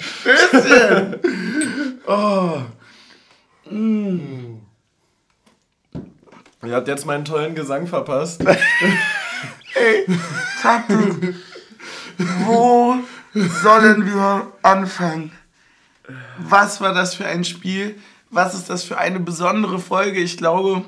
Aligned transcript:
Stößchen! 0.00 1.20
Oh. 2.10 2.62
Mm. 3.70 4.60
Ihr 6.64 6.74
habt 6.74 6.88
jetzt 6.88 7.04
meinen 7.04 7.26
tollen 7.26 7.54
Gesang 7.54 7.86
verpasst. 7.86 8.42
Ey, 9.74 10.06
Taktik. 10.62 11.34
Wo 12.16 12.96
sollen 13.34 14.06
wir 14.06 14.50
anfangen? 14.62 15.32
Was 16.38 16.80
war 16.80 16.94
das 16.94 17.14
für 17.14 17.26
ein 17.26 17.44
Spiel? 17.44 18.00
Was 18.30 18.54
ist 18.54 18.70
das 18.70 18.84
für 18.84 18.96
eine 18.96 19.20
besondere 19.20 19.78
Folge? 19.78 20.20
Ich 20.20 20.38
glaube, 20.38 20.84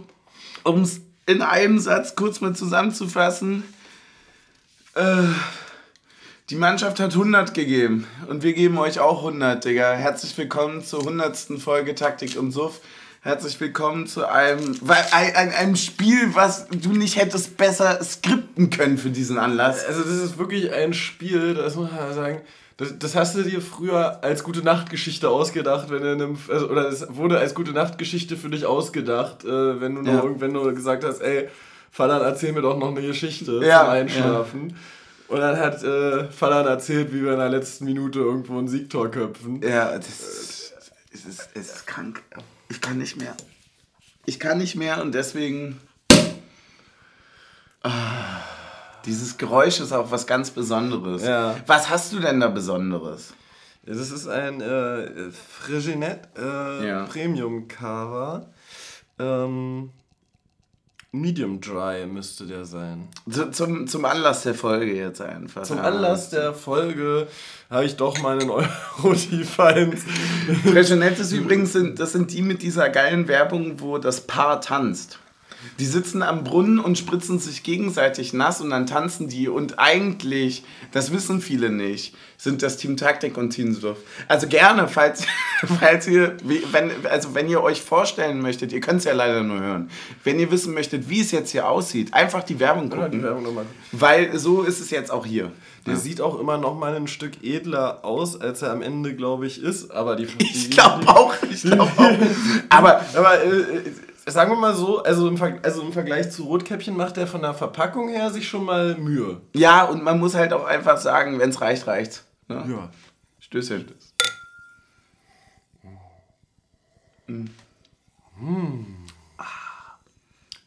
um 0.64 0.82
es 0.82 1.03
in 1.27 1.43
einem 1.43 1.79
Satz 1.79 2.17
kurz 2.17 2.41
mal 2.41 2.57
zusammenzufassen, 2.57 3.62
äh, 4.95 5.23
die 6.51 6.57
Mannschaft 6.57 6.98
hat 6.98 7.12
100 7.12 7.55
gegeben 7.55 8.09
und 8.29 8.43
wir 8.43 8.55
geben 8.55 8.77
euch 8.79 8.99
auch 8.99 9.19
100, 9.19 9.64
Digga. 9.64 9.93
Herzlich 9.93 10.37
willkommen 10.37 10.82
zur 10.82 11.00
100. 11.00 11.61
Folge 11.61 11.95
Taktik 11.95 12.36
und 12.36 12.50
Suff. 12.50 12.81
Herzlich 13.21 13.61
willkommen 13.61 14.08
zu 14.08 14.27
einem, 14.27 14.77
einem, 15.13 15.53
einem 15.55 15.77
Spiel, 15.77 16.35
was 16.35 16.67
du 16.68 16.91
nicht 16.91 17.17
hättest 17.17 17.57
besser 17.57 18.03
skripten 18.03 18.68
können 18.71 18.99
für 18.99 19.11
diesen 19.11 19.39
Anlass. 19.39 19.85
Also 19.85 20.03
das 20.03 20.14
ist 20.14 20.39
wirklich 20.39 20.72
ein 20.72 20.93
Spiel, 20.93 21.55
das 21.55 21.77
muss 21.77 21.93
man 21.93 22.13
sagen, 22.14 22.41
das, 22.79 22.99
das 22.99 23.14
hast 23.14 23.36
du 23.36 23.44
dir 23.44 23.61
früher 23.61 24.25
als 24.25 24.43
gute 24.43 24.63
Nachtgeschichte 24.63 25.29
ausgedacht, 25.29 25.89
wenn 25.91 26.03
du 26.03 26.11
einem, 26.11 26.39
also, 26.49 26.69
oder 26.69 26.89
es 26.89 27.07
wurde 27.11 27.39
als 27.39 27.55
gute 27.55 27.71
Nachtgeschichte 27.71 28.36
für 28.36 28.50
dich 28.50 28.67
ausgedacht, 28.67 29.44
äh, 29.44 29.80
wenn 29.80 29.94
du 29.94 30.03
ja. 30.03 30.17
nur 30.17 30.41
wenn 30.41 30.53
du 30.53 30.75
gesagt 30.75 31.05
hast, 31.05 31.21
ey, 31.21 31.49
Falan, 31.93 32.22
erzähl 32.22 32.53
mir 32.53 32.62
doch 32.62 32.78
noch 32.78 32.89
eine 32.89 33.03
Geschichte 33.03 33.61
ja, 33.64 33.80
zum 33.80 33.91
Einschlafen. 33.91 34.69
Ja. 34.70 34.77
Und 35.30 35.39
dann 35.39 35.56
hat 35.58 35.83
äh, 35.84 36.25
Falan 36.28 36.66
erzählt, 36.66 37.12
wie 37.12 37.22
wir 37.22 37.33
in 37.33 37.38
der 37.38 37.48
letzten 37.48 37.84
Minute 37.84 38.19
irgendwo 38.19 38.58
ein 38.58 38.66
Siegtor 38.66 39.08
köpfen. 39.12 39.62
Ja, 39.62 39.97
das 39.97 40.08
ist, 40.08 40.75
es 41.12 41.25
ist, 41.25 41.48
es 41.55 41.66
ist 41.77 41.86
krank. 41.86 42.20
Ich 42.68 42.80
kann 42.80 42.98
nicht 42.98 43.16
mehr. 43.16 43.36
Ich 44.27 44.40
kann 44.40 44.58
nicht 44.58 44.74
mehr 44.74 45.00
und 45.00 45.14
deswegen. 45.14 45.80
Ah, 47.84 48.40
dieses 49.06 49.38
Geräusch 49.38 49.78
ist 49.78 49.92
auch 49.92 50.10
was 50.10 50.27
ganz 50.27 50.50
Besonderes. 50.50 51.22
Ja. 51.22 51.55
Was 51.64 51.88
hast 51.88 52.12
du 52.12 52.18
denn 52.18 52.40
da 52.40 52.48
Besonderes? 52.48 53.33
Das 53.86 54.10
ist 54.10 54.27
ein 54.27 54.60
äh, 54.60 55.30
Friginet 55.30 56.28
äh, 56.36 56.88
ja. 56.88 57.05
Premium 57.05 57.68
Cover. 57.68 58.50
Ähm, 59.20 59.90
Medium 61.12 61.61
Dry 61.61 62.06
müsste 62.06 62.47
der 62.47 62.64
sein. 62.64 63.08
Zum, 63.50 63.89
zum 63.89 64.05
Anlass 64.05 64.44
der 64.44 64.55
Folge 64.55 64.94
jetzt 64.94 65.20
einfach. 65.20 65.64
Zum. 65.64 65.80
Anlass 65.80 66.30
der 66.30 66.55
Folge 66.55 67.27
habe 67.69 67.84
ich 67.84 67.97
doch 67.97 68.20
mal 68.22 68.39
einen 68.39 68.48
Euro-Defines. 68.50 70.05
Ist 71.19 71.33
übrigens, 71.33 71.72
sind, 71.72 71.98
das 71.98 72.12
sind 72.12 72.33
die 72.33 72.42
mit 72.42 72.62
dieser 72.62 72.91
geilen 72.91 73.27
Werbung, 73.27 73.80
wo 73.80 73.98
das 73.98 74.20
Paar 74.20 74.61
tanzt. 74.61 75.19
Die 75.78 75.86
sitzen 75.86 76.22
am 76.22 76.44
Brunnen 76.44 76.78
und 76.78 76.98
spritzen 76.98 77.39
sich 77.39 77.62
gegenseitig 77.62 78.33
nass 78.33 78.61
und 78.61 78.70
dann 78.70 78.86
tanzen 78.86 79.28
die. 79.28 79.48
Und 79.48 79.78
eigentlich, 79.78 80.64
das 80.92 81.12
wissen 81.12 81.41
viele 81.41 81.70
nicht, 81.70 82.14
sind 82.36 82.62
das 82.62 82.77
Team 82.77 82.97
Taktik 82.97 83.36
und 83.36 83.50
Team 83.50 83.75
Surf. 83.75 83.98
Also 84.28 84.47
gerne, 84.47 84.89
falls, 84.89 85.25
falls 85.78 86.06
ihr, 86.06 86.36
wenn, 86.42 86.91
also 87.06 87.34
wenn 87.34 87.48
ihr 87.48 87.62
euch 87.62 87.83
vorstellen 87.83 88.41
möchtet, 88.41 88.72
ihr 88.72 88.80
könnt 88.80 89.00
es 89.00 89.05
ja 89.05 89.12
leider 89.12 89.42
nur 89.42 89.61
hören, 89.61 89.91
wenn 90.25 90.39
ihr 90.39 90.50
wissen 90.50 90.75
möchtet, 90.75 91.08
wie 91.08 91.20
es 91.20 91.30
jetzt 91.30 91.50
hier 91.50 91.69
aussieht, 91.69 92.14
einfach 92.14 92.42
die 92.42 92.58
Werbung 92.58 92.89
gucken. 92.89 93.12
Die 93.12 93.22
Werbung 93.22 93.42
nochmal. 93.42 93.67
Weil 93.92 94.39
so 94.39 94.62
ist 94.62 94.80
es 94.80 94.91
jetzt 94.91 95.11
auch 95.11 95.27
hier. 95.27 95.52
Der 95.86 95.95
ja. 95.95 95.98
sieht 95.98 96.20
auch 96.20 96.39
immer 96.39 96.58
noch 96.58 96.78
mal 96.78 96.95
ein 96.95 97.08
Stück 97.08 97.42
edler 97.42 98.05
aus, 98.05 98.39
als 98.39 98.61
er 98.61 98.70
am 98.70 98.83
Ende, 98.83 99.14
glaube 99.14 99.47
ich, 99.47 99.62
ist. 99.62 99.91
Aber 99.91 100.14
die, 100.17 100.27
die 100.27 100.45
ich 100.45 100.70
glaube 100.70 101.08
auch, 101.08 101.34
ich 101.50 101.62
glaube 101.62 101.91
auch. 101.97 102.12
aber, 102.69 103.05
aber 103.14 103.42
äh, 103.42 103.83
sagen 104.31 104.50
wir 104.50 104.59
mal 104.59 104.75
so, 104.75 105.03
also 105.03 105.28
im, 105.28 105.36
Ver 105.36 105.59
also 105.62 105.83
im 105.83 105.92
Vergleich 105.92 106.31
zu 106.31 106.45
Rotkäppchen 106.45 106.96
macht 106.96 107.17
er 107.18 107.27
von 107.27 107.42
der 107.42 107.55
Verpackung 107.55 108.08
her 108.08 108.30
sich 108.30 108.48
schon 108.48 108.64
mal 108.64 108.96
Mühe. 108.96 109.41
Ja, 109.55 109.85
und 109.85 110.02
man 110.02 110.18
muss 110.18 110.35
halt 110.35 110.52
auch 110.52 110.64
einfach 110.64 110.98
sagen, 110.98 111.39
wenn 111.39 111.51
es 111.51 111.61
reicht, 111.61 111.86
reicht. 111.86 112.24
Ne? 112.48 112.64
Ja. 112.69 112.90
Stößchen. 113.40 113.83
Stöß. 113.83 114.14
Mhm. 117.27 117.51
Mhm. 118.39 118.86
Ah. 119.39 119.45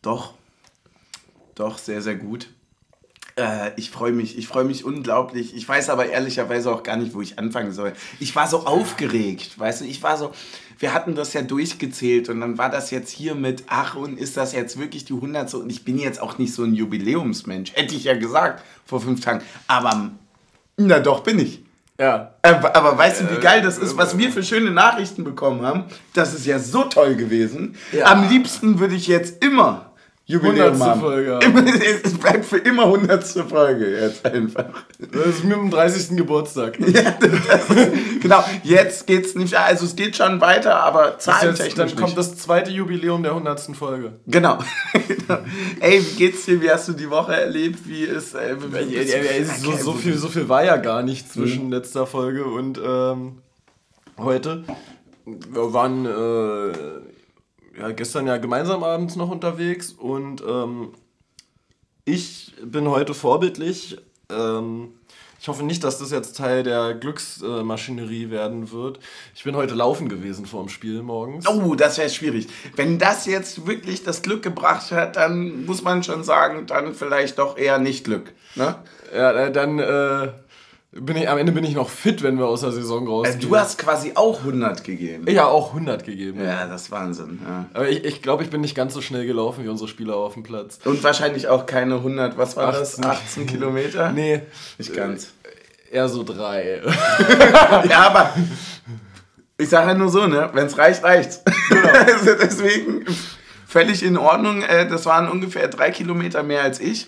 Doch. 0.01 0.33
Doch, 1.55 1.77
sehr, 1.77 2.01
sehr 2.01 2.15
gut. 2.15 2.47
Äh, 3.35 3.71
ich 3.77 3.89
freue 3.89 4.11
mich, 4.11 4.37
ich 4.37 4.47
freue 4.47 4.63
mich 4.63 4.85
unglaublich. 4.85 5.55
Ich 5.55 5.67
weiß 5.67 5.89
aber 5.89 6.07
ehrlicherweise 6.07 6.71
auch 6.71 6.83
gar 6.83 6.97
nicht, 6.97 7.13
wo 7.13 7.21
ich 7.21 7.39
anfangen 7.39 7.71
soll. 7.71 7.93
Ich 8.19 8.35
war 8.35 8.47
so 8.47 8.65
aufgeregt, 8.65 9.57
weißt 9.57 9.81
du, 9.81 9.85
ich 9.85 10.03
war 10.03 10.17
so, 10.17 10.31
wir 10.79 10.93
hatten 10.93 11.15
das 11.15 11.33
ja 11.33 11.41
durchgezählt 11.41 12.29
und 12.29 12.41
dann 12.41 12.57
war 12.57 12.69
das 12.69 12.91
jetzt 12.91 13.11
hier 13.11 13.35
mit, 13.35 13.63
ach 13.67 13.95
und 13.95 14.19
ist 14.19 14.37
das 14.37 14.53
jetzt 14.53 14.79
wirklich 14.79 15.05
die 15.05 15.13
100. 15.13 15.53
Und 15.55 15.69
ich 15.69 15.83
bin 15.83 15.97
jetzt 15.97 16.21
auch 16.21 16.37
nicht 16.37 16.53
so 16.53 16.63
ein 16.63 16.73
Jubiläumsmensch, 16.73 17.73
hätte 17.73 17.95
ich 17.95 18.03
ja 18.03 18.15
gesagt 18.15 18.63
vor 18.85 19.01
fünf 19.01 19.21
Tagen. 19.21 19.41
Aber, 19.67 20.11
na 20.77 20.99
doch, 20.99 21.21
bin 21.21 21.39
ich. 21.39 21.63
Ja. 21.99 22.33
Aber, 22.41 22.75
aber 22.75 22.97
weißt 22.97 23.21
du, 23.21 23.31
wie 23.31 23.39
geil 23.39 23.61
das 23.61 23.77
ist, 23.77 23.97
was 23.97 24.17
wir 24.17 24.31
für 24.31 24.43
schöne 24.43 24.71
Nachrichten 24.71 25.23
bekommen 25.23 25.61
haben? 25.61 25.85
Das 26.13 26.33
ist 26.33 26.45
ja 26.45 26.59
so 26.59 26.83
toll 26.83 27.15
gewesen. 27.15 27.75
Ja. 27.91 28.07
Am 28.07 28.27
liebsten 28.29 28.79
würde 28.79 28.95
ich 28.95 29.07
jetzt 29.07 29.43
immer 29.43 29.92
Jubiläum 30.25 30.81
haben. 30.81 31.01
Folge. 31.01 31.39
es 32.03 32.17
bleibt 32.17 32.45
für 32.45 32.57
immer 32.57 32.83
100. 32.83 33.23
Folge 33.25 33.99
jetzt 33.99 34.25
einfach. 34.25 34.85
Das 35.11 35.25
ist 35.27 35.43
mit 35.43 35.57
dem 35.57 35.69
30. 35.69 36.15
Geburtstag. 36.15 36.79
ja, 36.79 37.09
ist, 37.09 38.21
genau, 38.21 38.41
jetzt 38.63 39.05
geht's 39.05 39.35
nicht, 39.35 39.53
also 39.53 39.85
es 39.85 39.97
geht 39.97 40.15
schon 40.15 40.39
weiter, 40.39 40.79
aber 40.79 41.19
zahlentechnisch 41.19 41.75
Dann 41.75 41.95
kommt 41.97 42.17
das 42.17 42.37
zweite 42.37 42.71
Jubiläum 42.71 43.21
der 43.21 43.33
100. 43.33 43.75
Folge. 43.75 44.13
Genau. 44.25 44.57
Ey, 45.79 46.01
wie 46.01 46.15
geht's 46.15 46.45
dir? 46.45 46.61
Wie 46.61 46.71
hast 46.71 46.87
du 46.87 46.93
die 46.93 47.09
Woche 47.09 47.35
erlebt? 47.35 47.79
Wie 47.85 48.03
ist... 48.03 48.33
Äh, 48.33 48.55
so, 49.43 49.73
so, 49.73 49.93
viel, 49.93 50.17
so 50.17 50.29
viel 50.29 50.47
war 50.49 50.63
ja 50.63 50.77
gar 50.77 51.03
nicht 51.03 51.31
zwischen 51.31 51.65
mhm. 51.65 51.73
letzter 51.73 52.07
Folge 52.07 52.45
und 52.45 52.79
ähm, 52.83 53.39
heute. 54.17 54.63
Wir 55.25 55.73
waren... 55.73 56.05
Äh, 56.05 57.12
ja, 57.77 57.91
gestern 57.91 58.27
ja 58.27 58.37
gemeinsam 58.37 58.83
abends 58.83 59.15
noch 59.15 59.29
unterwegs 59.29 59.91
und 59.91 60.41
ähm, 60.47 60.93
ich 62.05 62.53
bin 62.63 62.87
heute 62.89 63.13
vorbildlich. 63.13 63.97
Ähm, 64.29 64.93
ich 65.43 65.49
hoffe 65.49 65.63
nicht, 65.63 65.83
dass 65.83 65.99
das 65.99 66.09
jetzt 66.11 66.37
Teil 66.37 66.63
der 66.63 66.93
Glücksmaschinerie 66.93 68.29
werden 68.29 68.71
wird. 68.71 68.99
Ich 69.35 69.43
bin 69.43 69.57
heute 69.57 69.73
laufen 69.73 70.07
gewesen 70.07 70.45
vor 70.45 70.61
dem 70.61 70.69
Spiel 70.69 71.01
morgens. 71.01 71.45
Oh, 71.45 71.75
das 71.75 71.97
wäre 71.97 72.09
schwierig. 72.09 72.47
Wenn 72.77 72.97
das 72.97 73.25
jetzt 73.25 73.67
wirklich 73.67 74.03
das 74.03 74.21
Glück 74.21 74.41
gebracht 74.41 74.91
hat, 74.93 75.17
dann 75.17 75.65
muss 75.65 75.81
man 75.81 76.01
schon 76.01 76.23
sagen, 76.23 76.65
dann 76.65 76.93
vielleicht 76.93 77.39
doch 77.39 77.57
eher 77.57 77.77
nicht 77.77 78.05
Glück. 78.05 78.31
Ne? 78.55 78.75
Ja, 79.13 79.31
äh, 79.33 79.51
dann 79.51 79.79
äh, 79.79 80.29
bin 80.95 81.17
ich, 81.17 81.27
am 81.27 81.37
Ende 81.37 81.51
bin 81.51 81.63
ich 81.63 81.73
noch 81.73 81.89
fit, 81.89 82.21
wenn 82.21 82.37
wir 82.37 82.45
aus 82.45 82.61
der 82.61 82.71
Saison 82.71 83.07
rausgehen. 83.07 83.35
Also 83.35 83.47
du 83.47 83.57
hast 83.57 83.77
quasi 83.79 84.11
auch 84.15 84.39
100 84.39 84.83
gegeben. 84.83 85.25
Ja, 85.29 85.47
auch 85.47 85.69
100 85.69 86.03
gegeben. 86.05 86.43
Ja, 86.43 86.67
das 86.67 86.83
ist 86.83 86.91
Wahnsinn. 86.91 87.39
Ja. 87.43 87.65
Aber 87.73 87.89
ich, 87.89 88.03
ich 88.03 88.21
glaube, 88.21 88.43
ich 88.43 88.49
bin 88.49 88.61
nicht 88.61 88.75
ganz 88.75 88.93
so 88.93 89.01
schnell 89.01 89.25
gelaufen 89.25 89.63
wie 89.63 89.69
unsere 89.69 89.89
Spieler 89.89 90.15
auf 90.15 90.33
dem 90.33 90.43
Platz. 90.43 90.79
Und 90.85 91.03
wahrscheinlich 91.03 91.47
auch 91.47 91.65
keine 91.65 91.95
100, 91.95 92.37
was 92.37 92.55
war 92.55 92.69
18. 92.69 93.01
das? 93.01 93.11
18 93.11 93.47
Kilometer? 93.47 94.11
Nee. 94.11 94.41
Nicht 94.77 94.93
ganz. 94.93 95.33
Äh, 95.43 95.95
eher 95.95 96.07
so 96.09 96.23
drei. 96.23 96.81
ja, 97.89 98.07
aber 98.07 98.33
ich 99.57 99.69
sage 99.69 99.89
ja 99.89 99.93
nur 99.95 100.09
so, 100.09 100.27
ne? 100.27 100.49
Wenn 100.53 100.67
es 100.67 100.77
reicht, 100.77 101.03
reicht's. 101.03 101.41
Genau. 101.69 101.87
also 101.87 102.33
deswegen 102.41 103.05
völlig 103.65 104.03
in 104.03 104.17
Ordnung. 104.17 104.61
Äh, 104.61 104.87
das 104.87 105.07
waren 105.07 105.27
ungefähr 105.27 105.67
drei 105.67 105.89
Kilometer 105.89 106.43
mehr 106.43 106.61
als 106.61 106.79
ich. 106.79 107.07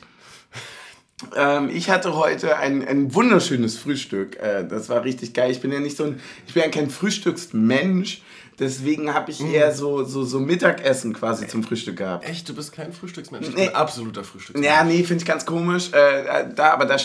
Ähm, 1.35 1.69
ich 1.69 1.89
hatte 1.89 2.15
heute 2.15 2.57
ein, 2.57 2.85
ein 2.85 3.13
wunderschönes 3.13 3.77
Frühstück. 3.77 4.37
Äh, 4.37 4.67
das 4.67 4.89
war 4.89 5.03
richtig 5.05 5.33
geil. 5.33 5.49
Ich 5.49 5.61
bin 5.61 5.71
ja 5.71 5.79
nicht 5.79 5.95
so 5.95 6.03
ein, 6.03 6.19
ich 6.45 6.53
bin 6.53 6.63
ja 6.63 6.69
kein 6.69 6.89
Frühstücksmensch. 6.89 8.21
Deswegen 8.57 9.13
habe 9.13 9.31
ich 9.31 9.41
mm. 9.41 9.53
eher 9.53 9.73
so, 9.73 10.03
so, 10.03 10.23
so 10.23 10.39
Mittagessen 10.39 11.13
quasi 11.13 11.47
zum 11.47 11.63
Frühstück 11.63 11.97
gehabt. 11.97 12.27
Echt? 12.27 12.47
Du 12.47 12.53
bist 12.53 12.71
kein 12.71 12.93
Frühstücksmensch? 12.93 13.49
Ich 13.49 13.55
nee. 13.55 13.67
bin 13.67 13.75
absoluter 13.75 14.23
Frühstücksmensch. 14.23 14.65
Ja, 14.65 14.83
nee, 14.83 15.03
finde 15.03 15.23
ich 15.23 15.25
ganz 15.25 15.45
komisch. 15.45 15.91
Äh, 15.93 16.25
äh, 16.25 16.53
da, 16.53 16.71
aber 16.71 16.85
da, 16.85 16.95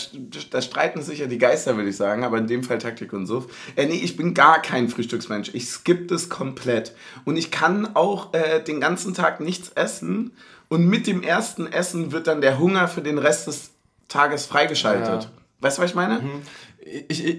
da 0.50 0.62
streiten 0.62 1.02
sich 1.02 1.20
ja 1.20 1.26
die 1.26 1.38
Geister, 1.38 1.76
würde 1.76 1.90
ich 1.90 1.96
sagen. 1.96 2.24
Aber 2.24 2.38
in 2.38 2.46
dem 2.46 2.62
Fall 2.62 2.78
Taktik 2.78 3.12
und 3.12 3.26
so. 3.26 3.46
Äh, 3.76 3.86
nee, 3.86 4.00
ich 4.02 4.16
bin 4.16 4.34
gar 4.34 4.62
kein 4.62 4.88
Frühstücksmensch. 4.88 5.50
Ich 5.52 5.68
skippe 5.68 6.06
das 6.06 6.28
komplett. 6.28 6.94
Und 7.24 7.36
ich 7.36 7.50
kann 7.50 7.94
auch 7.94 8.32
äh, 8.32 8.60
den 8.60 8.80
ganzen 8.80 9.14
Tag 9.14 9.40
nichts 9.40 9.70
essen. 9.70 10.32
Und 10.68 10.86
mit 10.86 11.08
dem 11.08 11.22
ersten 11.22 11.66
Essen 11.66 12.12
wird 12.12 12.28
dann 12.28 12.40
der 12.40 12.60
Hunger 12.60 12.86
für 12.86 13.02
den 13.02 13.18
Rest 13.18 13.48
des 13.48 13.70
Tages 14.10 14.44
freigeschaltet. 14.44 15.24
Ja. 15.24 15.30
Weißt 15.60 15.78
du, 15.78 15.82
was 15.82 15.90
ich 15.90 15.96
meine? 15.96 16.20
Mhm. 16.20 16.42
Ich, 17.08 17.24
ich, 17.24 17.36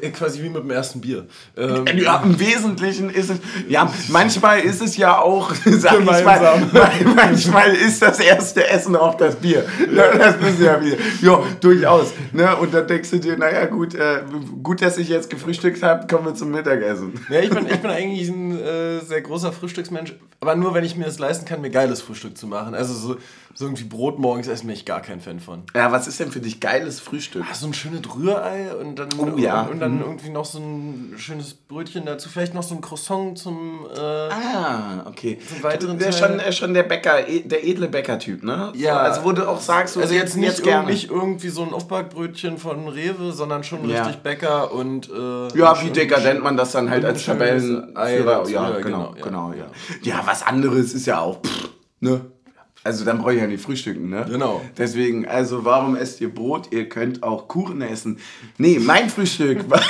Äh, 0.00 0.10
quasi 0.10 0.42
wie 0.42 0.48
mit 0.48 0.62
dem 0.62 0.70
ersten 0.70 1.00
Bier. 1.00 1.26
Ähm, 1.56 1.84
ja, 1.98 2.22
im 2.22 2.38
Wesentlichen 2.38 3.10
ist 3.10 3.30
es, 3.30 3.38
ja, 3.68 3.92
manchmal 4.08 4.60
ist 4.60 4.80
es 4.80 4.96
ja 4.96 5.18
auch, 5.18 5.52
sag 5.64 5.98
ich 5.98 6.04
mal, 6.04 6.62
manchmal 7.16 7.74
ist 7.74 8.00
das 8.00 8.20
erste 8.20 8.68
Essen 8.68 8.94
auch 8.94 9.16
das 9.16 9.36
Bier. 9.36 9.64
Das 9.92 10.40
wissen 10.40 10.64
ja 10.64 10.80
wieder. 10.80 10.96
Ja, 11.20 11.40
durchaus. 11.60 12.12
Ne? 12.32 12.54
Und 12.56 12.72
dann 12.72 12.86
denkst 12.86 13.10
du 13.10 13.18
dir, 13.18 13.36
naja, 13.36 13.66
gut, 13.66 13.94
äh, 13.94 14.22
gut, 14.62 14.82
dass 14.82 14.98
ich 14.98 15.08
jetzt 15.08 15.28
gefrühstückt 15.30 15.82
habe, 15.82 16.06
kommen 16.06 16.26
wir 16.26 16.34
zum 16.34 16.52
Mittagessen. 16.52 17.14
Ja, 17.28 17.40
ich 17.40 17.50
bin, 17.50 17.66
ich 17.66 17.80
bin 17.80 17.90
eigentlich 17.90 18.28
ein 18.28 18.60
äh, 18.60 19.00
sehr 19.00 19.22
großer 19.22 19.52
Frühstücksmensch, 19.52 20.14
aber 20.40 20.54
nur, 20.54 20.74
wenn 20.74 20.84
ich 20.84 20.96
mir 20.96 21.06
es 21.06 21.18
leisten 21.18 21.44
kann, 21.44 21.60
mir 21.60 21.70
geiles 21.70 22.00
Frühstück 22.02 22.38
zu 22.38 22.46
machen. 22.46 22.74
Also 22.74 22.94
so, 22.94 23.16
so 23.54 23.66
irgendwie 23.66 23.84
Brot 23.84 24.18
morgens 24.18 24.48
essen 24.48 24.66
bin 24.66 24.74
ich 24.74 24.84
gar 24.84 25.02
kein 25.02 25.20
Fan 25.20 25.40
von. 25.40 25.64
Ja, 25.74 25.92
was 25.92 26.06
ist 26.06 26.18
denn 26.20 26.30
für 26.30 26.40
dich 26.40 26.60
geiles 26.60 27.00
Frühstück? 27.00 27.44
Ah, 27.50 27.54
so 27.54 27.66
ein 27.66 27.74
schönes 27.74 28.02
Rührei 28.14 28.74
und 28.74 28.98
dann, 28.98 29.08
oh, 29.18 29.36
ja. 29.36 29.62
und, 29.62 29.72
und 29.72 29.80
dann 29.80 29.96
mhm. 29.96 30.02
irgendwie 30.02 30.30
noch 30.30 30.44
so 30.44 30.58
ein 30.58 31.14
schönes 31.18 31.54
Brötchen 31.54 32.06
dazu, 32.06 32.28
vielleicht 32.28 32.54
noch 32.54 32.62
so 32.62 32.74
ein 32.74 32.80
Croissant 32.80 33.38
zum. 33.38 33.86
Äh, 33.94 34.00
ah, 34.00 35.04
okay. 35.06 35.38
Zum 35.46 35.62
weiteren 35.62 35.98
der 35.98 36.12
schon, 36.12 36.40
äh, 36.40 36.52
schon 36.52 36.74
der 36.74 36.82
Bäcker, 36.84 37.28
e, 37.28 37.40
der 37.40 37.66
edle 37.66 37.88
Bäckertyp, 37.88 38.42
ne? 38.42 38.72
Ja. 38.74 38.94
So, 38.94 39.00
also 39.00 39.24
wo 39.24 39.32
du 39.32 39.48
auch 39.48 39.60
sagst, 39.60 39.94
so 39.94 40.00
also 40.00 40.14
jetzt 40.14 40.36
nicht, 40.36 40.48
jetzt 40.48 40.62
gerne. 40.62 40.88
nicht 40.88 41.10
irgendwie 41.10 41.50
so 41.50 41.62
ein 41.62 41.72
Aufbackbrötchen 41.72 42.58
von 42.58 42.88
Rewe, 42.88 43.32
sondern 43.32 43.64
schon 43.64 43.88
ja. 43.88 44.04
richtig 44.04 44.22
Bäcker 44.22 44.72
und. 44.72 45.10
Äh, 45.10 45.58
ja, 45.58 45.80
wie 45.82 45.90
dekadent 45.90 46.42
man 46.42 46.56
das 46.56 46.72
dann 46.72 46.90
halt 46.90 47.04
als 47.04 47.24
Tabellenführer. 47.24 48.48
Ja, 48.48 48.70
genau, 48.70 48.82
genau, 48.82 49.14
ja. 49.14 49.24
genau 49.24 49.52
ja. 49.52 49.66
ja, 50.02 50.22
was 50.24 50.42
anderes 50.42 50.94
ist 50.94 51.06
ja 51.06 51.20
auch. 51.20 51.42
Pff, 51.42 51.70
ne? 52.00 52.31
Also 52.84 53.04
dann 53.04 53.18
brauche 53.18 53.34
ich 53.34 53.40
ja 53.40 53.46
nicht 53.46 53.62
frühstücken, 53.62 54.08
ne? 54.08 54.26
Genau. 54.28 54.60
Deswegen, 54.76 55.26
also 55.26 55.64
warum 55.64 55.94
esst 55.94 56.20
ihr 56.20 56.34
Brot? 56.34 56.72
Ihr 56.72 56.88
könnt 56.88 57.22
auch 57.22 57.46
Kuchen 57.46 57.80
essen. 57.80 58.18
Nee, 58.58 58.80
mein 58.80 59.08
Frühstück 59.08 59.70
war, 59.70 59.82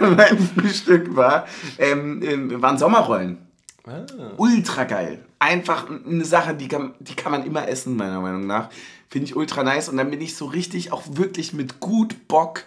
mein 0.00 0.38
Frühstück 0.38 1.14
war, 1.14 1.46
ähm, 1.78 2.22
ähm, 2.22 2.62
waren 2.62 2.78
Sommerrollen. 2.78 3.38
Ah. 3.86 4.06
Ultra 4.38 4.84
geil. 4.84 5.24
Einfach 5.38 5.86
eine 5.88 6.24
Sache, 6.24 6.54
die 6.54 6.68
kann, 6.68 6.94
die 7.00 7.14
kann 7.14 7.32
man 7.32 7.44
immer 7.44 7.68
essen, 7.68 7.96
meiner 7.96 8.20
Meinung 8.20 8.46
nach. 8.46 8.70
Finde 9.10 9.26
ich 9.26 9.36
ultra 9.36 9.62
nice. 9.62 9.88
Und 9.88 9.98
dann 9.98 10.10
bin 10.10 10.20
ich 10.20 10.34
so 10.34 10.46
richtig 10.46 10.90
auch 10.92 11.02
wirklich 11.06 11.52
mit 11.52 11.80
gut 11.80 12.28
Bock 12.28 12.64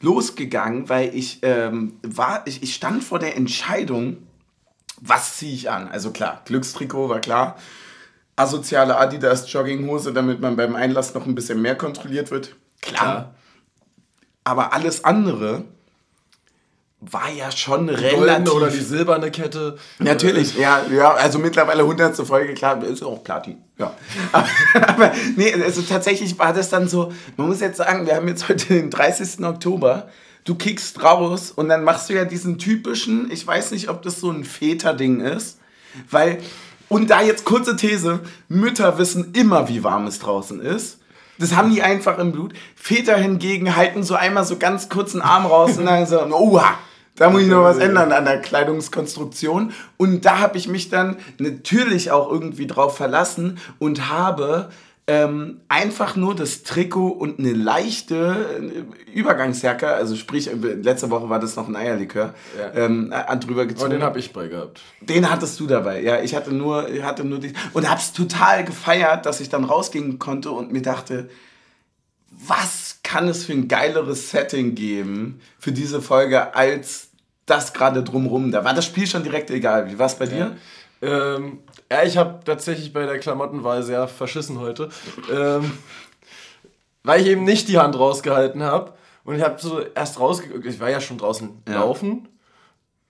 losgegangen, 0.00 0.88
weil 0.88 1.14
ich 1.14 1.40
ähm, 1.42 1.94
war, 2.02 2.46
ich, 2.46 2.62
ich 2.62 2.74
stand 2.74 3.04
vor 3.04 3.18
der 3.18 3.36
Entscheidung, 3.36 4.18
was 5.00 5.36
ziehe 5.36 5.54
ich 5.54 5.70
an? 5.70 5.88
Also 5.88 6.12
klar, 6.12 6.42
Glückstrikot 6.46 7.08
war 7.08 7.20
klar 7.20 7.56
asoziale 8.38 8.96
Adidas 8.96 9.50
Jogginghose, 9.52 10.12
damit 10.12 10.40
man 10.40 10.56
beim 10.56 10.76
Einlass 10.76 11.14
noch 11.14 11.26
ein 11.26 11.34
bisschen 11.34 11.60
mehr 11.60 11.76
kontrolliert 11.76 12.30
wird. 12.30 12.56
Klar. 12.80 13.34
Aber 14.44 14.72
alles 14.72 15.04
andere 15.04 15.64
war 17.00 17.30
ja 17.30 17.50
schon 17.52 17.86
die 17.86 17.94
relativ. 17.94 18.52
oder 18.52 18.68
die 18.68 18.80
silberne 18.80 19.30
Kette. 19.30 19.78
Natürlich, 19.98 20.56
ja, 20.56 20.82
ja, 20.90 21.12
also 21.12 21.38
mittlerweile 21.38 21.82
100. 21.82 22.16
Folge, 22.26 22.54
klar, 22.54 22.82
ist 22.82 23.04
auch 23.04 23.22
Platin. 23.22 23.62
Ja. 23.78 23.94
aber, 24.32 24.48
aber 24.88 25.12
nee, 25.36 25.52
also 25.62 25.82
tatsächlich 25.82 26.38
war 26.38 26.52
das 26.52 26.70
dann 26.70 26.88
so, 26.88 27.12
man 27.36 27.48
muss 27.48 27.60
jetzt 27.60 27.76
sagen, 27.76 28.06
wir 28.06 28.16
haben 28.16 28.26
jetzt 28.26 28.48
heute 28.48 28.66
den 28.66 28.90
30. 28.90 29.44
Oktober. 29.44 30.08
Du 30.44 30.54
kickst 30.54 31.02
raus 31.02 31.52
und 31.52 31.68
dann 31.68 31.84
machst 31.84 32.08
du 32.08 32.14
ja 32.14 32.24
diesen 32.24 32.58
typischen, 32.58 33.30
ich 33.30 33.46
weiß 33.46 33.70
nicht, 33.72 33.88
ob 33.90 34.02
das 34.02 34.18
so 34.18 34.30
ein 34.30 34.44
Väter-Ding 34.44 35.20
ist, 35.20 35.58
weil 36.10 36.38
und 36.88 37.10
da 37.10 37.22
jetzt 37.22 37.44
kurze 37.44 37.76
These, 37.76 38.20
Mütter 38.48 38.98
wissen 38.98 39.32
immer, 39.34 39.68
wie 39.68 39.84
warm 39.84 40.06
es 40.06 40.18
draußen 40.18 40.60
ist. 40.60 40.98
Das 41.38 41.54
haben 41.54 41.70
die 41.72 41.82
einfach 41.82 42.18
im 42.18 42.32
Blut. 42.32 42.52
Väter 42.74 43.16
hingegen 43.16 43.76
halten 43.76 44.02
so 44.02 44.14
einmal 44.14 44.44
so 44.44 44.56
ganz 44.56 44.88
kurzen 44.88 45.22
Arm 45.22 45.46
raus 45.46 45.78
und 45.78 45.86
dann 45.86 46.06
so, 46.06 46.20
oha, 46.20 46.74
da 47.14 47.30
muss 47.30 47.42
ich 47.42 47.48
noch 47.48 47.64
was 47.64 47.78
ändern 47.78 48.12
an 48.12 48.24
der 48.24 48.40
Kleidungskonstruktion. 48.40 49.72
Und 49.96 50.24
da 50.24 50.38
habe 50.38 50.56
ich 50.56 50.68
mich 50.68 50.88
dann 50.88 51.16
natürlich 51.38 52.10
auch 52.10 52.30
irgendwie 52.30 52.66
drauf 52.66 52.96
verlassen 52.96 53.58
und 53.78 54.08
habe 54.08 54.70
ähm, 55.08 55.62
einfach 55.68 56.16
nur 56.16 56.34
das 56.34 56.64
Trikot 56.64 57.08
und 57.08 57.38
eine 57.38 57.54
leichte 57.54 58.84
äh, 59.06 59.10
Übergangsjacke, 59.18 59.88
also 59.88 60.14
sprich, 60.16 60.52
äh, 60.52 60.54
letzte 60.54 61.08
Woche 61.08 61.30
war 61.30 61.40
das 61.40 61.56
noch 61.56 61.66
ein 61.66 61.76
Eierlikör, 61.76 62.34
ja. 62.58 62.84
ähm, 62.84 63.10
drüber 63.40 63.64
gezogen. 63.64 63.86
Und 63.86 63.90
den 63.92 64.02
habe 64.02 64.18
ich 64.18 64.34
bei 64.34 64.48
gehabt. 64.48 64.82
Den 65.00 65.30
hattest 65.30 65.58
du 65.60 65.66
dabei, 65.66 66.02
ja. 66.02 66.20
Ich 66.20 66.34
hatte 66.34 66.52
nur, 66.52 66.88
hatte 67.02 67.24
nur 67.24 67.40
die, 67.40 67.54
und 67.72 67.90
hab's 67.90 68.12
total 68.12 68.66
gefeiert, 68.66 69.24
dass 69.24 69.40
ich 69.40 69.48
dann 69.48 69.64
rausgehen 69.64 70.18
konnte 70.18 70.50
und 70.50 70.72
mir 70.72 70.82
dachte, 70.82 71.30
was 72.30 72.98
kann 73.02 73.28
es 73.28 73.46
für 73.46 73.54
ein 73.54 73.66
geileres 73.66 74.30
Setting 74.30 74.74
geben 74.74 75.40
für 75.58 75.72
diese 75.72 76.02
Folge 76.02 76.54
als 76.54 77.08
das 77.46 77.72
gerade 77.72 78.02
drumrum? 78.02 78.52
Da 78.52 78.62
war 78.62 78.74
das 78.74 78.84
Spiel 78.84 79.06
schon 79.06 79.22
direkt 79.22 79.50
egal. 79.50 79.90
Wie 79.90 79.98
war 79.98 80.06
es 80.06 80.16
bei 80.16 80.26
dir? 80.26 80.54
Ähm, 81.00 81.60
ja, 81.90 82.02
ich 82.02 82.16
habe 82.16 82.40
tatsächlich 82.44 82.92
bei 82.92 83.06
der 83.06 83.18
Klamottenwahl 83.18 83.82
sehr 83.82 84.08
verschissen 84.08 84.60
heute. 84.60 84.88
Ähm, 85.32 85.72
weil 87.04 87.22
ich 87.22 87.28
eben 87.28 87.44
nicht 87.44 87.68
die 87.68 87.78
Hand 87.78 87.98
rausgehalten 87.98 88.62
habe. 88.62 88.94
Und 89.24 89.36
ich 89.36 89.42
habe 89.42 89.60
so 89.60 89.80
erst 89.80 90.20
rausgeguckt, 90.20 90.66
ich 90.66 90.80
war 90.80 90.90
ja 90.90 91.00
schon 91.00 91.18
draußen 91.18 91.62
ja. 91.68 91.74
laufen. 91.74 92.28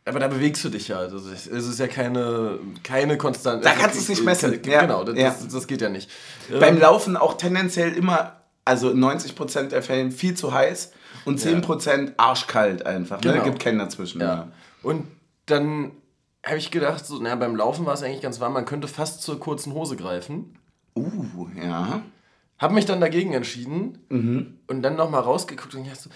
Aber 0.04 0.20
da 0.20 0.28
bewegst 0.28 0.64
du 0.64 0.68
dich 0.68 0.88
ja. 0.88 0.98
Also 0.98 1.18
es 1.30 1.46
ist 1.46 1.78
ja 1.78 1.86
keine, 1.86 2.58
keine 2.82 3.18
konstante. 3.18 3.64
Da 3.64 3.74
kannst 3.74 3.96
du 3.96 4.00
es 4.00 4.08
nicht 4.08 4.24
messen. 4.24 4.58
Ja. 4.64 4.80
Genau, 4.80 5.04
das, 5.04 5.16
ja. 5.16 5.28
Das, 5.28 5.48
das, 5.48 5.66
geht 5.66 5.82
ja 5.82 5.88
nicht. 5.88 6.10
Beim 6.48 6.76
ähm, 6.76 6.80
Laufen 6.80 7.16
auch 7.16 7.36
tendenziell 7.36 7.92
immer, 7.92 8.40
also 8.64 8.90
in 8.90 9.04
90% 9.04 9.68
der 9.68 9.82
Fälle 9.82 10.10
viel 10.10 10.34
zu 10.34 10.52
heiß 10.52 10.92
und 11.24 11.38
10% 11.38 12.06
ja. 12.06 12.12
arschkalt 12.16 12.86
einfach. 12.86 13.22
Ne? 13.22 13.32
Genau. 13.32 13.44
Gibt 13.44 13.60
keinen 13.60 13.78
dazwischen. 13.78 14.20
Ja. 14.20 14.48
Und 14.82 15.06
dann 15.46 15.92
habe 16.44 16.58
ich 16.58 16.70
gedacht, 16.70 17.04
so, 17.04 17.18
na, 17.20 17.34
beim 17.34 17.56
Laufen 17.56 17.86
war 17.86 17.94
es 17.94 18.02
eigentlich 18.02 18.22
ganz 18.22 18.40
warm, 18.40 18.52
man 18.52 18.64
könnte 18.64 18.88
fast 18.88 19.22
zur 19.22 19.40
kurzen 19.40 19.72
Hose 19.74 19.96
greifen. 19.96 20.56
Uh, 20.96 21.48
ja. 21.56 22.02
Habe 22.58 22.74
mich 22.74 22.86
dann 22.86 23.00
dagegen 23.00 23.34
entschieden 23.34 23.98
mhm. 24.08 24.58
und 24.66 24.82
dann 24.82 24.96
nochmal 24.96 25.20
rausgeguckt 25.22 25.74
und 25.74 25.82
ich 25.82 25.88
dachte 25.88 26.04
so, 26.04 26.10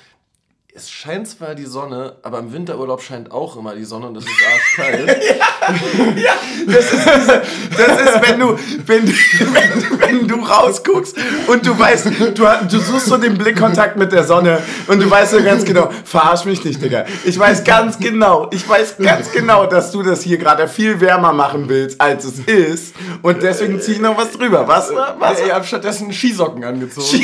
es 0.74 0.90
scheint 0.90 1.28
zwar 1.28 1.54
die 1.54 1.66
Sonne, 1.66 2.16
aber 2.22 2.38
im 2.38 2.50
Winterurlaub 2.50 3.02
scheint 3.02 3.30
auch 3.30 3.58
immer 3.58 3.74
die 3.74 3.84
Sonne 3.84 4.06
und 4.06 4.14
das 4.14 4.24
ist 4.24 4.32
arschkalt. 4.42 5.06
ja, 5.38 6.14
ja, 6.16 6.32
das 6.66 6.92
ist, 6.94 7.04
diese, 7.04 7.42
das 7.76 8.00
ist 8.00 8.26
wenn, 8.26 8.40
du, 8.40 8.58
wenn, 8.86 9.06
wenn, 9.06 10.00
wenn 10.00 10.28
du 10.28 10.36
rausguckst 10.36 11.14
und 11.48 11.66
du 11.66 11.78
weißt, 11.78 12.06
du, 12.06 12.44
du 12.70 12.78
suchst 12.78 13.04
so 13.04 13.18
den 13.18 13.36
Blickkontakt 13.36 13.98
mit 13.98 14.12
der 14.12 14.24
Sonne 14.24 14.62
und 14.86 15.02
du 15.02 15.10
weißt 15.10 15.32
so 15.32 15.42
ganz 15.42 15.62
genau, 15.66 15.90
verarsch 16.06 16.46
mich 16.46 16.64
nicht, 16.64 16.80
Digga. 16.80 17.04
Ich 17.24 17.38
weiß 17.38 17.64
ganz 17.64 17.98
genau, 17.98 18.48
ich 18.50 18.66
weiß 18.66 18.96
ganz 18.96 19.30
genau, 19.30 19.66
dass 19.66 19.92
du 19.92 20.02
das 20.02 20.22
hier 20.22 20.38
gerade 20.38 20.68
viel 20.68 21.02
wärmer 21.02 21.34
machen 21.34 21.68
willst, 21.68 22.00
als 22.00 22.24
es 22.24 22.38
ist 22.38 22.94
und 23.20 23.42
deswegen 23.42 23.78
zieh 23.78 23.92
ich 23.92 24.00
noch 24.00 24.16
was 24.16 24.32
drüber. 24.32 24.66
Was? 24.66 24.90
was? 25.18 25.38
Ich 25.38 25.52
habe 25.52 25.66
stattdessen 25.66 26.10
Skisocken 26.14 26.64
angezogen. 26.64 27.20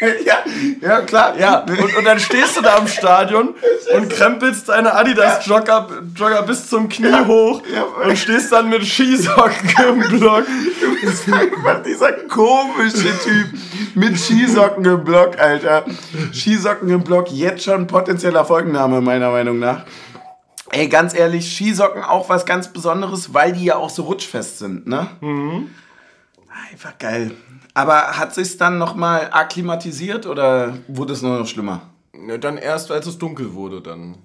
ja, 0.24 0.44
ja, 0.80 1.00
klar. 1.00 1.38
Ja, 1.38 1.60
und, 1.60 1.96
und 1.96 2.04
dann 2.04 2.20
stehst 2.20 2.56
du 2.56 2.62
da 2.62 2.76
im 2.76 2.86
Stadion 2.86 3.54
und 3.94 4.10
krempelst 4.10 4.68
deine 4.68 4.94
Adidas-Jogger 4.94 5.88
Jogger 6.14 6.42
bis 6.42 6.68
zum 6.68 6.88
Knie 6.88 7.08
ja. 7.08 7.26
hoch 7.26 7.62
und 8.04 8.18
stehst 8.18 8.52
dann 8.52 8.68
mit 8.68 8.84
Skisocken 8.84 9.70
im 9.88 10.18
Block. 10.18 10.44
Du 10.80 11.06
bist 11.06 11.32
einfach 11.32 11.82
dieser 11.82 12.12
komische 12.12 13.18
Typ 13.24 13.46
mit 13.94 14.18
Skisocken 14.18 14.84
im 14.84 15.04
Block, 15.04 15.38
Alter. 15.38 15.84
Skisocken 16.32 16.90
im 16.90 17.02
Block, 17.02 17.30
jetzt 17.30 17.64
schon 17.64 17.86
potenzieller 17.86 18.44
Folgenname, 18.44 19.00
meiner 19.00 19.30
Meinung 19.30 19.58
nach. 19.58 19.84
Ey, 20.72 20.88
ganz 20.88 21.14
ehrlich, 21.14 21.54
Skisocken 21.54 22.02
auch 22.02 22.28
was 22.28 22.44
ganz 22.44 22.72
Besonderes, 22.72 23.32
weil 23.32 23.52
die 23.52 23.64
ja 23.64 23.76
auch 23.76 23.90
so 23.90 24.02
rutschfest 24.02 24.58
sind, 24.58 24.86
ne? 24.86 25.06
Mhm. 25.20 25.70
Einfach 26.70 26.98
geil. 26.98 27.32
Aber 27.74 28.16
hat 28.18 28.34
sich 28.34 28.56
dann 28.56 28.78
nochmal 28.78 29.28
akklimatisiert 29.32 30.26
oder 30.26 30.78
wurde 30.88 31.12
es 31.12 31.22
nur 31.22 31.38
noch 31.38 31.46
schlimmer? 31.46 31.82
Ja, 32.26 32.38
dann 32.38 32.56
erst, 32.56 32.90
als 32.90 33.06
es 33.06 33.18
dunkel 33.18 33.52
wurde, 33.54 33.82
dann. 33.82 34.16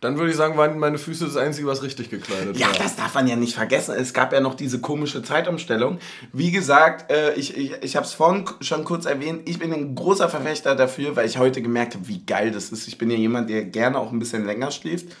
Dann 0.00 0.16
würde 0.16 0.30
ich 0.30 0.36
sagen, 0.36 0.56
waren 0.56 0.78
meine 0.78 0.96
Füße 0.96 1.24
das 1.24 1.36
Einzige, 1.36 1.66
was 1.66 1.82
richtig 1.82 2.08
gekleidet 2.08 2.56
ja, 2.56 2.68
war. 2.68 2.74
Ja, 2.74 2.82
das 2.84 2.94
darf 2.94 3.14
man 3.14 3.26
ja 3.26 3.34
nicht 3.34 3.56
vergessen. 3.56 3.96
Es 3.96 4.14
gab 4.14 4.32
ja 4.32 4.40
noch 4.40 4.54
diese 4.54 4.80
komische 4.80 5.24
Zeitumstellung. 5.24 5.98
Wie 6.32 6.52
gesagt, 6.52 7.10
äh, 7.10 7.34
ich, 7.34 7.56
ich, 7.56 7.72
ich 7.82 7.96
habe 7.96 8.06
es 8.06 8.12
vorhin 8.12 8.44
schon 8.60 8.84
kurz 8.84 9.06
erwähnt, 9.06 9.48
ich 9.48 9.58
bin 9.58 9.72
ein 9.72 9.96
großer 9.96 10.28
Verfechter 10.28 10.76
dafür, 10.76 11.16
weil 11.16 11.26
ich 11.26 11.38
heute 11.38 11.62
gemerkt 11.62 11.96
habe, 11.96 12.06
wie 12.06 12.24
geil 12.24 12.52
das 12.52 12.70
ist. 12.70 12.86
Ich 12.86 12.96
bin 12.96 13.10
ja 13.10 13.16
jemand, 13.16 13.50
der 13.50 13.64
gerne 13.64 13.98
auch 13.98 14.12
ein 14.12 14.20
bisschen 14.20 14.46
länger 14.46 14.70
schläft. 14.70 15.16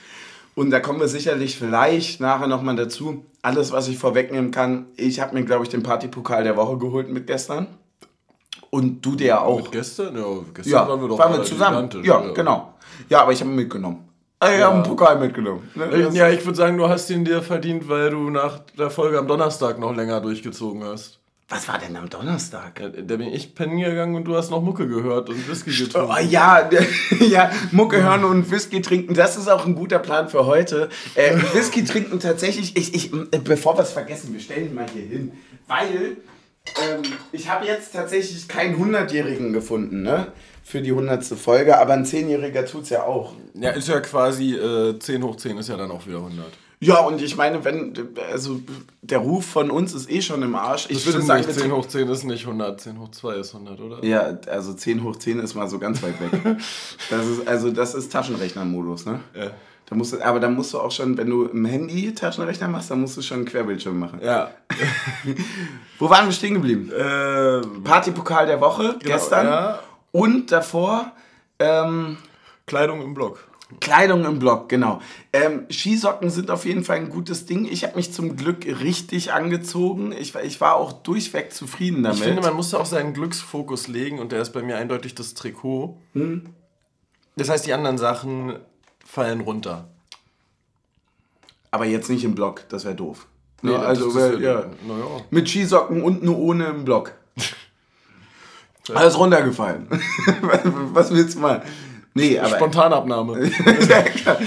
Und 0.58 0.70
da 0.70 0.80
kommen 0.80 0.98
wir 0.98 1.06
sicherlich 1.06 1.56
vielleicht 1.56 2.20
nachher 2.20 2.48
nochmal 2.48 2.74
dazu. 2.74 3.24
Alles, 3.42 3.70
was 3.70 3.86
ich 3.86 3.96
vorwegnehmen 3.96 4.50
kann, 4.50 4.86
ich 4.96 5.20
habe 5.20 5.34
mir, 5.34 5.44
glaube 5.44 5.62
ich, 5.62 5.68
den 5.68 5.84
Partypokal 5.84 6.42
der 6.42 6.56
Woche 6.56 6.78
geholt 6.78 7.08
mit 7.08 7.28
gestern. 7.28 7.68
Und 8.68 9.06
du 9.06 9.14
der 9.14 9.42
auch. 9.42 9.62
Mit 9.62 9.70
gestern? 9.70 10.16
Ja, 10.16 10.24
gestern 10.52 10.72
ja, 10.72 10.88
waren 10.88 11.00
wir 11.00 11.06
doch 11.10 11.16
waren 11.20 11.32
wir 11.34 11.44
zusammen. 11.44 11.88
Ja, 12.02 12.20
ja, 12.20 12.32
genau. 12.32 12.74
Ja, 13.08 13.22
aber 13.22 13.30
ich 13.30 13.40
habe 13.40 13.50
ihn 13.50 13.54
mitgenommen. 13.54 14.08
Ah, 14.40 14.50
ich 14.50 14.58
ja. 14.58 14.66
habe 14.66 14.74
einen 14.74 14.82
Pokal 14.82 15.20
mitgenommen. 15.20 15.62
Ne? 15.76 16.10
Ja, 16.12 16.28
ich 16.28 16.44
würde 16.44 16.56
sagen, 16.56 16.76
du 16.76 16.88
hast 16.88 17.08
ihn 17.08 17.24
dir 17.24 17.40
verdient, 17.40 17.88
weil 17.88 18.10
du 18.10 18.28
nach 18.28 18.58
der 18.76 18.90
Folge 18.90 19.16
am 19.16 19.28
Donnerstag 19.28 19.78
noch 19.78 19.94
länger 19.94 20.20
durchgezogen 20.20 20.82
hast. 20.82 21.20
Was 21.50 21.66
war 21.66 21.78
denn 21.78 21.96
am 21.96 22.10
Donnerstag? 22.10 22.78
Ja, 22.78 22.88
da 22.90 23.16
bin 23.16 23.28
ich 23.28 23.54
pennen 23.54 23.78
gegangen 23.78 24.14
und 24.14 24.24
du 24.24 24.36
hast 24.36 24.50
noch 24.50 24.60
Mucke 24.60 24.86
gehört 24.86 25.30
und 25.30 25.48
Whisky 25.48 25.70
getrunken. 25.70 26.12
Oh, 26.14 26.20
ja, 26.22 26.68
ja, 27.20 27.50
Mucke 27.72 28.02
hören 28.02 28.24
und 28.24 28.50
Whisky 28.50 28.82
trinken, 28.82 29.14
das 29.14 29.38
ist 29.38 29.48
auch 29.48 29.64
ein 29.64 29.74
guter 29.74 29.98
Plan 29.98 30.28
für 30.28 30.44
heute. 30.44 30.90
Äh, 31.14 31.36
Whisky 31.54 31.84
trinken 31.84 32.20
tatsächlich, 32.20 32.76
ich, 32.76 32.94
ich, 32.94 33.14
äh, 33.14 33.38
bevor 33.42 33.78
wir 33.78 33.82
es 33.82 33.92
vergessen, 33.92 34.34
wir 34.34 34.40
stellen 34.40 34.66
ihn 34.66 34.74
mal 34.74 34.86
hier 34.92 35.06
hin, 35.06 35.32
weil 35.66 36.18
ähm, 36.82 37.02
ich 37.32 37.48
habe 37.48 37.64
jetzt 37.64 37.94
tatsächlich 37.94 38.46
keinen 38.46 38.76
100-Jährigen 38.76 39.54
gefunden, 39.54 40.02
ne? 40.02 40.32
Für 40.62 40.82
die 40.82 40.90
100. 40.90 41.24
Folge, 41.24 41.78
aber 41.78 41.94
ein 41.94 42.04
10-Jähriger 42.04 42.66
tut 42.66 42.82
es 42.82 42.90
ja 42.90 43.04
auch. 43.04 43.32
Ja, 43.54 43.70
ist 43.70 43.88
ja 43.88 44.00
quasi 44.00 44.54
äh, 44.54 44.98
10 44.98 45.22
hoch 45.22 45.36
10 45.36 45.56
ist 45.56 45.70
ja 45.70 45.78
dann 45.78 45.90
auch 45.90 46.06
wieder 46.06 46.18
100. 46.18 46.44
Ja, 46.80 47.00
und 47.00 47.20
ich 47.20 47.36
meine, 47.36 47.64
wenn, 47.64 47.92
also 48.30 48.60
der 49.02 49.18
Ruf 49.18 49.44
von 49.44 49.70
uns 49.70 49.94
ist 49.94 50.08
eh 50.10 50.22
schon 50.22 50.42
im 50.42 50.54
Arsch. 50.54 50.86
Ich 50.88 50.98
Das 51.04 51.06
würde 51.06 51.22
sagen, 51.26 51.44
nicht, 51.44 51.56
wir 51.56 51.62
10 51.62 51.72
hoch 51.72 51.86
10 51.86 52.08
ist 52.08 52.24
nicht 52.24 52.44
100, 52.46 52.80
10 52.80 53.00
hoch 53.00 53.10
2 53.10 53.34
ist 53.34 53.54
100, 53.54 53.80
oder? 53.80 54.04
Ja, 54.04 54.38
also 54.46 54.72
10 54.74 55.02
hoch 55.02 55.16
10 55.16 55.40
ist 55.40 55.54
mal 55.54 55.68
so 55.68 55.78
ganz 55.80 56.02
weit 56.02 56.20
weg. 56.20 56.56
Das 57.10 57.26
ist, 57.26 57.48
also 57.48 57.70
das 57.72 57.94
ist 57.94 58.12
Taschenrechner-Modus, 58.12 59.06
ne? 59.06 59.20
Ja. 59.34 59.50
Da 59.86 59.96
musst 59.96 60.12
du, 60.12 60.20
aber 60.22 60.38
da 60.38 60.48
musst 60.50 60.74
du 60.74 60.78
auch 60.78 60.92
schon, 60.92 61.16
wenn 61.16 61.30
du 61.30 61.46
im 61.46 61.64
Handy 61.64 62.14
Taschenrechner 62.14 62.68
machst, 62.68 62.90
dann 62.90 63.00
musst 63.00 63.16
du 63.16 63.22
schon 63.22 63.38
einen 63.38 63.46
Querbildschirm 63.46 63.98
machen. 63.98 64.20
Ja. 64.22 64.50
Wo 65.98 66.08
waren 66.10 66.26
wir 66.26 66.32
stehen 66.32 66.54
geblieben? 66.54 66.92
äh, 66.92 67.60
Partypokal 67.82 68.46
der 68.46 68.60
Woche, 68.60 68.96
gestern. 69.00 69.46
ja. 69.46 69.78
Und 70.12 70.52
davor 70.52 71.12
ähm, 71.58 72.18
Kleidung 72.66 73.02
im 73.02 73.14
Block. 73.14 73.47
Kleidung 73.80 74.24
im 74.24 74.38
Block, 74.38 74.68
genau. 74.70 75.00
Ähm, 75.32 75.66
Skisocken 75.70 76.30
sind 76.30 76.50
auf 76.50 76.64
jeden 76.64 76.84
Fall 76.84 76.96
ein 76.96 77.10
gutes 77.10 77.44
Ding. 77.44 77.66
Ich 77.70 77.84
habe 77.84 77.96
mich 77.96 78.12
zum 78.14 78.34
Glück 78.36 78.64
richtig 78.64 79.32
angezogen. 79.32 80.12
Ich, 80.12 80.34
war- 80.34 80.42
ich 80.42 80.58
war 80.60 80.76
auch 80.76 80.92
durchweg 80.92 81.52
zufrieden 81.52 82.02
damit. 82.02 82.18
Ich 82.18 82.24
finde, 82.24 82.40
man 82.40 82.54
muss 82.54 82.70
da 82.70 82.78
auch 82.78 82.86
seinen 82.86 83.12
Glücksfokus 83.12 83.86
legen 83.88 84.20
und 84.20 84.32
der 84.32 84.40
ist 84.40 84.52
bei 84.54 84.62
mir 84.62 84.76
eindeutig 84.78 85.14
das 85.14 85.34
Trikot. 85.34 85.98
Das 87.36 87.50
heißt, 87.50 87.66
die 87.66 87.74
anderen 87.74 87.98
Sachen 87.98 88.56
fallen 89.04 89.40
runter. 89.40 89.88
aber 91.70 91.84
jetzt 91.84 92.08
nicht 92.08 92.24
im 92.24 92.34
Block, 92.34 92.64
das 92.70 92.84
wäre 92.86 92.94
doof. 92.94 93.26
Nee, 93.60 93.72
Ja, 93.72 93.80
also, 93.80 94.06
das 94.06 94.14
wär- 94.14 94.32
ist 94.34 94.40
ja. 94.40 94.64
Naja. 94.86 95.04
Mit 95.30 95.46
Skisocken 95.48 96.02
und 96.02 96.22
nur 96.22 96.38
ohne 96.38 96.66
im 96.68 96.84
Block. 96.86 97.12
Alles 98.94 99.18
runtergefallen. 99.18 99.86
Was 100.94 101.10
willst 101.12 101.34
du 101.36 101.40
mal? 101.40 101.62
Nee, 102.18 102.38
aber. 102.38 102.56
Spontanabnahme. 102.56 103.44
ja. 103.88 104.38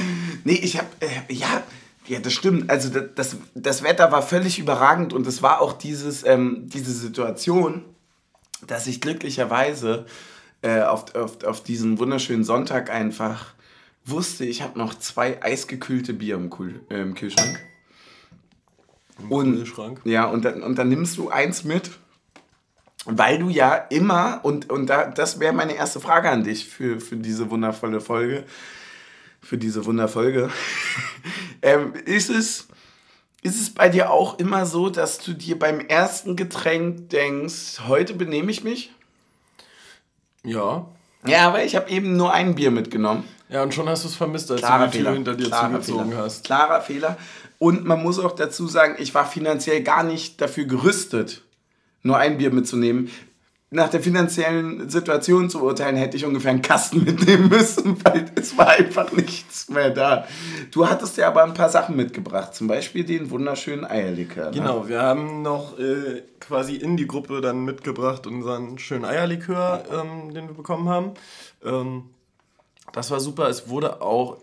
Nee, 0.43 0.59
ich 0.61 0.77
hab. 0.77 0.85
Äh, 1.01 1.33
ja, 1.33 1.63
ja, 2.07 2.19
das 2.19 2.33
stimmt. 2.33 2.69
Also, 2.69 2.89
das, 2.89 3.03
das, 3.15 3.37
das 3.53 3.83
Wetter 3.83 4.11
war 4.11 4.21
völlig 4.21 4.59
überragend 4.59 5.13
und 5.13 5.25
es 5.27 5.41
war 5.41 5.61
auch 5.61 5.73
dieses, 5.73 6.25
ähm, 6.25 6.63
diese 6.67 6.93
Situation, 6.93 7.83
dass 8.67 8.87
ich 8.87 9.01
glücklicherweise 9.01 10.05
äh, 10.61 10.81
auf, 10.81 11.15
auf, 11.15 11.43
auf 11.43 11.63
diesen 11.63 11.99
wunderschönen 11.99 12.43
Sonntag 12.43 12.89
einfach 12.89 13.53
wusste, 14.05 14.45
ich 14.45 14.61
habe 14.61 14.77
noch 14.77 14.95
zwei 14.95 15.41
eisgekühlte 15.41 16.13
Bier 16.13 16.35
im, 16.35 16.49
Kühl, 16.49 16.81
äh, 16.89 17.01
im 17.01 17.13
Kühlschrank. 17.13 17.59
Und, 19.29 19.55
Kühlschrank. 19.55 20.01
ja, 20.03 20.25
und 20.25 20.45
dann, 20.45 20.63
und 20.63 20.77
dann 20.77 20.89
nimmst 20.89 21.17
du 21.17 21.29
eins 21.29 21.63
mit, 21.63 21.91
weil 23.05 23.39
du 23.39 23.49
ja 23.49 23.75
immer, 23.75 24.39
und, 24.43 24.69
und 24.69 24.87
da, 24.87 25.05
das 25.05 25.39
wäre 25.39 25.53
meine 25.53 25.73
erste 25.73 25.99
Frage 25.99 26.29
an 26.29 26.43
dich 26.43 26.67
für, 26.67 26.99
für 26.99 27.15
diese 27.17 27.49
wundervolle 27.49 27.99
Folge, 28.01 28.43
für 29.41 29.57
diese 29.57 29.85
Wunderfolge, 29.85 30.49
ähm, 31.61 31.93
ist, 32.05 32.29
es, 32.29 32.67
ist 33.41 33.59
es 33.59 33.73
bei 33.73 33.89
dir 33.89 34.11
auch 34.11 34.37
immer 34.37 34.65
so, 34.65 34.89
dass 34.89 35.17
du 35.17 35.33
dir 35.33 35.57
beim 35.57 35.79
ersten 35.79 36.35
Getränk 36.35 37.09
denkst, 37.09 37.81
heute 37.87 38.13
benehme 38.13 38.51
ich 38.51 38.63
mich? 38.63 38.93
Ja. 40.43 40.87
Ja, 41.25 41.47
aber 41.47 41.63
ich 41.63 41.75
habe 41.75 41.89
eben 41.89 42.17
nur 42.17 42.33
ein 42.33 42.55
Bier 42.55 42.71
mitgenommen. 42.71 43.23
Ja, 43.49 43.63
und 43.63 43.73
schon 43.73 43.87
hast 43.89 44.03
du 44.03 44.07
es 44.07 44.15
vermisst, 44.15 44.49
als 44.49 44.61
Klarer 44.61 44.85
du 44.85 44.91
die 44.91 44.97
Tür 44.97 45.05
Fehler. 45.05 45.13
hinter 45.13 45.35
dir 45.35 45.47
Klarer 45.47 45.81
zugezogen 45.81 46.11
Fehler. 46.11 46.23
hast. 46.23 46.45
Klarer 46.45 46.81
Fehler. 46.81 47.17
Und 47.59 47.85
man 47.85 48.01
muss 48.01 48.17
auch 48.17 48.31
dazu 48.31 48.67
sagen, 48.67 48.95
ich 48.97 49.13
war 49.13 49.25
finanziell 49.25 49.83
gar 49.83 50.03
nicht 50.03 50.41
dafür 50.41 50.65
gerüstet, 50.65 51.43
nur 52.03 52.17
ein 52.17 52.37
Bier 52.37 52.51
mitzunehmen. 52.51 53.09
Nach 53.73 53.87
der 53.87 54.01
finanziellen 54.01 54.89
Situation 54.89 55.49
zu 55.49 55.63
urteilen, 55.63 55.95
hätte 55.95 56.17
ich 56.17 56.25
ungefähr 56.25 56.51
einen 56.51 56.61
Kasten 56.61 57.03
mitnehmen 57.05 57.47
müssen, 57.47 58.03
weil 58.03 58.25
es 58.35 58.57
war 58.57 58.67
einfach 58.67 59.13
nichts 59.13 59.69
mehr 59.69 59.91
da. 59.91 60.27
Du 60.71 60.89
hattest 60.89 61.15
ja 61.15 61.29
aber 61.29 61.43
ein 61.43 61.53
paar 61.53 61.69
Sachen 61.69 61.95
mitgebracht, 61.95 62.53
zum 62.53 62.67
Beispiel 62.67 63.05
den 63.05 63.29
wunderschönen 63.29 63.85
Eierlikör. 63.85 64.47
Ne? 64.47 64.57
Genau, 64.57 64.89
wir 64.89 65.01
haben 65.01 65.41
noch 65.41 65.79
äh, 65.79 66.23
quasi 66.41 66.75
in 66.75 66.97
die 66.97 67.07
Gruppe 67.07 67.39
dann 67.39 67.63
mitgebracht 67.63 68.27
unseren 68.27 68.77
schönen 68.77 69.05
Eierlikör, 69.05 69.85
ähm, 69.89 70.33
den 70.33 70.49
wir 70.49 70.55
bekommen 70.55 70.89
haben. 70.89 71.11
Ähm, 71.63 72.09
das 72.91 73.09
war 73.09 73.21
super. 73.21 73.47
Es 73.47 73.69
wurde 73.69 74.01
auch, 74.01 74.37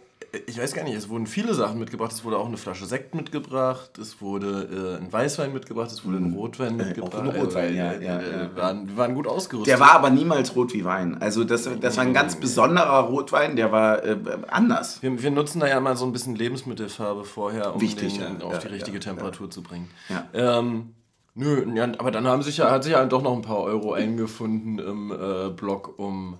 ich 0.46 0.58
weiß 0.60 0.74
gar 0.74 0.84
nicht, 0.84 0.94
es 0.94 1.08
wurden 1.08 1.26
viele 1.26 1.54
Sachen 1.54 1.78
mitgebracht. 1.78 2.12
Es 2.12 2.24
wurde 2.24 2.38
auch 2.38 2.46
eine 2.46 2.56
Flasche 2.56 2.86
Sekt 2.86 3.14
mitgebracht, 3.14 3.98
es 3.98 4.20
wurde 4.20 4.96
äh, 4.98 5.02
ein 5.02 5.12
Weißwein 5.12 5.52
mitgebracht, 5.52 5.90
es 5.90 6.04
wurde 6.04 6.18
ein 6.18 6.32
Rotwein 6.34 6.76
mitgebracht. 6.76 7.22
Mhm. 7.22 7.30
Äh, 7.30 7.32
ein 7.32 7.40
Rotwein, 7.40 7.76
ja, 7.76 7.92
äh, 7.92 8.04
ja, 8.04 8.18
äh, 8.18 8.30
ja. 8.30 8.40
Wir 8.40 8.56
waren, 8.56 8.88
wir 8.88 8.96
waren 8.96 9.14
gut 9.14 9.26
ausgerüstet. 9.26 9.68
Der 9.68 9.80
war 9.80 9.92
aber 9.92 10.10
niemals 10.10 10.54
rot 10.54 10.72
wie 10.74 10.84
Wein. 10.84 11.20
Also 11.20 11.44
das, 11.44 11.68
das 11.80 11.96
war 11.96 12.04
ein 12.04 12.14
ganz 12.14 12.36
besonderer 12.36 13.00
Rotwein, 13.00 13.56
der 13.56 13.72
war 13.72 14.04
äh, 14.04 14.16
anders. 14.48 15.02
wir, 15.02 15.22
wir 15.22 15.30
nutzen 15.30 15.60
da 15.60 15.68
ja 15.68 15.80
mal 15.80 15.96
so 15.96 16.04
ein 16.04 16.12
bisschen 16.12 16.34
Lebensmittelfarbe 16.34 17.24
vorher, 17.24 17.74
um 17.74 17.80
Wichtig, 17.80 18.18
den 18.18 18.42
auf 18.42 18.58
die 18.58 18.68
richtige 18.68 19.00
Temperatur 19.00 19.50
zu 19.50 19.62
bringen. 19.62 19.88
Ja. 20.08 20.58
Ähm, 20.58 20.94
nö, 21.34 21.64
aber 21.98 22.10
dann 22.10 22.26
haben 22.26 22.42
sich 22.42 22.58
ja, 22.58 22.70
hat 22.70 22.84
sich 22.84 22.92
ja 22.92 23.04
doch 23.06 23.22
noch 23.22 23.34
ein 23.34 23.42
paar 23.42 23.60
Euro 23.60 23.92
eingefunden 23.92 24.78
im 24.78 25.12
äh, 25.12 25.50
Block, 25.50 25.98
um, 25.98 26.38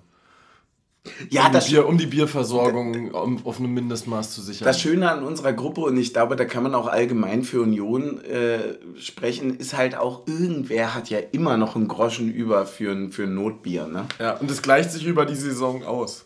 Ja, 1.29 1.47
um, 1.47 1.53
das, 1.53 1.65
die 1.65 1.73
Bier, 1.73 1.87
um 1.87 1.97
die 1.97 2.05
Bierversorgung 2.05 3.11
um, 3.11 3.45
auf 3.45 3.59
einem 3.59 3.73
Mindestmaß 3.73 4.33
zu 4.33 4.41
sichern. 4.41 4.65
Das 4.65 4.79
Schöne 4.79 5.09
an 5.09 5.23
unserer 5.23 5.53
Gruppe, 5.53 5.81
und 5.81 5.97
ich 5.97 6.13
glaube, 6.13 6.35
da 6.35 6.45
kann 6.45 6.63
man 6.63 6.75
auch 6.75 6.87
allgemein 6.87 7.43
für 7.43 7.61
Union 7.61 8.23
äh, 8.23 8.77
sprechen, 8.99 9.57
ist 9.57 9.75
halt 9.75 9.95
auch, 9.95 10.27
irgendwer 10.27 10.95
hat 10.95 11.09
ja 11.09 11.19
immer 11.31 11.57
noch 11.57 11.75
einen 11.75 11.87
Groschen 11.87 12.31
über 12.31 12.65
für 12.65 12.91
ein, 12.91 13.11
für 13.11 13.23
ein 13.23 13.35
Notbier. 13.35 13.87
Ne? 13.87 14.05
ja, 14.19 14.33
und 14.37 14.49
es 14.49 14.61
gleicht 14.61 14.91
sich 14.91 15.05
über 15.05 15.25
die 15.25 15.35
Saison 15.35 15.83
aus. 15.83 16.25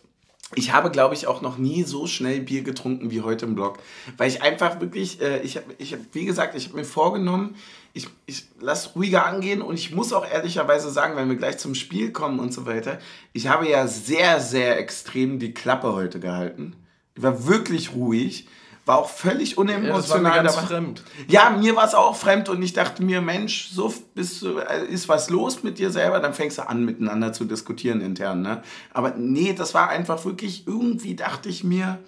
Ich 0.56 0.74
habe, 0.74 0.92
glaube 0.92 1.16
ich, 1.16 1.28
auch 1.28 1.42
noch 1.42 1.58
nie 1.58 1.84
so 1.84 2.08
schnell 2.08 2.42
Bier 2.42 2.63
getrunken 2.63 3.12
wie 3.12 3.22
heute 3.22 3.46
im 3.46 3.56
Blog. 3.56 3.80
Weil 4.18 4.30
ich 4.30 4.42
einfach 4.42 4.80
wirklich, 4.80 5.22
äh, 5.22 5.40
ich 5.42 5.58
habe, 5.58 5.66
ich 5.78 5.94
hab, 5.94 6.00
wie 6.12 6.25
gesagt, 6.25 6.56
ich 6.56 6.68
habe 6.68 6.78
mir 6.78 6.86
vorgenommen, 6.86 7.56
ich, 7.94 8.08
ich 8.26 8.46
lasse 8.60 8.90
ruhiger 8.96 9.26
angehen 9.26 9.62
und 9.62 9.76
ich 9.76 9.94
muss 9.94 10.14
auch 10.14 10.28
ehrlicherweise 10.28 10.90
sagen, 10.90 11.16
wenn 11.16 11.30
wir 11.30 11.36
gleich 11.36 11.60
zum 11.60 11.76
Spiel 11.76 12.12
kommen 12.12 12.40
und 12.40 12.52
so 12.52 12.66
weiter, 12.66 12.98
ich 13.34 13.48
habe 13.48 13.70
ja 13.70 13.88
sehr, 13.88 14.40
sehr 14.40 14.80
extrem 14.80 15.38
die 15.38 15.54
Klappe 15.54 15.94
heute 15.94 16.20
gehalten. 16.20 16.76
Ich 17.16 17.22
war 17.22 17.46
wirklich 17.46 17.94
ruhig, 17.94 18.48
war 18.86 18.98
auch 18.98 19.10
völlig 19.10 19.58
Ja, 19.58 19.64
das 19.64 20.10
war 20.10 20.20
mir 20.20 20.32
unemotional 20.32 20.50
fremd. 20.50 21.04
Ja, 21.28 21.52
mir 21.52 21.76
war 21.76 21.86
es 21.86 21.94
auch 21.94 22.16
fremd 22.16 22.50
und 22.50 22.62
ich 22.64 22.74
dachte 22.74 23.04
mir, 23.04 23.22
Mensch, 23.22 23.70
so 23.70 23.94
bist 24.16 24.42
du, 24.42 24.58
äh, 24.58 24.86
ist 24.88 25.08
was 25.08 25.30
los 25.30 25.62
mit 25.62 25.78
dir 25.78 25.92
selber, 25.92 26.20
dann 26.20 26.34
fängst 26.34 26.58
du 26.58 26.68
an, 26.68 26.84
miteinander 26.84 27.32
zu 27.32 27.46
diskutieren 27.46 28.02
intern. 28.02 28.42
Ne? 28.42 28.64
Aber 28.92 29.12
nee, 29.12 29.54
das 29.54 29.76
war 29.76 29.90
einfach 29.90 30.26
wirklich, 30.26 30.68
irgendwie 30.68 31.16
dachte 31.16 31.48
ich 31.48 31.64
mir, 31.64 32.00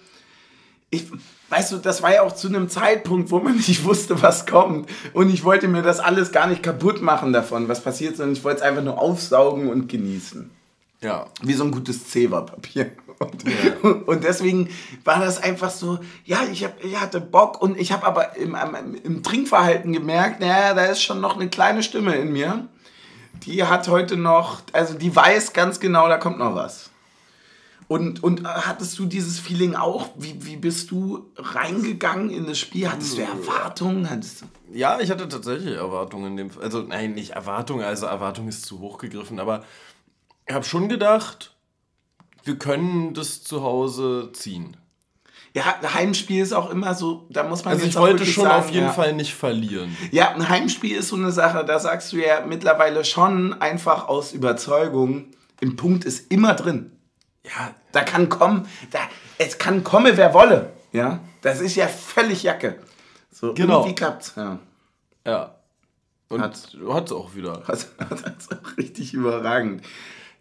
ich, 0.90 1.06
weißt 1.48 1.72
du, 1.72 1.76
das 1.78 2.02
war 2.02 2.12
ja 2.12 2.22
auch 2.22 2.34
zu 2.34 2.48
einem 2.48 2.68
Zeitpunkt, 2.68 3.30
wo 3.30 3.38
man 3.38 3.56
nicht 3.68 3.84
wusste, 3.84 4.20
was 4.22 4.46
kommt. 4.46 4.88
Und 5.12 5.30
ich 5.32 5.44
wollte 5.44 5.68
mir 5.68 5.82
das 5.82 6.00
alles 6.00 6.32
gar 6.32 6.46
nicht 6.46 6.62
kaputt 6.62 7.02
machen 7.02 7.32
davon, 7.32 7.68
was 7.68 7.80
passiert, 7.82 8.16
sondern 8.16 8.34
ich 8.34 8.44
wollte 8.44 8.58
es 8.58 8.62
einfach 8.62 8.82
nur 8.82 9.00
aufsaugen 9.00 9.68
und 9.68 9.88
genießen. 9.88 10.50
Ja. 11.00 11.26
Wie 11.42 11.52
so 11.52 11.64
ein 11.64 11.70
gutes 11.70 12.08
Zewa-Papier. 12.08 12.92
Und, 13.18 13.44
und 14.08 14.24
deswegen 14.24 14.70
war 15.04 15.20
das 15.20 15.42
einfach 15.42 15.70
so, 15.70 15.98
ja, 16.24 16.40
ich, 16.50 16.64
hab, 16.64 16.82
ich 16.84 17.00
hatte 17.00 17.20
Bock 17.20 17.62
und 17.62 17.78
ich 17.78 17.92
habe 17.92 18.06
aber 18.06 18.36
im, 18.36 18.54
im, 18.54 18.94
im 19.02 19.22
Trinkverhalten 19.22 19.92
gemerkt, 19.92 20.40
naja, 20.40 20.74
da 20.74 20.86
ist 20.86 21.02
schon 21.02 21.20
noch 21.20 21.36
eine 21.36 21.48
kleine 21.48 21.82
Stimme 21.82 22.16
in 22.16 22.32
mir. 22.32 22.68
Die 23.44 23.64
hat 23.64 23.88
heute 23.88 24.16
noch, 24.16 24.62
also 24.72 24.94
die 24.94 25.14
weiß 25.14 25.52
ganz 25.52 25.78
genau, 25.78 26.08
da 26.08 26.16
kommt 26.16 26.38
noch 26.38 26.54
was. 26.54 26.90
Und, 27.88 28.22
und 28.22 28.40
äh, 28.40 28.48
hattest 28.48 28.98
du 28.98 29.06
dieses 29.06 29.38
Feeling 29.38 29.74
auch? 29.76 30.08
Wie, 30.16 30.44
wie 30.44 30.56
bist 30.56 30.90
du 30.90 31.30
reingegangen 31.36 32.30
in 32.30 32.46
das 32.46 32.58
Spiel? 32.58 32.90
Hattest 32.90 33.16
du 33.16 33.22
Erwartungen? 33.22 34.10
Hattest 34.10 34.42
du 34.42 34.46
Ja, 34.72 34.98
ich 35.00 35.10
hatte 35.10 35.28
tatsächlich 35.28 35.76
Erwartungen 35.76 36.32
in 36.32 36.36
dem. 36.36 36.50
Also, 36.60 36.82
nein, 36.82 37.14
nicht 37.14 37.30
Erwartungen, 37.30 37.84
also 37.84 38.06
Erwartung 38.06 38.48
ist 38.48 38.66
zu 38.66 38.80
hoch 38.80 38.98
gegriffen, 38.98 39.38
aber 39.38 39.64
ich 40.46 40.54
habe 40.54 40.64
schon 40.64 40.88
gedacht, 40.88 41.54
wir 42.44 42.56
können 42.56 43.14
das 43.14 43.44
zu 43.44 43.62
Hause 43.62 44.30
ziehen. 44.32 44.76
ja, 45.54 45.76
ein 45.80 45.94
Heimspiel 45.94 46.42
ist 46.42 46.52
auch 46.52 46.70
immer 46.70 46.94
so, 46.94 47.26
da 47.30 47.44
muss 47.44 47.64
man 47.64 47.74
Also 47.74 47.86
ich 47.86 47.96
wollte 47.96 48.26
schon 48.26 48.44
sagen, 48.44 48.64
auf 48.64 48.70
jeden 48.70 48.86
ja. 48.86 48.92
Fall 48.92 49.12
nicht 49.12 49.34
verlieren. 49.34 49.96
Ja, 50.10 50.34
ein 50.34 50.48
Heimspiel 50.48 50.96
ist 50.96 51.08
so 51.08 51.16
eine 51.16 51.30
Sache, 51.30 51.64
da 51.64 51.78
sagst 51.78 52.12
du 52.12 52.16
ja 52.16 52.44
mittlerweile 52.44 53.04
schon 53.04 53.54
einfach 53.60 54.08
aus 54.08 54.32
Überzeugung, 54.32 55.26
im 55.60 55.76
Punkt 55.76 56.04
ist 56.04 56.30
immer 56.32 56.54
drin. 56.54 56.95
Ja, 57.46 57.74
da 57.92 58.02
kann 58.02 58.28
kommen, 58.28 58.68
da, 58.90 58.98
es 59.38 59.58
kann 59.58 59.84
komme, 59.84 60.16
wer 60.16 60.34
wolle. 60.34 60.72
Ja, 60.92 61.20
das 61.42 61.60
ist 61.60 61.76
ja 61.76 61.86
völlig 61.86 62.42
Jacke. 62.42 62.78
So, 63.30 63.54
Genau. 63.54 63.80
Irgendwie 63.80 63.94
klappt's, 63.94 64.32
ja. 64.36 64.58
Ja. 65.24 65.54
Und 66.28 66.42
hat 66.42 66.54
es 66.54 67.12
auch 67.12 67.34
wieder. 67.34 67.62
Hat 67.68 67.86
es 68.38 68.50
auch 68.50 68.76
richtig 68.76 69.14
überragend. 69.14 69.84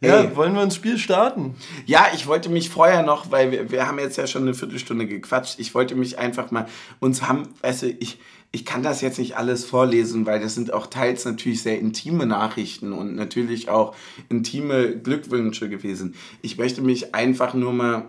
Ja, 0.01 0.17
hey. 0.19 0.35
wollen 0.35 0.53
wir 0.55 0.63
ins 0.63 0.75
Spiel 0.75 0.97
starten? 0.97 1.55
Ja, 1.85 2.07
ich 2.13 2.27
wollte 2.27 2.49
mich 2.49 2.69
vorher 2.69 3.03
noch, 3.03 3.31
weil 3.31 3.51
wir, 3.51 3.71
wir 3.71 3.87
haben 3.87 3.99
jetzt 3.99 4.17
ja 4.17 4.27
schon 4.27 4.43
eine 4.43 4.53
Viertelstunde 4.53 5.07
gequatscht, 5.07 5.59
ich 5.59 5.73
wollte 5.73 5.95
mich 5.95 6.19
einfach 6.19 6.51
mal, 6.51 6.67
uns 6.99 7.21
haben, 7.21 7.53
weißt 7.61 7.83
du, 7.83 7.89
ich, 7.91 8.19
ich 8.55 8.63
kann 8.63 8.83
das 8.83 9.01
jetzt 9.01 9.19
nicht 9.19 9.35
alles 9.35 9.65
vorlesen, 9.65 10.25
weil 10.25 10.39
das 10.39 10.55
sind 10.55 10.71
auch 10.71 10.87
teils 10.87 11.25
natürlich 11.25 11.61
sehr 11.61 11.77
intime 11.77 12.25
Nachrichten 12.25 12.93
und 12.93 13.13
natürlich 13.13 13.67
auch 13.67 13.93
intime 14.29 14.97
Glückwünsche 14.97 15.67
gewesen. 15.67 16.15
Ich 16.41 16.57
möchte 16.57 16.81
mich 16.81 17.13
einfach 17.13 17.53
nur 17.53 17.73
mal 17.73 18.05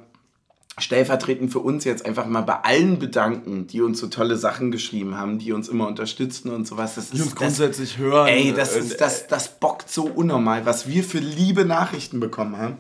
stellvertretend 0.79 1.51
für 1.51 1.59
uns 1.59 1.83
jetzt 1.83 2.07
einfach 2.07 2.27
mal 2.27 2.43
bei 2.43 2.61
allen 2.63 3.01
bedanken, 3.01 3.67
die 3.67 3.81
uns 3.83 3.99
so 3.99 4.07
tolle 4.07 4.37
Sachen 4.37 4.71
geschrieben 4.71 5.17
haben, 5.17 5.41
die 5.41 5.53
uns 5.53 5.69
immer 5.69 5.89
unterstützen 5.89 6.51
und 6.51 6.65
sowas. 6.65 6.95
Das 6.95 7.11
die 7.11 7.17
ist, 7.17 7.25
uns 7.25 7.35
grundsätzlich 7.35 7.95
das, 7.95 7.99
hören. 7.99 8.29
Ey, 8.29 8.55
das, 8.55 8.77
ist, 8.77 9.01
das, 9.01 9.27
das 9.27 9.59
bockt 9.59 9.91
so 9.91 10.05
unnormal, 10.05 10.65
was 10.65 10.87
wir 10.87 11.03
für 11.03 11.19
liebe 11.19 11.65
Nachrichten 11.65 12.21
bekommen 12.21 12.57
haben. 12.57 12.77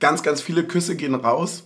Ganz, 0.00 0.24
ganz 0.24 0.40
viele 0.40 0.64
Küsse 0.64 0.96
gehen 0.96 1.14
raus. 1.14 1.62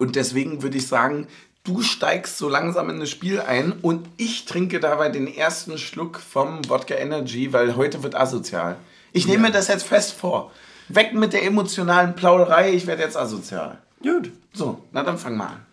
Und 0.00 0.16
deswegen 0.16 0.62
würde 0.62 0.78
ich 0.78 0.88
sagen, 0.88 1.28
du 1.64 1.82
steigst 1.82 2.36
so 2.38 2.48
langsam 2.48 2.90
in 2.90 3.00
das 3.00 3.10
Spiel 3.10 3.40
ein 3.40 3.72
und 3.72 4.06
ich 4.18 4.44
trinke 4.44 4.80
dabei 4.80 5.08
den 5.08 5.26
ersten 5.26 5.78
Schluck 5.78 6.20
vom 6.20 6.68
Wodka 6.68 6.94
Energy, 6.94 7.52
weil 7.52 7.74
heute 7.76 8.02
wird 8.02 8.14
asozial. 8.14 8.76
Ich 9.12 9.26
nehme 9.26 9.44
ja. 9.44 9.48
mir 9.48 9.52
das 9.52 9.68
jetzt 9.68 9.86
fest 9.86 10.12
vor. 10.12 10.52
Weg 10.88 11.14
mit 11.14 11.32
der 11.32 11.44
emotionalen 11.44 12.14
Plauderei, 12.14 12.72
ich 12.72 12.86
werde 12.86 13.02
jetzt 13.02 13.16
asozial. 13.16 13.78
Gut. 14.02 14.30
So, 14.52 14.82
na 14.92 15.02
dann 15.02 15.16
fang 15.16 15.36
mal 15.36 15.46
an. 15.46 15.66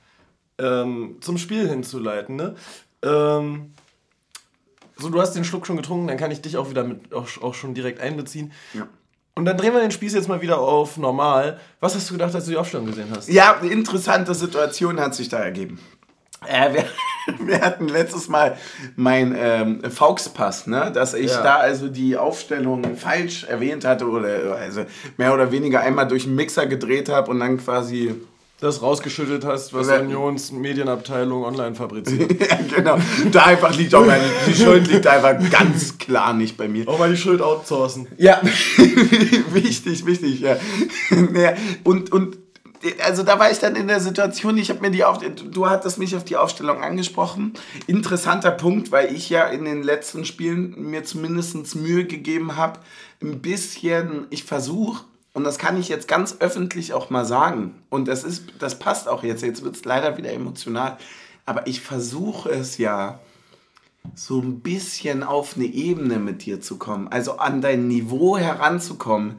Ähm, 0.58 1.18
zum 1.20 1.38
Spiel 1.38 1.68
hinzuleiten, 1.68 2.38
ne? 2.38 2.56
Ähm, 3.04 3.74
so, 4.96 5.10
du 5.10 5.20
hast 5.20 5.34
den 5.34 5.44
Schluck 5.44 5.68
schon 5.68 5.76
getrunken, 5.76 6.08
dann 6.08 6.18
kann 6.18 6.32
ich 6.32 6.42
dich 6.42 6.56
auch 6.56 6.70
wieder 6.70 6.84
mit 6.84 7.14
auch, 7.14 7.28
auch 7.42 7.54
schon 7.54 7.74
direkt 7.74 8.00
einbeziehen. 8.00 8.54
Ja. 8.74 8.88
Und 9.36 9.46
dann 9.46 9.58
drehen 9.58 9.74
wir 9.74 9.80
den 9.80 9.92
Spieß 9.92 10.14
jetzt 10.14 10.28
mal 10.28 10.42
wieder 10.42 10.60
auf 10.60 10.98
normal. 10.98 11.60
Was 11.80 11.96
hast 11.96 12.10
du 12.10 12.14
gedacht, 12.14 12.36
als 12.36 12.46
du 12.46 12.52
die 12.52 12.58
Aufstellung 12.58 12.88
gesehen 12.88 13.08
hast? 13.16 13.30
Ja, 13.30 13.58
eine 13.58 13.72
interessante 13.72 14.36
Situation 14.36 15.00
hat 15.00 15.16
sich 15.16 15.30
da 15.30 15.40
ergeben. 15.40 15.80
Äh, 16.46 16.74
wir, 16.74 16.86
wir, 17.48 17.62
hatten 17.62 17.88
letztes 17.88 18.28
Mal 18.28 18.58
mein 18.96 19.36
ähm, 19.38 19.82
Fauxpass, 19.90 20.68
ne? 20.68 20.92
dass 20.92 21.14
ich 21.14 21.32
ja. 21.32 21.44
da 21.44 21.56
also 21.58 21.88
die 21.88 22.18
Aufstellung 22.18 22.98
falsch 22.98 23.44
erwähnt 23.44 23.86
hatte 23.86 24.10
oder 24.10 24.56
also 24.56 24.86
mehr 25.18 25.34
oder 25.34 25.52
weniger 25.52 25.82
einmal 25.82 26.08
durch 26.08 26.24
den 26.24 26.36
Mixer 26.36 26.66
gedreht 26.66 27.10
habe 27.10 27.30
und 27.30 27.40
dann 27.40 27.58
quasi 27.58 28.16
das 28.62 28.84
rausgeschüttet 28.84 29.44
hast, 29.44 29.74
was 29.74 29.88
Unions 29.88 30.52
Medienabteilung 30.52 31.44
online 31.44 31.74
fabriziert. 31.74 32.40
ja, 32.50 32.60
genau. 32.76 32.98
Da 33.32 33.46
einfach 33.46 33.76
liegt 33.76 33.94
auch 33.96 34.06
meine, 34.06 34.24
die 34.48 34.54
Schuld 34.54 34.88
liegt 34.88 35.08
einfach 35.08 35.38
ganz 35.50 35.98
klar 35.98 36.34
nicht 36.34 36.58
bei 36.58 36.68
mir. 36.68 36.88
Auch 36.88 37.00
mal 37.00 37.10
die 37.10 37.18
Schuld 37.18 37.42
outsourcen. 37.42 38.08
Ja, 38.18 38.40
wichtig, 39.52 40.06
wichtig, 40.06 40.42
ja. 40.42 40.58
und, 41.84 42.12
und 42.12 42.38
also 43.04 43.24
da 43.24 43.40
war 43.40 43.52
ich 43.52 43.58
dann 43.58 43.76
in 43.76 43.88
der 43.88 44.00
Situation, 44.00 44.58
ich 44.60 44.70
habe 44.70 44.82
mir 44.82 44.92
die 44.92 45.04
auf, 45.04 45.18
du 45.20 45.70
hattest 45.70 45.98
mich 45.98 46.16
auf 46.16 46.24
die 46.24 46.38
Aufstellung 46.38 46.84
angesprochen. 46.84 47.54
Interessanter 47.88 48.52
Punkt, 48.52 48.92
weil 48.92 49.14
ich 49.14 49.30
ja 49.32 49.46
in 49.46 49.66
den 49.66 49.82
letzten 49.82 50.24
Spielen 50.24 50.76
mir 50.78 51.04
zumindest 51.04 51.76
Mühe 51.76 52.06
gegeben 52.06 52.58
habe, 52.58 52.80
ein 53.24 53.40
bisschen, 53.40 54.28
ich 54.30 54.44
versuche, 54.44 55.04
und 55.34 55.44
das 55.44 55.58
kann 55.58 55.80
ich 55.80 55.90
jetzt 55.90 56.08
ganz 56.08 56.38
öffentlich 56.40 56.94
auch 56.94 57.10
mal 57.10 57.26
sagen, 57.26 57.82
und 57.90 58.08
das 58.08 58.24
ist, 58.24 58.46
das 58.60 58.80
passt 58.80 59.08
auch 59.08 59.24
jetzt, 59.24 59.44
jetzt 59.44 59.64
wird 59.64 59.76
es 59.76 59.86
leider 59.86 60.18
wieder 60.18 60.34
emotional, 60.34 60.98
aber 61.46 61.68
ich 61.68 61.82
versuche 61.82 62.50
es 62.50 62.78
ja 62.78 63.20
so 64.16 64.40
ein 64.42 64.62
bisschen 64.62 65.24
auf 65.24 65.56
eine 65.56 65.66
Ebene 65.66 66.18
mit 66.18 66.46
dir 66.46 66.60
zu 66.60 66.78
kommen, 66.78 67.08
also 67.08 67.38
an 67.38 67.62
dein 67.62 67.88
Niveau 67.88 68.38
heranzukommen, 68.38 69.36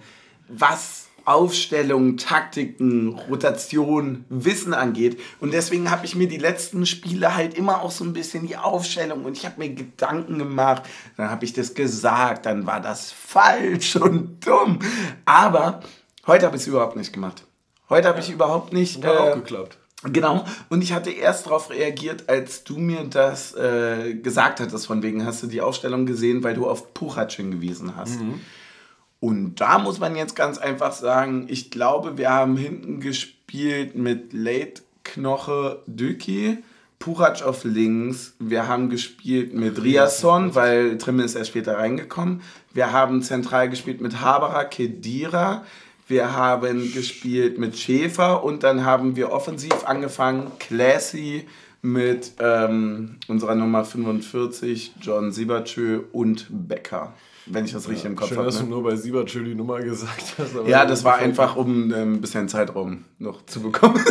was 0.49 1.02
Aufstellung, 1.25 2.17
Taktiken, 2.17 3.19
Rotation, 3.29 4.25
Wissen 4.29 4.75
angeht. 4.75 5.21
Und 5.41 5.53
deswegen 5.53 5.91
habe 5.91 6.07
ich 6.07 6.15
mir 6.15 6.29
die 6.29 6.39
letzten 6.39 6.87
Spiele 6.87 7.35
halt 7.35 7.55
immer 7.55 7.83
auch 7.83 7.91
so 7.91 8.05
ein 8.05 8.13
bisschen 8.13 8.47
die 8.47 8.57
Aufstellung 8.57 9.25
und 9.25 9.37
ich 9.37 9.45
habe 9.45 9.59
mir 9.59 9.71
Gedanken 9.71 10.39
gemacht. 10.39 10.83
Dann 11.17 11.31
habe 11.31 11.45
ich 11.45 11.53
das 11.53 11.75
gesagt, 11.75 12.47
dann 12.47 12.67
war 12.67 12.81
das 12.81 13.13
falsch 13.13 13.97
und 13.97 14.47
dumm. 14.47 14.79
Aber 15.25 15.81
heute 16.27 16.47
habe 16.47 16.57
ich 16.57 16.63
es 16.63 16.69
überhaupt 16.69 16.97
nicht 16.97 17.13
gemacht. 17.13 17.45
Heute 17.89 18.09
habe 18.09 18.21
ich 18.21 18.31
überhaupt 18.31 18.73
nicht. 18.73 19.05
Hat 19.05 19.15
äh, 19.15 19.19
auch 19.19 19.35
geklappt. 19.35 19.79
Genau, 20.05 20.45
und 20.69 20.83
ich 20.83 20.93
hatte 20.93 21.11
erst 21.11 21.47
darauf 21.47 21.71
reagiert, 21.71 22.29
als 22.29 22.65
du 22.65 22.77
mir 22.79 23.05
das 23.05 23.55
äh, 23.55 24.15
gesagt 24.15 24.59
hattest, 24.59 24.87
von 24.87 25.03
wegen 25.03 25.25
hast 25.25 25.45
du 25.45 25.47
die 25.47 25.61
Aufstellung 25.61 26.07
gesehen, 26.07 26.43
weil 26.43 26.55
du 26.55 26.69
auf 26.69 26.93
Puchac 26.93 27.31
hingewiesen 27.33 27.95
hast. 27.95 28.21
Mhm. 28.21 28.41
Und 29.23 29.61
da 29.61 29.79
muss 29.79 30.01
man 30.01 30.17
jetzt 30.17 30.35
ganz 30.35 30.59
einfach 30.59 30.91
sagen, 30.91 31.47
ich 31.49 31.71
glaube, 31.71 32.19
wir 32.19 32.31
haben 32.31 32.57
hinten 32.57 32.99
gespielt 32.99 33.95
mit 33.95 34.33
Late 34.33 34.83
Knoche 35.05 35.81
Düki, 35.87 36.59
Purac 36.99 37.41
auf 37.43 37.63
links. 37.63 38.35
Wir 38.41 38.67
haben 38.67 38.91
gespielt 38.91 39.55
mit 39.55 39.81
Riasson, 39.81 40.57
weil 40.57 40.99
Trimmel 40.99 41.25
ist 41.25 41.37
erst 41.37 41.51
später 41.51 41.79
reingekommen. 41.79 42.41
Wir 42.75 42.91
haben 42.91 43.23
zentral 43.23 43.71
gespielt 43.71 44.01
mit 44.01 44.21
Haberer, 44.21 44.65
Kedira. 44.65 45.65
Wir 46.09 46.33
haben 46.33 46.93
gespielt 46.93 47.61
mit 47.61 47.79
Schäfer 47.79 48.43
und 48.43 48.65
dann 48.65 48.85
haben 48.85 49.15
wir 49.15 49.31
offensiv 49.31 49.85
angefangen, 49.85 50.51
Classy 50.59 51.47
mit 51.81 52.33
ähm, 52.41 53.19
unserer 53.29 53.55
Nummer 53.55 53.85
45, 53.85 54.95
John 55.01 55.31
Siebertschö 55.31 56.01
und 56.11 56.49
Becker 56.51 57.15
wenn 57.47 57.65
ich 57.65 57.73
das 57.73 57.89
richtig 57.89 58.05
ja, 58.05 58.11
im 58.11 58.17
Kopf 58.17 58.31
habe. 58.31 58.37
Schön, 58.37 58.45
dass 58.45 58.57
ne? 58.57 58.65
du 58.65 58.71
nur 58.71 58.83
bei 58.83 58.97
Siebertschö 58.97 59.43
die 59.45 59.55
Nummer 59.55 59.81
gesagt 59.81 60.35
hast. 60.39 60.55
ja, 60.67 60.85
das 60.85 61.05
war 61.05 61.17
einfach, 61.17 61.57
um 61.57 61.93
ähm, 61.93 62.15
ein 62.15 62.21
bisschen 62.21 62.49
Zeitraum 62.49 63.05
noch 63.19 63.45
zu 63.47 63.61
bekommen. 63.61 64.03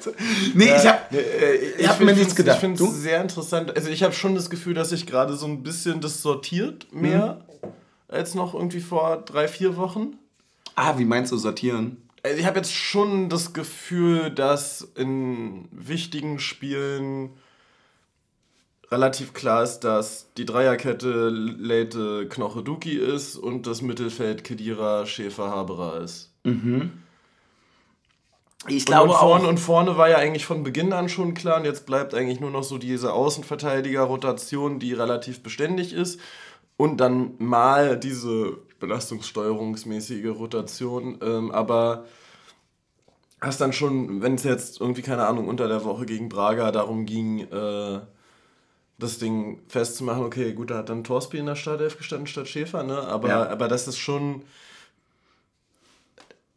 nee, 0.54 0.74
ich 0.76 0.86
habe 0.86 0.98
äh, 1.12 1.56
ich 1.78 1.88
hab 1.88 2.00
mir 2.00 2.14
nichts 2.14 2.34
gedacht. 2.34 2.56
Ich 2.56 2.60
finde 2.60 2.82
es 2.82 3.02
sehr 3.02 3.20
interessant. 3.20 3.76
Also 3.76 3.90
ich 3.90 4.02
habe 4.02 4.14
schon 4.14 4.34
das 4.34 4.50
Gefühl, 4.50 4.74
dass 4.74 4.90
sich 4.90 5.06
gerade 5.06 5.36
so 5.36 5.46
ein 5.46 5.62
bisschen 5.62 6.00
das 6.00 6.22
sortiert 6.22 6.86
mehr 6.92 7.44
mhm. 7.62 7.68
als 8.08 8.34
noch 8.34 8.54
irgendwie 8.54 8.80
vor 8.80 9.18
drei, 9.18 9.48
vier 9.48 9.76
Wochen. 9.76 10.16
Ah, 10.74 10.98
wie 10.98 11.04
meinst 11.04 11.32
du 11.32 11.36
sortieren? 11.36 11.98
Also 12.22 12.38
ich 12.38 12.46
habe 12.46 12.58
jetzt 12.58 12.74
schon 12.74 13.28
das 13.28 13.52
Gefühl, 13.52 14.30
dass 14.30 14.88
in 14.96 15.68
wichtigen 15.70 16.38
Spielen 16.38 17.30
relativ 18.90 19.34
klar 19.34 19.62
ist, 19.62 19.80
dass 19.80 20.32
die 20.36 20.44
Dreierkette 20.46 21.28
Leite 21.28 22.26
Knoche 22.28 22.62
Duki 22.62 22.96
ist 22.96 23.36
und 23.36 23.66
das 23.66 23.82
Mittelfeld 23.82 24.44
Kedira 24.44 25.06
Schäfer 25.06 25.50
Haberer 25.50 26.00
ist. 26.00 26.32
Mhm. 26.44 26.92
Ich 28.66 28.86
glaube 28.86 29.10
und 29.10 29.16
vorne, 29.16 29.44
auch. 29.44 29.48
Und 29.48 29.58
vorne 29.58 29.96
war 29.96 30.08
ja 30.08 30.16
eigentlich 30.16 30.44
von 30.44 30.62
Beginn 30.62 30.92
an 30.92 31.08
schon 31.08 31.34
klar 31.34 31.58
und 31.58 31.64
jetzt 31.64 31.86
bleibt 31.86 32.14
eigentlich 32.14 32.40
nur 32.40 32.50
noch 32.50 32.64
so 32.64 32.78
diese 32.78 33.12
Außenverteidiger-Rotation, 33.12 34.78
die 34.78 34.92
relativ 34.94 35.42
beständig 35.42 35.92
ist. 35.92 36.20
Und 36.76 36.98
dann 36.98 37.34
mal 37.38 37.98
diese 37.98 38.58
belastungssteuerungsmäßige 38.80 40.26
Rotation. 40.26 41.18
Ähm, 41.22 41.50
aber 41.50 42.04
hast 43.40 43.60
dann 43.60 43.72
schon, 43.72 44.22
wenn 44.22 44.34
es 44.34 44.44
jetzt 44.44 44.80
irgendwie, 44.80 45.02
keine 45.02 45.26
Ahnung, 45.26 45.48
unter 45.48 45.68
der 45.68 45.84
Woche 45.84 46.06
gegen 46.06 46.28
Braga 46.28 46.70
darum 46.72 47.06
ging, 47.06 47.40
äh, 47.40 48.00
das 48.98 49.18
Ding 49.18 49.60
festzumachen, 49.68 50.24
okay, 50.24 50.52
gut, 50.52 50.70
da 50.70 50.78
hat 50.78 50.88
dann 50.88 51.04
Torsby 51.04 51.38
in 51.38 51.46
der 51.46 51.54
Startelf 51.54 51.96
gestanden 51.96 52.26
statt 52.26 52.48
Schäfer, 52.48 52.82
ne? 52.82 52.98
Aber, 52.98 53.28
ja. 53.28 53.48
aber 53.48 53.68
das 53.68 53.88
ist 53.88 53.98
schon 53.98 54.42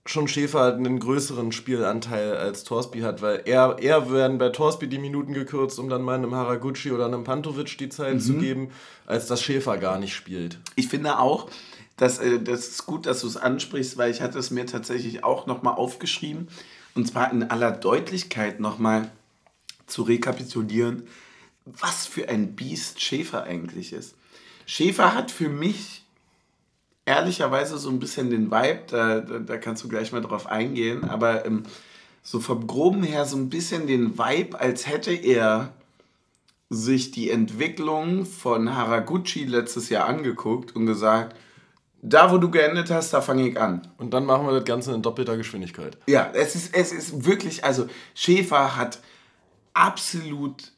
schon 0.07 0.27
Schäfer 0.27 0.73
einen 0.73 0.99
größeren 0.99 1.51
Spielanteil 1.51 2.35
als 2.35 2.63
Torsby 2.63 3.01
hat, 3.01 3.21
weil 3.21 3.43
er, 3.45 3.77
er 3.79 4.11
werden 4.11 4.39
bei 4.39 4.49
Torsby 4.49 4.87
die 4.87 4.97
Minuten 4.97 5.33
gekürzt, 5.33 5.77
um 5.77 5.89
dann 5.89 6.01
mal 6.01 6.15
einem 6.15 6.33
Haraguchi 6.33 6.91
oder 6.91 7.05
einem 7.05 7.23
Pantovic 7.23 7.77
die 7.77 7.89
Zeit 7.89 8.15
mhm. 8.15 8.19
zu 8.19 8.33
geben, 8.33 8.71
als 9.05 9.27
dass 9.27 9.43
Schäfer 9.43 9.77
gar 9.77 9.99
nicht 9.99 10.15
spielt. 10.15 10.59
Ich 10.75 10.87
finde 10.87 11.19
auch, 11.19 11.49
dass, 11.97 12.17
äh, 12.17 12.39
das 12.39 12.67
ist 12.67 12.85
gut, 12.87 13.05
dass 13.05 13.21
du 13.21 13.27
es 13.27 13.37
ansprichst, 13.37 13.97
weil 13.97 14.11
ich 14.11 14.21
hatte 14.21 14.39
es 14.39 14.49
mir 14.49 14.65
tatsächlich 14.65 15.23
auch 15.23 15.45
nochmal 15.45 15.75
aufgeschrieben 15.75 16.47
und 16.95 17.07
zwar 17.07 17.31
in 17.31 17.43
aller 17.43 17.71
Deutlichkeit 17.71 18.59
nochmal 18.59 19.11
zu 19.85 20.01
rekapitulieren, 20.01 21.07
was 21.65 22.05
für 22.05 22.29
ein 22.29 22.55
Biest 22.55 23.01
Schäfer 23.01 23.43
eigentlich 23.43 23.93
ist. 23.93 24.15
Schäfer 24.65 25.13
hat 25.13 25.31
für 25.31 25.49
mich 25.49 26.03
ehrlicherweise 27.05 27.77
so 27.77 27.89
ein 27.89 27.99
bisschen 27.99 28.29
den 28.29 28.51
Vibe, 28.51 28.83
da, 28.87 29.19
da, 29.19 29.39
da 29.39 29.57
kannst 29.57 29.83
du 29.83 29.87
gleich 29.87 30.11
mal 30.11 30.21
drauf 30.21 30.47
eingehen, 30.47 31.03
aber 31.03 31.45
ähm, 31.45 31.63
so 32.23 32.39
vom 32.39 32.67
Groben 32.67 33.03
her 33.03 33.25
so 33.25 33.37
ein 33.37 33.49
bisschen 33.49 33.87
den 33.87 34.17
Vibe, 34.17 34.59
als 34.59 34.87
hätte 34.87 35.11
er 35.11 35.73
sich 36.69 37.11
die 37.11 37.29
Entwicklung 37.29 38.25
von 38.25 38.75
Haraguchi 38.75 39.43
letztes 39.43 39.89
Jahr 39.89 40.05
angeguckt 40.05 40.75
und 40.75 40.85
gesagt, 40.85 41.35
da 42.01 42.31
wo 42.31 42.37
du 42.37 42.49
geendet 42.49 42.89
hast, 42.89 43.13
da 43.13 43.21
fange 43.21 43.49
ich 43.49 43.59
an. 43.59 43.87
Und 43.97 44.13
dann 44.13 44.25
machen 44.25 44.47
wir 44.47 44.53
das 44.53 44.63
Ganze 44.63 44.93
in 44.93 45.01
doppelter 45.01 45.37
Geschwindigkeit. 45.37 45.97
Ja, 46.07 46.31
es 46.33 46.55
ist, 46.55 46.73
es 46.73 46.91
ist 46.91 47.25
wirklich, 47.25 47.63
also 47.63 47.87
Schäfer 48.15 48.75
hat 48.75 49.01
absolut 49.73 50.71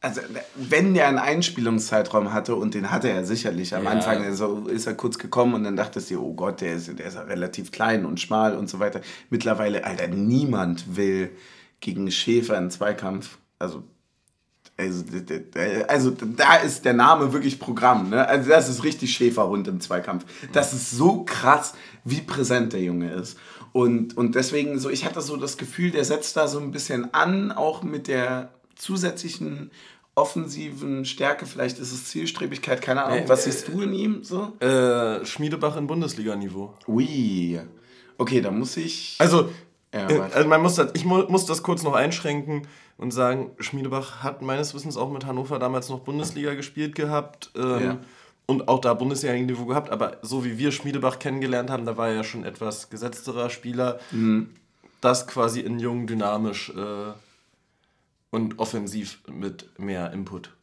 also 0.00 0.20
wenn 0.54 0.94
der 0.94 1.08
einen 1.08 1.18
Einspielungszeitraum 1.18 2.32
hatte, 2.32 2.54
und 2.54 2.74
den 2.74 2.90
hatte 2.90 3.08
er 3.08 3.24
sicherlich 3.24 3.74
am 3.74 3.84
Ja. 3.84 3.90
Anfang, 3.90 4.24
also 4.24 4.66
ist 4.68 4.86
er 4.86 4.94
kurz 4.94 5.18
gekommen 5.18 5.54
und 5.54 5.64
dann 5.64 5.76
dachtest 5.76 6.10
du, 6.10 6.20
oh 6.20 6.34
Gott, 6.34 6.60
der 6.60 6.74
ist, 6.74 6.98
der 6.98 7.06
ist 7.06 7.14
ja 7.14 7.22
relativ 7.22 7.72
klein 7.72 8.04
und 8.04 8.20
schmal 8.20 8.56
und 8.56 8.68
so 8.68 8.78
weiter. 8.78 9.00
Mittlerweile, 9.30 9.84
Alter, 9.84 10.08
niemand 10.08 10.96
will 10.96 11.30
gegen 11.80 12.10
Schäfer 12.10 12.56
einen 12.56 12.70
Zweikampf. 12.70 13.38
Also, 13.58 13.84
also, 14.76 15.04
also 15.88 16.10
da 16.10 16.56
ist 16.56 16.84
der 16.84 16.92
Name 16.92 17.32
wirklich 17.32 17.58
Programm. 17.58 18.10
Ne? 18.10 18.28
Also 18.28 18.50
das 18.50 18.68
ist 18.68 18.84
richtig 18.84 19.12
Schäferhund 19.12 19.66
im 19.68 19.80
Zweikampf. 19.80 20.26
Das 20.52 20.74
ist 20.74 20.90
so 20.90 21.24
krass, 21.24 21.72
wie 22.04 22.20
präsent 22.20 22.74
der 22.74 22.82
Junge 22.82 23.10
ist. 23.12 23.38
Und, 23.72 24.16
und 24.16 24.34
deswegen 24.34 24.78
so, 24.78 24.90
ich 24.90 25.04
hatte 25.06 25.20
so 25.22 25.36
das 25.36 25.56
Gefühl, 25.56 25.90
der 25.90 26.04
setzt 26.04 26.36
da 26.36 26.46
so 26.46 26.58
ein 26.58 26.72
bisschen 26.72 27.12
an, 27.14 27.52
auch 27.52 27.82
mit 27.82 28.06
der 28.08 28.50
zusätzlichen 28.76 29.70
offensiven 30.14 31.04
Stärke. 31.04 31.44
Vielleicht 31.46 31.78
ist 31.78 31.92
es 31.92 32.06
Zielstrebigkeit, 32.06 32.80
keine 32.80 33.04
Ahnung. 33.04 33.18
Äh, 33.24 33.28
Was 33.28 33.44
siehst 33.44 33.68
du 33.68 33.82
in 33.82 33.92
ihm 33.92 34.24
so? 34.24 34.52
Äh, 34.60 35.24
Schmiedebach 35.26 35.76
in 35.76 35.86
Bundesliga-Niveau. 35.86 36.72
Ui. 36.88 37.60
Okay, 38.18 38.40
da 38.40 38.50
muss 38.50 38.76
ich. 38.78 39.16
Also, 39.18 39.50
Ja, 39.92 40.08
äh, 40.08 40.20
also 40.32 40.48
man 40.48 40.62
muss 40.62 40.76
das, 40.76 40.90
ich 40.94 41.04
mu 41.04 41.22
muss 41.28 41.44
das 41.46 41.62
kurz 41.62 41.82
noch 41.82 41.94
einschränken 41.94 42.66
und 42.96 43.10
sagen, 43.10 43.50
Schmiedebach 43.58 44.22
hat 44.22 44.40
meines 44.40 44.72
Wissens 44.74 44.96
auch 44.96 45.10
mit 45.12 45.26
Hannover 45.26 45.58
damals 45.58 45.90
noch 45.90 46.00
Bundesliga 46.00 46.54
gespielt 46.54 46.94
gehabt. 46.94 47.50
Ähm, 47.54 47.80
Ja. 47.82 47.98
Und 48.48 48.68
auch 48.68 48.80
da 48.80 48.94
Bundesliga-Niveau 48.94 49.66
gehabt, 49.66 49.90
aber 49.90 50.18
so 50.22 50.44
wie 50.44 50.56
wir 50.56 50.70
Schmiedebach 50.70 51.18
kennengelernt 51.18 51.68
haben, 51.68 51.84
da 51.84 51.96
war 51.96 52.08
er 52.08 52.14
ja 52.14 52.24
schon 52.24 52.44
etwas 52.44 52.90
gesetzterer 52.90 53.50
Spieler. 53.50 53.98
Mhm. 54.12 54.50
Das 55.00 55.26
quasi 55.26 55.60
in 55.60 55.80
jung, 55.80 56.06
dynamisch 56.06 56.70
äh, 56.70 57.12
und 58.30 58.58
offensiv 58.58 59.20
mit 59.28 59.78
mehr 59.78 60.12
Input. 60.12 60.54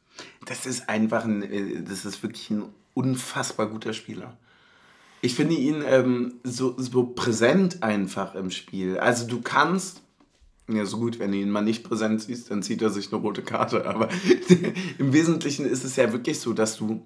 Das 0.46 0.66
ist 0.66 0.90
einfach 0.90 1.26
ein, 1.26 1.44
äh, 1.44 1.82
das 1.84 2.06
ist 2.06 2.22
wirklich 2.24 2.50
ein 2.50 2.66
unfassbar 2.94 3.68
guter 3.68 3.94
Spieler. 3.94 4.38
Ich 5.22 5.36
finde 5.36 5.56
ihn 5.56 5.84
ähm, 5.88 6.36
so, 6.44 6.76
so 6.78 7.06
präsent 7.06 7.82
einfach 7.82 8.36
im 8.36 8.52
Spiel. 8.52 8.98
Also 8.98 9.26
du 9.26 9.42
kannst, 9.42 10.02
ja 10.68 10.86
so 10.86 10.98
gut, 10.98 11.18
wenn 11.20 11.32
du 11.32 11.38
ihn 11.38 11.50
mal 11.50 11.62
nicht 11.62 11.84
präsent 11.84 12.22
siehst, 12.22 12.52
dann 12.52 12.62
zieht 12.62 12.82
er 12.82 12.90
sich 12.90 13.12
eine 13.12 13.22
rote 13.22 13.42
Karte. 13.42 13.86
Aber 13.86 14.10
im 14.98 15.14
Wesentlichen 15.14 15.66
ist 15.66 15.86
es 15.86 15.96
ja 15.96 16.12
wirklich 16.12 16.40
so, 16.40 16.54
dass 16.54 16.76
du 16.76 17.06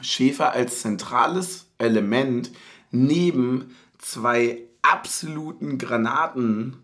Schäfer 0.00 0.52
als 0.52 0.82
zentrales 0.82 1.66
Element 1.78 2.52
neben 2.92 3.74
zwei 3.98 4.62
absoluten 4.82 5.78
Granaten, 5.78 6.76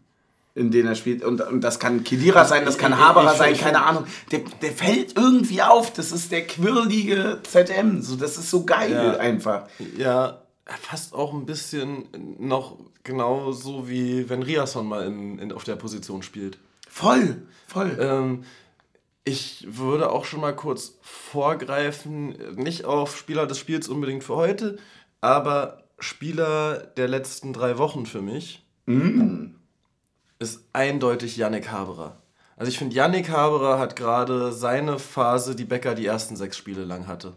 in 0.54 0.70
denen 0.70 0.88
er 0.88 0.94
spielt, 0.94 1.24
und, 1.24 1.40
und 1.40 1.60
das 1.62 1.78
kann 1.80 2.04
Kedira 2.04 2.44
sein, 2.44 2.64
das 2.64 2.78
kann 2.78 2.96
Haberer 2.98 3.34
sein, 3.34 3.56
keine 3.56 3.82
Ahnung, 3.84 4.04
der, 4.30 4.40
der 4.62 4.70
fällt 4.70 5.16
irgendwie 5.16 5.62
auf, 5.62 5.92
das 5.92 6.12
ist 6.12 6.30
der 6.30 6.46
quirlige 6.46 7.40
ZM, 7.42 8.00
so, 8.02 8.14
das 8.16 8.38
ist 8.38 8.50
so 8.50 8.64
geil 8.64 8.92
Ja. 8.92 9.16
einfach. 9.16 9.66
Ja, 9.96 10.42
fast 10.80 11.12
auch 11.14 11.34
ein 11.34 11.44
bisschen 11.44 12.04
noch 12.38 12.78
genauso 13.02 13.88
wie 13.88 14.28
wenn 14.30 14.42
Riasson 14.42 14.86
mal 14.86 15.06
in, 15.06 15.38
in, 15.38 15.52
auf 15.52 15.64
der 15.64 15.76
Position 15.76 16.22
spielt. 16.22 16.58
Voll, 16.88 17.42
voll. 17.66 17.98
Ähm, 18.00 18.44
ich 19.24 19.66
würde 19.68 20.10
auch 20.10 20.24
schon 20.24 20.40
mal 20.40 20.54
kurz 20.54 20.98
vorgreifen, 21.02 22.36
nicht 22.56 22.84
auf 22.84 23.16
Spieler 23.16 23.46
des 23.46 23.58
Spiels 23.58 23.88
unbedingt 23.88 24.22
für 24.22 24.36
heute, 24.36 24.76
aber 25.20 25.82
Spieler 25.98 26.76
der 26.96 27.08
letzten 27.08 27.52
drei 27.52 27.78
Wochen 27.78 28.06
für 28.06 28.22
mich 28.22 28.62
ist 30.44 30.68
eindeutig 30.72 31.36
Yannick 31.36 31.70
Haberer. 31.70 32.16
Also 32.56 32.70
ich 32.70 32.78
finde, 32.78 32.94
Yannick 32.94 33.30
Haberer 33.30 33.78
hat 33.78 33.96
gerade 33.96 34.52
seine 34.52 34.98
Phase, 34.98 35.56
die 35.56 35.64
Becker 35.64 35.94
die 35.94 36.06
ersten 36.06 36.36
sechs 36.36 36.56
Spiele 36.56 36.84
lang 36.84 37.06
hatte. 37.06 37.32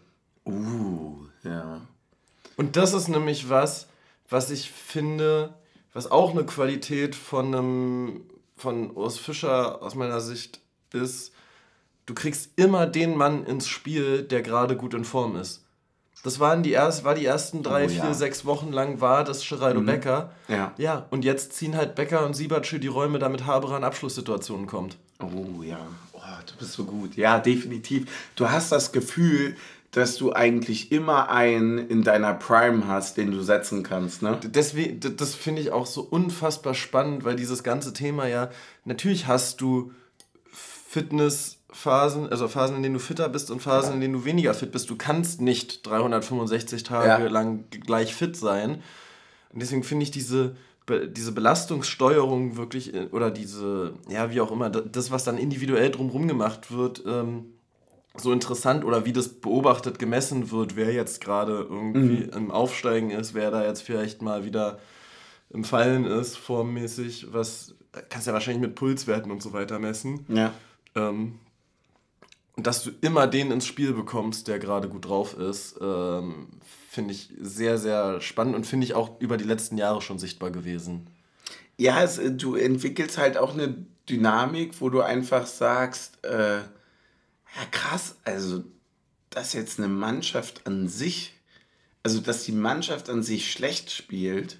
Uh, 0.45 1.25
ja. 1.43 1.81
Und 2.55 2.75
das 2.75 2.93
ist 2.93 3.07
nämlich 3.07 3.49
was, 3.49 3.87
was 4.29 4.51
ich 4.51 4.71
finde, 4.71 5.53
was 5.93 6.11
auch 6.11 6.31
eine 6.31 6.45
Qualität 6.45 7.15
von 7.15 7.55
einem, 7.55 8.21
von 8.55 8.91
Urs 8.91 9.17
Fischer 9.17 9.81
aus 9.81 9.95
meiner 9.95 10.21
Sicht 10.21 10.59
ist, 10.93 11.33
du 12.05 12.13
kriegst 12.13 12.51
immer 12.55 12.85
den 12.85 13.15
Mann 13.15 13.45
ins 13.45 13.67
Spiel, 13.67 14.23
der 14.23 14.41
gerade 14.41 14.75
gut 14.77 14.93
in 14.93 15.05
Form 15.05 15.35
ist. 15.35 15.66
Das 16.23 16.39
waren 16.39 16.63
die 16.63 16.71
erst, 16.71 17.03
war 17.03 17.15
die 17.15 17.25
ersten 17.25 17.63
drei, 17.63 17.86
Oh, 17.86 17.89
vier, 17.89 17.97
ja. 17.99 18.13
sechs 18.13 18.45
Wochen 18.45 18.71
lang 18.71 18.99
war 19.01 19.23
das 19.23 19.47
Geraldo 19.47 19.82
Becker. 19.82 20.32
Ja. 20.47 20.73
Ja, 20.77 21.06
und 21.10 21.23
jetzt 21.23 21.53
ziehen 21.53 21.75
halt 21.77 21.95
Becker 21.95 22.25
und 22.25 22.36
Siebertschö 22.36 22.80
die 22.80 22.88
Räume, 22.88 23.19
damit 23.19 23.45
Haberer 23.45 23.77
in 23.77 23.84
Abschlusssituationen 23.84 24.67
kommt. 24.67 24.97
Oh 25.19 25.63
ja, 25.63 25.80
oh, 26.13 26.19
du 26.45 26.53
bist 26.60 26.73
so 26.73 26.84
gut. 26.84 27.15
Ja, 27.15 27.39
definitiv. 27.39 28.08
Du 28.36 28.49
hast 28.49 28.71
das 28.71 28.91
Gefühl, 28.91 29.56
dass 29.91 30.17
du 30.17 30.34
eigentlich 30.34 30.91
immer 30.91 31.30
einen 31.30 31.77
in 31.77 32.03
deiner 32.03 32.34
Prime 32.34 32.88
hast, 32.88 33.15
den 33.17 33.32
du 33.32 33.41
setzen 33.41 33.84
kannst, 33.84 34.21
ne? 34.21 34.38
Deswegen, 34.43 34.99
das 35.15 35.34
finde 35.34 35.62
ich 35.62 35.71
auch 35.71 35.86
so 35.86 36.01
unfassbar 36.01 36.73
spannend, 36.73 37.23
weil 37.23 37.36
dieses 37.38 37.63
ganze 37.63 37.93
Thema 37.93 38.27
ja, 38.27 38.49
natürlich 38.86 39.27
hast 39.27 39.62
du 39.62 39.91
Fitnessphasen, 41.69 42.30
also 42.30 42.47
Phasen, 42.47 42.77
in 42.77 42.84
denen 42.84 42.93
du 42.93 42.99
fitter 42.99 43.30
bist 43.30 43.51
und 43.51 43.62
Phasen, 43.62 43.95
in 43.95 44.01
denen 44.01 44.13
du 44.13 44.25
weniger 44.25 44.53
fit 44.53 44.71
bist. 44.71 44.89
Du 44.89 44.95
kannst 44.95 45.41
nicht 45.41 45.86
365 45.86 46.84
Tage 46.84 47.23
Ja. 47.23 47.30
lang 47.30 47.65
gleich 47.69 48.15
fit 48.15 48.36
sein. 48.38 48.82
Und 49.51 49.62
deswegen 49.62 49.84
finde 49.84 50.03
ich 50.03 50.12
diese, 50.12 50.56
diese 50.89 51.32
Belastungssteuerung 51.34 52.56
wirklich, 52.56 52.93
äh, 52.93 53.08
oder 53.12 53.32
diese, 53.32 53.93
ja, 54.08 54.32
wie 54.32 54.39
auch 54.41 54.51
immer, 54.51 54.69
das, 54.69 55.12
was 55.12 55.23
dann 55.25 55.38
individuell 55.38 55.91
drumherum 55.91 56.27
gemacht 56.27 56.71
wird, 56.71 57.03
ähm, 57.06 57.45
so 58.15 58.32
interessant 58.32 58.84
oder 58.84 59.06
wie 59.06 59.13
das 59.13 59.27
beobachtet, 59.30 59.99
gemessen 59.99 60.49
wird, 60.49 60.75
wer 60.75 60.91
jetzt 60.91 61.21
gerade 61.21 61.67
irgendwie 61.69 62.23
im 62.23 62.49
Aufsteigen 62.49 63.12
ist, 63.12 63.34
wer 63.36 63.51
da 63.51 63.63
jetzt 63.63 63.84
vielleicht 63.84 64.21
mal 64.21 64.43
wieder 64.43 64.80
im 65.49 65.63
Fallen 65.63 66.06
ist, 66.06 66.38
formmäßig, 66.38 67.27
was 67.32 67.75
kannst 68.10 68.25
ja 68.27 68.34
wahrscheinlich 68.34 68.62
mit 68.62 68.75
Pulswerten 68.75 69.32
und 69.32 69.41
so 69.43 69.53
weiter 69.53 69.80
messen. 69.80 70.25
Ja. 70.30 70.51
Ähm, 70.95 71.36
dass 72.57 72.83
du 72.83 72.91
immer 73.01 73.27
den 73.27 73.51
ins 73.51 73.67
Spiel 73.67 73.93
bekommst, 73.93 74.47
der 74.47 74.57
gerade 74.57 74.89
gut 74.89 75.05
drauf 75.05 75.37
ist, 75.37 75.75
ähm, 75.79 76.47
finde 76.89 77.13
ich 77.13 77.29
sehr, 77.39 77.77
sehr 77.77 78.19
spannend 78.19 78.55
und 78.55 78.65
finde 78.65 78.85
ich 78.85 78.95
auch 78.95 79.21
über 79.21 79.37
die 79.37 79.43
letzten 79.43 79.77
Jahre 79.77 80.01
schon 80.01 80.17
sichtbar 80.17 80.49
gewesen. 80.49 81.07
Ja, 81.77 82.01
es, 82.03 82.17
äh, 82.17 82.31
du 82.31 82.55
entwickelst 82.55 83.19
halt 83.19 83.37
auch 83.37 83.53
eine 83.53 83.85
Dynamik, 84.09 84.81
wo 84.81 84.89
du 84.89 85.01
einfach 85.01 85.45
sagst, 85.45 86.23
äh, 86.25 86.57
ja 86.57 87.65
krass, 87.71 88.15
also 88.23 88.63
dass 89.29 89.53
jetzt 89.53 89.77
eine 89.77 89.87
Mannschaft 89.87 90.65
an 90.65 90.87
sich, 90.87 91.35
also 92.01 92.19
dass 92.19 92.43
die 92.43 92.53
Mannschaft 92.53 93.09
an 93.09 93.21
sich 93.21 93.51
schlecht 93.51 93.91
spielt, 93.91 94.57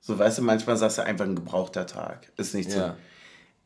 so 0.00 0.18
weißt 0.18 0.38
du, 0.38 0.42
manchmal 0.42 0.76
sagst 0.76 0.98
du 0.98 1.02
einfach 1.04 1.24
ein 1.24 1.36
gebrauchter 1.36 1.86
Tag, 1.86 2.30
ist 2.36 2.54
nicht 2.54 2.70
so. 2.70 2.78
Ja. 2.78 2.96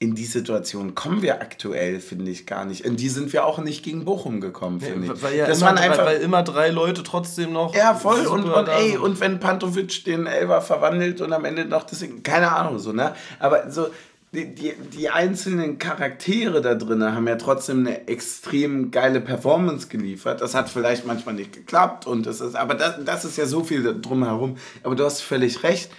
In 0.00 0.14
die 0.14 0.26
Situation 0.26 0.94
kommen 0.94 1.22
wir 1.22 1.40
aktuell, 1.40 1.98
finde 1.98 2.30
ich, 2.30 2.46
gar 2.46 2.64
nicht. 2.64 2.84
In 2.84 2.96
die 2.96 3.08
sind 3.08 3.32
wir 3.32 3.44
auch 3.44 3.58
nicht 3.58 3.84
gegen 3.84 4.04
Bochum 4.04 4.40
gekommen, 4.40 4.80
finde 4.80 5.12
ich. 5.12 5.22
weil, 5.22 5.36
ja 5.36 5.46
das 5.46 5.58
immer, 5.58 5.66
waren 5.66 5.76
drei, 5.76 5.82
einfach, 5.90 6.06
weil 6.06 6.20
immer 6.20 6.42
drei 6.44 6.68
Leute 6.70 7.02
trotzdem 7.02 7.52
noch. 7.52 7.74
ja, 7.74 7.94
voll. 7.94 8.26
Und, 8.26 8.44
und 8.44 8.68
ey, 8.68 8.96
und 8.96 9.20
wenn 9.20 9.40
Pantovic 9.40 10.04
den 10.04 10.26
Elber 10.26 10.60
verwandelt 10.60 11.20
und 11.20 11.32
am 11.32 11.44
Ende 11.44 11.64
noch 11.64 11.82
deswegen, 11.82 12.22
keine 12.22 12.52
Ahnung, 12.52 12.78
so, 12.78 12.92
ne? 12.92 13.14
Aber 13.40 13.72
so, 13.72 13.88
die, 14.32 14.54
die, 14.54 14.74
die 14.92 15.08
einzelnen 15.08 15.78
Charaktere 15.78 16.60
da 16.60 16.74
drin 16.74 17.02
haben 17.02 17.26
ja 17.26 17.36
trotzdem 17.36 17.80
eine 17.80 18.08
extrem 18.08 18.90
geile 18.90 19.20
Performance 19.20 19.88
geliefert. 19.88 20.40
Das 20.42 20.54
hat 20.54 20.68
vielleicht 20.68 21.06
manchmal 21.06 21.34
nicht 21.34 21.52
geklappt 21.52 22.06
und 22.06 22.26
das 22.26 22.40
ist, 22.40 22.54
aber 22.54 22.74
das, 22.74 22.96
das 23.04 23.24
ist 23.24 23.38
ja 23.38 23.46
so 23.46 23.64
viel 23.64 23.98
drumherum. 24.00 24.58
Aber 24.82 24.94
du 24.94 25.04
hast 25.04 25.22
völlig 25.22 25.62
recht. 25.62 25.90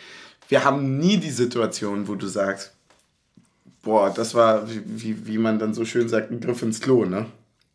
Wir 0.48 0.64
haben 0.64 0.98
nie 1.00 1.18
die 1.18 1.32
Situation, 1.32 2.08
wo 2.08 2.16
du 2.16 2.28
sagst, 2.28 2.74
boah, 3.84 4.10
das 4.10 4.36
war, 4.36 4.70
wie, 4.70 4.82
wie, 4.86 5.28
wie 5.28 5.38
man 5.38 5.60
dann 5.60 5.74
so 5.74 5.86
schön 5.86 6.10
sagt, 6.10 6.32
ein 6.32 6.40
Griff 6.40 6.62
ins 6.62 6.82
Klo, 6.82 7.06
ne? 7.06 7.26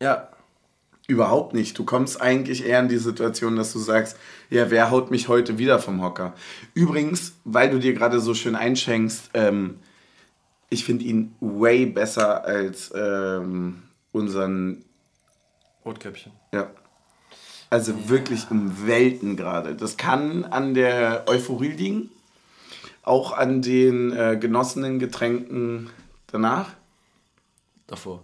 Ja, 0.01 0.29
Überhaupt 1.07 1.53
nicht. 1.53 1.77
Du 1.77 1.85
kommst 1.85 2.19
eigentlich 2.19 2.65
eher 2.65 2.79
in 2.79 2.87
die 2.87 2.97
Situation, 2.97 3.55
dass 3.55 3.71
du 3.73 3.79
sagst, 3.79 4.17
ja, 4.49 4.71
wer 4.71 4.89
haut 4.89 5.11
mich 5.11 5.27
heute 5.27 5.59
wieder 5.59 5.77
vom 5.77 6.01
Hocker? 6.01 6.33
Übrigens, 6.73 7.35
weil 7.43 7.69
du 7.69 7.77
dir 7.77 7.93
gerade 7.93 8.19
so 8.19 8.33
schön 8.33 8.55
einschenkst, 8.55 9.29
ähm, 9.35 9.77
ich 10.69 10.83
finde 10.83 11.05
ihn 11.05 11.35
way 11.39 11.85
besser 11.85 12.43
als 12.43 12.91
ähm, 12.95 13.83
unseren, 14.11 14.83
Rotkäppchen. 15.85 16.31
ja. 16.51 16.71
Also 17.69 18.09
wirklich 18.09 18.49
um 18.49 18.87
Welten 18.87 19.35
gerade. 19.35 19.75
Das 19.75 19.97
kann 19.97 20.45
an 20.45 20.75
der 20.75 21.25
Euphorie 21.27 21.71
liegen, 21.71 22.09
auch 23.05 23.37
an 23.37 23.61
den 23.61 24.11
äh, 24.11 24.37
genossenen 24.39 24.99
Getränken 24.99 25.89
danach. 26.27 26.69
Davor. 27.87 28.23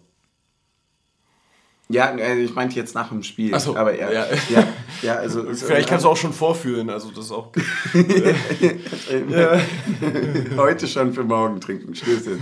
Ja, 1.88 2.16
äh, 2.16 2.40
ich 2.40 2.56
meinte 2.56 2.76
jetzt 2.78 2.96
nach 2.96 3.10
dem 3.10 3.22
Spiel. 3.22 3.54
Ach 3.54 3.60
so, 3.60 3.76
aber 3.76 3.96
ja, 3.96 4.12
ja. 4.12 4.26
ja. 4.50 4.68
ja, 5.02 5.16
also 5.16 5.44
Vielleicht 5.54 5.90
kannst 5.90 6.06
du 6.06 6.10
auch 6.10 6.18
schon 6.18 6.34
vorfühlen, 6.34 6.90
also 6.90 7.12
das 7.12 7.26
ist 7.26 7.32
auch. 7.32 7.52
Heute 10.58 10.88
schon 10.88 11.14
für 11.14 11.26
morgen 11.26 11.60
trinken. 11.60 11.94
Stößchen. 11.94 12.40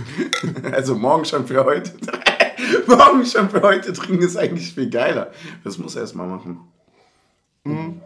Also 0.72 0.94
morgen 0.94 1.24
schon 1.24 1.46
für 1.46 1.64
heute. 1.64 1.92
morgen 2.86 3.26
schon 3.26 3.50
für 3.50 3.60
heute 3.60 3.92
trinken, 3.92 4.22
ist 4.22 4.36
eigentlich 4.36 4.72
viel 4.72 4.88
geiler. 4.88 5.32
Das 5.64 5.78
muss 5.78 5.96
er 5.96 6.02
erst 6.02 6.14
mal 6.14 6.28
machen. 6.28 6.60
Mhm. 7.64 8.00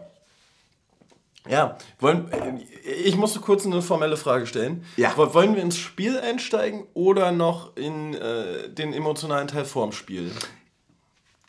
Ja, 1.47 1.77
wollen, 1.99 2.29
ich 2.83 3.15
musste 3.15 3.39
kurz 3.39 3.65
eine 3.65 3.81
formelle 3.81 4.17
Frage 4.17 4.47
stellen. 4.47 4.83
Ja. 4.97 5.15
Wollen 5.15 5.55
wir 5.55 5.61
ins 5.61 5.77
Spiel 5.77 6.19
einsteigen 6.19 6.85
oder 6.93 7.31
noch 7.31 7.75
in 7.75 8.15
äh, 8.15 8.69
den 8.69 8.93
emotionalen 8.93 9.47
Teil 9.47 9.65
vorm 9.65 9.91
Spiel? 9.91 10.31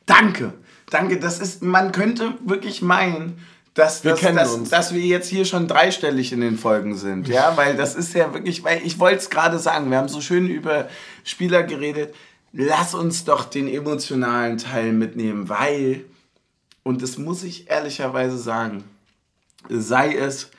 Danke, 0.04 0.52
danke. 0.90 1.18
Das 1.18 1.40
ist, 1.40 1.62
man 1.62 1.92
könnte 1.92 2.34
wirklich 2.44 2.82
meinen, 2.82 3.40
dass, 3.74 4.04
wir 4.04 4.12
dass, 4.14 4.34
dass, 4.34 4.70
dass, 4.70 4.94
wir 4.94 5.02
jetzt 5.02 5.28
hier 5.28 5.44
schon 5.44 5.66
dreistellig 5.66 6.32
in 6.32 6.40
den 6.40 6.58
Folgen 6.58 6.96
sind. 6.96 7.28
Ja, 7.28 7.56
weil 7.56 7.76
das 7.76 7.94
ist 7.94 8.14
ja 8.14 8.32
wirklich, 8.32 8.64
weil 8.64 8.80
ich 8.84 8.98
wollte 8.98 9.18
es 9.18 9.30
gerade 9.30 9.58
sagen, 9.58 9.90
wir 9.90 9.98
haben 9.98 10.08
so 10.08 10.20
schön 10.20 10.46
über 10.48 10.88
Spieler 11.24 11.62
geredet. 11.62 12.14
Lass 12.52 12.94
uns 12.94 13.24
doch 13.24 13.44
den 13.44 13.68
emotionalen 13.68 14.56
Teil 14.56 14.92
mitnehmen, 14.92 15.48
weil, 15.48 16.04
und 16.84 17.02
das 17.02 17.18
muss 17.18 17.42
ich 17.42 17.68
ehrlicherweise 17.68 18.38
sagen, 18.38 18.84
sei 19.68 20.14
es 20.14 20.50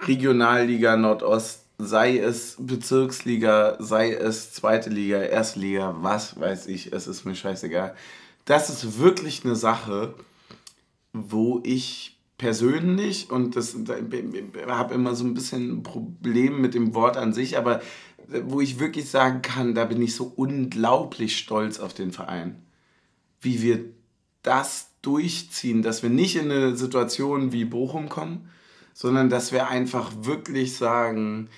Regionalliga 0.00 0.96
Nordost, 0.96 1.64
sei 1.78 2.18
es 2.18 2.56
Bezirksliga, 2.58 3.76
sei 3.80 4.12
es 4.12 4.52
zweite 4.52 4.90
Liga, 4.90 5.22
erste 5.22 5.60
Liga, 5.60 5.94
was 6.00 6.38
weiß 6.38 6.66
ich, 6.66 6.92
es 6.92 7.06
ist 7.06 7.24
mir 7.24 7.34
scheißegal. 7.34 7.94
Das 8.44 8.70
ist 8.70 8.98
wirklich 8.98 9.44
eine 9.44 9.56
Sache, 9.56 10.14
wo 11.12 11.60
ich 11.64 12.18
persönlich, 12.38 13.30
und 13.30 13.56
das 13.56 13.76
habe 14.66 14.94
immer 14.94 15.14
so 15.14 15.24
ein 15.24 15.34
bisschen 15.34 15.78
ein 15.78 15.82
Problem 15.82 16.60
mit 16.60 16.74
dem 16.74 16.94
Wort 16.94 17.16
an 17.16 17.32
sich, 17.32 17.56
aber 17.56 17.80
wo 18.44 18.60
ich 18.60 18.78
wirklich 18.78 19.10
sagen 19.10 19.42
kann, 19.42 19.74
da 19.74 19.84
bin 19.84 20.02
ich 20.02 20.14
so 20.14 20.32
unglaublich 20.36 21.36
stolz 21.38 21.78
auf 21.78 21.94
den 21.94 22.12
Verein. 22.12 22.62
Wie 23.40 23.62
wir 23.62 23.84
das 24.42 24.90
durchziehen, 25.06 25.82
dass 25.82 26.02
wir 26.02 26.10
nicht 26.10 26.36
in 26.36 26.50
eine 26.50 26.76
Situation 26.76 27.52
wie 27.52 27.64
Bochum 27.64 28.08
kommen, 28.08 28.48
sondern 28.92 29.28
dass 29.28 29.52
wir 29.52 29.68
einfach 29.68 30.12
wirklich 30.22 30.76
sagen, 30.76 31.48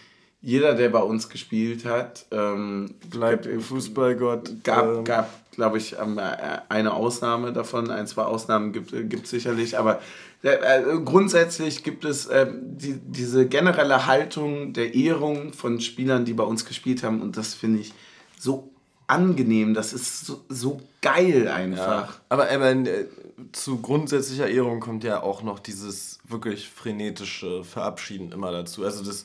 jeder, 0.40 0.74
der 0.74 0.90
bei 0.90 1.00
uns 1.00 1.28
gespielt 1.28 1.85
hat, 1.85 2.26
ähm, 2.30 2.94
bleibt 3.11 3.46
Fußballgott. 3.46 4.62
Gab, 4.62 4.85
ähm. 4.85 5.04
gab 5.04 5.30
glaube 5.50 5.78
ich, 5.78 5.96
ähm, 6.00 6.18
äh, 6.18 6.59
eine 6.68 6.94
Ausnahme 6.94 7.52
davon. 7.52 7.90
Ein, 7.90 8.06
zwei 8.06 8.22
Ausnahmen 8.22 8.72
gibt 8.72 8.92
es 8.92 9.32
äh, 9.32 9.37
sicherlich, 9.37 9.76
aber 9.76 10.00
äh, 10.42 10.50
äh, 10.50 11.00
grundsätzlich 11.04 11.82
gibt 11.82 12.04
es 12.04 12.26
äh, 12.26 12.46
die, 12.52 13.00
diese 13.04 13.46
generelle 13.46 14.06
Haltung 14.06 14.72
der 14.72 14.94
Ehrung 14.94 15.52
von 15.52 15.80
Spielern, 15.80 16.24
die 16.24 16.35
bei 16.35 16.44
uns 16.44 16.64
gespielt 16.64 17.02
haben 17.02 17.22
und 17.22 17.37
das 17.37 17.54
finde 17.54 17.80
ich 17.80 17.92
so 18.38 18.70
angenehm, 19.06 19.74
das 19.74 19.92
ist 19.92 20.26
so, 20.26 20.44
so 20.48 20.80
geil 21.00 21.48
einfach. 21.48 22.08
Ja, 22.08 22.20
aber 22.28 22.50
äh, 22.50 23.06
zu 23.52 23.80
grundsätzlicher 23.80 24.48
Ehrung 24.48 24.80
kommt 24.80 25.04
ja 25.04 25.22
auch 25.22 25.42
noch 25.42 25.58
dieses 25.58 26.18
wirklich 26.24 26.68
frenetische 26.68 27.64
Verabschieden 27.64 28.32
immer 28.32 28.52
dazu. 28.52 28.84
Also 28.84 29.04
das. 29.04 29.24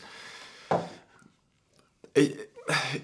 Ich, 2.14 2.36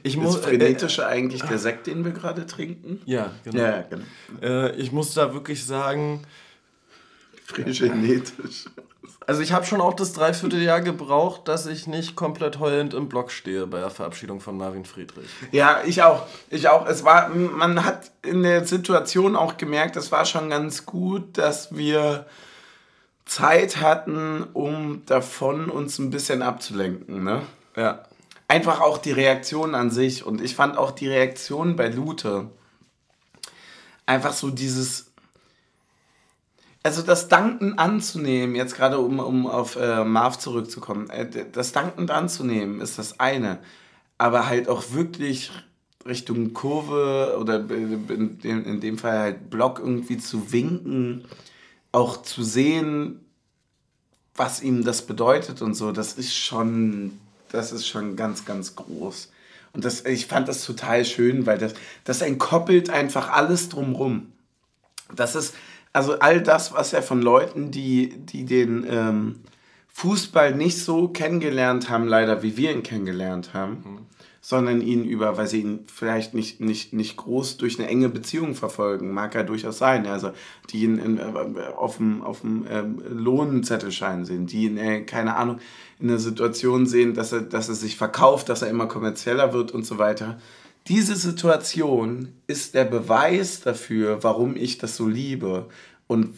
ich 0.03 0.17
muss, 0.17 0.35
ist 0.35 0.45
frenetische 0.45 1.01
äh, 1.01 1.05
eigentlich 1.05 1.41
der 1.43 1.57
Sekt, 1.57 1.87
den 1.87 2.05
wir 2.05 2.11
gerade 2.11 2.45
trinken? 2.45 3.01
Ja, 3.05 3.31
genau. 3.43 3.61
Ja, 3.61 3.81
genau. 3.81 4.03
Äh, 4.41 4.75
ich 4.75 4.91
muss 4.91 5.13
da 5.13 5.33
wirklich 5.33 5.65
sagen. 5.65 6.23
Frenetisch. 7.45 8.65
Also 9.27 9.41
ich 9.41 9.51
habe 9.51 9.65
schon 9.65 9.81
auch 9.81 9.93
das 9.93 10.13
Dreivierteljahr 10.13 10.79
gebraucht, 10.79 11.49
dass 11.49 11.65
ich 11.65 11.85
nicht 11.85 12.15
komplett 12.15 12.59
heulend 12.59 12.93
im 12.93 13.09
Block 13.09 13.29
stehe 13.29 13.67
bei 13.67 13.81
der 13.81 13.89
Verabschiedung 13.89 14.39
von 14.39 14.57
Marvin 14.57 14.85
Friedrich. 14.85 15.27
Ja, 15.51 15.81
ich 15.85 16.01
auch. 16.01 16.25
Ich 16.49 16.69
auch. 16.69 16.87
Es 16.87 17.03
war, 17.03 17.27
man 17.27 17.83
hat 17.83 18.09
in 18.21 18.41
der 18.41 18.65
Situation 18.65 19.35
auch 19.35 19.57
gemerkt, 19.57 19.97
es 19.97 20.13
war 20.13 20.23
schon 20.23 20.49
ganz 20.49 20.85
gut, 20.85 21.37
dass 21.37 21.75
wir 21.75 22.25
Zeit 23.25 23.81
hatten, 23.81 24.43
um 24.53 25.03
davon 25.05 25.69
uns 25.69 25.99
ein 25.99 26.09
bisschen 26.09 26.41
abzulenken. 26.41 27.25
Ne? 27.25 27.41
Ja. 27.75 28.05
Einfach 28.47 28.79
auch 28.79 28.97
die 28.97 29.11
Reaktion 29.11 29.75
an 29.75 29.91
sich. 29.91 30.25
Und 30.25 30.39
ich 30.39 30.55
fand 30.55 30.77
auch 30.77 30.91
die 30.91 31.09
Reaktion 31.09 31.75
bei 31.75 31.89
Lute 31.89 32.49
einfach 34.05 34.31
so 34.31 34.51
dieses 34.51 35.06
also 36.87 37.01
das 37.01 37.27
Danken 37.27 37.77
anzunehmen, 37.77 38.55
jetzt 38.55 38.77
gerade 38.77 38.99
um, 38.99 39.19
um 39.19 39.45
auf 39.45 39.75
äh, 39.75 40.05
Marv 40.05 40.39
zurückzukommen, 40.39 41.09
äh, 41.09 41.27
das 41.51 41.73
Danken 41.73 42.09
anzunehmen 42.09 42.79
ist 42.79 42.97
das 42.97 43.19
eine, 43.19 43.59
aber 44.17 44.47
halt 44.47 44.69
auch 44.69 44.93
wirklich 44.93 45.51
Richtung 46.05 46.53
Kurve 46.53 47.35
oder 47.41 47.59
in 47.69 48.39
dem, 48.39 48.65
in 48.65 48.79
dem 48.79 48.97
Fall 48.97 49.19
halt 49.19 49.49
Block 49.49 49.79
irgendwie 49.79 50.17
zu 50.17 50.53
winken, 50.53 51.25
auch 51.91 52.21
zu 52.21 52.41
sehen, 52.41 53.19
was 54.33 54.61
ihm 54.61 54.85
das 54.85 55.01
bedeutet 55.01 55.61
und 55.61 55.73
so, 55.73 55.91
das 55.91 56.13
ist 56.13 56.37
schon, 56.37 57.19
das 57.51 57.73
ist 57.73 57.85
schon 57.85 58.15
ganz, 58.15 58.45
ganz 58.45 58.77
groß. 58.77 59.29
Und 59.73 59.83
das, 59.83 60.05
ich 60.05 60.27
fand 60.27 60.47
das 60.47 60.63
total 60.63 61.03
schön, 61.03 61.45
weil 61.45 61.57
das, 61.57 61.73
das 62.05 62.21
entkoppelt 62.21 62.89
einfach 62.89 63.29
alles 63.29 63.67
drumrum. 63.67 64.31
Das 65.13 65.35
ist, 65.35 65.53
also 65.97 66.19
all 66.19 66.41
das, 66.41 66.73
was 66.73 66.93
er 66.93 67.01
von 67.01 67.23
Leuten, 67.23 67.71
die, 67.71 68.09
die 68.09 68.45
den 68.45 68.85
ähm, 68.87 69.39
Fußball 69.87 70.53
nicht 70.53 70.77
so 70.77 71.07
kennengelernt 71.07 71.89
haben, 71.89 72.07
leider 72.07 72.43
wie 72.43 72.55
wir 72.55 72.71
ihn 72.71 72.83
kennengelernt 72.83 73.55
haben, 73.55 73.71
mhm. 73.83 73.99
sondern 74.39 74.79
ihn 74.81 75.05
über, 75.05 75.37
weil 75.37 75.47
sie 75.47 75.61
ihn 75.61 75.85
vielleicht 75.91 76.35
nicht, 76.35 76.61
nicht, 76.61 76.93
nicht 76.93 77.17
groß 77.17 77.57
durch 77.57 77.79
eine 77.79 77.87
enge 77.87 78.09
Beziehung 78.09 78.53
verfolgen, 78.53 79.11
mag 79.11 79.33
ja 79.33 79.41
durchaus 79.41 79.79
sein, 79.79 80.05
also 80.05 80.33
die 80.69 80.83
ihn 80.83 80.99
in, 80.99 81.17
äh, 81.17 81.23
auf 81.75 81.97
dem, 81.97 82.21
auf 82.21 82.41
dem 82.41 82.67
ähm, 82.69 83.01
Lohnzettelschein 83.09 84.23
sehen, 84.23 84.45
die 84.45 84.65
ihn, 84.65 84.77
äh, 84.77 85.01
keine 85.01 85.35
Ahnung, 85.35 85.57
in 85.99 86.09
einer 86.09 86.19
Situation 86.19 86.85
sehen, 86.85 87.15
dass 87.15 87.31
er, 87.31 87.41
dass 87.41 87.69
er 87.69 87.75
sich 87.75 87.97
verkauft, 87.97 88.49
dass 88.49 88.61
er 88.61 88.69
immer 88.69 88.85
kommerzieller 88.85 89.51
wird 89.51 89.71
und 89.71 89.83
so 89.83 89.97
weiter 89.97 90.37
diese 90.87 91.15
Situation 91.15 92.33
ist 92.47 92.73
der 92.73 92.85
Beweis 92.85 93.61
dafür, 93.61 94.23
warum 94.23 94.55
ich 94.55 94.77
das 94.77 94.95
so 94.95 95.07
liebe 95.07 95.67
und 96.07 96.33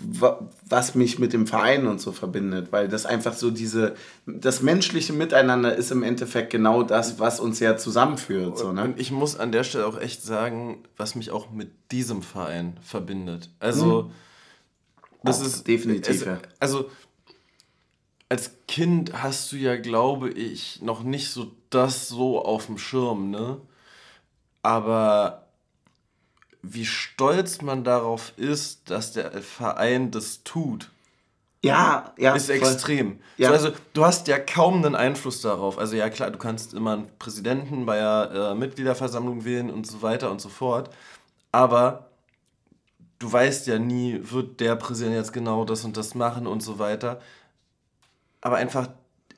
was 0.68 0.96
mich 0.96 1.20
mit 1.20 1.32
dem 1.32 1.46
Verein 1.46 1.86
und 1.86 2.02
so 2.02 2.12
verbindet, 2.12 2.72
weil 2.72 2.88
das 2.88 3.06
einfach 3.06 3.34
so 3.34 3.52
diese, 3.52 3.94
das 4.26 4.64
menschliche 4.64 5.14
Miteinander 5.14 5.76
ist 5.76 5.92
im 5.92 6.02
Endeffekt 6.02 6.50
genau 6.50 6.82
das, 6.82 7.20
was 7.20 7.40
uns 7.40 7.60
ja 7.60 7.78
zusammenführt. 7.78 8.58
So, 8.58 8.74
ne? 8.74 8.84
Und 8.84 9.00
ich 9.00 9.12
muss 9.12 9.40
an 9.40 9.52
der 9.52 9.64
Stelle 9.64 9.86
auch 9.86 10.00
echt 10.00 10.24
sagen, 10.24 10.84
was 10.98 11.14
mich 11.14 11.30
auch 11.30 11.52
mit 11.52 11.70
diesem 11.92 12.24
Verein 12.24 12.78
verbindet. 12.82 13.52
Also, 13.60 14.04
mhm. 14.04 14.12
das 15.24 15.42
ist 15.42 15.68
definitiv. 15.68 16.26
Es, 16.26 16.38
also, 16.60 16.90
als 18.28 18.52
Kind 18.68 19.22
hast 19.22 19.52
du 19.52 19.58
ja, 19.58 19.76
glaube 19.76 20.32
ich, 20.32 20.82
noch 20.82 21.04
nicht 21.04 21.30
so 21.30 21.52
das 21.70 22.08
so 22.08 22.44
auf 22.44 22.66
dem 22.66 22.80
Schirm, 22.80 23.30
ne? 23.30 23.62
Aber 24.62 25.46
wie 26.62 26.86
stolz 26.86 27.62
man 27.62 27.84
darauf 27.84 28.34
ist, 28.38 28.90
dass 28.90 29.14
der 29.14 29.32
Verein 29.42 30.12
das 30.12 30.44
tut. 30.44 30.92
Ja, 31.62 32.14
ja. 32.18 32.36
Ist 32.36 32.50
extrem. 32.50 33.20
Ja. 33.38 33.50
So, 33.50 33.54
also 33.54 33.72
du 33.94 34.06
hast 34.06 34.28
ja 34.28 34.40
kaum 34.40 34.76
einen 34.76 34.96
Einfluss 34.96 35.42
darauf. 35.42 35.78
Also 35.78 35.96
ja 35.96 36.10
klar, 36.10 36.32
du 36.32 36.38
kannst 36.38 36.74
immer 36.74 36.94
einen 36.94 37.10
Präsidenten 37.20 37.86
bei 37.86 37.98
der 37.98 38.32
äh, 38.34 38.56
Mitgliederversammlung 38.56 39.44
wählen 39.44 39.70
und 39.70 39.86
so 39.86 40.02
weiter 40.02 40.32
und 40.32 40.40
so 40.40 40.48
fort. 40.48 40.90
Aber 41.52 42.10
du 43.20 43.32
weißt 43.32 43.68
ja 43.68 43.78
nie, 43.78 44.20
wird 44.22 44.62
der 44.62 44.76
Präsident 44.78 45.16
jetzt 45.16 45.34
genau 45.34 45.66
das 45.66 45.84
und 45.84 45.98
das 45.98 46.16
machen 46.16 46.48
und 46.48 46.62
so 46.62 46.80
weiter. 46.80 47.20
Aber 48.40 48.56
einfach 48.56 48.88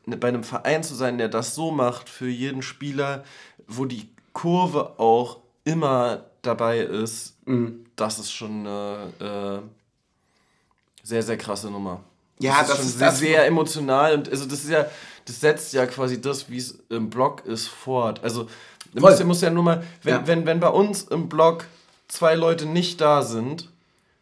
bei 0.05 0.27
einem 0.27 0.43
Verein 0.43 0.83
zu 0.83 0.93
sein, 0.93 1.17
der 1.17 1.27
das 1.27 1.55
so 1.55 1.71
macht 1.71 2.07
für 2.07 2.29
jeden 2.29 2.61
Spieler, 2.61 3.23
wo 3.67 3.85
die 3.85 4.09
Kurve 4.33 4.99
auch 4.99 5.39
immer 5.63 6.25
dabei 6.41 6.79
ist, 6.79 7.35
mhm. 7.45 7.85
das 7.95 8.19
ist 8.19 8.31
schon 8.31 8.65
eine 8.65 9.61
äh, 9.63 11.05
sehr, 11.05 11.23
sehr 11.23 11.37
krasse 11.37 11.69
Nummer. 11.69 12.03
Ja, 12.39 12.59
das, 12.59 12.69
das 12.69 12.79
ist, 12.79 12.85
ist 12.85 13.01
das 13.01 13.19
sehr 13.19 13.45
emotional 13.45 14.15
und 14.15 14.29
also 14.29 14.45
das 14.45 14.63
ist 14.63 14.69
ja, 14.71 14.87
das 15.25 15.39
setzt 15.39 15.73
ja 15.73 15.85
quasi 15.85 16.19
das, 16.19 16.49
wie 16.49 16.57
es 16.57 16.79
im 16.89 17.09
Blog 17.09 17.45
ist, 17.45 17.67
fort. 17.67 18.23
Also 18.23 18.47
du 18.93 19.01
musst, 19.01 19.23
musst 19.23 19.43
ja 19.43 19.51
nur 19.51 19.63
mal, 19.63 19.83
wenn, 20.01 20.13
ja. 20.13 20.27
wenn, 20.27 20.45
wenn 20.45 20.59
bei 20.59 20.69
uns 20.69 21.03
im 21.03 21.29
Blog 21.29 21.65
zwei 22.07 22.33
Leute 22.33 22.65
nicht 22.65 22.99
da 22.99 23.21
sind, 23.21 23.69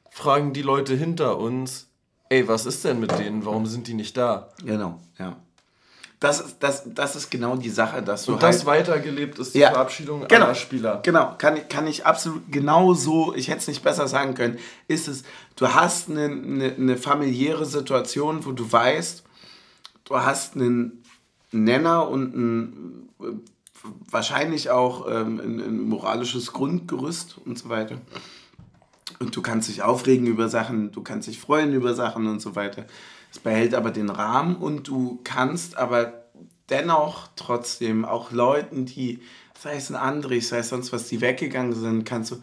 fragen 0.10 0.52
die 0.52 0.62
Leute 0.62 0.96
hinter 0.96 1.38
uns, 1.38 1.88
ey, 2.28 2.48
was 2.48 2.66
ist 2.66 2.84
denn 2.84 3.00
mit 3.00 3.18
denen? 3.18 3.46
Warum 3.46 3.66
sind 3.66 3.88
die 3.88 3.94
nicht 3.94 4.18
da? 4.18 4.50
Genau, 4.66 5.00
ja 5.18 5.38
das 6.20 6.42
ist, 6.42 6.58
das, 6.60 6.84
das 6.86 7.16
ist 7.16 7.32
genau 7.32 7.56
die 7.56 7.70
Sache, 7.70 8.02
dass 8.04 8.26
du. 8.26 8.34
Und 8.34 8.44
das 8.44 8.58
halt, 8.58 8.88
weitergelebt 8.88 9.40
ist 9.40 9.56
die 9.56 9.60
ja, 9.60 9.72
Verabschiedung 9.72 10.28
genau, 10.28 10.46
aller 10.46 10.56
Spieler. 10.56 11.00
Genau, 11.04 11.36
kann, 11.38 11.68
kann 11.70 11.88
ich 11.88 12.06
absolut 12.06 12.44
genau 12.52 12.94
so, 12.94 13.34
ich 13.34 13.48
hätte 13.48 13.60
es 13.60 13.68
nicht 13.68 13.84
besser 13.84 14.08
sagen 14.08 14.34
können, 14.34 14.58
ist 14.88 15.08
es, 15.08 15.24
du 15.56 15.74
hast 15.74 16.10
eine, 16.10 16.26
eine, 16.26 16.76
eine 16.76 16.98
familiäre 16.98 17.66
Situation, 17.66 18.46
wo 18.46 18.52
du 18.52 18.70
weißt, 18.70 19.24
du 20.04 20.20
hast 20.20 20.56
einen 20.56 21.04
Nenner 21.52 22.10
und 22.10 22.34
einen 22.34 23.10
wahrscheinlich 24.12 24.70
auch 24.70 25.08
ähm, 25.10 25.40
ein, 25.40 25.60
ein 25.60 25.82
moralisches 25.82 26.52
Grundgerüst 26.52 27.38
und 27.46 27.58
so 27.58 27.70
weiter. 27.70 27.98
Und 29.20 29.36
du 29.36 29.42
kannst 29.42 29.70
dich 29.70 29.84
aufregen 29.84 30.28
über 30.28 30.50
Sachen, 30.50 30.92
du 30.92 31.02
kannst 31.02 31.28
dich 31.28 31.40
freuen 31.40 31.74
über 31.74 31.94
Sachen 31.94 32.28
und 32.28 32.42
so 32.42 32.56
weiter. 32.56 32.86
Es 33.32 33.40
behält 33.40 33.74
aber 33.74 33.92
den 33.92 34.10
Rahmen 34.10 34.56
und 34.56 34.88
du 34.88 35.20
kannst 35.24 35.78
aber 35.78 36.20
dennoch 36.70 37.30
trotzdem 37.36 38.06
auch 38.06 38.32
Leuten, 38.32 38.86
die, 38.86 39.20
sei 39.60 39.76
es 39.76 39.92
ein 39.92 39.96
André, 39.96 40.42
sei 40.42 40.60
es 40.60 40.70
sonst 40.70 40.94
was, 40.94 41.08
die 41.08 41.22
weggegangen 41.22 41.74
sind, 41.74 42.06
kannst 42.06 42.32
du, 42.32 42.38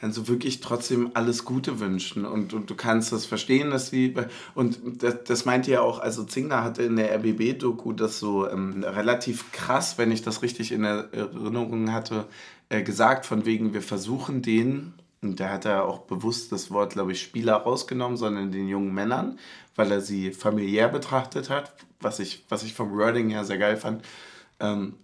kannst 0.00 0.18
du 0.18 0.28
wirklich 0.28 0.60
trotzdem 0.60 1.10
alles 1.14 1.44
Gute 1.44 1.80
wünschen 1.80 2.24
und, 2.24 2.52
und 2.52 2.68
du 2.70 2.74
kannst 2.74 3.12
das 3.12 3.26
verstehen, 3.26 3.70
dass 3.70 3.90
sie, 3.90 4.14
und 4.54 4.78
das, 5.02 5.24
das 5.24 5.44
meinte 5.44 5.70
ja 5.70 5.80
auch, 5.82 5.98
also 5.98 6.24
Zingler 6.24 6.62
hatte 6.64 6.82
in 6.82 6.96
der 6.96 7.14
RBB-Doku 7.16 7.92
das 7.92 8.18
so 8.18 8.48
ähm, 8.48 8.84
relativ 8.84 9.52
krass, 9.52 9.98
wenn 9.98 10.12
ich 10.12 10.22
das 10.22 10.42
richtig 10.42 10.72
in 10.72 10.84
Erinnerung 10.84 11.92
hatte, 11.92 12.26
äh, 12.68 12.82
gesagt, 12.82 13.26
von 13.26 13.44
wegen, 13.44 13.74
wir 13.74 13.82
versuchen 13.82 14.42
den, 14.42 14.94
und 15.22 15.40
da 15.40 15.48
hat 15.48 15.64
er 15.64 15.84
auch 15.84 16.00
bewusst 16.00 16.52
das 16.52 16.70
Wort, 16.70 16.92
glaube 16.92 17.12
ich, 17.12 17.22
Spieler 17.22 17.54
rausgenommen, 17.54 18.18
sondern 18.18 18.52
den 18.52 18.68
jungen 18.68 18.92
Männern, 18.92 19.38
weil 19.76 19.90
er 19.90 20.00
sie 20.00 20.32
familiär 20.32 20.88
betrachtet 20.88 21.50
hat, 21.50 21.72
was 22.00 22.20
ich, 22.20 22.44
was 22.48 22.62
ich 22.62 22.74
vom 22.74 22.96
Wording 22.96 23.30
her 23.30 23.44
sehr 23.44 23.58
geil 23.58 23.76
fand, 23.76 24.04
ähm, 24.60 24.94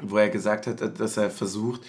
wo 0.00 0.16
er 0.18 0.28
gesagt 0.28 0.66
hat, 0.66 1.00
dass 1.00 1.16
er 1.16 1.30
versucht, 1.30 1.82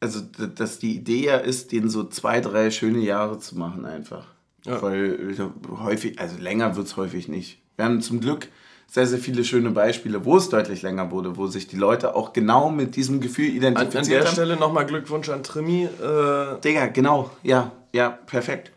also 0.00 0.20
dass 0.20 0.78
die 0.78 0.96
Idee 0.96 1.26
ja 1.26 1.36
ist, 1.36 1.72
denen 1.72 1.88
so 1.88 2.04
zwei, 2.04 2.40
drei 2.40 2.70
schöne 2.70 2.98
Jahre 2.98 3.38
zu 3.38 3.56
machen 3.56 3.86
einfach. 3.86 4.26
Ja. 4.64 4.80
Weil 4.80 5.36
häufig, 5.78 6.18
also 6.18 6.38
länger 6.38 6.76
wird 6.76 6.86
es 6.86 6.96
häufig 6.96 7.28
nicht. 7.28 7.58
Wir 7.76 7.84
haben 7.84 8.00
zum 8.00 8.20
Glück 8.20 8.48
sehr, 8.86 9.06
sehr 9.06 9.18
viele 9.18 9.44
schöne 9.44 9.70
Beispiele, 9.70 10.24
wo 10.24 10.36
es 10.36 10.48
deutlich 10.48 10.82
länger 10.82 11.10
wurde, 11.10 11.36
wo 11.36 11.46
sich 11.46 11.66
die 11.66 11.76
Leute 11.76 12.14
auch 12.14 12.32
genau 12.32 12.70
mit 12.70 12.96
diesem 12.96 13.20
Gefühl 13.20 13.46
identifizieren. 13.46 14.04
An, 14.04 14.12
an 14.12 14.24
der 14.24 14.32
Stelle 14.32 14.56
nochmal 14.56 14.86
Glückwunsch 14.86 15.28
an 15.30 15.42
Trimi. 15.42 15.84
Äh 15.84 16.60
Digga, 16.62 16.86
genau, 16.86 17.30
ja, 17.42 17.72
ja, 17.92 18.10
perfekt. 18.10 18.70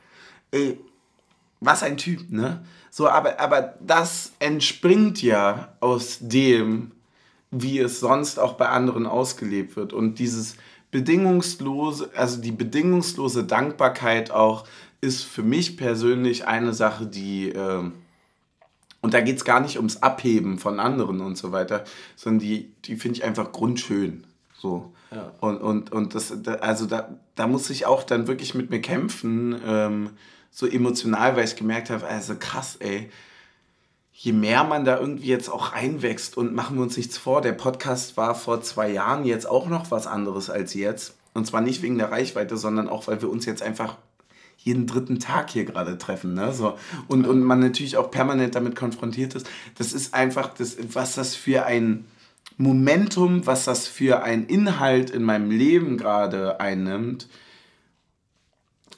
Äh, 0.51 0.73
was 1.59 1.83
ein 1.83 1.97
Typ, 1.97 2.31
ne? 2.31 2.65
So, 2.97 3.07
aber, 3.07 3.39
aber 3.39 3.75
das 3.79 4.31
entspringt 4.39 5.21
ja 5.21 5.67
aus 5.81 6.17
dem, 6.19 6.93
wie 7.51 7.77
es 7.77 7.99
sonst 7.99 8.39
auch 8.39 8.53
bei 8.53 8.69
anderen 8.69 9.05
ausgelebt 9.05 9.75
wird. 9.75 9.93
Und 9.93 10.17
dieses 10.17 10.55
bedingungslose, 10.89 12.09
also 12.15 12.41
die 12.41 12.51
bedingungslose 12.51 13.43
Dankbarkeit 13.43 14.31
auch, 14.31 14.65
ist 14.99 15.25
für 15.25 15.43
mich 15.43 15.77
persönlich 15.77 16.47
eine 16.47 16.73
Sache, 16.73 17.05
die, 17.05 17.49
äh, 17.49 17.83
und 19.01 19.13
da 19.13 19.21
geht 19.21 19.37
es 19.37 19.45
gar 19.45 19.59
nicht 19.59 19.77
ums 19.77 19.97
Abheben 19.97 20.57
von 20.57 20.79
anderen 20.79 21.21
und 21.21 21.37
so 21.37 21.51
weiter, 21.51 21.83
sondern 22.15 22.39
die, 22.39 22.73
die 22.85 22.95
finde 22.95 23.19
ich 23.19 23.23
einfach 23.23 23.51
grundschön. 23.51 24.25
So. 24.57 24.91
Ja. 25.11 25.33
Und, 25.39 25.57
und, 25.57 25.91
und 25.91 26.15
das, 26.15 26.33
also 26.61 26.87
da, 26.87 27.15
da 27.35 27.45
muss 27.45 27.69
ich 27.69 27.85
auch 27.85 28.01
dann 28.01 28.25
wirklich 28.25 28.55
mit 28.55 28.71
mir 28.71 28.81
kämpfen, 28.81 29.55
ähm, 29.63 30.09
so 30.51 30.65
emotional, 30.65 31.35
weil 31.35 31.45
ich 31.45 31.55
gemerkt 31.55 31.89
habe, 31.89 32.05
also 32.07 32.35
krass, 32.37 32.77
ey, 32.79 33.09
je 34.11 34.33
mehr 34.33 34.63
man 34.63 34.83
da 34.83 34.99
irgendwie 34.99 35.27
jetzt 35.27 35.49
auch 35.49 35.73
reinwächst 35.73 36.37
und 36.37 36.55
machen 36.55 36.77
wir 36.77 36.83
uns 36.83 36.97
nichts 36.97 37.17
vor, 37.17 37.41
der 37.41 37.53
Podcast 37.53 38.17
war 38.17 38.33
vor 38.33 38.61
zwei 38.61 38.89
Jahren 38.89 39.25
jetzt 39.25 39.47
auch 39.47 39.67
noch 39.67 39.91
was 39.91 40.07
anderes 40.07 40.49
als 40.49 40.73
jetzt. 40.73 41.15
Und 41.35 41.45
zwar 41.45 41.61
nicht 41.61 41.83
wegen 41.83 41.99
der 41.99 42.11
Reichweite, 42.11 42.57
sondern 42.57 42.89
auch, 42.89 43.07
weil 43.07 43.21
wir 43.21 43.29
uns 43.29 43.45
jetzt 43.45 43.61
einfach 43.61 43.97
jeden 44.57 44.87
dritten 44.87 45.19
Tag 45.19 45.51
hier 45.51 45.65
gerade 45.65 45.99
treffen. 45.99 46.33
Ne? 46.33 46.51
So. 46.51 46.79
Und, 47.07 47.27
und 47.27 47.41
man 47.41 47.59
natürlich 47.59 47.95
auch 47.95 48.09
permanent 48.09 48.55
damit 48.55 48.75
konfrontiert 48.75 49.35
ist. 49.35 49.47
Das 49.77 49.93
ist 49.93 50.15
einfach, 50.15 50.51
das, 50.53 50.77
was 50.93 51.13
das 51.13 51.35
für 51.35 51.65
ein 51.65 52.05
Momentum, 52.57 53.45
was 53.45 53.65
das 53.65 53.87
für 53.87 54.23
ein 54.23 54.47
Inhalt 54.47 55.11
in 55.11 55.21
meinem 55.21 55.51
Leben 55.51 55.97
gerade 55.97 56.59
einnimmt 56.59 57.27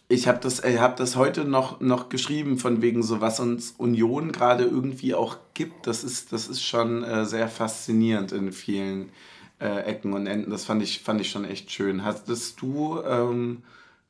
ich 0.10 0.28
habe 0.28 0.40
das, 0.40 0.64
hab 0.64 0.98
das 0.98 1.16
heute 1.16 1.46
noch, 1.46 1.80
noch 1.82 2.10
geschrieben, 2.10 2.58
von 2.58 2.82
wegen 2.82 3.04
so, 3.04 3.22
was 3.22 3.40
uns 3.40 3.76
Union 3.78 4.32
gerade 4.32 4.64
irgendwie 4.64 5.14
auch 5.14 5.38
gibt. 5.54 5.86
Das 5.86 6.04
ist, 6.04 6.34
das 6.34 6.48
ist 6.48 6.64
schon 6.64 7.04
äh, 7.04 7.26
sehr 7.26 7.48
faszinierend 7.48 8.32
in 8.32 8.52
vielen 8.52 9.12
äh, 9.60 9.84
Ecken 9.84 10.14
und 10.14 10.26
Enden. 10.26 10.50
Das 10.50 10.66
fand 10.66 10.82
ich, 10.82 11.02
fand 11.02 11.22
ich 11.22 11.30
schon 11.30 11.46
echt 11.46 11.72
schön. 11.72 12.04
Hattest 12.04 12.60
du 12.60 13.00
ähm, 13.04 13.64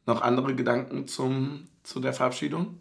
noch 0.05 0.21
andere 0.21 0.55
Gedanken 0.55 1.05
zum, 1.07 1.67
zu 1.83 1.99
der 1.99 2.13
Verabschiedung? 2.13 2.79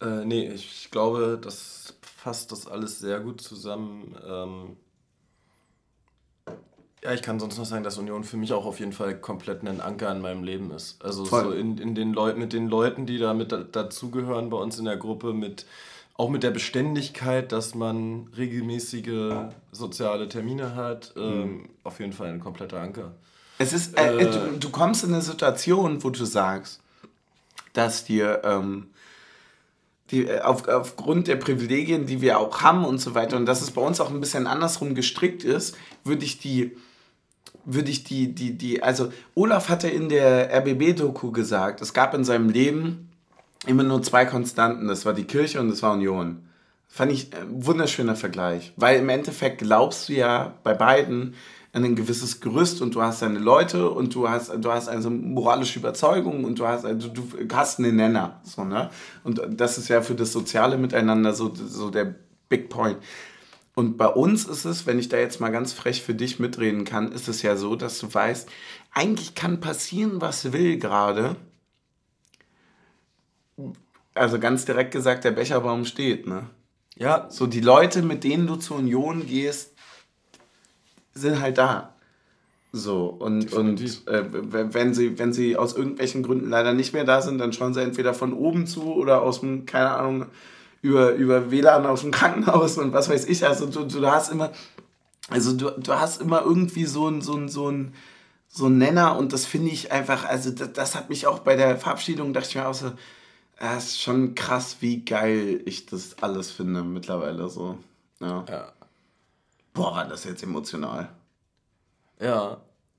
Äh, 0.00 0.24
nee, 0.24 0.50
ich 0.50 0.90
glaube, 0.90 1.38
das 1.40 1.94
fasst 2.00 2.52
das 2.52 2.66
alles 2.66 3.00
sehr 3.00 3.20
gut 3.20 3.42
zusammen. 3.42 4.16
Ähm, 4.26 4.76
ja, 7.02 7.12
ich 7.12 7.22
kann 7.22 7.38
sonst 7.38 7.58
noch 7.58 7.64
sagen, 7.64 7.84
dass 7.84 7.98
Union 7.98 8.24
für 8.24 8.36
mich 8.36 8.52
auch 8.52 8.66
auf 8.66 8.80
jeden 8.80 8.92
Fall 8.92 9.16
komplett 9.16 9.62
ein 9.62 9.80
Anker 9.80 10.10
in 10.10 10.20
meinem 10.20 10.42
Leben 10.42 10.70
ist. 10.72 11.02
Also 11.04 11.24
Voll. 11.24 11.44
so 11.44 11.52
in, 11.52 11.78
in 11.78 11.94
den 11.94 12.12
Leuten, 12.12 12.40
mit 12.40 12.52
den 12.52 12.68
Leuten, 12.68 13.06
die 13.06 13.18
da 13.18 13.34
mit 13.34 13.52
dazugehören 13.52 14.50
bei 14.50 14.56
uns 14.56 14.78
in 14.78 14.84
der 14.84 14.96
Gruppe, 14.96 15.32
mit 15.32 15.66
auch 16.18 16.28
mit 16.28 16.42
der 16.42 16.50
Beständigkeit, 16.50 17.52
dass 17.52 17.76
man 17.76 18.26
regelmäßige 18.36 19.46
soziale 19.70 20.28
Termine 20.28 20.74
hat, 20.74 21.14
mhm. 21.14 21.22
ähm, 21.22 21.68
auf 21.84 22.00
jeden 22.00 22.12
Fall 22.12 22.28
ein 22.28 22.40
kompletter 22.40 22.80
Anker. 22.80 23.12
Es 23.58 23.72
ist, 23.72 23.96
äh, 23.96 24.16
äh, 24.16 24.30
du, 24.30 24.58
du, 24.58 24.70
kommst 24.70 25.04
in 25.04 25.12
eine 25.12 25.22
Situation, 25.22 26.02
wo 26.02 26.10
du 26.10 26.24
sagst, 26.24 26.80
dass 27.72 28.04
dir 28.04 28.40
ähm, 28.42 28.88
die, 30.10 30.26
äh, 30.26 30.40
auf, 30.40 30.66
aufgrund 30.66 31.28
der 31.28 31.36
Privilegien, 31.36 32.06
die 32.06 32.20
wir 32.20 32.40
auch 32.40 32.62
haben 32.62 32.84
und 32.84 32.98
so 32.98 33.14
weiter, 33.14 33.36
und 33.36 33.46
dass 33.46 33.62
es 33.62 33.70
bei 33.70 33.80
uns 33.80 34.00
auch 34.00 34.10
ein 34.10 34.20
bisschen 34.20 34.48
andersrum 34.48 34.96
gestrickt 34.96 35.44
ist, 35.44 35.76
würde 36.02 36.24
ich 36.24 36.38
die 36.38 36.76
würde 37.64 37.90
ich 37.90 38.04
die, 38.04 38.34
die, 38.34 38.56
die, 38.56 38.82
also 38.82 39.12
Olaf 39.34 39.68
hatte 39.68 39.88
in 39.88 40.08
der 40.08 40.50
RBB-Doku 40.52 41.32
gesagt, 41.32 41.80
es 41.80 41.92
gab 41.92 42.14
in 42.14 42.24
seinem 42.24 42.48
Leben 42.48 43.10
immer 43.66 43.82
nur 43.82 44.02
zwei 44.02 44.24
Konstanten, 44.24 44.88
das 44.88 45.04
war 45.04 45.12
die 45.12 45.24
Kirche 45.24 45.60
und 45.60 45.68
das 45.68 45.82
war 45.82 45.92
Union. 45.92 46.44
Fand 46.88 47.12
ich 47.12 47.30
ein 47.34 47.66
wunderschöner 47.66 48.16
Vergleich, 48.16 48.72
weil 48.76 48.98
im 49.00 49.08
Endeffekt 49.08 49.58
glaubst 49.58 50.08
du 50.08 50.14
ja 50.14 50.54
bei 50.62 50.72
beiden 50.72 51.34
an 51.72 51.84
ein 51.84 51.96
gewisses 51.96 52.40
Gerüst 52.40 52.80
und 52.80 52.94
du 52.94 53.02
hast 53.02 53.20
deine 53.20 53.38
Leute 53.38 53.90
und 53.90 54.14
du 54.14 54.28
hast, 54.28 54.50
du 54.58 54.72
hast 54.72 54.88
eine 54.88 55.10
moralische 55.10 55.78
Überzeugung 55.78 56.44
und 56.44 56.58
du 56.58 56.66
hast, 56.66 56.84
also 56.84 57.08
du 57.08 57.22
hast 57.52 57.78
einen 57.78 57.96
Nenner. 57.96 58.40
So, 58.42 58.64
ne? 58.64 58.90
Und 59.22 59.40
das 59.48 59.76
ist 59.76 59.88
ja 59.88 60.00
für 60.00 60.14
das 60.14 60.32
soziale 60.32 60.78
Miteinander 60.78 61.34
so, 61.34 61.54
so 61.54 61.90
der 61.90 62.14
Big 62.48 62.70
Point. 62.70 62.96
Und 63.78 63.96
bei 63.96 64.08
uns 64.08 64.44
ist 64.44 64.64
es, 64.64 64.88
wenn 64.88 64.98
ich 64.98 65.08
da 65.08 65.18
jetzt 65.18 65.40
mal 65.40 65.50
ganz 65.50 65.72
frech 65.72 66.02
für 66.02 66.12
dich 66.12 66.40
mitreden 66.40 66.84
kann, 66.84 67.12
ist 67.12 67.28
es 67.28 67.42
ja 67.42 67.54
so, 67.54 67.76
dass 67.76 68.00
du 68.00 68.12
weißt, 68.12 68.48
eigentlich 68.90 69.36
kann 69.36 69.60
passieren, 69.60 70.20
was 70.20 70.52
will 70.52 70.80
gerade. 70.80 71.36
Also 74.14 74.40
ganz 74.40 74.64
direkt 74.64 74.90
gesagt, 74.90 75.22
der 75.22 75.30
Becherbaum 75.30 75.84
steht, 75.84 76.26
ne? 76.26 76.50
Ja. 76.96 77.30
So 77.30 77.46
die 77.46 77.60
Leute, 77.60 78.02
mit 78.02 78.24
denen 78.24 78.48
du 78.48 78.56
zur 78.56 78.78
Union 78.78 79.24
gehst, 79.28 79.74
sind 81.14 81.40
halt 81.40 81.58
da. 81.58 81.94
So, 82.72 83.06
und, 83.06 83.52
und 83.52 83.80
äh, 84.08 84.24
wenn, 84.74 84.92
sie, 84.92 85.20
wenn 85.20 85.32
sie 85.32 85.56
aus 85.56 85.76
irgendwelchen 85.76 86.24
Gründen 86.24 86.50
leider 86.50 86.74
nicht 86.74 86.94
mehr 86.94 87.04
da 87.04 87.22
sind, 87.22 87.38
dann 87.38 87.52
schauen 87.52 87.74
sie 87.74 87.82
entweder 87.82 88.12
von 88.12 88.32
oben 88.32 88.66
zu 88.66 88.92
oder 88.92 89.22
aus 89.22 89.38
dem, 89.38 89.66
keine 89.66 89.90
Ahnung, 89.90 90.26
über, 90.82 91.12
über 91.12 91.50
WLAN 91.50 91.86
aus 91.86 92.02
dem 92.02 92.10
Krankenhaus 92.10 92.78
und 92.78 92.92
was 92.92 93.08
weiß 93.08 93.26
ich. 93.26 93.46
Also 93.46 93.66
du, 93.66 93.84
du 93.84 94.06
hast 94.06 94.30
immer, 94.30 94.52
also 95.28 95.52
du, 95.52 95.70
du 95.70 95.92
hast 95.92 96.20
immer 96.20 96.42
irgendwie 96.42 96.84
so 96.84 97.08
ein, 97.08 97.20
so 97.20 97.34
ein, 97.34 97.48
so 97.48 97.70
ein, 97.70 97.94
so 98.48 98.66
ein 98.66 98.78
Nenner 98.78 99.16
und 99.16 99.32
das 99.32 99.44
finde 99.44 99.70
ich 99.70 99.92
einfach, 99.92 100.24
also 100.24 100.50
das, 100.50 100.72
das, 100.72 100.94
hat 100.94 101.10
mich 101.10 101.26
auch 101.26 101.40
bei 101.40 101.56
der 101.56 101.76
Verabschiedung, 101.76 102.32
dachte 102.32 102.48
ich 102.48 102.54
mir 102.54 102.66
auch 102.66 102.74
so, 102.74 102.92
das 103.58 103.86
ist 103.86 104.00
schon 104.00 104.34
krass, 104.34 104.78
wie 104.80 105.04
geil 105.04 105.60
ich 105.64 105.86
das 105.86 106.22
alles 106.22 106.50
finde 106.50 106.82
mittlerweile 106.82 107.48
so. 107.48 107.78
Ja. 108.20 108.44
ja. 108.48 108.72
Boah, 109.74 109.94
war 109.94 110.04
das 110.06 110.24
jetzt 110.24 110.42
emotional. 110.42 111.08
Ja. 112.20 112.58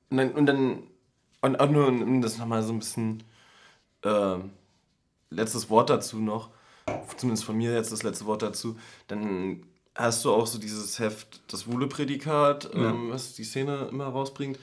Und 0.09 0.17
dann, 0.17 0.31
und 0.31 0.45
dann 0.45 0.83
und 1.41 1.59
auch 1.59 1.69
nur 1.69 1.87
um 1.87 2.21
das 2.21 2.37
nochmal 2.37 2.63
so 2.63 2.73
ein 2.73 2.79
bisschen 2.79 3.23
äh, 4.03 4.35
letztes 5.29 5.69
Wort 5.69 5.89
dazu 5.89 6.17
noch 6.17 6.49
zumindest 7.17 7.45
von 7.45 7.57
mir 7.57 7.73
jetzt 7.73 7.91
das 7.91 8.03
letzte 8.03 8.25
Wort 8.25 8.41
dazu, 8.41 8.77
dann 9.07 9.63
hast 9.95 10.23
du 10.23 10.31
auch 10.31 10.47
so 10.47 10.59
dieses 10.59 10.99
Heft, 10.99 11.41
das 11.51 11.67
Wuhle-Prädikat, 11.67 12.71
ja. 12.73 12.89
ähm, 12.89 13.09
was 13.11 13.33
die 13.33 13.43
Szene 13.43 13.87
immer 13.91 14.07
rausbringt. 14.07 14.57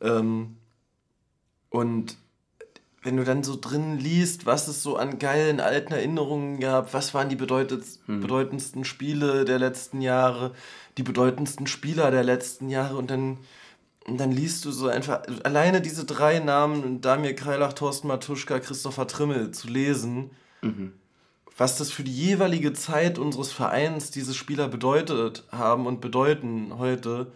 Ähm, 0.00 0.56
und 1.70 2.16
wenn 3.02 3.16
du 3.16 3.24
dann 3.24 3.42
so 3.42 3.56
drin 3.58 3.98
liest, 3.98 4.44
was 4.46 4.68
es 4.68 4.82
so 4.82 4.96
an 4.96 5.18
geilen 5.18 5.60
alten 5.60 5.92
Erinnerungen 5.92 6.60
gab, 6.60 6.92
was 6.92 7.14
waren 7.14 7.28
die 7.28 7.38
hm. 7.38 8.20
bedeutendsten 8.20 8.84
Spiele 8.84 9.44
der 9.44 9.58
letzten 9.58 10.02
Jahre, 10.02 10.52
die 10.98 11.02
bedeutendsten 11.02 11.66
Spieler 11.66 12.10
der 12.10 12.24
letzten 12.24 12.68
Jahre 12.68 12.96
und 12.96 13.10
dann, 13.10 13.38
und 14.06 14.18
dann 14.18 14.32
liest 14.32 14.64
du 14.64 14.72
so 14.72 14.88
einfach, 14.88 15.22
alleine 15.44 15.80
diese 15.80 16.04
drei 16.04 16.40
Namen, 16.40 17.00
Damir 17.00 17.34
Kreilach, 17.34 17.72
Thorsten 17.72 18.08
Matuschka, 18.08 18.58
Christopher 18.58 19.06
Trimmel 19.06 19.52
zu 19.52 19.68
lesen, 19.68 20.30
mhm 20.60 20.92
was 21.60 21.76
das 21.76 21.90
für 21.92 22.02
die 22.02 22.16
jeweilige 22.16 22.72
Zeit 22.72 23.18
unseres 23.18 23.52
Vereins 23.52 24.10
diese 24.10 24.32
Spieler 24.32 24.66
bedeutet 24.66 25.44
haben 25.52 25.86
und 25.86 26.00
bedeuten 26.00 26.78
heute, 26.78 27.26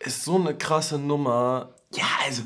ist 0.00 0.24
so 0.24 0.36
eine 0.36 0.56
krasse 0.56 0.98
Nummer. 0.98 1.68
Ja, 1.94 2.04
also 2.26 2.42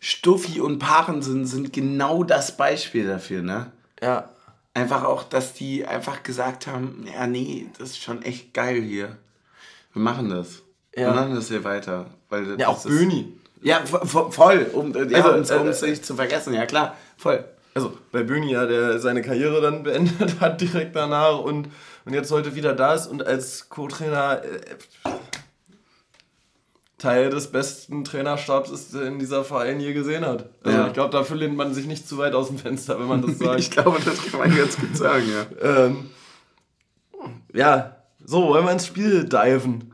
Stuffi 0.00 0.60
und 0.60 0.78
Parensen 0.80 1.46
sind 1.46 1.72
genau 1.72 2.24
das 2.24 2.56
Beispiel 2.58 3.06
dafür, 3.06 3.40
ne? 3.42 3.72
Ja. 4.02 4.28
Einfach 4.74 5.02
auch, 5.04 5.22
dass 5.24 5.54
die 5.54 5.86
einfach 5.86 6.22
gesagt 6.22 6.66
haben, 6.66 7.06
ja, 7.12 7.26
nee, 7.26 7.66
das 7.78 7.90
ist 7.90 8.02
schon 8.02 8.20
echt 8.22 8.52
geil 8.52 8.82
hier. 8.82 9.16
Wir 9.94 10.02
machen 10.02 10.28
das. 10.28 10.62
Ja. 10.94 11.08
Wir 11.14 11.20
machen 11.22 11.34
das 11.36 11.48
hier 11.48 11.64
weiter. 11.64 12.06
Weil 12.28 12.60
Ja, 12.60 12.68
auch 12.68 12.82
Böni. 12.84 13.32
Ja, 13.62 13.82
vo- 13.82 14.04
vo- 14.04 14.30
voll. 14.30 14.70
Um 14.74 14.92
ja, 15.10 15.24
Also, 15.24 15.58
um 15.58 15.66
es 15.68 15.82
äh, 15.82 15.88
nicht 15.90 16.04
zu 16.04 16.14
vergessen. 16.14 16.52
Ja, 16.52 16.66
klar. 16.66 16.96
Voll. 17.16 17.44
Also 17.78 17.92
bei 18.10 18.24
Böni 18.24 18.50
ja, 18.50 18.66
der 18.66 18.98
seine 18.98 19.22
Karriere 19.22 19.60
dann 19.60 19.84
beendet 19.84 20.40
hat 20.40 20.60
direkt 20.60 20.96
danach 20.96 21.38
und, 21.38 21.68
und 22.04 22.12
jetzt 22.12 22.32
heute 22.32 22.56
wieder 22.56 22.74
da 22.74 22.92
ist 22.94 23.06
und 23.06 23.24
als 23.24 23.68
Co-Trainer 23.68 24.42
äh, 24.42 24.60
Teil 26.98 27.30
des 27.30 27.46
besten 27.52 28.02
Trainerstabs 28.02 28.70
ist, 28.70 28.92
den 28.94 29.20
dieser 29.20 29.44
Verein 29.44 29.78
je 29.78 29.92
gesehen 29.92 30.26
hat. 30.26 30.48
Also 30.64 30.76
Ja. 30.78 30.86
ich 30.88 30.92
glaube, 30.92 31.10
dafür 31.12 31.36
lehnt 31.36 31.56
man 31.56 31.72
sich 31.72 31.86
nicht 31.86 32.08
zu 32.08 32.18
weit 32.18 32.34
aus 32.34 32.48
dem 32.48 32.58
Fenster, 32.58 32.98
wenn 32.98 33.06
man 33.06 33.22
das 33.22 33.38
sagt. 33.38 33.60
Ich 33.60 33.70
glaube, 33.70 34.00
das 34.04 34.26
kann 34.26 34.40
man 34.40 34.56
ganz 34.56 34.76
gut 34.76 34.96
sagen, 34.96 35.22
ja. 35.30 35.84
ähm, 35.84 36.10
ja, 37.54 37.97
so, 38.30 38.46
wollen 38.48 38.66
wir 38.66 38.72
ins 38.72 38.86
Spiel 38.86 39.24
diven. 39.24 39.90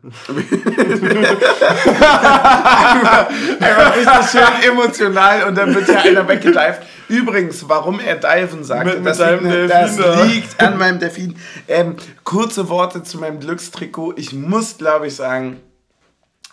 Einfach 3.60 3.96
richtig 3.96 4.30
schön 4.30 4.70
emotional 4.70 5.44
und 5.44 5.54
dann 5.56 5.74
wird 5.74 5.88
ja 5.88 6.00
einer 6.00 6.26
weggedived. 6.28 6.80
Übrigens, 7.08 7.68
warum 7.68 8.00
er 8.00 8.16
diven 8.16 8.64
sagt, 8.64 8.86
Mit- 8.86 9.02
mit 9.02 9.06
das, 9.18 9.18
liegt, 9.40 9.44
Delfin 9.44 9.68
da. 9.98 10.16
das 10.16 10.26
liegt 10.26 10.60
an 10.60 10.78
meinem 10.78 10.98
Delfin. 10.98 11.36
Ähm, 11.68 11.96
kurze 12.24 12.68
Worte 12.68 13.02
zu 13.02 13.18
meinem 13.18 13.40
Glückstrikot. 13.40 14.14
Ich 14.16 14.32
muss, 14.32 14.78
glaube 14.78 15.06
ich, 15.06 15.14
sagen, 15.14 15.60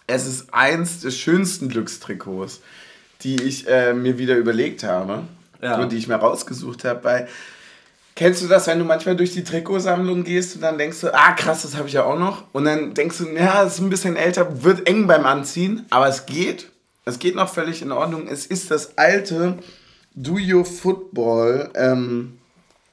es 0.07 0.27
ist 0.27 0.53
eins 0.53 0.99
des 0.99 1.17
schönsten 1.17 1.69
Glückstrikots, 1.69 2.61
die 3.23 3.41
ich 3.41 3.67
äh, 3.67 3.93
mir 3.93 4.17
wieder 4.17 4.35
überlegt 4.35 4.83
habe 4.83 5.23
Ja. 5.61 5.77
und 5.79 5.91
die 5.91 5.97
ich 5.97 6.07
mir 6.07 6.15
rausgesucht 6.15 6.83
habe. 6.83 7.03
Weil 7.03 7.27
Kennst 8.15 8.43
du 8.43 8.47
das, 8.47 8.67
wenn 8.67 8.77
du 8.77 8.85
manchmal 8.85 9.15
durch 9.15 9.31
die 9.31 9.43
Trikotsammlung 9.43 10.23
gehst 10.23 10.55
und 10.55 10.61
dann 10.61 10.77
denkst 10.77 10.99
du, 11.01 11.13
ah 11.13 11.31
krass, 11.31 11.61
das 11.63 11.77
habe 11.77 11.87
ich 11.87 11.93
ja 11.93 12.03
auch 12.03 12.19
noch. 12.19 12.43
Und 12.51 12.65
dann 12.65 12.93
denkst 12.93 13.19
du, 13.19 13.29
ja, 13.29 13.63
es 13.63 13.75
ist 13.75 13.79
ein 13.79 13.89
bisschen 13.89 14.15
älter, 14.17 14.63
wird 14.63 14.87
eng 14.87 15.07
beim 15.07 15.25
Anziehen, 15.25 15.85
aber 15.89 16.07
es 16.07 16.25
geht. 16.25 16.69
Es 17.05 17.19
geht 17.19 17.35
noch 17.35 17.51
völlig 17.51 17.81
in 17.81 17.91
Ordnung. 17.91 18.27
Es 18.27 18.45
ist 18.45 18.69
das 18.69 18.97
alte 18.97 19.57
Do 20.13 20.37
Your 20.37 20.65
Football 20.65 21.69
ähm, 21.73 22.37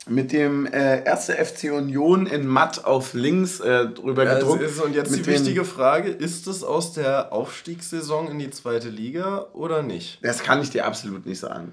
mit 0.07 0.33
dem 0.33 0.65
äh, 0.67 1.05
erste 1.05 1.33
FC 1.35 1.65
Union 1.73 2.27
in 2.27 2.47
matt 2.47 2.85
auf 2.87 3.13
links 3.13 3.61
äh, 3.61 3.87
drüber 3.89 4.25
Ja, 4.25 4.35
gedruckt. 4.39 4.63
ist, 4.63 4.81
und 4.81 4.95
jetzt 4.95 5.15
die 5.15 5.27
wichtige 5.27 5.65
Frage, 5.65 6.11
ist 6.11 6.47
es 6.47 6.63
aus 6.65 6.93
der 6.95 7.33
Aufstiegssaison 7.33 8.29
in 8.31 8.39
die 8.39 8.51
zweite 8.51 8.89
Liga 8.89 9.47
oder 9.53 9.83
nicht? 9.83 10.21
Das 10.23 10.43
kann 10.43 10.63
ich 10.63 10.71
dir 10.71 10.87
absolut 10.87 11.27
nicht 11.27 11.41
sagen. 11.41 11.73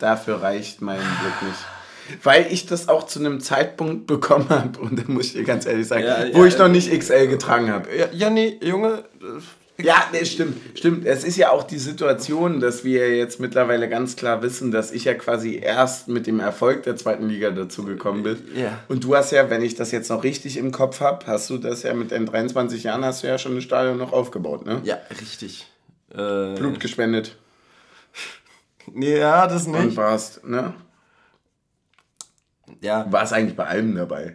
Dafür 0.00 0.42
reicht 0.42 0.82
mein 0.82 0.98
Glück 0.98 1.48
nicht. 1.48 1.60
Weil 2.22 2.46
ich 2.50 2.66
das 2.66 2.88
auch 2.88 3.04
zu 3.06 3.18
einem 3.20 3.40
Zeitpunkt 3.40 4.06
bekommen 4.06 4.48
habe, 4.48 4.78
und 4.80 4.98
da 4.98 5.02
muss 5.06 5.26
ich 5.26 5.32
dir 5.34 5.44
ganz 5.44 5.66
ehrlich 5.66 5.86
sagen, 5.86 6.04
Ja, 6.04 6.24
wo 6.32 6.42
ja, 6.42 6.46
ich 6.46 6.58
noch 6.58 6.68
nicht 6.68 6.90
XL 6.96 7.28
getragen 7.28 7.70
habe. 7.70 7.88
Ja, 8.12 8.30
nee, 8.30 8.58
Junge, 8.62 9.04
äh, 9.20 9.82
Ja, 9.82 10.04
nee, 10.12 10.24
stimmt, 10.24 10.58
stimmt. 10.78 11.06
Es 11.06 11.24
ist 11.24 11.36
ja 11.36 11.50
auch 11.50 11.62
die 11.64 11.78
Situation, 11.78 12.60
dass 12.60 12.84
wir 12.84 13.16
jetzt 13.16 13.40
mittlerweile 13.40 13.88
ganz 13.88 14.16
klar 14.16 14.42
wissen, 14.42 14.70
dass 14.70 14.92
ich 14.92 15.04
ja 15.04 15.14
quasi 15.14 15.56
erst 15.56 16.08
mit 16.08 16.26
dem 16.26 16.40
Erfolg 16.40 16.82
der 16.84 16.96
zweiten 16.96 17.28
Liga 17.28 17.50
dazugekommen 17.50 18.22
bin. 18.22 18.36
Ja. 18.54 18.78
Und 18.88 19.04
du 19.04 19.16
hast 19.16 19.32
ja, 19.32 19.48
wenn 19.50 19.62
ich 19.62 19.74
das 19.74 19.90
jetzt 19.90 20.10
noch 20.10 20.22
richtig 20.24 20.56
im 20.56 20.70
Kopf 20.72 21.00
habe, 21.00 21.26
hast 21.26 21.48
du 21.50 21.58
das 21.58 21.82
ja 21.84 21.94
mit 21.94 22.10
den 22.10 22.26
23 22.26 22.82
Jahren 22.84 23.04
hast 23.04 23.22
du 23.22 23.28
ja 23.28 23.38
schon 23.38 23.56
ein 23.56 23.62
Stadion 23.62 23.96
noch 23.98 24.12
aufgebaut, 24.12 24.66
ne? 24.66 24.80
ja, 24.84 24.98
richtig. 25.20 25.66
Äh, 26.14 26.54
Blut 26.56 26.78
gespendet 26.78 27.36
Nee, 28.92 29.18
ja, 29.18 29.46
das 29.46 29.66
und 29.66 29.84
nicht. 29.86 29.96
warst, 29.96 30.44
ne? 30.46 30.74
Ja, 32.82 33.06
Warst 33.10 33.32
eigentlich 33.32 33.56
bei 33.56 33.64
allem 33.66 33.94
dabei. 33.94 34.34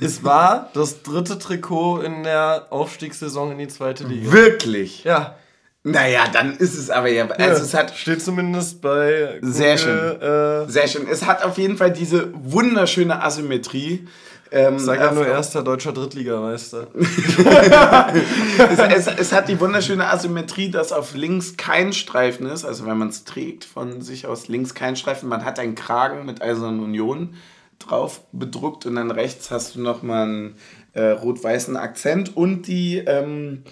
es 0.00 0.24
war 0.24 0.70
das 0.74 1.02
dritte 1.02 1.38
Trikot 1.38 2.00
in 2.00 2.22
der 2.22 2.68
Aufstiegssaison 2.70 3.52
in 3.52 3.58
die 3.58 3.68
zweite 3.68 4.04
Liga. 4.04 4.32
Wirklich? 4.32 5.04
Ja. 5.04 5.36
Naja, 5.84 6.26
dann 6.32 6.56
ist 6.56 6.78
es 6.78 6.90
aber 6.90 7.08
ja. 7.10 7.26
Also 7.26 7.62
es 7.64 7.74
hat. 7.74 7.96
steht 7.96 8.22
zumindest 8.22 8.80
bei 8.80 9.38
Sehr 9.42 9.76
Google, 9.76 10.64
Äh, 10.68 10.70
Sehr 10.70 10.86
schön. 10.86 11.08
Es 11.10 11.26
hat 11.26 11.42
auf 11.44 11.58
jeden 11.58 11.76
Fall 11.76 11.92
diese 11.92 12.30
wunderschöne 12.32 13.20
Asymmetrie. 13.20 14.06
Ähm, 14.52 14.78
sag 14.78 15.00
ja 15.00 15.10
äh, 15.10 15.14
nur 15.14 15.26
erster 15.26 15.62
deutscher 15.62 15.92
Drittligameister. 15.92 16.88
es, 16.94 18.78
es, 18.78 19.06
es 19.06 19.32
hat 19.32 19.48
die 19.48 19.58
wunderschöne 19.58 20.06
Asymmetrie, 20.10 20.70
dass 20.70 20.92
auf 20.92 21.14
links 21.14 21.56
kein 21.56 21.94
Streifen 21.94 22.46
ist. 22.46 22.64
Also 22.64 22.84
wenn 22.86 22.98
man 22.98 23.08
es 23.08 23.24
trägt, 23.24 23.64
von 23.64 24.02
sich 24.02 24.26
aus 24.26 24.48
links 24.48 24.74
kein 24.74 24.94
Streifen. 24.96 25.28
Man 25.28 25.44
hat 25.44 25.58
einen 25.58 25.74
Kragen 25.74 26.26
mit 26.26 26.42
Eisernen 26.42 26.80
Union 26.80 27.34
drauf 27.78 28.20
bedruckt 28.32 28.86
und 28.86 28.96
dann 28.96 29.10
rechts 29.10 29.50
hast 29.50 29.74
du 29.74 29.80
nochmal 29.80 30.24
einen 30.24 30.56
äh, 30.92 31.10
rot-weißen 31.10 31.76
Akzent 31.76 32.36
und 32.36 32.66
die 32.66 32.98
ähm, 32.98 33.64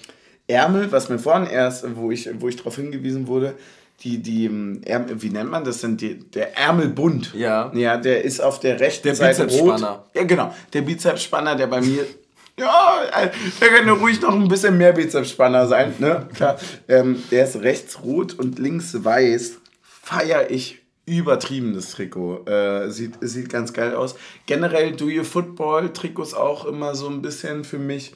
Ärmel, 0.47 0.91
was 0.91 1.09
mir 1.11 1.19
vorhin 1.19 1.47
erst, 1.47 1.85
wo 1.97 2.11
ich, 2.11 2.29
wo 2.41 2.49
ich 2.49 2.57
darauf 2.57 2.77
hingewiesen 2.77 3.27
wurde, 3.27 3.55
die, 4.03 4.23
die 4.23 4.47
ähm, 4.47 4.83
wie 4.87 5.31
nennt 5.31 5.51
man 5.51 5.65
das 5.65 5.81
denn? 5.81 5.97
Die, 5.97 6.19
der 6.19 6.57
Ärmelbund. 6.57 7.35
Ja. 7.35 7.71
Ja, 7.75 7.97
der 7.97 8.25
ist 8.25 8.41
auf 8.41 8.61
der 8.61 8.81
rechten 8.81 9.09
Der 9.09 9.15
Seite 9.15 9.43
rot. 9.43 9.51
Bizepsspanner. 9.51 10.05
Ja, 10.15 10.25
genau. 10.25 10.55
Der 10.73 10.83
Bizepsspanner, 10.83 11.57
der 11.57 11.67
bei 11.67 11.81
mir. 11.81 12.07
Ja, 12.59 13.05
äh, 13.17 13.31
der 13.59 13.69
könnte 13.69 13.93
ruhig 13.93 14.21
noch 14.21 14.35
ein 14.35 14.49
bisschen 14.49 14.77
mehr 14.77 14.93
Bizepsspanner 14.93 15.67
sein, 15.67 15.95
ne? 15.99 16.29
Klar. 16.35 16.59
Ähm, 16.89 17.23
der 17.31 17.45
ist 17.45 17.57
rechts 17.63 18.03
rot 18.03 18.35
und 18.35 18.59
links 18.59 19.03
weiß. 19.03 19.61
Feier 19.81 20.51
ich 20.51 20.83
übertrieben 21.07 21.73
das 21.73 21.93
Trikot. 21.93 22.45
Äh, 22.47 22.91
sieht, 22.91 23.15
sieht 23.23 23.49
ganz 23.49 23.73
geil 23.73 23.95
aus. 23.95 24.15
Generell 24.45 24.93
Do 24.93 25.09
You 25.09 25.25
Football 25.25 25.95
Trikots 25.95 26.35
auch 26.35 26.67
immer 26.67 26.95
so 26.95 27.09
ein 27.09 27.23
bisschen 27.23 27.65
für 27.65 27.79
mich 27.79 28.13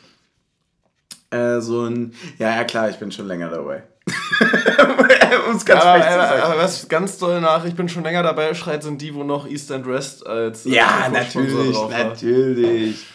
äh, 1.30 1.60
so 1.60 1.86
ein. 1.86 2.14
Ja, 2.38 2.54
ja, 2.54 2.64
klar, 2.64 2.90
ich 2.90 2.96
bin 2.96 3.12
schon 3.12 3.26
länger 3.26 3.48
dabei. 3.48 3.84
um 5.48 5.56
es 5.56 5.64
ganz 5.64 5.82
Aber, 5.82 6.04
zu 6.04 6.08
sagen. 6.08 6.42
aber 6.42 6.58
was 6.58 6.88
ganz 6.88 7.18
doll 7.18 7.40
nach, 7.40 7.64
ich 7.64 7.74
bin 7.74 7.88
schon 7.88 8.02
länger 8.02 8.22
dabei 8.22 8.52
schreit, 8.54 8.82
sind 8.82 9.00
die, 9.00 9.14
wo 9.14 9.24
noch 9.24 9.48
East 9.48 9.72
and 9.72 9.86
West 9.86 10.26
als 10.26 10.66
äh, 10.66 10.70
Ja, 10.70 11.08
natürlich, 11.12 11.74
war. 11.76 11.90
natürlich. 11.90 13.06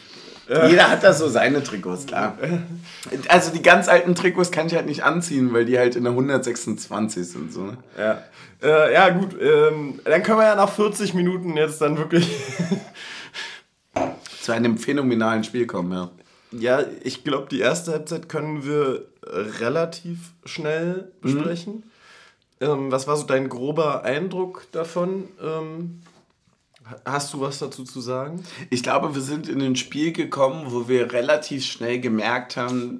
Jeder 0.68 0.90
hat 0.90 1.04
da 1.04 1.14
so 1.14 1.30
seine 1.30 1.62
Trikots, 1.64 2.08
klar. 2.08 2.36
Also 3.28 3.52
die 3.52 3.62
ganz 3.62 3.88
alten 3.88 4.16
Trikots 4.16 4.52
kann 4.52 4.66
ich 4.68 4.74
halt 4.74 4.88
nicht 4.88 5.04
anziehen, 5.04 5.54
weil 5.54 5.66
die 5.66 5.78
halt 5.78 5.96
in 5.96 6.04
der 6.04 6.12
126 6.12 7.28
sind. 7.28 7.54
So. 7.54 7.62
ne? 7.66 7.78
Ja, 7.98 8.24
äh, 8.64 8.94
ja 8.94 9.10
gut, 9.10 9.36
ähm, 9.40 10.00
dann 10.04 10.24
können 10.24 10.40
wir 10.40 10.46
ja 10.46 10.56
nach 10.56 10.70
40 10.72 11.14
Minuten 11.14 11.56
jetzt 11.56 11.82
dann 11.82 11.98
wirklich... 11.98 12.28
Zu 14.42 14.54
einem 14.54 14.78
phänomenalen 14.78 15.44
Spiel 15.44 15.68
kommen, 15.68 15.92
ja. 15.92 16.10
Ja, 16.52 16.84
ich 17.04 17.24
glaube, 17.24 17.48
die 17.50 17.60
erste 17.60 17.92
Halbzeit 17.92 18.30
können 18.30 18.64
wir 18.64 19.06
relativ 19.24 20.34
schnell 20.46 21.12
besprechen. 21.22 21.84
Ähm, 22.62 22.92
was 22.92 23.08
war 23.08 23.16
so 23.16 23.26
dein 23.26 23.50
grober 23.50 24.04
Eindruck 24.04 24.68
davon? 24.72 25.28
Ähm, 25.42 26.02
hast 27.06 27.34
du 27.34 27.42
was 27.42 27.60
dazu 27.60 27.84
zu 27.84 28.02
sagen? 28.02 28.44
Ich 28.70 28.84
glaube, 28.84 29.14
wir 29.14 29.22
sind 29.22 29.48
in 29.48 29.62
ein 29.62 29.76
Spiel 29.76 30.12
gekommen, 30.12 30.66
wo 30.72 30.88
wir 30.88 31.12
relativ 31.14 31.66
schnell 31.66 32.00
gemerkt 32.00 32.58
haben, 32.58 32.98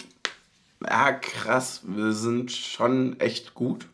ja 0.82 1.12
krass, 1.12 1.82
wir 1.86 2.14
sind 2.14 2.52
schon 2.52 3.20
echt 3.20 3.54
gut. 3.54 3.88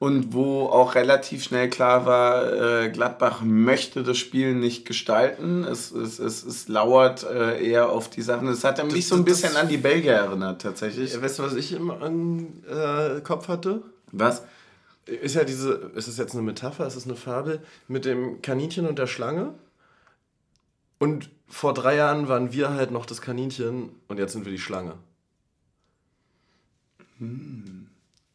Und 0.00 0.32
wo 0.32 0.66
auch 0.66 0.94
relativ 0.94 1.42
schnell 1.42 1.68
klar 1.68 2.06
war, 2.06 2.52
äh, 2.84 2.90
Gladbach 2.90 3.40
möchte 3.42 4.04
das 4.04 4.16
Spiel 4.16 4.54
nicht 4.54 4.86
gestalten. 4.86 5.64
Es, 5.64 5.90
es, 5.90 6.20
es, 6.20 6.44
es 6.44 6.68
lauert 6.68 7.24
äh, 7.24 7.60
eher 7.68 7.88
auf 7.90 8.08
die 8.08 8.22
Sachen. 8.22 8.46
Es 8.46 8.62
hat 8.62 8.80
mich 8.92 9.08
so 9.08 9.16
ein 9.16 9.24
das- 9.24 9.40
bisschen 9.42 9.56
an 9.56 9.66
die 9.68 9.76
Belgier 9.76 10.12
erinnert, 10.12 10.62
tatsächlich. 10.62 11.20
Weißt 11.20 11.40
du, 11.40 11.42
was 11.42 11.54
ich 11.54 11.72
im 11.72 11.90
äh, 12.68 13.20
Kopf 13.22 13.48
hatte? 13.48 13.82
Was? 14.12 14.42
Ist 15.06 15.34
ja 15.34 15.42
diese, 15.42 15.72
ist 15.96 16.06
es 16.06 16.16
jetzt 16.16 16.32
eine 16.34 16.42
Metapher, 16.42 16.86
ist 16.86 16.94
es 16.94 17.06
eine 17.06 17.16
Fabel 17.16 17.60
mit 17.88 18.04
dem 18.04 18.40
Kaninchen 18.40 18.86
und 18.86 19.00
der 19.00 19.06
Schlange? 19.08 19.54
Und 20.98 21.28
vor 21.48 21.74
drei 21.74 21.96
Jahren 21.96 22.28
waren 22.28 22.52
wir 22.52 22.70
halt 22.74 22.92
noch 22.92 23.06
das 23.06 23.20
Kaninchen 23.20 23.88
und 24.06 24.18
jetzt 24.18 24.32
sind 24.34 24.44
wir 24.44 24.52
die 24.52 24.58
Schlange. 24.58 24.94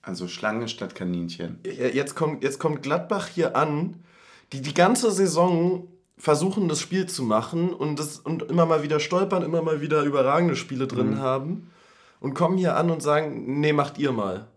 Also 0.04 0.28
Schlange 0.28 0.68
statt 0.68 0.96
Kaninchen. 0.96 1.60
Jetzt 1.64 2.16
kommt, 2.16 2.44
jetzt 2.44 2.60
kommt 2.60 2.84
Gladbach 2.84 3.28
hier 3.28 3.56
an, 3.56 4.04
die 4.52 4.62
die 4.62 4.74
ganze 4.74 5.12
Saison 5.12 5.88
versuchen, 6.18 6.68
das 6.68 6.80
Spiel 6.80 7.08
zu 7.08 7.24
machen 7.24 7.74
und, 7.74 7.98
das, 7.98 8.20
und 8.20 8.44
immer 8.44 8.66
mal 8.66 8.84
wieder 8.84 9.00
stolpern, 9.00 9.44
immer 9.44 9.62
mal 9.62 9.82
wieder 9.82 10.04
überragende 10.04 10.56
Spiele 10.56 10.88
drin 10.88 11.20
haben 11.20 11.72
und 12.20 12.34
kommen 12.34 12.58
hier 12.58 12.76
an 12.76 12.92
und 12.92 13.02
sagen, 13.02 13.60
nee, 13.62 13.74
macht 13.74 13.98
ihr 13.98 14.12
mal. 14.12 14.48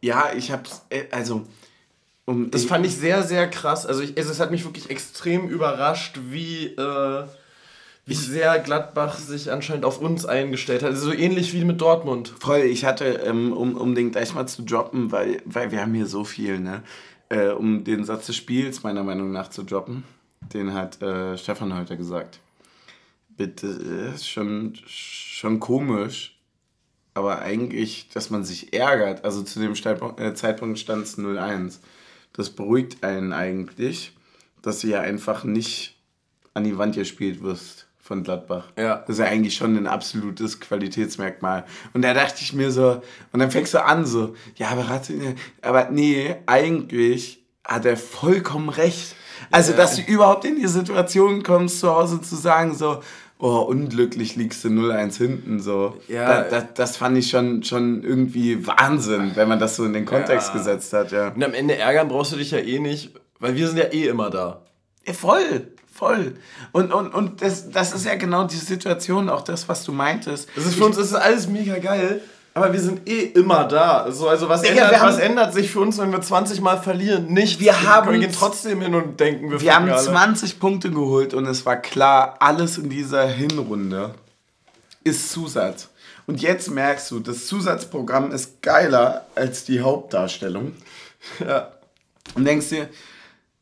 Ja, 0.00 0.32
ich 0.34 0.50
hab's, 0.50 0.84
äh, 0.90 1.04
also... 1.12 1.46
Um, 2.24 2.50
Das 2.50 2.64
fand 2.64 2.84
ich 2.84 2.96
sehr, 2.96 3.22
sehr 3.22 3.48
krass. 3.48 3.86
Also, 3.86 4.02
ich, 4.02 4.18
also 4.18 4.32
es 4.32 4.40
hat 4.40 4.50
mich 4.50 4.64
wirklich 4.64 4.90
extrem 4.90 5.48
überrascht, 5.48 6.18
wie, 6.30 6.66
äh, 6.66 7.24
wie 8.06 8.14
sehr 8.14 8.60
Gladbach 8.60 9.18
sich 9.18 9.50
anscheinend 9.50 9.84
auf 9.84 10.00
uns 10.00 10.24
eingestellt 10.24 10.84
hat. 10.84 10.90
Also 10.90 11.06
so 11.06 11.12
ähnlich 11.12 11.52
wie 11.52 11.64
mit 11.64 11.80
Dortmund. 11.80 12.32
Voll, 12.38 12.60
ich 12.60 12.84
hatte, 12.84 13.04
ähm, 13.04 13.52
um, 13.52 13.76
um 13.76 13.96
den 13.96 14.12
gleich 14.12 14.32
mal 14.32 14.46
zu 14.46 14.62
droppen, 14.62 15.10
weil, 15.10 15.42
weil 15.44 15.72
wir 15.72 15.82
haben 15.82 15.92
hier 15.92 16.06
so 16.06 16.22
viel, 16.22 16.60
ne? 16.60 16.84
Äh, 17.28 17.48
um 17.48 17.82
den 17.82 18.04
Satz 18.04 18.26
des 18.26 18.36
Spiels 18.36 18.84
meiner 18.84 19.02
Meinung 19.02 19.32
nach 19.32 19.50
zu 19.50 19.64
droppen, 19.64 20.04
den 20.54 20.72
hat 20.72 21.02
äh, 21.02 21.36
Stefan 21.36 21.74
heute 21.74 21.96
gesagt. 21.96 22.38
Bitte, 23.36 23.66
ist 23.66 24.28
schon, 24.28 24.74
schon 24.86 25.58
komisch, 25.58 26.38
aber 27.14 27.40
eigentlich, 27.40 28.08
dass 28.10 28.30
man 28.30 28.44
sich 28.44 28.72
ärgert. 28.72 29.24
Also 29.24 29.42
zu 29.42 29.58
dem 29.58 29.74
Zeitpunkt, 29.74 30.20
äh, 30.20 30.32
Zeitpunkt 30.34 30.78
stand 30.78 31.02
es 31.02 31.18
0-1. 31.18 31.80
Das 32.34 32.50
beruhigt 32.50 33.02
einen 33.02 33.32
eigentlich, 33.32 34.12
dass 34.62 34.84
ja 34.84 35.00
einfach 35.00 35.42
nicht 35.42 35.96
an 36.54 36.62
die 36.62 36.78
Wand 36.78 36.94
gespielt 36.94 37.42
wirst 37.42 37.85
von 38.06 38.22
Gladbach. 38.22 38.66
Ja. 38.78 38.96
Das 39.06 39.10
ist 39.10 39.18
ja 39.18 39.26
eigentlich 39.26 39.54
schon 39.54 39.76
ein 39.76 39.86
absolutes 39.86 40.60
Qualitätsmerkmal. 40.60 41.64
Und 41.92 42.02
da 42.02 42.14
dachte 42.14 42.38
ich 42.40 42.52
mir 42.52 42.70
so, 42.70 43.02
und 43.32 43.40
dann 43.40 43.50
fängst 43.50 43.74
du 43.74 43.84
an 43.84 44.06
so, 44.06 44.34
ja, 44.54 44.68
aber, 44.68 44.84
aber 45.62 45.90
nee, 45.90 46.36
eigentlich 46.46 47.44
hat 47.64 47.84
er 47.84 47.96
vollkommen 47.96 48.68
recht. 48.68 49.16
Also, 49.50 49.72
ja. 49.72 49.78
dass 49.78 49.96
du 49.96 50.02
überhaupt 50.02 50.44
in 50.44 50.56
die 50.56 50.68
Situation 50.68 51.42
kommst, 51.42 51.80
zu 51.80 51.90
Hause 51.90 52.20
zu 52.22 52.36
sagen 52.36 52.74
so, 52.74 53.02
oh, 53.38 53.58
unglücklich 53.68 54.36
liegst 54.36 54.64
du 54.64 54.68
0-1 54.68 55.18
hinten. 55.18 55.60
So. 55.60 55.96
Ja. 56.08 56.42
Da, 56.42 56.60
da, 56.60 56.68
das 56.74 56.96
fand 56.96 57.18
ich 57.18 57.28
schon, 57.28 57.62
schon 57.64 58.02
irgendwie 58.02 58.66
Wahnsinn, 58.66 59.32
wenn 59.34 59.48
man 59.48 59.58
das 59.58 59.76
so 59.76 59.84
in 59.84 59.92
den 59.92 60.06
Kontext 60.06 60.48
ja. 60.48 60.54
gesetzt 60.54 60.92
hat. 60.92 61.12
Ja. 61.12 61.28
Und 61.28 61.42
am 61.42 61.54
Ende 61.54 61.76
ärgern 61.76 62.08
brauchst 62.08 62.32
du 62.32 62.36
dich 62.36 62.52
ja 62.52 62.58
eh 62.58 62.78
nicht, 62.78 63.10
weil 63.40 63.56
wir 63.56 63.66
sind 63.66 63.78
ja 63.78 63.92
eh 63.92 64.06
immer 64.06 64.30
da. 64.30 64.62
Ja, 65.06 65.12
voll. 65.12 65.68
Voll. 65.96 66.34
Und, 66.72 66.92
und, 66.92 67.14
und 67.14 67.40
das, 67.40 67.70
das 67.70 67.94
ist 67.94 68.04
ja 68.04 68.16
genau 68.16 68.44
die 68.44 68.56
Situation, 68.56 69.30
auch 69.30 69.42
das, 69.42 69.66
was 69.68 69.82
du 69.84 69.92
meintest. 69.92 70.48
Das 70.54 70.66
ist 70.66 70.76
für 70.76 70.84
uns 70.84 70.98
ist 70.98 71.14
alles 71.14 71.48
mega 71.48 71.78
geil, 71.78 72.20
aber 72.52 72.72
wir 72.72 72.80
sind 72.80 73.08
eh 73.08 73.22
immer 73.22 73.64
da. 73.64 74.02
Also, 74.02 74.28
also 74.28 74.48
was, 74.48 74.62
Digga, 74.62 74.84
ändert, 74.84 75.02
was 75.02 75.18
ändert 75.18 75.54
sich 75.54 75.70
für 75.70 75.80
uns, 75.80 75.96
wenn 75.98 76.12
wir 76.12 76.20
20 76.20 76.60
Mal 76.60 76.76
verlieren? 76.76 77.32
Nicht. 77.32 77.60
Wir 77.60 77.82
haben 77.82 78.12
wir 78.12 78.18
gehen 78.18 78.32
trotzdem 78.32 78.82
hin 78.82 78.94
und 78.94 79.18
denken, 79.18 79.50
wir 79.50 79.60
Wir 79.60 79.74
haben 79.74 79.90
alle. 79.90 80.02
20 80.02 80.60
Punkte 80.60 80.90
geholt 80.90 81.32
und 81.32 81.46
es 81.46 81.64
war 81.64 81.76
klar, 81.76 82.36
alles 82.40 82.76
in 82.76 82.90
dieser 82.90 83.26
Hinrunde 83.26 84.14
ist 85.02 85.30
Zusatz. 85.30 85.88
Und 86.26 86.42
jetzt 86.42 86.70
merkst 86.70 87.10
du, 87.10 87.20
das 87.20 87.46
Zusatzprogramm 87.46 88.32
ist 88.32 88.60
geiler 88.60 89.26
als 89.34 89.64
die 89.64 89.80
Hauptdarstellung. 89.80 90.72
Ja. 91.46 91.72
Und 92.34 92.44
denkst 92.44 92.68
dir, 92.68 92.88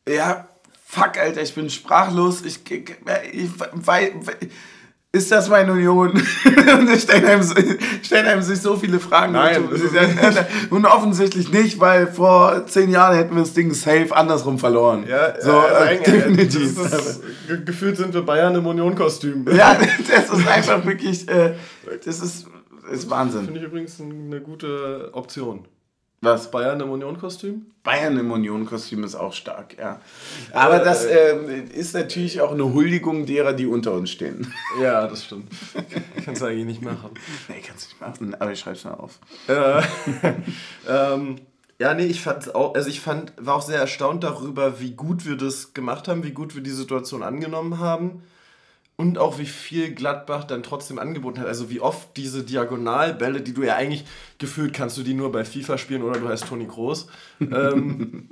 ja, 0.08 0.48
fuck, 0.94 1.18
Alter, 1.18 1.42
ich 1.42 1.54
bin 1.54 1.68
sprachlos. 1.68 2.42
Ich, 2.44 2.60
ich, 2.70 2.94
ich, 3.32 3.50
ist 5.12 5.30
das 5.30 5.48
meine 5.48 5.72
Union? 5.72 6.10
und 6.10 6.88
es 6.88 7.02
stellen 7.04 7.24
einem, 7.24 7.42
stellen 8.02 8.26
einem 8.26 8.42
sich 8.42 8.60
so 8.60 8.76
viele 8.76 8.98
Fragen. 8.98 9.32
Nein. 9.32 9.68
Und 10.70 10.86
offensichtlich 10.86 11.52
nicht, 11.52 11.78
weil 11.78 12.08
vor 12.08 12.66
zehn 12.66 12.90
Jahren 12.90 13.16
hätten 13.16 13.34
wir 13.34 13.42
das 13.42 13.54
Ding 13.54 13.72
safe 13.74 14.14
andersrum 14.14 14.58
verloren. 14.58 15.04
Ja, 15.08 15.40
so, 15.40 15.52
äh, 15.52 16.02
definitiv. 16.02 16.78
Ist, 16.78 17.22
gefühlt 17.64 17.96
sind 17.96 18.12
wir 18.12 18.22
Bayern 18.22 18.54
im 18.54 18.66
Union-Kostüm. 18.66 19.46
Ja, 19.54 19.78
das 20.08 20.36
ist 20.36 20.48
einfach 20.48 20.84
wirklich, 20.84 21.28
äh, 21.28 21.54
das 22.04 22.20
ist, 22.20 22.46
ist 22.90 23.08
Wahnsinn. 23.08 23.44
Finde 23.44 23.60
ich 23.60 23.66
übrigens 23.66 24.00
eine 24.00 24.40
gute 24.40 25.10
Option. 25.12 25.64
Was? 26.24 26.50
Bayern 26.50 26.80
im 26.80 26.90
Union-Kostüm? 26.90 27.66
Bayern 27.82 28.18
im 28.18 28.30
Union-Kostüm 28.30 29.04
ist 29.04 29.14
auch 29.14 29.32
stark, 29.32 29.76
ja. 29.78 30.00
Aber 30.52 30.80
äh, 30.80 30.84
das 30.84 31.04
äh, 31.04 31.36
ist 31.74 31.94
natürlich 31.94 32.40
auch 32.40 32.52
eine 32.52 32.72
Huldigung 32.72 33.26
derer, 33.26 33.52
die 33.52 33.66
unter 33.66 33.92
uns 33.92 34.10
stehen. 34.10 34.52
Ja, 34.80 35.06
das 35.06 35.24
stimmt. 35.24 35.52
kannst 36.24 36.42
du 36.42 36.46
eigentlich 36.46 36.64
nicht 36.64 36.82
machen. 36.82 37.10
Nee, 37.48 37.62
kannst 37.64 37.84
du 37.84 37.88
nicht 37.90 38.00
machen, 38.00 38.34
aber 38.40 38.52
ich 38.52 38.58
schreib's 38.58 38.84
mal 38.84 38.94
auf. 38.94 39.20
Äh, 39.46 39.82
ähm, 40.88 41.36
ja, 41.78 41.94
nee, 41.94 42.06
ich 42.06 42.20
fand 42.20 42.54
auch, 42.54 42.74
also 42.74 42.88
ich 42.88 43.00
fand, 43.00 43.32
war 43.36 43.56
auch 43.56 43.62
sehr 43.62 43.78
erstaunt 43.78 44.24
darüber, 44.24 44.80
wie 44.80 44.92
gut 44.92 45.26
wir 45.26 45.36
das 45.36 45.74
gemacht 45.74 46.08
haben, 46.08 46.24
wie 46.24 46.32
gut 46.32 46.54
wir 46.54 46.62
die 46.62 46.70
Situation 46.70 47.22
angenommen 47.22 47.78
haben 47.78 48.22
und 48.96 49.18
auch 49.18 49.38
wie 49.38 49.46
viel 49.46 49.94
Gladbach 49.94 50.44
dann 50.44 50.62
trotzdem 50.62 50.98
angeboten 50.98 51.40
hat. 51.40 51.46
Also 51.46 51.70
wie 51.70 51.80
oft 51.80 52.16
diese 52.16 52.44
Diagonalbälle, 52.44 53.40
die 53.40 53.52
du 53.52 53.62
ja 53.62 53.74
eigentlich 53.74 54.04
gefühlt 54.38 54.72
kannst 54.72 54.96
du 54.96 55.02
die 55.02 55.14
nur 55.14 55.32
bei 55.32 55.44
FIFA 55.44 55.78
spielen 55.78 56.02
oder 56.02 56.20
du 56.20 56.28
heißt 56.28 56.46
Toni 56.46 56.66
Groß. 56.66 57.08
ähm, 57.40 58.28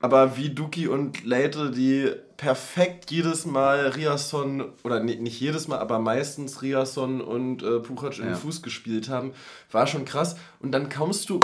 aber 0.00 0.36
wie 0.36 0.50
Duki 0.50 0.88
und 0.88 1.24
Leite, 1.24 1.70
die 1.70 2.12
perfekt 2.36 3.10
jedes 3.10 3.46
Mal 3.46 3.88
Riasson, 3.88 4.64
oder 4.84 5.00
nee, 5.00 5.16
nicht 5.16 5.40
jedes 5.40 5.68
Mal, 5.68 5.78
aber 5.78 5.98
meistens 5.98 6.62
Riasson 6.62 7.20
und 7.20 7.62
äh, 7.62 7.80
Puchac 7.80 8.18
in 8.18 8.26
den 8.26 8.36
Fuß 8.36 8.62
gespielt 8.62 9.08
haben, 9.08 9.32
war 9.70 9.86
schon 9.86 10.04
krass. 10.04 10.36
Und 10.60 10.72
dann 10.72 10.88
kommst 10.88 11.28
du. 11.30 11.40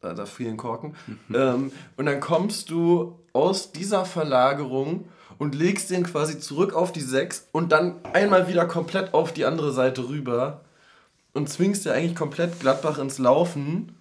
Da, 0.00 0.14
da 0.14 0.26
fielen 0.26 0.56
Korken. 0.56 0.94
ähm, 1.34 1.72
und 1.96 2.06
dann 2.06 2.20
kommst 2.20 2.70
du 2.70 3.18
aus 3.32 3.72
dieser 3.72 4.04
Verlagerung 4.04 5.08
und 5.38 5.54
legst 5.54 5.90
den 5.90 6.04
quasi 6.04 6.38
zurück 6.38 6.74
auf 6.74 6.92
die 6.92 7.00
6 7.00 7.48
und 7.52 7.72
dann 7.72 7.96
einmal 8.12 8.48
wieder 8.48 8.66
komplett 8.66 9.14
auf 9.14 9.32
die 9.32 9.44
andere 9.44 9.72
Seite 9.72 10.08
rüber 10.08 10.62
und 11.32 11.48
zwingst 11.48 11.84
ja 11.84 11.92
eigentlich 11.92 12.14
komplett 12.14 12.60
Gladbach 12.60 12.98
ins 12.98 13.18
Laufen. 13.18 13.94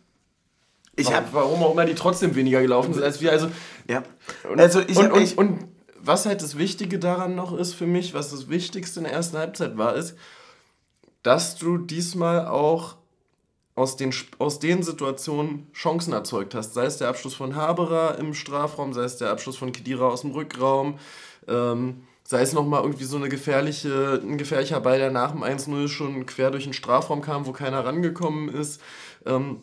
Ich 0.95 1.13
hab, 1.13 1.33
warum 1.33 1.61
auch 1.61 1.73
immer 1.73 1.85
die 1.85 1.95
trotzdem 1.95 2.35
weniger 2.35 2.61
gelaufen 2.61 2.93
sind 2.93 3.03
als 3.03 3.19
wir. 3.19 3.31
Also, 3.31 3.49
ja. 3.89 4.03
Und, 4.49 4.61
also 4.61 4.79
ich 4.79 4.97
und, 4.97 5.11
und, 5.11 5.37
und 5.37 5.59
was 5.99 6.25
halt 6.25 6.41
das 6.41 6.57
Wichtige 6.57 6.99
daran 6.99 7.35
noch 7.35 7.57
ist 7.57 7.73
für 7.73 7.87
mich, 7.87 8.13
was 8.13 8.31
das 8.31 8.47
Wichtigste 8.47 9.01
in 9.01 9.03
der 9.03 9.13
ersten 9.13 9.37
Halbzeit 9.37 9.77
war, 9.77 9.95
ist, 9.95 10.15
dass 11.23 11.57
du 11.57 11.77
diesmal 11.77 12.47
auch 12.47 12.95
aus 13.75 13.97
den, 13.97 14.13
aus 14.39 14.59
den 14.59 14.83
Situationen 14.83 15.67
Chancen 15.73 16.13
erzeugt 16.13 16.55
hast. 16.55 16.73
Sei 16.73 16.85
es 16.85 16.97
der 16.97 17.09
Abschluss 17.09 17.35
von 17.35 17.55
Haberer 17.55 18.17
im 18.17 18.33
Strafraum, 18.33 18.93
sei 18.93 19.03
es 19.03 19.17
der 19.17 19.31
Abschluss 19.31 19.57
von 19.57 19.73
Kedira 19.73 20.07
aus 20.07 20.21
dem 20.21 20.31
Rückraum, 20.31 20.97
ähm, 21.47 22.03
sei 22.23 22.41
es 22.41 22.53
nochmal 22.53 22.81
irgendwie 22.81 23.03
so 23.03 23.17
eine 23.17 23.29
gefährliche, 23.29 24.21
ein 24.23 24.37
gefährlicher 24.37 24.79
Ball, 24.79 24.97
der 24.97 25.11
nach 25.11 25.31
dem 25.31 25.43
1-0 25.43 25.89
schon 25.89 26.25
quer 26.25 26.51
durch 26.51 26.63
den 26.63 26.73
Strafraum 26.73 27.21
kam, 27.21 27.45
wo 27.45 27.51
keiner 27.51 27.85
rangekommen 27.85 28.49
ist. 28.49 28.81
Ähm, 29.25 29.61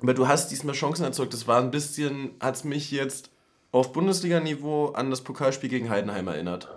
aber 0.00 0.14
du 0.14 0.26
hast 0.26 0.50
diesmal 0.50 0.74
Chancen 0.74 1.04
erzeugt. 1.04 1.32
Das 1.32 1.46
war 1.46 1.60
ein 1.60 1.70
bisschen, 1.70 2.32
hat 2.40 2.56
es 2.56 2.64
mich 2.64 2.90
jetzt 2.90 3.30
auf 3.70 3.92
Bundesliga-Niveau 3.92 4.88
an 4.88 5.10
das 5.10 5.22
Pokalspiel 5.22 5.70
gegen 5.70 5.88
Heidenheim 5.88 6.26
erinnert. 6.26 6.68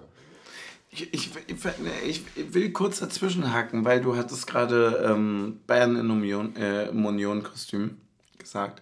Ich, 0.95 1.13
ich, 1.13 1.29
ich, 2.05 2.53
will 2.53 2.71
kurz 2.71 2.99
dazwischen 2.99 3.51
haken, 3.51 3.83
weil 3.83 3.99
du 3.99 4.15
hattest 4.15 4.47
gerade 4.47 5.05
ähm, 5.05 5.59
Bayern 5.67 5.97
in 5.97 6.09
Union, 6.09 6.55
äh, 6.55 6.87
im 6.87 7.05
Union-Kostüm 7.05 7.97
gesagt. 8.37 8.81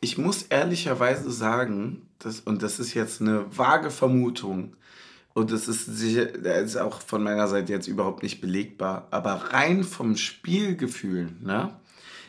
Ich 0.00 0.18
muss 0.18 0.42
ehrlicherweise 0.42 1.32
sagen, 1.32 2.06
dass, 2.20 2.38
und 2.38 2.62
das 2.62 2.78
ist 2.78 2.94
jetzt 2.94 3.20
eine 3.20 3.46
vage 3.56 3.90
Vermutung, 3.90 4.76
und 5.34 5.50
das 5.50 5.66
ist 5.66 5.86
sicher, 5.86 6.26
das 6.26 6.62
ist 6.62 6.76
auch 6.76 7.00
von 7.00 7.22
meiner 7.22 7.48
Seite 7.48 7.72
jetzt 7.72 7.88
überhaupt 7.88 8.22
nicht 8.22 8.40
belegbar, 8.40 9.08
aber 9.10 9.52
rein 9.52 9.82
vom 9.82 10.16
Spielgefühl, 10.16 11.30
ne? 11.40 11.74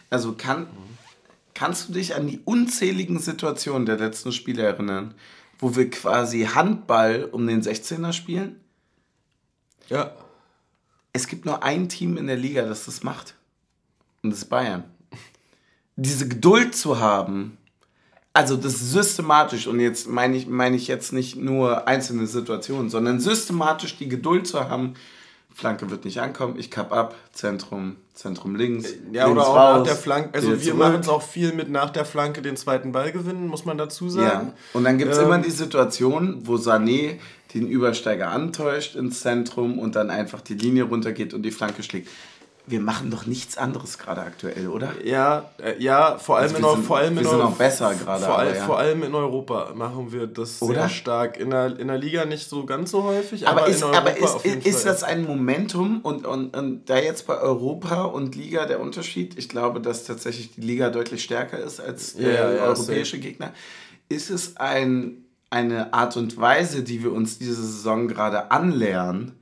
Also 0.10 0.34
kann, 0.34 0.68
kannst 1.54 1.90
du 1.90 1.94
dich 1.94 2.16
an 2.16 2.28
die 2.28 2.40
unzähligen 2.46 3.20
Situationen 3.20 3.86
der 3.86 3.98
letzten 3.98 4.32
Spiele 4.32 4.64
erinnern, 4.64 5.16
wo 5.64 5.76
wir 5.78 5.90
quasi 5.90 6.44
Handball 6.44 7.30
um 7.32 7.48
den 7.48 7.62
16er 7.62 8.12
spielen? 8.12 8.60
Ja. 9.88 10.12
Es 11.14 11.28
gibt 11.28 11.46
nur 11.46 11.64
ein 11.64 11.88
Team 11.88 12.18
in 12.18 12.28
der 12.28 12.36
Liga, 12.36 12.64
das 12.64 12.86
das 12.86 13.02
macht. 13.02 13.36
Und 14.22 14.32
das 14.32 14.40
ist 14.40 14.50
Bayern. 14.50 14.84
Diese 15.96 16.28
Geduld 16.28 16.76
zu 16.76 17.00
haben, 17.00 17.58
also 18.34 18.58
das 18.58 18.80
systematisch, 18.80 19.68
und 19.68 19.80
jetzt 19.80 20.10
meine 20.10 20.36
ich, 20.36 20.48
meine 20.48 20.76
ich 20.76 20.88
jetzt 20.88 21.14
nicht 21.14 21.38
nur 21.38 21.88
einzelne 21.88 22.28
Situationen, 22.28 22.90
sondern 22.90 23.22
systematisch 23.22 23.98
die 23.98 24.10
Geduld 24.10 24.48
zu 24.48 24.70
haben, 24.70 24.96
Flanke 25.54 25.90
wird 25.92 26.04
nicht 26.06 26.20
ankommen, 26.20 26.56
ich 26.58 26.72
kapp 26.72 26.92
ab, 26.92 27.16
Zentrum, 27.32 27.96
Zentrum 28.14 28.56
links. 28.56 28.94
Ja, 29.12 29.26
links 29.26 29.40
oder 29.40 29.48
auch 29.48 29.56
raus, 29.56 29.78
nach 29.78 29.84
der 29.86 29.96
Flanke. 29.96 30.30
Also 30.34 30.62
wir 30.62 30.74
machen 30.74 31.02
es 31.02 31.10
auch 31.10 31.22
viel 31.22 31.54
mit 31.54 31.70
nach 31.70 31.92
der 31.92 32.06
Flanke 32.06 32.42
den 32.42 32.58
zweiten 32.58 32.92
Ball 32.92 33.12
gewinnen, 33.12 33.48
muss 33.48 33.66
man 33.66 33.78
dazu 33.78 34.10
sagen. 34.10 34.48
Ja. 34.48 34.54
Und 34.74 34.84
dann 34.84 34.98
gibt 34.98 35.12
es 35.12 35.20
ähm, 35.20 35.26
immer 35.26 35.38
die 35.38 35.52
Situation, 35.52 36.42
wo 36.46 36.56
Sané 36.56 37.20
den 37.54 37.68
Übersteiger 37.68 38.30
antäuscht 38.30 38.96
ins 38.96 39.22
Zentrum 39.22 39.78
und 39.78 39.96
dann 39.96 40.10
einfach 40.10 40.42
die 40.42 40.56
Linie 40.56 40.84
runtergeht 40.84 41.34
und 41.34 41.44
die 41.44 41.52
Flanke 41.52 41.84
schlägt 41.84 42.10
wir 42.66 42.80
machen 42.80 43.12
doch 43.12 43.26
nichts 43.26 43.58
anderes 43.58 43.98
gerade 43.98 44.22
aktuell, 44.22 44.70
oder? 44.70 44.94
Ja, 45.04 45.50
äh, 45.62 45.82
ja, 45.84 46.18
vor 46.18 46.38
allem 46.38 46.56
also 46.56 46.70
in 46.70 46.76
sind, 46.76 46.86
vor 46.86 46.98
allem 46.98 47.16
wir 47.16 47.24
in 47.24 47.28
sind 47.28 47.42
auch 47.42 47.56
besser 47.56 47.94
gerade. 47.94 48.24
Vor, 48.24 48.44
ja. 48.44 48.54
vor, 48.66 48.80
allem 48.80 49.04
in 49.04 49.14
Europa 49.14 49.74
machen 49.76 50.14
wir 50.14 50.28
das 50.28 50.62
oder? 50.62 50.82
sehr 50.82 50.90
stark. 50.90 51.38
In 51.38 51.50
der, 51.50 51.78
in 51.78 51.88
der 51.90 51.98
Liga 51.98 52.24
nicht 52.26 52.48
so 52.48 52.66
ganz 52.66 52.92
so 52.92 53.04
häufig, 53.04 53.48
aber, 53.48 53.64
aber 53.64 53.70
ist, 53.70 53.82
in 53.82 53.84
Europa 53.84 54.00
aber 54.00 54.18
ist, 54.18 54.46
ist, 54.46 54.66
ist 54.66 54.86
das 54.86 55.04
ein 55.04 55.26
Momentum 55.26 56.00
und, 56.02 56.26
und, 56.26 56.56
und 56.56 56.90
da 56.90 56.98
jetzt 56.98 57.28
bei 57.28 57.38
Europa 57.38 58.04
und 58.04 58.36
Liga 58.36 58.66
der 58.66 58.80
Unterschied? 58.80 59.38
Ich 59.38 59.50
glaube, 59.50 59.82
dass 59.82 60.06
tatsächlich 60.06 60.52
die 60.52 60.62
Liga 60.62 60.90
deutlich 60.90 61.24
stärker 61.24 61.60
ist 61.60 61.82
als 61.82 62.16
der 62.16 62.34
ja, 62.34 62.54
ja, 62.54 62.64
europäische 62.64 63.20
Gegner. 63.20 63.52
Ist 64.08 64.30
es 64.30 64.56
ein 64.58 65.24
eine 65.54 65.94
Art 65.94 66.18
und 66.18 66.36
Weise, 66.38 66.82
die 66.82 67.04
wir 67.04 67.14
uns 67.14 67.38
diese 67.38 67.62
Saison 67.62 68.08
gerade 68.08 68.50
anlernen, 68.50 69.34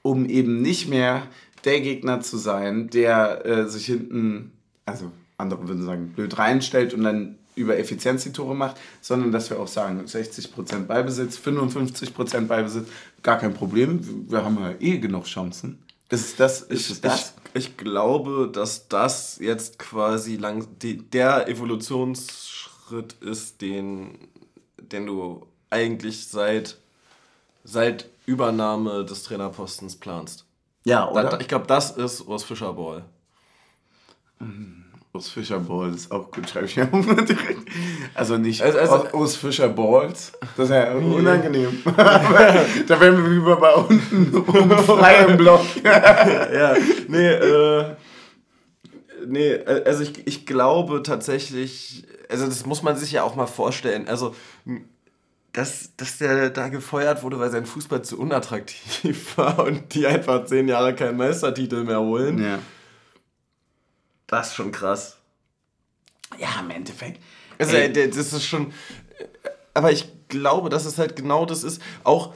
um 0.00 0.26
eben 0.26 0.62
nicht 0.62 0.88
mehr 0.88 1.24
der 1.64 1.80
Gegner 1.80 2.20
zu 2.20 2.36
sein, 2.36 2.88
der 2.90 3.44
äh, 3.44 3.68
sich 3.68 3.86
hinten, 3.86 4.52
also 4.86 5.10
andere 5.36 5.68
würden 5.68 5.84
sagen, 5.84 6.12
blöd 6.14 6.38
reinstellt 6.38 6.94
und 6.94 7.02
dann 7.02 7.36
über 7.56 7.78
Effizienz 7.78 8.24
die 8.24 8.32
Tore 8.32 8.54
macht, 8.54 8.76
sondern 9.00 9.32
dass 9.32 9.50
wir 9.50 9.58
auch 9.58 9.68
sagen, 9.68 10.00
60% 10.04 10.86
Ballbesitz, 10.86 11.38
55% 11.38 12.46
Ballbesitz, 12.46 12.88
gar 13.22 13.38
kein 13.38 13.54
Problem. 13.54 14.28
Wir 14.30 14.44
haben 14.44 14.58
ja 14.60 14.74
eh 14.78 14.98
genug 14.98 15.24
Chancen. 15.24 15.78
Das 16.08 16.22
ist 16.22 16.40
das. 16.40 16.62
Ist 16.62 16.90
ich, 16.90 17.00
das? 17.00 17.34
Ich, 17.54 17.66
ich 17.66 17.76
glaube, 17.76 18.50
dass 18.52 18.88
das 18.88 19.38
jetzt 19.40 19.78
quasi 19.78 20.36
lang, 20.36 20.66
die, 20.82 20.98
der 20.98 21.48
Evolutionsschritt 21.48 23.14
ist, 23.20 23.60
den, 23.60 24.28
den 24.78 25.06
du 25.06 25.46
eigentlich 25.70 26.26
seit, 26.26 26.78
seit 27.62 28.08
Übernahme 28.26 29.04
des 29.04 29.22
Trainerpostens 29.22 29.96
planst. 29.96 30.44
Ja, 30.84 31.08
oder? 31.08 31.24
Da, 31.24 31.40
ich 31.40 31.48
glaube, 31.48 31.66
das 31.66 31.92
ist 31.92 32.26
Urs 32.26 32.44
Fischer 32.44 32.72
Ball. 32.72 33.04
Mhm. 34.38 34.80
Urs 35.12 35.28
Fischer 35.28 35.58
Balls, 35.58 36.08
auch 36.12 36.30
gut, 36.30 36.48
schreibe 36.48 36.66
ich 36.66 36.76
mir 36.76 36.86
direkt. 36.86 37.68
Also 38.14 38.36
nicht 38.36 38.62
also, 38.62 38.78
also, 38.78 39.16
Urs 39.16 39.34
Fischer 39.36 39.68
Balls, 39.68 40.32
das 40.56 40.66
ist 40.66 40.74
ja 40.74 40.92
unangenehm. 40.92 41.82
da 41.84 43.00
wären 43.00 43.22
wir 43.22 43.30
lieber 43.30 43.56
bei 43.56 43.72
unten 43.74 44.36
um 44.36 44.70
frei 44.70 45.24
im 45.24 45.36
Block. 45.36 45.62
ja, 45.84 46.74
nee, 47.08 47.28
äh, 47.28 47.96
nee, 49.26 49.58
also 49.64 50.02
ich, 50.02 50.26
ich 50.26 50.46
glaube 50.46 51.02
tatsächlich, 51.02 52.04
also 52.28 52.46
das 52.46 52.66
muss 52.66 52.82
man 52.82 52.96
sich 52.96 53.12
ja 53.12 53.24
auch 53.24 53.34
mal 53.34 53.46
vorstellen, 53.46 54.06
also 54.06 54.34
dass, 55.52 55.96
dass 55.96 56.18
der 56.18 56.50
da 56.50 56.68
gefeuert 56.68 57.22
wurde, 57.22 57.38
weil 57.38 57.50
sein 57.50 57.66
Fußball 57.66 58.02
zu 58.02 58.18
unattraktiv 58.18 59.32
war 59.36 59.64
und 59.64 59.94
die 59.94 60.06
einfach 60.06 60.44
zehn 60.44 60.68
Jahre 60.68 60.94
keinen 60.94 61.16
Meistertitel 61.16 61.84
mehr 61.84 62.00
holen. 62.00 62.42
Ja 62.42 62.58
das 64.30 64.48
ist 64.48 64.54
schon 64.54 64.72
krass. 64.72 65.16
Ja, 66.38 66.60
im 66.60 66.70
Endeffekt. 66.70 67.20
Also, 67.58 67.76
ey. 67.76 67.92
das 67.92 68.32
ist 68.32 68.44
schon. 68.44 68.72
Aber 69.74 69.90
ich 69.90 70.06
glaube, 70.28 70.70
dass 70.70 70.84
es 70.84 70.98
halt 70.98 71.16
genau 71.16 71.44
das 71.44 71.64
ist. 71.64 71.82
Auch 72.04 72.34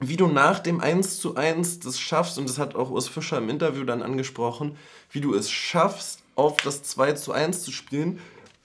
wie 0.00 0.16
du 0.16 0.28
nach 0.28 0.60
dem 0.60 0.80
1 0.80 1.18
zu 1.18 1.34
1 1.34 1.80
das 1.80 1.98
schaffst, 1.98 2.38
und 2.38 2.48
das 2.48 2.58
hat 2.58 2.76
auch 2.76 2.90
Urs 2.90 3.08
Fischer 3.08 3.38
im 3.38 3.50
Interview 3.50 3.84
dann 3.84 4.02
angesprochen, 4.02 4.76
wie 5.10 5.20
du 5.20 5.34
es 5.34 5.50
schaffst, 5.50 6.22
auf 6.36 6.58
das 6.58 6.84
2 6.84 7.14
zu 7.14 7.32
1 7.32 7.64
zu 7.64 7.72
spielen, 7.72 8.20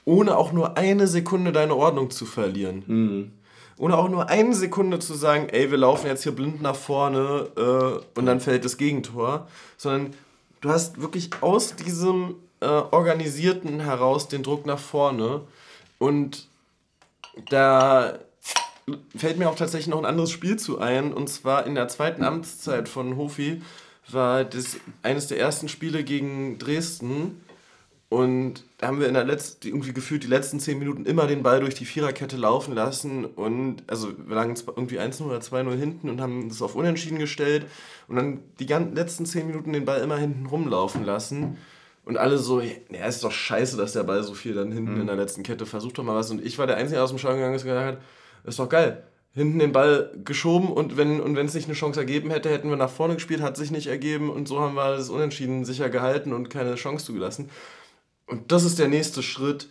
ohne 0.05 0.38
auch 0.38 0.51
nur 0.51 0.78
eine 0.78 1.07
Sekunde 1.07 1.51
deine 1.51 1.76
Ordnung 1.76 2.11
zu 2.11 2.28
verlieren. 2.28 2.84
Mhm. 2.86 3.32
Ohne 3.78 3.97
auch 3.97 4.09
nur 4.09 4.30
eine 4.30 4.53
Sekunde 4.53 4.99
zu 4.99 5.13
sagen, 5.13 5.49
ey, 5.49 5.71
wir 5.71 5.78
laufen 5.78 6.07
jetzt 6.07 6.24
hier 6.24 6.32
blind 6.32 6.61
nach 6.61 6.76
vorne 6.76 7.47
äh, 7.57 8.19
und 8.19 8.26
dann 8.26 8.39
fällt 8.39 8.65
das 8.65 8.78
Gegentor. 8.78 9.47
Sondern 9.78 10.13
du 10.61 10.69
hast 10.69 11.01
wirklich 11.01 11.30
aus 11.41 11.76
diesem 11.76 12.36
äh, 12.59 12.65
Organisierten 12.65 13.80
heraus 13.80 14.28
den 14.28 14.43
Druck 14.43 14.65
nach 14.65 14.80
vorne. 14.80 15.41
Und 15.97 16.47
da 17.49 18.19
fällt 19.15 19.38
mir 19.38 19.49
auch 19.49 19.55
tatsächlich 19.55 19.88
noch 19.88 19.99
ein 19.99 20.05
anderes 20.05 20.32
Spiel 20.32 20.57
zu 20.57 20.80
ein. 20.80 21.13
Und 21.13 21.28
zwar 21.30 21.65
in 21.65 21.76
der 21.76 21.88
zweiten 21.88 22.24
Amtszeit 22.24 22.89
von 22.89 23.17
Hofi 23.17 23.61
war 24.09 24.43
das 24.43 24.78
eines 25.01 25.28
der 25.28 25.39
ersten 25.39 25.69
Spiele 25.69 26.03
gegen 26.03 26.57
Dresden. 26.57 27.43
Und 28.09 28.63
haben 28.88 29.00
wir 29.00 29.08
in 29.08 29.14
der 29.14 29.24
letzten, 29.24 29.68
irgendwie 29.68 29.94
gefühlt 29.94 30.24
die 30.24 30.28
letzten 30.28 30.60
zehn 30.60 30.80
Minuten 30.80 31.06
immer 31.06 31.28
den 31.28 31.44
Ball 31.44 31.60
durch 31.60 31.76
die 31.76 31.86
Viererkette 31.86 32.38
laufen 32.38 32.74
lassen. 32.74 33.26
Und 33.26 33.84
also 33.88 34.14
wir 34.18 34.36
lagen 34.36 34.56
irgendwie 34.76 35.00
1-0 35.00 35.24
oder 35.24 35.40
2-0 35.40 35.76
hinten 35.76 36.10
und 36.10 36.22
haben 36.22 36.50
das 36.50 36.62
auf 36.62 36.76
Unentschieden 36.76 37.20
gestellt. 37.20 37.66
Und 38.08 38.16
dann 38.16 38.40
die 38.60 38.66
ganzen 38.66 38.96
letzten 38.96 39.26
zehn 39.26 39.48
Minuten 39.48 39.74
den 39.74 39.86
Ball 39.86 40.02
immer 40.02 40.18
hinten 40.18 40.46
rumlaufen 40.46 41.04
lassen. 41.04 41.58
Und 42.06 42.18
alle 42.18 42.38
so, 42.38 42.62
ja, 42.62 43.06
ist 43.08 43.24
doch 43.24 43.32
scheiße, 43.32 43.78
dass 43.78 43.94
der 43.94 44.04
Ball 44.04 44.24
so 44.24 44.34
viel 44.34 44.54
dann 44.54 44.72
hinten 44.72 44.96
mhm. 44.96 45.02
in 45.02 45.08
der 45.08 45.16
letzten 45.16 45.44
Kette 45.44 45.66
versucht 45.66 45.98
doch 45.98 46.04
mal 46.04 46.16
was. 46.16 46.32
Und 46.32 46.46
ich 46.46 46.58
war 46.58 46.68
der 46.68 46.78
Einzige, 46.78 46.96
der 46.96 47.04
aus 47.04 47.12
dem 47.12 47.20
Stadion 47.20 47.40
gegangen 47.40 47.56
ist 47.56 47.64
und 47.64 47.70
gesagt 47.70 47.98
hat, 47.98 48.04
ist 48.44 48.60
doch 48.60 48.70
geil. 48.70 49.04
Hinten 49.36 49.58
den 49.58 49.72
Ball 49.72 50.12
geschoben 50.24 50.70
und 50.70 50.96
wenn 50.96 51.20
und 51.20 51.36
es 51.38 51.56
nicht 51.56 51.66
eine 51.66 51.74
Chance 51.74 52.00
ergeben 52.00 52.30
hätte, 52.30 52.52
hätten 52.52 52.70
wir 52.70 52.78
nach 52.78 52.90
vorne 52.90 53.16
gespielt, 53.16 53.42
hat 53.42 53.58
sich 53.58 53.72
nicht 53.72 53.88
ergeben 53.88 54.30
und 54.30 54.48
so 54.48 54.60
haben 54.60 54.76
wir 54.76 54.96
das 54.96 55.10
Unentschieden 55.10 55.66
sicher 55.66 55.90
gehalten 55.90 56.34
und 56.34 56.52
keine 56.52 56.76
Chance 56.76 57.06
zugelassen. 57.06 57.50
Und 58.28 58.51
das 58.51 58.63
ist 58.63 58.80
der 58.80 58.88
nächste 58.88 59.21
Schritt, 59.24 59.67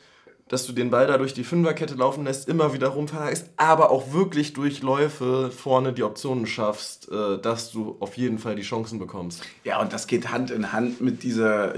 dass 0.48 0.66
du 0.66 0.72
den 0.72 0.90
Ball 0.90 1.06
da 1.06 1.16
durch 1.16 1.32
die 1.32 1.44
Fünferkette 1.44 1.94
laufen 1.94 2.24
lässt, 2.24 2.46
immer 2.46 2.74
wieder 2.74 2.88
rumverheißt, 2.88 3.52
aber 3.56 3.90
auch 3.90 4.12
wirklich 4.12 4.52
durch 4.52 4.82
Läufe 4.82 5.50
vorne 5.50 5.94
die 5.94 6.02
Optionen 6.02 6.46
schaffst, 6.46 7.10
äh, 7.10 7.38
dass 7.38 7.70
du 7.72 7.96
auf 8.00 8.18
jeden 8.18 8.38
Fall 8.38 8.54
die 8.54 8.62
Chancen 8.62 8.98
bekommst. 8.98 9.42
Ja, 9.64 9.80
und 9.80 9.94
das 9.94 10.06
geht 10.06 10.30
Hand 10.30 10.50
in 10.50 10.72
Hand 10.72 11.00
mit 11.00 11.22
dieser, 11.22 11.74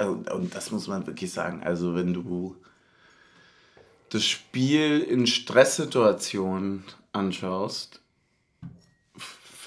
äh, 0.00 0.04
und 0.04 0.52
das 0.52 0.72
muss 0.72 0.88
man 0.88 1.06
wirklich 1.06 1.32
sagen, 1.32 1.62
also 1.62 1.94
wenn 1.94 2.12
du 2.12 2.56
das 4.08 4.24
Spiel 4.24 5.00
in 5.00 5.28
Stresssituationen 5.28 6.82
anschaust, 7.12 8.00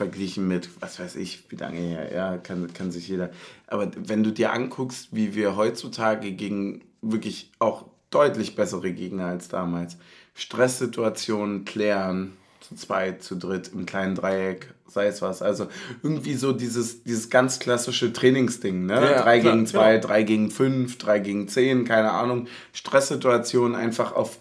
verglichen 0.01 0.47
mit, 0.47 0.67
was 0.81 0.99
weiß 0.99 1.15
ich, 1.15 1.43
wie 1.49 1.57
lange 1.57 1.77
her, 1.77 2.11
ja, 2.11 2.37
kann, 2.39 2.73
kann 2.73 2.89
sich 2.89 3.07
jeder. 3.07 3.29
Aber 3.67 3.91
wenn 3.95 4.23
du 4.23 4.31
dir 4.31 4.51
anguckst, 4.51 5.09
wie 5.11 5.35
wir 5.35 5.55
heutzutage 5.55 6.31
gegen 6.31 6.81
wirklich 7.03 7.51
auch 7.59 7.85
deutlich 8.09 8.55
bessere 8.55 8.93
Gegner 8.93 9.25
als 9.25 9.47
damals, 9.47 9.97
Stresssituationen 10.33 11.65
klären, 11.65 12.33
zu 12.61 12.73
zweit, 12.73 13.21
zu 13.21 13.35
dritt, 13.35 13.69
im 13.75 13.85
kleinen 13.85 14.15
Dreieck, 14.15 14.73
sei 14.87 15.05
es 15.05 15.21
was. 15.21 15.43
Also 15.43 15.67
irgendwie 16.01 16.33
so 16.33 16.51
dieses, 16.51 17.03
dieses 17.03 17.29
ganz 17.29 17.59
klassische 17.59 18.11
Trainingsding, 18.11 18.87
ne? 18.87 18.95
Ja, 18.95 19.21
3 19.21 19.39
gegen 19.39 19.67
2, 19.67 19.99
3 19.99 20.23
gegen 20.23 20.49
5, 20.49 20.97
3 20.97 21.19
gegen 21.19 21.47
10, 21.47 21.85
keine 21.85 22.09
Ahnung. 22.09 22.47
Stresssituationen 22.73 23.75
einfach 23.75 24.13
auf, 24.13 24.39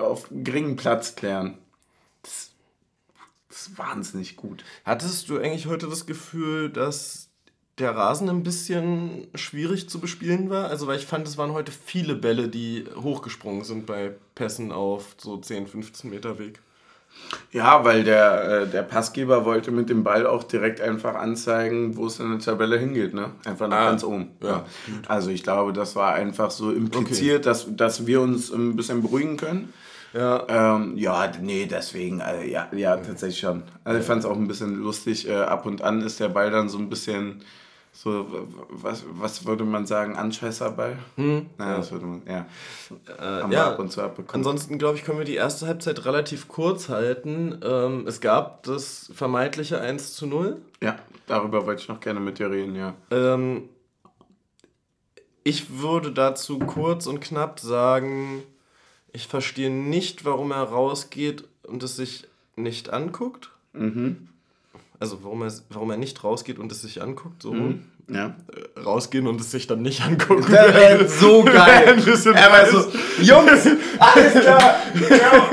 auf 0.00 0.26
geringen 0.30 0.76
Platz 0.76 1.16
klären 1.16 1.58
ist 3.66 3.78
wahnsinnig 3.78 4.36
gut. 4.36 4.64
Hattest 4.84 5.28
du 5.28 5.38
eigentlich 5.38 5.66
heute 5.66 5.88
das 5.88 6.06
Gefühl, 6.06 6.70
dass 6.70 7.28
der 7.78 7.96
Rasen 7.96 8.28
ein 8.28 8.42
bisschen 8.42 9.28
schwierig 9.34 9.88
zu 9.88 9.98
bespielen 10.00 10.50
war? 10.50 10.68
Also, 10.68 10.86
weil 10.86 10.98
ich 10.98 11.06
fand, 11.06 11.26
es 11.26 11.38
waren 11.38 11.52
heute 11.52 11.72
viele 11.72 12.14
Bälle, 12.14 12.48
die 12.48 12.84
hochgesprungen 12.96 13.64
sind 13.64 13.86
bei 13.86 14.12
Pässen 14.34 14.72
auf 14.72 15.16
so 15.18 15.36
10, 15.38 15.66
15 15.66 16.10
Meter 16.10 16.38
Weg. 16.38 16.60
Ja, 17.50 17.84
weil 17.84 18.04
der, 18.04 18.62
äh, 18.62 18.66
der 18.66 18.82
Passgeber 18.82 19.44
wollte 19.44 19.70
mit 19.70 19.90
dem 19.90 20.02
Ball 20.02 20.26
auch 20.26 20.44
direkt 20.44 20.80
einfach 20.80 21.14
anzeigen, 21.14 21.96
wo 21.96 22.06
es 22.06 22.18
in 22.18 22.30
der 22.30 22.38
Tabelle 22.38 22.78
hingeht, 22.78 23.12
ne? 23.12 23.32
Einfach 23.44 23.68
nach 23.68 23.78
ah, 23.78 23.90
ganz 23.90 24.02
oben. 24.02 24.30
Ja. 24.42 24.48
ja. 24.48 24.64
Also 25.08 25.30
ich 25.30 25.42
glaube, 25.42 25.72
das 25.74 25.94
war 25.94 26.14
einfach 26.14 26.50
so 26.50 26.72
impliziert, 26.72 27.40
okay. 27.40 27.44
dass, 27.44 27.66
dass 27.76 28.06
wir 28.06 28.22
uns 28.22 28.50
ein 28.50 28.76
bisschen 28.76 29.02
beruhigen 29.02 29.36
können. 29.36 29.72
Ja. 30.12 30.74
Ähm, 30.76 30.96
ja, 30.96 31.30
nee, 31.40 31.66
deswegen, 31.66 32.20
also, 32.20 32.42
ja, 32.42 32.68
ja, 32.72 32.96
tatsächlich 32.96 33.40
schon. 33.40 33.62
Also 33.84 34.00
ich 34.00 34.06
fand 34.06 34.20
es 34.20 34.30
auch 34.30 34.36
ein 34.36 34.48
bisschen 34.48 34.82
lustig. 34.82 35.28
Äh, 35.28 35.34
ab 35.34 35.66
und 35.66 35.82
an 35.82 36.02
ist 36.02 36.20
der 36.20 36.28
Ball 36.28 36.50
dann 36.50 36.68
so 36.68 36.78
ein 36.78 36.88
bisschen 36.88 37.42
so, 37.94 38.26
was, 38.70 39.04
was 39.10 39.46
würde 39.46 39.64
man 39.64 39.84
sagen, 39.86 40.16
Anscheißerball? 40.16 40.98
Hm. 41.16 41.50
Naja, 41.58 41.76
das 41.76 41.92
würde 41.92 42.06
man, 42.06 42.22
ja. 42.26 42.46
Äh, 43.20 43.52
ja. 43.52 43.72
ab 43.72 43.78
und 43.78 43.92
zu 43.92 44.00
abbekommen. 44.00 44.34
Ansonsten, 44.34 44.78
glaube 44.78 44.96
ich, 44.96 45.04
können 45.04 45.18
wir 45.18 45.26
die 45.26 45.34
erste 45.34 45.66
Halbzeit 45.66 46.04
relativ 46.06 46.48
kurz 46.48 46.88
halten. 46.88 47.60
Ähm, 47.62 48.06
es 48.06 48.22
gab 48.22 48.62
das 48.62 49.10
vermeintliche 49.14 49.80
1 49.80 50.14
zu 50.14 50.26
0. 50.26 50.62
Ja, 50.82 50.96
darüber 51.26 51.66
wollte 51.66 51.82
ich 51.82 51.88
noch 51.88 52.00
gerne 52.00 52.20
mit 52.20 52.38
dir 52.38 52.50
reden, 52.50 52.76
ja. 52.76 52.94
Ähm, 53.10 53.68
ich 55.44 55.78
würde 55.78 56.12
dazu 56.12 56.60
kurz 56.60 57.06
und 57.06 57.20
knapp 57.20 57.60
sagen, 57.60 58.42
ich 59.12 59.26
verstehe 59.26 59.70
nicht, 59.70 60.24
warum 60.24 60.52
er 60.52 60.62
rausgeht 60.62 61.44
und 61.64 61.82
es 61.82 61.96
sich 61.96 62.24
nicht 62.56 62.90
anguckt. 62.90 63.50
Mhm. 63.72 64.28
Also 64.98 65.24
warum 65.24 65.42
er, 65.42 65.52
warum 65.70 65.90
er 65.90 65.96
nicht 65.96 66.22
rausgeht 66.22 66.58
und 66.58 66.70
es 66.70 66.82
sich 66.82 67.02
anguckt, 67.02 67.42
so 67.42 67.52
mhm. 67.52 67.84
Ja. 68.08 68.34
Äh, 68.76 68.80
rausgehen 68.80 69.26
und 69.26 69.40
es 69.40 69.50
sich 69.50 69.66
dann 69.66 69.82
nicht 69.82 70.02
angucken. 70.02 70.44
Das 70.50 70.74
wäre 70.74 71.08
so 71.08 71.44
geil. 71.44 71.96
er 72.34 72.52
war 72.52 72.66
so, 72.66 72.84
Jungs, 73.20 73.66
alles 73.98 74.32
klar. 74.42 74.76
ja, 75.08 75.50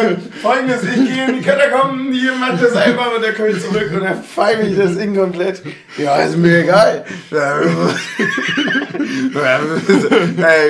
ähm, 0.00 0.16
Folgendes, 0.42 0.82
ich 0.82 0.94
gehe 0.94 1.26
in 1.28 1.36
die 1.36 1.42
Katakomben, 1.42 2.12
hier 2.12 2.34
macht 2.34 2.62
das 2.62 2.74
einfach 2.74 3.14
und 3.14 3.24
dann 3.24 3.34
komme 3.34 3.48
ich 3.50 3.62
zurück 3.62 3.90
und 3.94 4.02
dann 4.04 4.22
pfeife 4.22 4.62
ich 4.62 4.76
das 4.76 4.98
Ding 4.98 5.16
komplett. 5.16 5.62
Ja, 5.96 6.16
ist 6.22 6.36
mir 6.36 6.58
egal. 6.64 7.04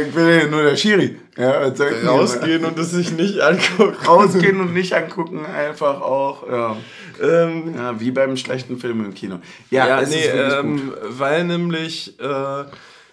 ich 0.06 0.14
bin 0.14 0.28
ja 0.28 0.46
nur 0.46 0.62
der 0.62 0.76
Schiri. 0.76 1.16
Ja, 1.36 1.72
Rausgehen 2.06 2.64
und 2.64 2.78
es 2.78 2.92
sich 2.92 3.10
nicht 3.12 3.40
angucken. 3.40 3.96
Rausgehen 4.06 4.60
und 4.60 4.72
nicht 4.72 4.92
angucken, 4.94 5.44
einfach 5.46 6.00
auch. 6.00 6.48
Ja. 6.48 6.76
Ähm, 7.22 7.74
ja, 7.76 8.00
wie 8.00 8.10
beim 8.10 8.36
schlechten 8.36 8.78
Film 8.78 9.04
im 9.04 9.14
Kino. 9.14 9.40
Ja, 9.70 10.00
ja 10.00 10.06
nee, 10.06 10.24
ähm, 10.24 10.94
weil 11.02 11.44
nämlich 11.44 12.18
äh, 12.20 12.64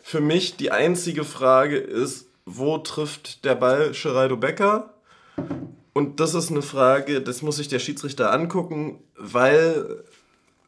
für 0.02 0.22
mich 0.22 0.58
die 0.58 0.72
einzige 0.72 1.24
Frage 1.24 1.78
ist, 1.78 2.28
wo 2.46 2.78
trifft 2.78 3.46
der 3.46 3.56
Ball 3.56 3.92
Geraldo 3.92 4.38
Becker? 4.38 4.94
und 5.94 6.20
das 6.20 6.34
ist 6.34 6.52
eine 6.52 6.62
Frage, 6.62 7.22
das 7.22 7.42
muss 7.42 7.58
sich 7.58 7.68
der 7.68 7.80
Schiedsrichter 7.80 8.32
angucken, 8.32 9.00
weil 9.16 10.04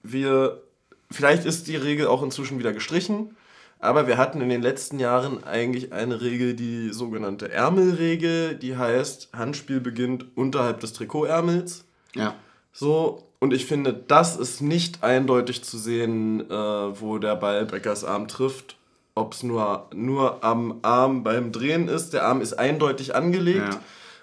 wir, 0.04 0.62
vielleicht 1.12 1.46
ist 1.46 1.68
die 1.68 1.76
Regel 1.76 2.08
auch 2.08 2.24
inzwischen 2.24 2.60
wieder 2.60 2.74
gestrichen, 2.74 3.36
aber 3.80 4.08
wir 4.08 4.18
hatten 4.18 4.42
in 4.42 4.50
den 4.50 4.62
letzten 4.62 5.00
Jahren 5.00 5.44
eigentlich 5.44 5.92
eine 5.92 6.22
Regel, 6.22 6.54
die 6.54 6.90
sogenannte 6.90 7.52
Ärmelregel, 7.52 8.56
die 8.56 8.78
heißt, 8.78 9.30
Handspiel 9.34 9.80
beginnt 9.80 10.26
unterhalb 10.36 10.80
des 10.80 10.94
Trikotärmels. 10.94 11.86
Ja. 12.16 12.36
So, 12.74 13.24
und 13.40 13.54
ich 13.54 13.66
finde, 13.66 13.94
das 13.94 14.36
ist 14.36 14.62
nicht 14.62 15.04
eindeutig 15.04 15.64
zu 15.64 15.78
sehen, 15.78 16.50
äh, 16.50 16.54
wo 16.54 17.18
der 17.18 17.36
Ball 17.36 17.66
Beckers 17.66 18.04
Arm 18.04 18.28
trifft. 18.28 18.76
Ob 19.16 19.34
es 19.34 19.44
nur, 19.44 19.88
nur 19.94 20.44
am 20.44 20.80
Arm 20.82 21.24
beim 21.24 21.52
Drehen 21.52 21.88
ist. 21.88 22.14
Der 22.14 22.26
Arm 22.26 22.42
ist 22.42 22.54
eindeutig 22.54 23.16
angelegt. 23.16 23.74
Ja. 23.74 23.82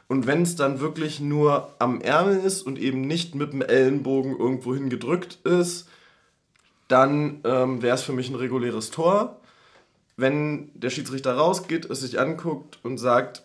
Und 0.08 0.26
wenn 0.26 0.42
es 0.42 0.56
dann 0.56 0.80
wirklich 0.80 1.20
nur 1.20 1.72
am 1.78 2.00
Ärmel 2.00 2.40
ist 2.40 2.62
und 2.62 2.78
eben 2.78 3.00
nicht 3.02 3.36
mit 3.36 3.52
dem 3.52 3.62
Ellenbogen 3.62 4.36
irgendwo 4.36 4.74
hingedrückt 4.74 5.38
ist, 5.44 5.88
dann 6.88 7.40
ähm, 7.44 7.80
wäre 7.82 7.94
es 7.94 8.02
für 8.02 8.12
mich 8.12 8.28
ein 8.28 8.34
reguläres 8.34 8.90
Tor 8.90 9.40
wenn 10.20 10.70
der 10.74 10.90
Schiedsrichter 10.90 11.34
rausgeht, 11.34 11.86
es 11.86 12.00
sich 12.00 12.20
anguckt 12.20 12.78
und 12.82 12.98
sagt, 12.98 13.42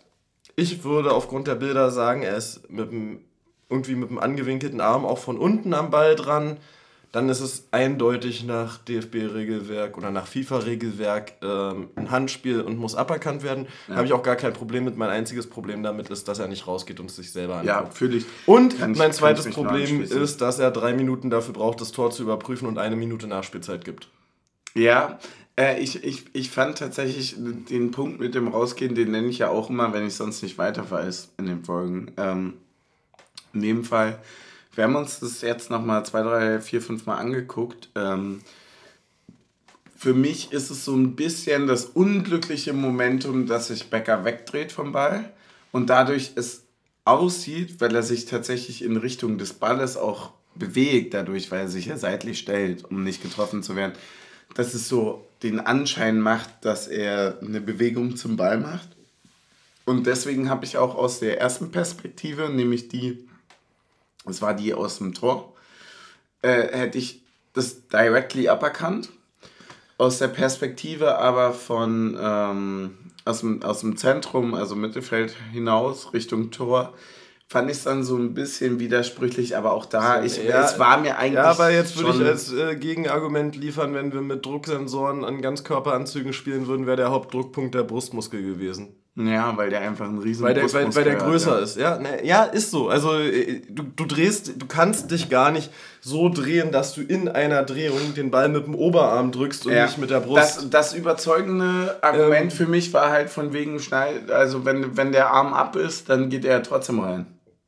ich 0.56 0.84
würde 0.84 1.12
aufgrund 1.12 1.46
der 1.46 1.54
Bilder 1.54 1.90
sagen, 1.90 2.22
er 2.22 2.36
ist 2.36 2.70
mit 2.70 2.90
dem, 2.90 3.20
irgendwie 3.68 3.94
mit 3.94 4.10
dem 4.10 4.18
angewinkelten 4.18 4.80
Arm 4.80 5.04
auch 5.04 5.18
von 5.18 5.38
unten 5.38 5.74
am 5.74 5.90
Ball 5.90 6.14
dran, 6.16 6.58
dann 7.12 7.28
ist 7.28 7.40
es 7.40 7.68
eindeutig 7.70 8.44
nach 8.44 8.78
DFB-Regelwerk 8.78 9.96
oder 9.96 10.10
nach 10.10 10.26
FIFA-Regelwerk 10.26 11.32
ähm, 11.42 11.88
ein 11.96 12.10
Handspiel 12.10 12.60
und 12.60 12.78
muss 12.78 12.94
aberkannt 12.94 13.42
werden. 13.42 13.64
Ja. 13.64 13.70
Da 13.88 13.94
habe 13.96 14.06
ich 14.06 14.12
auch 14.12 14.22
gar 14.22 14.36
kein 14.36 14.52
Problem 14.52 14.84
mit. 14.84 14.96
Mein 14.96 15.08
einziges 15.08 15.48
Problem 15.48 15.82
damit 15.82 16.10
ist, 16.10 16.28
dass 16.28 16.40
er 16.40 16.48
nicht 16.48 16.66
rausgeht 16.66 17.00
und 17.00 17.10
sich 17.10 17.32
selber 17.32 17.54
anguckt. 17.54 17.68
Ja, 17.68 17.86
fühle 17.86 18.18
ich. 18.18 18.26
Und 18.44 18.78
kann 18.78 18.92
mein 18.92 19.10
ich, 19.10 19.16
zweites 19.16 19.48
Problem 19.48 20.02
ist, 20.02 20.40
dass 20.42 20.58
er 20.58 20.70
drei 20.70 20.92
Minuten 20.92 21.30
dafür 21.30 21.54
braucht, 21.54 21.80
das 21.80 21.92
Tor 21.92 22.10
zu 22.10 22.22
überprüfen 22.22 22.68
und 22.68 22.76
eine 22.76 22.96
Minute 22.96 23.26
Nachspielzeit 23.26 23.84
gibt. 23.84 24.08
Ja, 24.74 25.18
äh, 25.58 25.80
ich, 25.80 26.04
ich, 26.04 26.24
ich 26.34 26.50
fand 26.50 26.76
tatsächlich 26.76 27.36
den 27.38 27.92
Punkt 27.92 28.20
mit 28.20 28.34
dem 28.34 28.48
Rausgehen, 28.48 28.94
den 28.94 29.10
nenne 29.10 29.28
ich 29.28 29.38
ja 29.38 29.48
auch 29.48 29.70
immer, 29.70 29.94
wenn 29.94 30.06
ich 30.06 30.14
sonst 30.14 30.42
nicht 30.42 30.58
weiter 30.58 30.90
weiß 30.90 31.32
in 31.38 31.46
den 31.46 31.64
Folgen. 31.64 32.12
Ähm, 32.18 32.54
in 33.56 33.62
dem 33.62 33.84
Fall, 33.84 34.18
wir 34.74 34.84
haben 34.84 34.96
uns 34.96 35.20
das 35.20 35.40
jetzt 35.40 35.70
nochmal 35.70 36.04
zwei, 36.04 36.22
drei, 36.22 36.60
vier, 36.60 36.82
fünf 36.82 37.06
Mal 37.06 37.16
angeguckt. 37.16 37.88
Ähm, 37.94 38.42
für 39.96 40.12
mich 40.12 40.52
ist 40.52 40.70
es 40.70 40.84
so 40.84 40.94
ein 40.94 41.16
bisschen 41.16 41.66
das 41.66 41.86
unglückliche 41.86 42.72
Momentum, 42.72 43.46
dass 43.46 43.68
sich 43.68 43.88
Becker 43.88 44.24
wegdreht 44.24 44.72
vom 44.72 44.92
Ball 44.92 45.32
und 45.72 45.88
dadurch 45.88 46.32
es 46.36 46.64
aussieht, 47.04 47.80
weil 47.80 47.94
er 47.94 48.02
sich 48.02 48.26
tatsächlich 48.26 48.82
in 48.82 48.96
Richtung 48.96 49.38
des 49.38 49.54
Balles 49.54 49.96
auch 49.96 50.32
bewegt, 50.54 51.14
dadurch, 51.14 51.50
weil 51.50 51.60
er 51.60 51.68
sich 51.68 51.86
ja 51.86 51.96
seitlich 51.96 52.38
stellt, 52.38 52.84
um 52.84 53.02
nicht 53.02 53.22
getroffen 53.22 53.62
zu 53.62 53.76
werden 53.76 53.94
dass 54.54 54.74
es 54.74 54.88
so 54.88 55.26
den 55.42 55.60
Anschein 55.60 56.20
macht, 56.20 56.64
dass 56.64 56.88
er 56.88 57.38
eine 57.42 57.60
Bewegung 57.60 58.16
zum 58.16 58.36
Ball 58.36 58.58
macht. 58.58 58.88
Und 59.84 60.06
deswegen 60.06 60.48
habe 60.48 60.64
ich 60.64 60.78
auch 60.78 60.94
aus 60.94 61.20
der 61.20 61.40
ersten 61.40 61.70
Perspektive, 61.70 62.48
nämlich 62.48 62.88
die, 62.88 63.28
das 64.26 64.42
war 64.42 64.54
die 64.54 64.74
aus 64.74 64.98
dem 64.98 65.14
Tor, 65.14 65.54
äh, 66.42 66.68
hätte 66.76 66.98
ich 66.98 67.22
das 67.52 67.88
directly 67.88 68.48
aberkannt. 68.48 69.10
Aus 69.98 70.18
der 70.18 70.28
Perspektive 70.28 71.16
aber 71.16 71.54
von 71.54 72.18
ähm, 72.20 72.98
aus, 73.24 73.40
dem, 73.40 73.62
aus 73.62 73.80
dem 73.80 73.96
Zentrum, 73.96 74.54
also 74.54 74.76
Mittelfeld 74.76 75.34
hinaus 75.52 76.12
Richtung 76.12 76.50
Tor, 76.50 76.92
fand 77.48 77.70
ich 77.70 77.78
es 77.78 77.84
dann 77.84 78.02
so 78.02 78.16
ein 78.16 78.34
bisschen 78.34 78.78
widersprüchlich, 78.80 79.56
aber 79.56 79.72
auch 79.72 79.86
da, 79.86 80.22
ich, 80.22 80.42
ja, 80.42 80.64
es 80.64 80.78
war 80.78 80.98
mir 80.98 81.16
eigentlich. 81.16 81.34
Ja, 81.34 81.44
aber 81.44 81.70
jetzt 81.70 81.96
würde 81.96 82.22
ich 82.22 82.28
als 82.28 82.52
äh, 82.52 82.76
Gegenargument 82.76 83.56
liefern, 83.56 83.94
wenn 83.94 84.12
wir 84.12 84.20
mit 84.20 84.44
Drucksensoren 84.44 85.24
an 85.24 85.40
Ganzkörperanzügen 85.42 86.32
spielen 86.32 86.66
würden, 86.66 86.86
wäre 86.86 86.96
der 86.96 87.10
Hauptdruckpunkt 87.10 87.74
der 87.74 87.84
Brustmuskel 87.84 88.42
gewesen. 88.42 88.96
Ja, 89.18 89.56
weil 89.56 89.70
der 89.70 89.80
einfach 89.80 90.04
ein 90.04 90.18
riesen 90.18 90.44
weil 90.44 90.52
der, 90.52 90.70
weil, 90.74 90.94
weil 90.94 91.04
der 91.04 91.14
größer 91.14 91.52
hat, 91.52 91.58
ja. 91.58 91.64
ist. 91.64 91.76
Ja, 91.78 91.98
ne, 91.98 92.26
ja, 92.26 92.44
ist 92.44 92.70
so. 92.70 92.90
Also 92.90 93.14
äh, 93.14 93.62
du, 93.66 93.82
du 93.82 94.04
drehst, 94.04 94.60
du 94.60 94.66
kannst 94.66 95.10
dich 95.10 95.30
gar 95.30 95.50
nicht 95.50 95.70
so 96.02 96.28
drehen, 96.28 96.70
dass 96.70 96.94
du 96.94 97.00
in 97.00 97.30
einer 97.30 97.62
Drehung 97.62 98.14
den 98.14 98.30
Ball 98.30 98.50
mit 98.50 98.66
dem 98.66 98.74
Oberarm 98.74 99.32
drückst 99.32 99.64
und 99.66 99.72
ja. 99.72 99.86
nicht 99.86 99.96
mit 99.96 100.10
der 100.10 100.20
Brust. 100.20 100.58
Das, 100.58 100.70
das 100.70 100.94
überzeugende 100.94 101.96
Argument 102.02 102.52
ähm, 102.52 102.56
für 102.56 102.66
mich 102.66 102.92
war 102.92 103.08
halt 103.10 103.30
von 103.30 103.54
wegen 103.54 103.80
Schneid, 103.80 104.30
also 104.30 104.66
wenn, 104.66 104.98
wenn 104.98 105.12
der 105.12 105.30
Arm 105.30 105.54
ab 105.54 105.76
ist, 105.76 106.10
dann 106.10 106.28
geht 106.28 106.44
er 106.44 106.62
trotzdem 106.62 107.00
rein. 107.00 107.24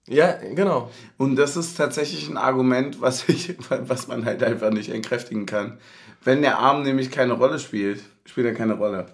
Ja, 0.07 0.33
genau. 0.55 0.91
Und 1.17 1.37
das 1.37 1.57
ist 1.57 1.79
tatsächlich 1.79 2.29
ein 2.29 2.37
Argument, 2.37 3.01
was, 3.01 3.27
ich, 3.29 3.55
was 3.69 4.07
man 4.07 4.27
halt 4.27 4.43
einfach 4.43 4.71
nicht 4.71 4.91
entkräftigen 4.91 5.47
kann. 5.47 5.79
Wenn 6.25 6.43
der 6.43 6.59
Arm 6.59 6.83
nämlich 6.83 7.11
keine 7.11 7.33
Rolle 7.33 7.59
spielt, 7.59 8.03
spielt 8.27 8.47
er 8.47 8.55
keine 8.55 8.75
Rolle. 8.75 9.07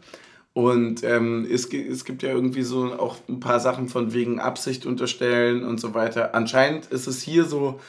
Und 0.55 1.03
ähm, 1.03 1.47
es, 1.51 1.67
es 1.67 2.05
gibt 2.05 2.23
ja 2.23 2.31
irgendwie 2.31 2.63
so 2.63 2.95
auch 2.95 3.17
ein 3.29 3.41
paar 3.41 3.59
Sachen 3.59 3.89
von 3.89 4.15
wegen 4.15 4.39
Absicht 4.39 4.87
unterstellen 4.87 5.65
und 5.65 5.81
so 5.81 5.95
weiter. 5.95 6.35
Anscheinend 6.35 6.87
ist 6.87 7.09
es 7.09 7.21
hier 7.23 7.45
so, 7.45 7.81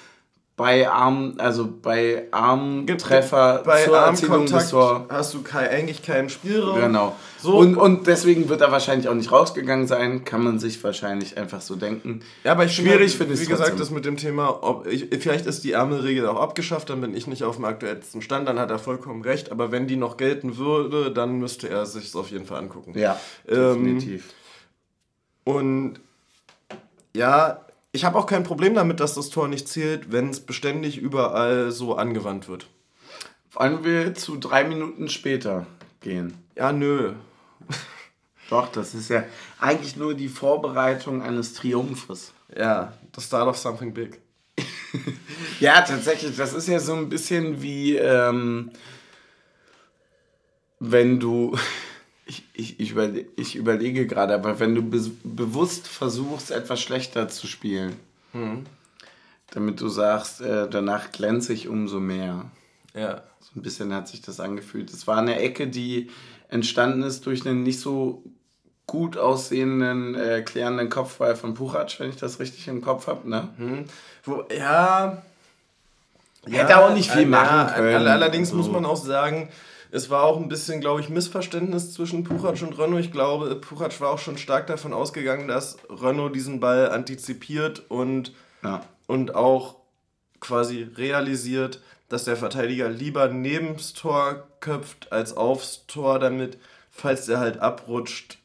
bei 0.57 0.89
Arm, 0.89 1.33
also 1.37 1.67
bei 1.81 2.27
Armtreffer 2.31 3.61
bei 3.65 3.83
zur 3.83 3.97
Erzielung 3.97 4.45
des 4.45 4.69
Tor. 4.69 5.05
Hast 5.09 5.33
du 5.33 5.41
kein, 5.41 5.67
eigentlich 5.67 6.01
keinen 6.01 6.29
Spielraum. 6.29 6.79
Genau. 6.79 7.15
So. 7.41 7.57
Und, 7.57 7.75
und 7.75 8.07
deswegen 8.07 8.47
wird 8.47 8.61
er 8.61 8.71
wahrscheinlich 8.71 9.09
auch 9.09 9.13
nicht 9.13 9.33
rausgegangen 9.33 9.85
sein, 9.85 10.23
kann 10.23 10.41
man 10.41 10.57
sich 10.57 10.81
wahrscheinlich 10.81 11.37
einfach 11.37 11.59
so 11.59 11.75
denken. 11.75 12.21
Ja, 12.45 12.53
aber 12.53 12.65
ich 12.65 12.75
schwierig 12.75 13.17
finde 13.17 13.33
ich 13.33 13.41
Wie 13.41 13.45
gesagt, 13.47 13.77
das 13.79 13.91
mit 13.91 14.05
dem 14.05 14.15
Thema, 14.15 14.63
ob 14.63 14.87
ich, 14.87 15.07
vielleicht 15.19 15.45
ist 15.45 15.65
die 15.65 15.73
Ärmelregel 15.73 16.25
auch 16.25 16.39
abgeschafft, 16.39 16.89
dann 16.89 17.01
bin 17.01 17.13
ich 17.15 17.27
nicht 17.27 17.43
auf 17.43 17.57
dem 17.57 17.65
aktuellsten 17.65 18.21
Stand, 18.21 18.47
dann 18.47 18.57
hat 18.57 18.71
er 18.71 18.79
vollkommen 18.79 19.23
recht. 19.23 19.51
Aber 19.51 19.73
wenn 19.73 19.87
die 19.87 19.97
noch 19.97 20.15
gelten 20.15 20.55
würde, 20.57 21.11
dann 21.11 21.37
müsste 21.37 21.67
er 21.67 21.85
sich 21.85 22.05
es 22.05 22.15
auf 22.15 22.31
jeden 22.31 22.45
Fall 22.45 22.59
angucken. 22.59 22.97
Ja, 22.97 23.19
ähm, 23.49 23.83
definitiv. 23.83 24.33
Und 25.43 25.99
ja, 27.13 27.64
ich 27.95 28.03
habe 28.03 28.19
auch 28.19 28.25
kein 28.25 28.43
Problem 28.43 28.75
damit, 28.75 28.99
dass 28.99 29.15
das 29.15 29.29
Tor 29.29 29.47
nicht 29.47 29.69
zählt, 29.69 30.11
wenn 30.11 30.29
es 30.29 30.41
beständig 30.41 30.97
überall 30.97 31.71
so 31.71 31.95
angewandt 31.95 32.49
wird. 32.49 32.67
Wollen 33.53 33.85
wir 33.85 34.13
zu 34.13 34.35
drei 34.35 34.65
Minuten 34.65 35.07
später 35.07 35.65
gehen? 36.01 36.33
Ja, 36.55 36.73
nö. 36.73 37.13
Doch, 38.49 38.69
das 38.69 38.93
ist 38.93 39.09
ja 39.09 39.23
eigentlich 39.59 39.95
nur 39.95 40.13
die 40.13 40.27
Vorbereitung 40.27 41.21
eines 41.21 41.53
Triumphes. 41.53 42.33
Ja, 42.55 42.93
the 43.15 43.21
start 43.21 43.47
of 43.47 43.57
something 43.57 43.93
big. 43.93 44.19
ja, 45.61 45.81
tatsächlich, 45.81 46.35
das 46.35 46.53
ist 46.53 46.67
ja 46.67 46.79
so 46.79 46.93
ein 46.93 47.07
bisschen 47.07 47.61
wie, 47.61 47.95
ähm, 47.95 48.71
wenn 50.79 51.19
du 51.19 51.57
ich, 52.25 52.43
ich, 52.53 52.79
ich, 52.79 52.91
überle 52.91 53.25
ich 53.35 53.55
überlege 53.55 54.07
gerade, 54.07 54.33
aber 54.33 54.59
wenn 54.59 54.75
du 54.75 54.81
be 54.81 54.99
bewusst 55.23 55.87
versuchst, 55.87 56.51
etwas 56.51 56.81
schlechter 56.81 57.29
zu 57.29 57.47
spielen, 57.47 57.95
mhm. 58.33 58.65
damit 59.51 59.79
du 59.79 59.87
sagst, 59.89 60.41
äh, 60.41 60.67
danach 60.69 61.11
glänze 61.11 61.53
ich 61.53 61.67
umso 61.67 61.99
mehr. 61.99 62.45
Ja. 62.95 63.23
So 63.39 63.59
ein 63.59 63.61
bisschen 63.61 63.93
hat 63.93 64.07
sich 64.07 64.21
das 64.21 64.39
angefühlt. 64.39 64.89
Es 64.89 65.05
war 65.05 65.17
eine 65.17 65.39
Ecke, 65.39 65.67
die 65.67 66.09
entstanden 66.49 67.03
ist 67.03 67.25
durch 67.25 67.45
einen 67.45 67.63
nicht 67.63 67.79
so 67.79 68.23
gut 68.87 69.17
aussehenden, 69.17 70.15
äh, 70.15 70.41
klärenden 70.41 70.89
Kopfball 70.89 71.35
von 71.35 71.53
Puchac, 71.53 71.99
wenn 71.99 72.09
ich 72.09 72.17
das 72.17 72.39
richtig 72.39 72.67
im 72.67 72.81
Kopf 72.81 73.07
habe. 73.07 73.29
Ne? 73.29 73.49
Mhm. 73.57 73.85
Wo, 74.23 74.43
ja. 74.55 75.21
Hätte 76.45 76.71
ja, 76.71 76.85
auch 76.85 76.93
nicht 76.93 77.09
viel 77.09 77.25
machen 77.25 77.73
können. 77.73 78.07
Allerdings 78.07 78.49
so. 78.49 78.55
muss 78.55 78.69
man 78.69 78.85
auch 78.85 78.95
sagen, 78.95 79.49
es 79.95 80.09
war 80.09 80.23
auch 80.23 80.35
ein 80.37 80.49
bisschen, 80.49 80.81
glaube 80.81 80.99
ich, 80.99 81.07
Missverständnis 81.07 81.93
zwischen 81.93 82.25
Puchac 82.25 82.61
und 82.61 82.77
Renault. 82.77 82.99
Ich 82.99 83.13
glaube, 83.13 83.55
Puchac 83.55 84.01
war 84.01 84.09
auch 84.09 84.19
schon 84.19 84.37
stark 84.37 84.67
davon 84.67 84.91
ausgegangen, 84.91 85.47
dass 85.47 85.77
Renault 85.89 86.35
diesen 86.35 86.59
Ball 86.59 86.89
antizipiert 86.89 87.81
und, 87.87 88.33
ja. 88.61 88.85
und 89.07 89.35
auch 89.35 89.77
quasi 90.41 90.85
realisiert, 90.97 91.81
dass 92.09 92.25
der 92.25 92.35
Verteidiger 92.35 92.89
lieber 92.89 93.29
neben 93.29 93.77
das 93.77 93.93
Tor 93.93 94.45
köpft 94.59 95.13
als 95.13 95.37
aufs 95.37 95.87
Tor, 95.87 96.19
damit, 96.19 96.57
falls 96.91 97.29
er 97.29 97.39
halt 97.39 97.59
abrutscht, 97.59 98.39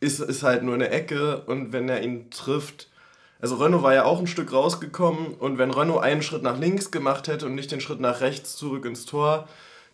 ist, 0.00 0.20
ist 0.20 0.42
halt 0.42 0.62
nur 0.62 0.74
eine 0.74 0.90
Ecke 0.90 1.44
und 1.46 1.72
wenn 1.72 1.88
er 1.88 2.02
ihn 2.02 2.30
trifft, 2.30 2.90
also 3.40 3.54
Renault 3.56 3.82
war 3.82 3.94
ja 3.94 4.04
auch 4.04 4.18
ein 4.18 4.26
Stück 4.26 4.52
rausgekommen 4.52 5.28
und 5.32 5.56
wenn 5.56 5.70
Renault 5.70 6.02
einen 6.02 6.20
Schritt 6.20 6.42
nach 6.42 6.58
links 6.58 6.90
gemacht 6.90 7.26
hätte 7.26 7.46
und 7.46 7.54
nicht 7.54 7.72
den 7.72 7.80
Schritt 7.80 8.00
nach 8.00 8.20
rechts 8.20 8.54
zurück 8.56 8.84
ins 8.84 9.06
Tor, 9.06 9.48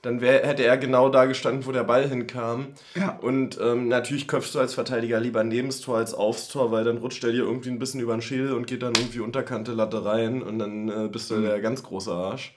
dann 0.07 0.21
wär, 0.21 0.47
hätte 0.47 0.65
er 0.65 0.79
genau 0.79 1.09
da 1.09 1.25
gestanden, 1.25 1.67
wo 1.67 1.73
der 1.73 1.83
Ball 1.83 2.09
hinkam. 2.09 2.69
Ja. 2.95 3.19
Und 3.21 3.59
ähm, 3.61 3.89
natürlich 3.89 4.29
köpfst 4.29 4.55
du 4.55 4.61
als 4.61 4.73
Verteidiger 4.73 5.19
lieber 5.19 5.43
neben 5.43 5.67
das 5.67 5.81
Tor 5.81 5.97
als 5.99 6.15
aufs 6.15 6.47
Tor, 6.47 6.71
weil 6.71 6.85
dann 6.85 6.99
rutscht 6.99 7.25
er 7.25 7.33
dir 7.33 7.43
irgendwie 7.43 7.71
ein 7.71 7.81
bisschen 7.81 8.01
über 8.01 8.15
den 8.15 8.23
Schädel 8.23 8.53
und 8.53 8.69
geht 8.69 8.83
dann 8.83 8.95
irgendwie 8.95 9.19
unterkante 9.19 9.73
Latte 9.73 10.05
rein 10.05 10.43
und 10.43 10.61
dann 10.61 10.89
äh, 10.89 11.09
bist 11.09 11.31
du 11.31 11.35
mhm. 11.35 11.43
der 11.43 11.61
ganz 11.61 11.83
große 11.83 12.13
Arsch. 12.13 12.55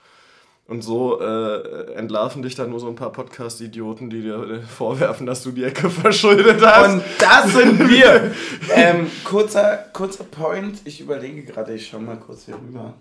Und 0.68 0.84
so 0.84 1.20
äh, 1.20 1.94
entlarven 1.94 2.44
dich 2.44 2.54
dann 2.54 2.70
nur 2.70 2.80
so 2.80 2.88
ein 2.88 2.96
paar 2.96 3.12
Podcast-Idioten, 3.12 4.12
die 4.12 4.22
dir 4.22 4.36
äh, 4.44 4.62
vorwerfen, 4.62 5.26
dass 5.26 5.42
du 5.42 5.52
die 5.52 5.64
Ecke 5.64 5.90
verschuldet 5.90 6.64
hast. 6.64 6.94
Und 6.94 7.04
das 7.18 7.52
sind 7.52 7.80
wir. 7.90 8.32
ähm, 8.76 9.08
kurzer, 9.24 9.86
kurzer 9.92 10.26
Point. 10.26 10.82
Ich 10.86 11.02
überlege 11.02 11.42
gerade, 11.42 11.74
ich 11.74 11.88
schau 11.88 11.98
mal 11.98 12.18
kurz 12.18 12.46
hier 12.46 12.54
rüber. 12.54 12.94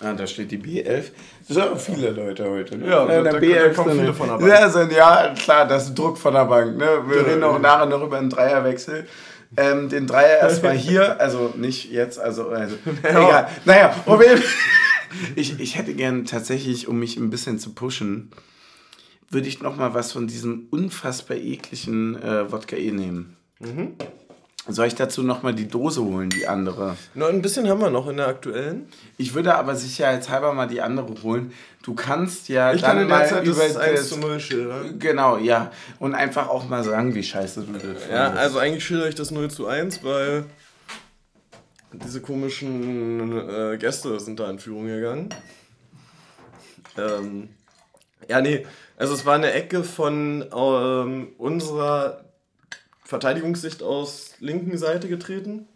Ah, 0.00 0.12
da 0.12 0.26
steht 0.26 0.50
die 0.50 0.58
B11. 0.58 1.12
Das 1.46 1.56
sind 1.56 1.60
auch 1.62 1.78
viele 1.78 2.10
Leute 2.10 2.48
heute. 2.50 2.76
Ne? 2.76 2.88
Ja, 2.88 3.06
da- 3.06 3.22
da 3.22 3.38
B11 3.38 3.74
kommen 3.74 3.90
sind- 3.90 4.00
viele 4.00 4.14
von 4.14 4.28
der 4.28 4.34
Bank. 4.38 4.48
Ja, 4.48 4.68
sind, 4.68 4.92
ja, 4.92 5.34
klar, 5.38 5.66
das 5.68 5.84
ist 5.86 5.94
Druck 5.94 6.18
von 6.18 6.34
der 6.34 6.44
Bank. 6.46 6.76
Ne? 6.76 6.88
Wir 7.06 7.18
Ja, 7.18 7.22
reden 7.22 7.42
auch 7.44 7.52
ja. 7.54 7.58
nachher 7.60 7.86
noch 7.86 8.02
über 8.02 8.18
einen 8.18 8.30
Dreierwechsel. 8.30 9.06
Ähm, 9.56 9.88
den 9.88 10.06
Dreier 10.08 10.38
erstmal 10.42 10.72
hier, 10.74 11.20
also 11.20 11.52
nicht 11.56 11.92
jetzt, 11.92 12.18
also, 12.18 12.48
also 12.48 12.74
egal. 13.04 13.48
Naja, 13.64 13.90
Fall. 13.90 14.42
ich, 15.36 15.60
ich 15.60 15.78
hätte 15.78 15.94
gern 15.94 16.24
tatsächlich, 16.24 16.88
um 16.88 16.98
mich 16.98 17.16
ein 17.16 17.30
bisschen 17.30 17.60
zu 17.60 17.72
pushen, 17.72 18.30
würde 19.30 19.46
ich 19.46 19.62
noch 19.62 19.76
mal 19.76 19.94
was 19.94 20.10
von 20.12 20.26
diesem 20.26 20.66
unfassbar 20.70 21.36
ekligen 21.36 22.20
äh, 22.20 22.50
Wodka 22.50 22.76
E 22.76 22.90
nehmen. 22.90 23.36
Mhm. 23.60 23.94
Soll 24.66 24.86
ich 24.86 24.94
dazu 24.94 25.22
noch 25.22 25.42
mal 25.42 25.54
die 25.54 25.68
Dose 25.68 26.02
holen, 26.02 26.30
die 26.30 26.46
andere? 26.46 26.96
Nur 27.12 27.28
ein 27.28 27.42
bisschen 27.42 27.68
haben 27.68 27.82
wir 27.82 27.90
noch 27.90 28.08
in 28.08 28.16
der 28.16 28.28
aktuellen. 28.28 28.88
Ich 29.18 29.34
würde 29.34 29.54
aber 29.56 29.76
sicherheitshalber 29.76 30.54
mal 30.54 30.66
die 30.66 30.80
andere 30.80 31.14
holen. 31.22 31.52
Du 31.82 31.94
kannst 31.94 32.48
ja 32.48 32.72
Ich 32.72 32.80
dann 32.80 32.92
kann 32.92 33.02
in 33.02 33.08
mal 33.08 33.28
Zeit 33.28 33.44
über 33.44 33.62
das 33.62 33.76
1 33.76 34.00
das, 34.00 34.08
zu 34.08 34.18
0 34.18 34.40
schildern. 34.40 34.98
Genau, 34.98 35.36
ja. 35.36 35.70
Und 35.98 36.14
einfach 36.14 36.48
auch 36.48 36.66
mal 36.66 36.82
sagen, 36.82 37.14
wie 37.14 37.22
scheiße 37.22 37.60
du 37.62 37.72
das 37.74 37.82
Ja, 37.82 37.88
findest. 37.90 38.38
also 38.38 38.58
eigentlich 38.58 38.84
schildere 38.86 39.10
ich 39.10 39.14
das 39.14 39.30
0 39.30 39.50
zu 39.50 39.66
1, 39.66 40.02
weil 40.02 40.46
diese 41.92 42.22
komischen 42.22 43.38
äh, 43.48 43.76
Gäste 43.76 44.18
sind 44.18 44.40
da 44.40 44.48
in 44.48 44.58
Führung 44.58 44.86
gegangen. 44.86 45.28
Ähm, 46.96 47.50
ja, 48.28 48.40
nee, 48.40 48.66
also 48.96 49.12
es 49.12 49.26
war 49.26 49.34
eine 49.34 49.52
Ecke 49.52 49.84
von 49.84 50.42
ähm, 50.56 51.28
unserer 51.36 52.23
Verteidigungssicht 53.04 53.82
aus 53.82 54.34
linken 54.40 54.78
Seite 54.78 55.08
getreten. 55.08 55.68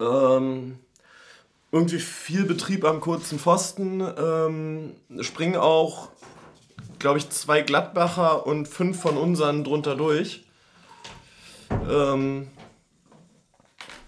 Ähm, 0.00 0.78
irgendwie 1.72 1.98
viel 1.98 2.44
Betrieb 2.44 2.84
am 2.84 3.00
kurzen 3.00 3.38
Pfosten. 3.38 4.00
Ähm, 4.00 4.94
springen 5.22 5.56
auch, 5.56 6.10
glaube 6.98 7.18
ich, 7.18 7.30
zwei 7.30 7.62
Gladbacher 7.62 8.46
und 8.46 8.68
fünf 8.68 9.00
von 9.00 9.16
unseren 9.16 9.64
drunter 9.64 9.96
durch. 9.96 10.44
Ähm, 11.90 12.48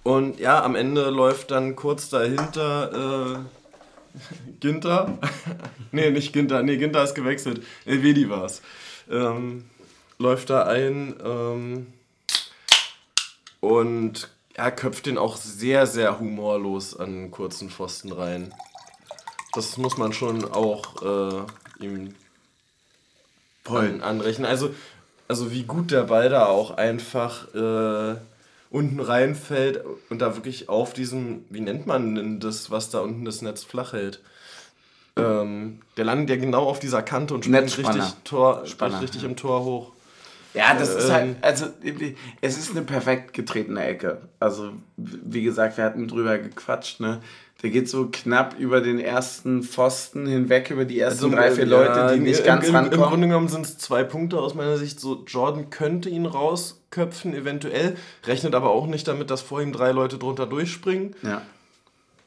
und 0.03 0.39
ja, 0.39 0.63
am 0.63 0.77
Ende 0.77 1.11
läuft 1.11 1.51
dann 1.51 1.75
kurz 1.75 2.09
dahinter 2.09 3.41
äh, 3.43 4.19
Ginter. 4.61 5.19
nee, 5.93 6.11
nicht 6.11 6.33
Ginter, 6.33 6.63
nee, 6.63 6.77
Ginter 6.77 7.03
ist 7.03 7.15
gewechselt. 7.15 7.65
Elvedi 7.85 8.31
war's. 8.31 8.63
Ähm, 9.11 9.65
läuft 10.19 10.51
da 10.51 10.65
ein 10.65 11.15
ähm, 11.25 11.87
und 13.61 14.29
er 14.55 14.73
köpft 14.73 15.07
den 15.07 15.19
auch 15.19 15.37
sehr, 15.37 15.87
sehr 15.87 16.19
humorlos 16.19 16.99
an 16.99 17.31
kurzen 17.31 17.71
Pfosten 17.71 18.13
rein. 18.13 18.55
Das 19.53 19.77
muss 19.77 19.99
man 19.99 20.13
schon 20.13 20.45
auch 20.45 21.03
äh, 21.03 21.85
ihm 21.85 22.15
an, 23.69 24.01
anrechnen. 24.01 24.47
Also, 24.47 24.75
also 25.29 25.51
wie 25.51 25.65
gut 25.65 25.91
der 25.91 26.05
Ball 26.05 26.29
da 26.29 26.47
auch 26.47 26.71
einfach 26.73 27.55
äh, 27.55 28.17
unten 28.71 29.01
reinfällt 29.01 29.83
und 30.11 30.21
da 30.21 30.37
wirklich 30.37 30.69
auf 30.69 30.93
diesem, 30.93 31.45
wie 31.51 31.61
nennt 31.61 31.87
man 31.87 32.15
denn 32.15 32.41
das, 32.41 32.71
was 32.71 32.91
da 32.91 33.01
unten 33.01 33.25
das 33.25 33.43
Netz 33.43 33.65
flach 33.65 33.93
hält? 33.93 34.21
Ähm, 35.17 35.81
der 35.97 36.05
landet 36.05 36.31
ja 36.31 36.37
genau 36.37 36.65
auf 36.65 36.79
dieser 36.79 37.03
Kante 37.03 37.35
und 37.35 37.45
springt 37.45 37.79
richtig, 37.79 38.05
Tor, 38.25 38.67
Spanner, 38.67 39.01
richtig 39.01 39.23
ja. 39.23 39.29
im 39.29 39.37
Tor 39.37 39.65
hoch. 39.65 39.93
Ja, 40.57 40.75
das 40.75 40.95
ist 40.95 41.13
halt, 41.13 41.25
Ähm. 41.25 41.37
also 41.43 41.67
es 42.41 42.59
ist 42.59 42.71
eine 42.71 42.83
perfekt 42.83 43.35
getretene 43.35 43.85
Ecke. 43.85 44.23
Also, 44.41 44.73
wie 44.97 45.43
gesagt, 45.43 45.77
wir 45.77 45.85
hatten 45.85 46.09
drüber 46.09 46.39
gequatscht, 46.39 47.01
ne? 47.01 47.21
Der 47.63 47.71
geht 47.71 47.89
so 47.89 48.09
knapp 48.13 48.59
über 48.59 48.81
den 48.81 48.99
ersten 48.99 49.63
Pfosten 49.63 50.27
hinweg, 50.27 50.71
über 50.71 50.85
die 50.85 51.01
ersten 51.01 51.31
drei, 51.33 51.51
vier 51.51 51.65
äh, 51.65 51.67
Leute, 51.67 52.15
die 52.15 52.21
nicht 52.21 52.41
im, 52.41 52.47
ganz 52.47 52.65
im, 52.65 52.71
Im 52.71 52.77
rankommen. 52.77 53.09
Grunde 53.09 53.27
genommen 53.29 53.49
sind 53.49 53.65
es 53.65 53.79
zwei 53.79 54.05
Punkte 54.05 54.39
aus 54.39 54.55
meiner 54.55 54.77
Sicht. 54.77 55.01
So, 55.01 55.25
Jordan 55.27 55.71
könnte 55.71 56.09
ihn 56.11 56.27
rausköpfen, 56.27 57.35
eventuell, 57.35 57.97
rechnet 58.25 58.55
aber 58.55 58.71
auch 58.71 58.87
nicht 58.87 59.09
damit, 59.09 59.31
dass 59.31 59.41
vor 59.41 59.63
ihm 59.63 59.73
drei 59.73 59.93
Leute 59.93 60.19
drunter 60.19 60.47
durchspringen. 60.47 61.15
ja. 61.23 61.43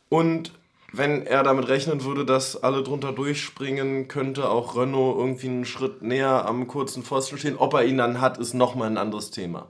Und 0.09 0.51
wenn 0.91 1.25
er 1.25 1.43
damit 1.43 1.67
rechnen 1.67 2.03
würde, 2.03 2.25
dass 2.25 2.61
alle 2.61 2.83
drunter 2.83 3.11
durchspringen, 3.11 4.07
könnte 4.07 4.49
auch 4.49 4.75
Renault 4.75 5.17
irgendwie 5.17 5.47
einen 5.47 5.65
Schritt 5.65 6.01
näher 6.01 6.45
am 6.45 6.67
kurzen 6.67 7.03
Pfosten 7.03 7.37
stehen. 7.37 7.57
Ob 7.57 7.73
er 7.73 7.85
ihn 7.85 7.97
dann 7.97 8.21
hat, 8.21 8.37
ist 8.37 8.53
nochmal 8.53 8.89
ein 8.89 8.97
anderes 8.97 9.31
Thema. 9.31 9.67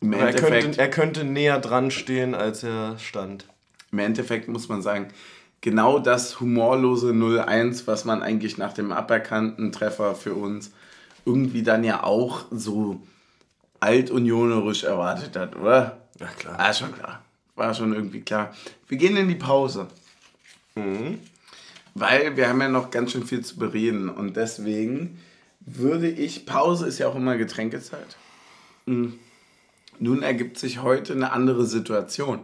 Im 0.00 0.12
Er 0.12 0.28
Endeffekt, 0.28 0.62
könnte, 0.62 0.80
er 0.80 0.90
könnte 0.90 1.24
näher 1.24 1.58
dran 1.58 1.90
stehen, 1.90 2.34
als 2.34 2.62
er 2.62 2.98
stand. 2.98 3.46
Im 3.92 3.98
Endeffekt 3.98 4.48
muss 4.48 4.68
man 4.68 4.82
sagen, 4.82 5.08
genau 5.60 5.98
das 5.98 6.40
humorlose 6.40 7.10
0-1, 7.10 7.86
was 7.86 8.04
man 8.04 8.22
eigentlich 8.22 8.56
nach 8.56 8.72
dem 8.72 8.92
aberkannten 8.92 9.72
Treffer 9.72 10.14
für 10.14 10.34
uns 10.34 10.72
irgendwie 11.26 11.62
dann 11.62 11.84
ja 11.84 12.02
auch 12.02 12.44
so 12.50 13.00
altunionerisch 13.80 14.84
erwartet 14.84 15.36
hat, 15.36 15.56
oder? 15.56 15.98
Ja, 16.18 16.26
klar. 16.38 16.56
Ah, 16.58 16.72
schon 16.72 16.92
klar. 16.92 17.22
War 17.56 17.74
schon 17.74 17.92
irgendwie 17.92 18.20
klar. 18.20 18.54
Wir 18.88 18.96
gehen 18.96 19.16
in 19.16 19.28
die 19.28 19.34
Pause. 19.34 19.86
Weil 21.94 22.36
wir 22.36 22.48
haben 22.48 22.60
ja 22.60 22.68
noch 22.68 22.90
ganz 22.90 23.12
schön 23.12 23.24
viel 23.24 23.44
zu 23.44 23.56
bereden 23.56 24.08
und 24.08 24.36
deswegen 24.36 25.18
würde 25.60 26.08
ich, 26.08 26.46
Pause 26.46 26.86
ist 26.86 26.98
ja 26.98 27.08
auch 27.08 27.16
immer 27.16 27.36
Getränkezeit. 27.36 28.16
Mm. 28.86 29.08
Nun 29.98 30.22
ergibt 30.22 30.58
sich 30.58 30.82
heute 30.82 31.12
eine 31.12 31.32
andere 31.32 31.66
Situation. 31.66 32.40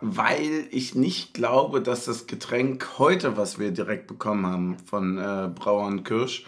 Weil 0.00 0.66
ich 0.70 0.94
nicht 0.94 1.34
glaube, 1.34 1.82
dass 1.82 2.06
das 2.06 2.26
Getränk 2.26 2.98
heute, 2.98 3.36
was 3.36 3.58
wir 3.58 3.70
direkt 3.70 4.06
bekommen 4.06 4.46
haben 4.46 4.78
von 4.78 5.18
äh, 5.18 5.50
Brauer 5.54 5.86
und 5.86 6.04
Kirsch, 6.04 6.46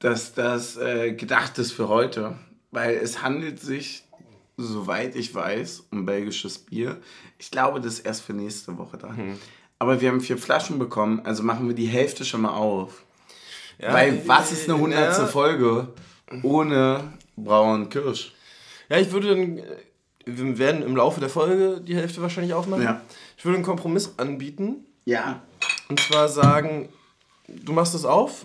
dass 0.00 0.34
das 0.34 0.76
äh, 0.76 1.12
gedacht 1.12 1.56
ist 1.58 1.70
für 1.70 1.88
heute. 1.88 2.36
Weil 2.72 2.96
es 2.96 3.22
handelt 3.22 3.60
sich, 3.60 4.02
soweit 4.56 5.14
ich 5.14 5.32
weiß, 5.32 5.84
um 5.92 6.04
belgisches 6.04 6.58
Bier. 6.58 6.96
Ich 7.38 7.52
glaube, 7.52 7.80
das 7.80 7.94
ist 7.94 8.00
erst 8.00 8.22
für 8.22 8.32
nächste 8.32 8.76
Woche 8.76 8.98
da. 8.98 9.14
Aber 9.80 10.00
wir 10.00 10.10
haben 10.10 10.20
vier 10.20 10.38
Flaschen 10.38 10.78
bekommen, 10.78 11.22
also 11.24 11.42
machen 11.42 11.66
wir 11.66 11.74
die 11.74 11.86
Hälfte 11.86 12.24
schon 12.24 12.42
mal 12.42 12.52
auf. 12.52 13.02
Ja, 13.78 13.92
Weil 13.94 14.22
was 14.28 14.52
ist 14.52 14.68
eine 14.68 14.78
hundertste 14.78 15.22
ja. 15.22 15.28
Folge 15.28 15.88
ohne 16.42 17.14
Brauer 17.34 17.74
und 17.74 17.88
Kirsch? 17.88 18.32
Ja, 18.90 18.98
ich 18.98 19.10
würde 19.10 19.30
dann. 19.30 19.58
äh, 19.58 19.64
Wir 20.26 20.58
werden 20.58 20.82
im 20.82 20.94
Laufe 20.96 21.18
der 21.18 21.30
Folge 21.30 21.80
die 21.80 21.96
Hälfte 21.96 22.20
wahrscheinlich 22.20 22.52
aufmachen. 22.52 22.82
Ja. 22.84 23.00
Ich 23.38 23.44
würde 23.44 23.56
einen 23.56 23.64
Kompromiss 23.64 24.12
anbieten. 24.18 24.84
Ja. 25.06 25.40
Und 25.88 25.98
zwar 25.98 26.28
sagen, 26.28 26.90
du 27.48 27.72
machst 27.72 27.94
es 27.94 28.04
auf 28.04 28.44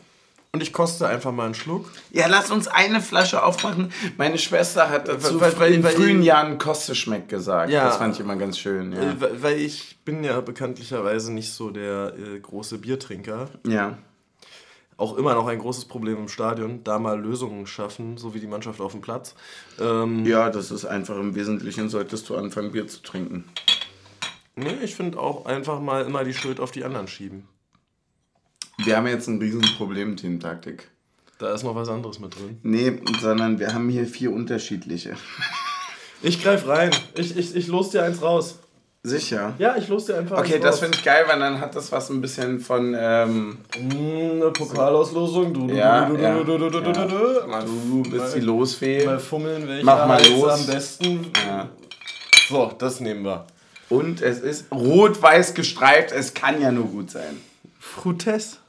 und 0.56 0.64
ich 0.64 0.74
koste 0.74 1.06
einfach 1.08 1.32
mal 1.32 1.46
einen 1.46 1.54
Schluck. 1.54 1.92
Ja, 2.12 2.28
lass 2.28 2.50
uns 2.50 2.68
eine 2.68 3.02
Flasche 3.02 3.44
aufmachen. 3.44 3.92
Meine 4.18 4.38
Schwester 4.38 4.90
hat 4.90 5.08
dazu 5.08 5.40
Weil- 5.42 5.60
weil- 5.60 5.74
in 5.74 5.84
weil- 5.84 5.94
frühen 5.96 6.24
Jahren 6.24 6.58
Kosteschmeck 6.58 7.28
gesagt. 7.30 7.70
Ja. 7.72 7.86
Das 7.86 7.98
fand 7.98 8.16
ich 8.16 8.22
immer 8.22 8.36
ganz 8.38 8.58
schön. 8.58 8.94
Ja. 8.94 9.00
Äh, 9.02 9.22
weil- 9.22 9.44
Weil 9.44 9.58
ich 9.60 9.98
bin 10.06 10.24
ja 10.24 10.40
bekanntlicherweise 10.42 11.32
nicht 11.34 11.52
so 11.52 11.70
der 11.70 12.14
äh, 12.18 12.40
große 12.40 12.78
Biertrinker. 12.80 13.50
ja. 13.68 13.98
Auch 14.98 15.18
immer 15.18 15.34
noch 15.34 15.48
ein 15.48 15.60
großes 15.60 15.86
Problem 15.90 16.16
im 16.20 16.30
Stadion, 16.30 16.86
da 16.86 17.00
mal 17.00 17.20
Lösungen 17.20 17.68
schaffen, 17.68 18.16
so 18.16 18.34
wie 18.34 18.40
die 18.40 18.48
Mannschaft 18.48 18.80
auf 18.80 18.94
dem 18.94 19.02
Platz. 19.02 19.36
Ähm, 19.78 20.26
Ja, 20.26 20.50
das 20.50 20.72
ist 20.72 20.86
einfach 20.86 21.18
im 21.18 21.36
Wesentlichen, 21.36 21.90
solltest 21.90 22.30
du 22.30 22.38
anfangen, 22.38 22.72
Bier 22.72 22.88
zu 22.88 23.02
trinken. 23.04 23.44
nee, 24.56 24.74
ich 24.82 24.96
finde 24.96 25.20
auch 25.20 25.46
einfach 25.48 25.82
mal 25.82 26.06
immer 26.06 26.24
die 26.24 26.34
Schuld 26.34 26.62
auf 26.62 26.72
die 26.72 26.86
anderen 26.86 27.10
schieben. 27.10 27.46
Wir 28.78 28.98
haben 28.98 29.08
jetzt 29.08 29.28
ein 29.28 29.40
Riesenproblem, 29.40 30.18
Teamtaktik. 30.18 30.90
Da 31.40 31.54
ist 31.54 31.64
noch 31.64 31.76
was 31.76 31.90
anderes 31.90 32.20
mit 32.20 32.36
drin. 32.36 32.60
Nee, 32.64 33.00
sondern 33.22 33.60
wir 33.60 33.74
haben 33.74 33.90
hier 33.90 34.06
vier 34.06 34.32
unterschiedliche. 34.32 35.16
Ich 36.22 36.42
greif 36.42 36.68
rein. 36.68 36.92
Ich, 37.16 37.38
ich, 37.38 37.56
ich 37.56 37.68
los 37.68 37.90
dir 37.90 38.04
eins 38.04 38.22
raus. 38.22 38.60
Sicher. 39.04 39.54
Ja, 39.60 39.76
ich 39.78 39.88
los 39.88 40.06
dir 40.06 40.18
einfach 40.18 40.40
Okay, 40.40 40.56
eins 40.56 40.64
das 40.64 40.76
raus. 40.76 40.80
finde 40.82 40.98
ich 40.98 41.04
geil, 41.04 41.26
weil 41.28 41.40
dann 41.40 41.60
hat 41.60 41.76
das 41.76 41.92
was 41.92 42.10
ein 42.10 42.22
bisschen 42.22 42.60
von. 42.60 42.96
Ähm, 42.98 43.58
Mm, 43.80 44.42
Eine 44.42 44.52
Pokalauslosung. 44.52 45.54
Du, 45.54 45.68
du, 45.68 45.76
Ja, 45.76 46.06
du, 46.06 46.16
du, 46.16 46.24
ja, 46.24 46.34
du, 46.36 46.44
du, 46.46 46.58
du, 46.58 46.70
du, 46.70 46.82
du, 46.82 46.92
du. 46.92 47.48
Mal, 47.48 47.64
du 47.66 48.02
bist 48.04 48.36
die 48.36 48.40
mal 48.40 48.46
Losfee. 48.46 49.20
fummeln, 49.20 49.68
welcher 49.68 49.86
Mach 49.86 50.08
mal 50.08 50.22
los. 50.28 50.50
am 50.50 50.66
besten. 50.66 51.32
Ja. 51.46 51.70
So, 52.50 52.72
das 52.78 53.00
nehmen 53.02 53.24
wir. 53.26 53.46
Und 53.90 54.22
es 54.22 54.40
ist 54.40 54.72
rot-weiß 54.72 55.54
gestreift. 55.54 56.12
Es 56.12 56.34
kann 56.34 56.60
ja 56.62 56.72
nur 56.72 56.86
gut 56.88 57.12
sein. 57.12 57.38
Frutes. 57.80 58.60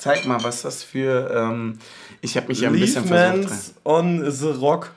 Zeig 0.00 0.24
mal, 0.24 0.42
was 0.42 0.62
das 0.62 0.82
für. 0.82 1.30
Ähm, 1.30 1.78
ich 2.22 2.34
habe 2.38 2.48
mich 2.48 2.60
ja 2.60 2.70
ein 2.70 2.72
bisschen 2.72 3.04
versucht. 3.04 3.36
Leafmans 3.36 3.74
on 3.84 4.30
the 4.30 4.48
Rock. 4.48 4.92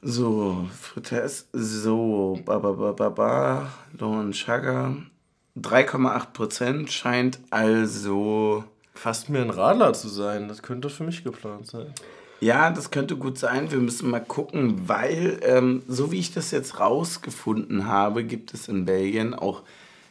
So, 0.00 0.68
Frites, 0.80 1.48
so, 1.52 2.38
ba 2.44 2.60
ba 2.60 2.70
ba 2.70 2.92
ba 2.92 3.08
ba, 3.08 3.72
Lone 3.98 4.32
Sugar. 4.32 4.94
3,8 5.58 6.26
Prozent 6.32 6.92
scheint 6.92 7.40
also. 7.50 8.62
Fast 8.94 9.28
mir 9.28 9.42
ein 9.42 9.50
Radler 9.50 9.92
zu 9.92 10.06
sein. 10.06 10.46
Das 10.46 10.62
könnte 10.62 10.88
für 10.88 11.02
mich 11.02 11.24
geplant 11.24 11.66
sein. 11.66 11.92
Ja, 12.38 12.70
das 12.70 12.92
könnte 12.92 13.16
gut 13.16 13.38
sein. 13.38 13.72
Wir 13.72 13.80
müssen 13.80 14.08
mal 14.08 14.20
gucken, 14.20 14.88
weil, 14.88 15.40
ähm, 15.42 15.82
so 15.88 16.12
wie 16.12 16.20
ich 16.20 16.32
das 16.32 16.52
jetzt 16.52 16.78
rausgefunden 16.78 17.88
habe, 17.88 18.22
gibt 18.22 18.54
es 18.54 18.68
in 18.68 18.84
Belgien 18.84 19.34
auch 19.34 19.62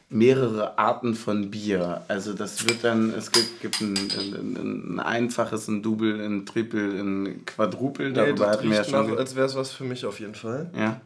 mehrere 0.10 0.78
Arten 0.78 1.16
von 1.16 1.50
Bier. 1.50 2.04
Also 2.08 2.34
das 2.34 2.68
wird 2.68 2.84
dann, 2.84 3.14
es 3.14 3.32
gibt, 3.32 3.62
gibt 3.62 3.82
ein, 3.82 3.96
ein, 3.96 4.94
ein 4.96 5.00
einfaches, 5.00 5.68
ein 5.68 5.82
Double, 5.82 6.24
ein 6.24 6.46
Triple, 6.46 7.00
ein 7.02 7.46
Quadruple. 7.46 8.10
Nee, 8.10 8.16
Darüber 8.16 8.46
das 8.46 8.58
hatten 8.58 8.70
wir 8.70 8.76
ja 8.76 8.82
riecht 8.82 8.92
schon. 8.92 9.10
nach, 9.10 9.18
als 9.18 9.36
wäre 9.36 9.48
es 9.48 9.56
was 9.56 9.72
für 9.72 9.84
mich 9.84 10.06
auf 10.06 10.20
jeden 10.20 10.36
Fall. 10.36 10.70
Ja. 10.76 11.02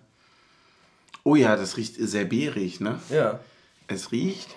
Oh 1.23 1.35
ja, 1.35 1.55
das 1.55 1.77
riecht 1.77 1.95
sehr 1.95 2.25
beerig, 2.25 2.79
ne? 2.79 2.99
Ja. 3.09 3.39
Es 3.87 4.11
riecht. 4.11 4.49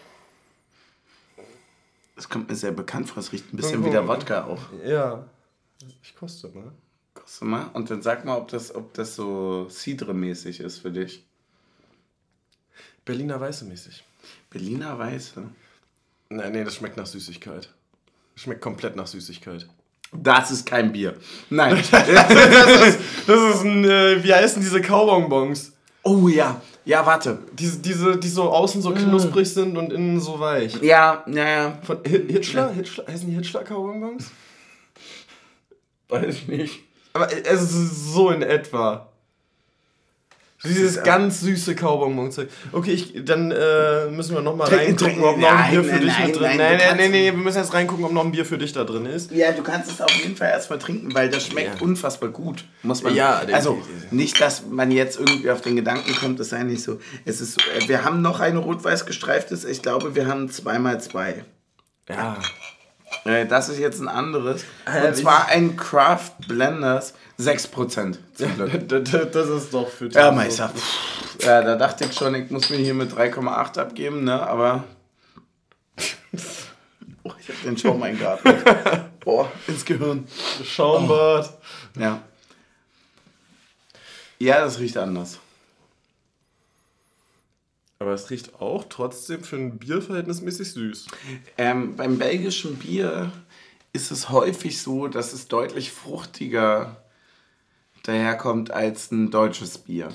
Es 2.16 2.28
kommt 2.28 2.48
mir 2.50 2.56
sehr 2.56 2.72
bekannt 2.72 3.08
vor, 3.08 3.18
es 3.18 3.32
riecht 3.32 3.52
ein 3.52 3.56
bisschen 3.56 3.84
wie 3.84 3.90
der 3.90 4.06
Wodka 4.06 4.44
auch. 4.44 4.60
Ja. 4.84 5.24
Ich 6.02 6.14
koste 6.14 6.48
mal. 6.48 6.70
Koste 7.14 7.44
mal. 7.44 7.70
Und 7.72 7.90
dann 7.90 8.02
sag 8.02 8.24
mal, 8.24 8.36
ob 8.36 8.48
das, 8.48 8.74
ob 8.74 8.92
das 8.94 9.16
so 9.16 9.68
Cidre-mäßig 9.70 10.60
ist 10.60 10.78
für 10.78 10.90
dich. 10.90 11.24
Berliner 13.04 13.40
Weiße 13.40 13.64
mäßig. 13.64 14.04
Berliner 14.50 14.98
Weiße. 14.98 15.42
Nein, 16.30 16.52
nee, 16.52 16.64
das 16.64 16.74
schmeckt 16.76 16.96
nach 16.96 17.06
Süßigkeit. 17.06 17.68
Schmeckt 18.36 18.60
komplett 18.60 18.96
nach 18.96 19.06
Süßigkeit. 19.06 19.68
Das 20.12 20.50
ist 20.50 20.66
kein 20.66 20.92
Bier. 20.92 21.14
Nein. 21.50 21.82
Das 21.92 23.54
ist 23.54 23.62
ein, 23.64 23.84
äh, 23.84 24.22
wie 24.24 24.34
heißen 24.34 24.60
diese 24.60 24.80
Kaubonbons? 24.80 25.72
oh 26.02 26.28
ja. 26.28 26.60
Ja, 26.84 27.04
warte. 27.06 27.38
Diese, 27.52 27.78
diese, 27.78 28.16
die 28.18 28.28
so 28.28 28.44
außen 28.50 28.80
so 28.82 28.92
knusprig 28.92 29.52
sind 29.52 29.76
und 29.76 29.92
innen 29.92 30.18
so 30.18 30.40
weich. 30.40 30.80
Ja, 30.82 31.22
ja, 31.28 31.48
ja. 31.48 31.78
Von 31.82 31.98
Hi- 32.04 32.26
Hitler? 32.26 32.72
Hitler? 32.72 33.06
Heißen 33.06 33.28
die 33.28 33.36
Hitler 33.36 33.62
Kaubonbons? 33.62 34.30
Weiß 36.08 36.34
ich 36.34 36.48
nicht. 36.48 36.80
Aber 37.12 37.30
äh, 37.30 37.42
es 37.44 37.62
ist 37.62 38.12
so 38.14 38.30
in 38.30 38.42
etwa. 38.42 39.09
Dieses 40.62 40.96
ist- 40.96 41.04
ganz 41.04 41.40
süße 41.40 41.74
Kaubonbon-Zeug. 41.74 42.48
Okay, 42.72 42.92
ich, 42.92 43.24
dann 43.24 43.50
äh, 43.50 44.10
müssen 44.10 44.34
wir 44.34 44.42
nochmal 44.42 44.68
reingucken, 44.68 45.22
ob 45.24 45.38
noch 45.38 45.48
ein 45.50 45.70
Bier 45.70 45.80
nein, 45.82 45.90
für 45.90 46.00
dich 46.04 46.12
nein, 46.18 46.26
mit 46.26 46.36
drin 46.36 46.42
nein, 46.42 46.56
Nein, 46.58 46.76
nein, 46.78 46.96
nein, 46.98 47.10
nee, 47.10 47.24
wir 47.24 47.32
müssen 47.32 47.58
jetzt 47.58 47.72
reingucken, 47.72 48.04
ob 48.04 48.12
noch 48.12 48.24
ein 48.24 48.32
Bier 48.32 48.44
für 48.44 48.58
dich 48.58 48.72
da 48.72 48.84
drin 48.84 49.06
ist. 49.06 49.30
Ja, 49.30 49.52
du 49.52 49.62
kannst 49.62 49.90
es 49.90 50.00
auf 50.02 50.10
jeden 50.22 50.36
Fall 50.36 50.48
erstmal 50.50 50.78
trinken, 50.78 51.14
weil 51.14 51.30
das 51.30 51.46
schmeckt 51.46 51.76
Ja. 51.80 51.80
unfassbar 51.86 52.28
gut. 52.28 52.64
Muss 52.82 53.02
man. 53.02 53.14
Ja, 53.14 53.42
also 53.52 53.80
nicht, 54.10 54.40
dass 54.40 54.64
man 54.66 54.90
jetzt 54.90 55.18
irgendwie 55.18 55.50
auf 55.50 55.62
den 55.62 55.76
Gedanken 55.76 56.14
kommt, 56.14 56.38
das 56.40 56.50
sei 56.50 56.62
nicht 56.62 56.82
so. 56.82 57.00
Es 57.24 57.40
ist, 57.40 57.58
äh, 57.58 57.88
wir 57.88 58.04
haben 58.04 58.20
noch 58.20 58.40
eine 58.40 58.58
rot-weiß 58.58 59.06
gestreiftes. 59.06 59.64
Ich 59.64 59.80
glaube, 59.82 60.14
wir 60.14 60.26
haben 60.26 60.50
zweimal 60.50 61.00
zwei. 61.00 61.44
Ja. 62.08 62.36
Äh, 63.24 63.46
Das 63.46 63.68
ist 63.68 63.78
jetzt 63.78 64.00
ein 64.00 64.08
anderes. 64.08 64.64
Und 64.86 65.16
zwar 65.16 65.48
ein 65.48 65.76
Craft 65.76 66.32
Blenders 66.48 67.14
6%. 67.38 68.18
Zum 68.34 68.54
Glück. 68.56 68.88
Das 69.32 69.48
ist 69.48 69.72
doch 69.74 69.88
für 69.88 70.06
dich. 70.08 70.16
Ja, 70.16 70.30
Meister. 70.30 70.68
Pff. 70.68 71.44
Ja, 71.44 71.62
da 71.62 71.76
dachte 71.76 72.04
ich 72.04 72.12
schon, 72.14 72.34
ich 72.34 72.50
muss 72.50 72.68
mir 72.70 72.76
hier 72.76 72.94
mit 72.94 73.12
3,8 73.12 73.78
abgeben, 73.78 74.24
ne? 74.24 74.46
Aber. 74.46 74.84
Oh, 77.22 77.32
ich 77.38 77.48
hab 77.50 77.62
den 77.64 77.76
Schaum 77.76 78.02
eingeatmet. 78.02 78.64
Boah, 79.20 79.52
ins 79.66 79.84
Gehirn. 79.84 80.26
Schaumbad. 80.64 81.52
Ja. 81.98 82.22
Ja, 84.38 84.60
das 84.64 84.78
riecht 84.78 84.96
anders. 84.96 85.38
Aber 88.00 88.14
es 88.14 88.30
riecht 88.30 88.60
auch 88.62 88.84
trotzdem 88.88 89.44
für 89.44 89.56
ein 89.56 89.78
Bier 89.78 90.00
verhältnismäßig 90.00 90.72
süß. 90.72 91.06
Ähm, 91.58 91.96
beim 91.96 92.18
belgischen 92.18 92.76
Bier 92.76 93.30
ist 93.92 94.10
es 94.10 94.30
häufig 94.30 94.80
so, 94.80 95.06
dass 95.06 95.34
es 95.34 95.48
deutlich 95.48 95.92
fruchtiger 95.92 97.04
daherkommt 98.02 98.70
als 98.70 99.10
ein 99.10 99.30
deutsches 99.30 99.76
Bier. 99.76 100.08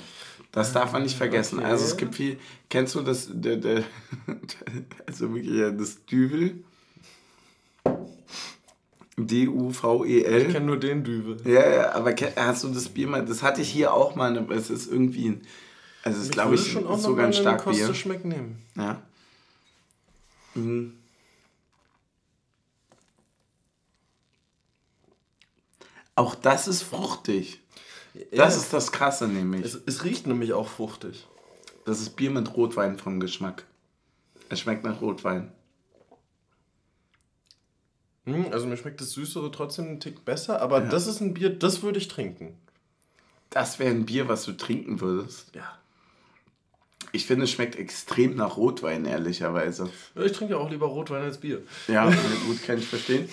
Das 0.50 0.72
darf 0.72 0.92
man 0.92 1.04
nicht 1.04 1.16
vergessen. 1.16 1.60
Okay. 1.60 1.68
Also 1.68 1.84
es 1.84 1.96
gibt 1.96 2.16
viel. 2.16 2.38
Kennst 2.70 2.96
du 2.96 3.02
das? 3.02 3.28
Der, 3.30 3.56
der, 3.56 3.84
also 5.06 5.32
wirklich 5.32 5.78
das 5.78 6.04
Düvel? 6.06 6.64
Ich 9.16 9.26
D-U-V-E-L. 9.26 10.52
kenne 10.52 10.66
nur 10.66 10.80
den 10.80 11.04
Düvel. 11.04 11.36
Ja, 11.44 11.70
ja, 11.70 11.92
aber 11.92 12.14
hast 12.36 12.64
du 12.64 12.68
das 12.68 12.88
Bier 12.88 13.06
mal? 13.06 13.24
Das 13.24 13.44
hatte 13.44 13.60
ich 13.60 13.70
hier 13.70 13.94
auch 13.94 14.16
mal. 14.16 14.36
aber 14.36 14.56
Es 14.56 14.70
ist 14.70 14.90
irgendwie 14.90 15.28
ein. 15.28 15.42
Also 16.06 16.18
es 16.20 16.26
ist, 16.26 16.32
glaube 16.32 16.54
ich, 16.54 16.70
schon 16.70 16.86
auch 16.86 16.98
sogar 17.00 17.26
ein 17.26 17.32
stark 17.32 17.64
Bier. 17.64 17.72
Kosteschmeck 17.86 18.24
nehmen. 18.24 18.62
Ja. 18.76 19.02
Mhm. 20.54 20.92
Auch 26.14 26.34
das 26.34 26.68
ist 26.68 26.82
fruchtig. 26.82 27.60
Das 28.14 28.54
Ja. 28.54 28.60
ist 28.60 28.72
das 28.72 28.92
Krasse 28.92 29.26
nämlich. 29.28 29.64
Es, 29.64 29.74
es 29.86 30.04
riecht 30.04 30.26
nämlich 30.28 30.52
auch 30.52 30.68
fruchtig. 30.68 31.26
Das 31.84 32.00
ist 32.00 32.10
Bier 32.16 32.30
mit 32.30 32.56
Rotwein 32.56 32.98
vom 32.98 33.18
Geschmack. 33.20 33.66
Es 34.48 34.60
schmeckt 34.60 34.84
nach 34.84 35.00
Rotwein. 35.00 35.52
Hm, 38.24 38.46
also 38.52 38.66
mir 38.66 38.76
schmeckt 38.76 39.00
das 39.00 39.10
Süßere 39.10 39.50
trotzdem 39.50 39.86
einen 39.86 40.00
Tick 40.00 40.24
besser, 40.24 40.60
aber 40.62 40.82
Ja. 40.84 40.88
das 40.88 41.06
ist 41.08 41.20
ein 41.20 41.34
Bier, 41.34 41.50
das 41.50 41.82
würde 41.82 41.98
ich 41.98 42.06
trinken. 42.08 42.56
Das 43.50 43.80
wäre 43.80 43.90
ein 43.90 44.06
Bier, 44.06 44.28
was 44.28 44.44
du 44.44 44.52
trinken 44.52 45.00
würdest. 45.00 45.52
Ja. 45.54 45.78
Ich 47.16 47.24
finde, 47.26 47.44
es 47.44 47.50
schmeckt 47.50 47.76
extrem 47.76 48.36
nach 48.36 48.58
Rotwein, 48.58 49.06
ehrlicherweise. 49.06 49.88
Ich 50.22 50.32
trinke 50.32 50.52
ja 50.52 50.60
auch 50.60 50.70
lieber 50.70 50.86
Rotwein 50.86 51.22
als 51.22 51.38
Bier. 51.38 51.62
Ja, 51.88 52.04
gut, 52.46 52.62
kann 52.66 52.78
ich 52.78 52.86
verstehen. 52.86 53.26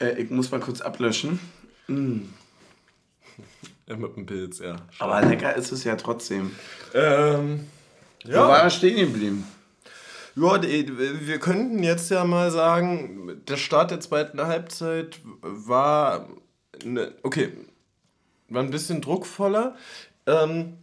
Äh, 0.00 0.20
ich 0.20 0.30
muss 0.30 0.50
mal 0.50 0.58
kurz 0.58 0.80
ablöschen. 0.80 1.38
Ja, 3.86 3.96
mit 3.96 4.16
dem 4.16 4.26
Pilz, 4.26 4.58
ja. 4.58 4.76
Aber 4.98 5.22
lecker 5.22 5.54
ist 5.54 5.70
es 5.70 5.84
ja 5.84 5.94
trotzdem. 5.96 6.50
Ähm, 6.94 7.66
Wo 8.24 8.32
war 8.32 8.58
ja. 8.58 8.64
er 8.64 8.70
stehen 8.70 8.96
geblieben? 8.96 9.46
ja, 10.36 10.58
die- 10.58 10.98
wir 11.28 11.38
könnten 11.38 11.82
jetzt 11.84 12.10
ja 12.10 12.24
mal 12.24 12.50
sagen, 12.50 13.40
der 13.46 13.56
Start 13.56 13.92
der 13.92 14.00
zweiten 14.00 14.40
Halbzeit 14.40 15.20
war, 15.42 16.28
ne, 16.84 17.12
okay, 17.22 17.52
war 18.48 18.62
ein 18.64 18.70
bisschen 18.70 19.00
druckvoller. 19.00 19.76
Ähm, 20.26 20.78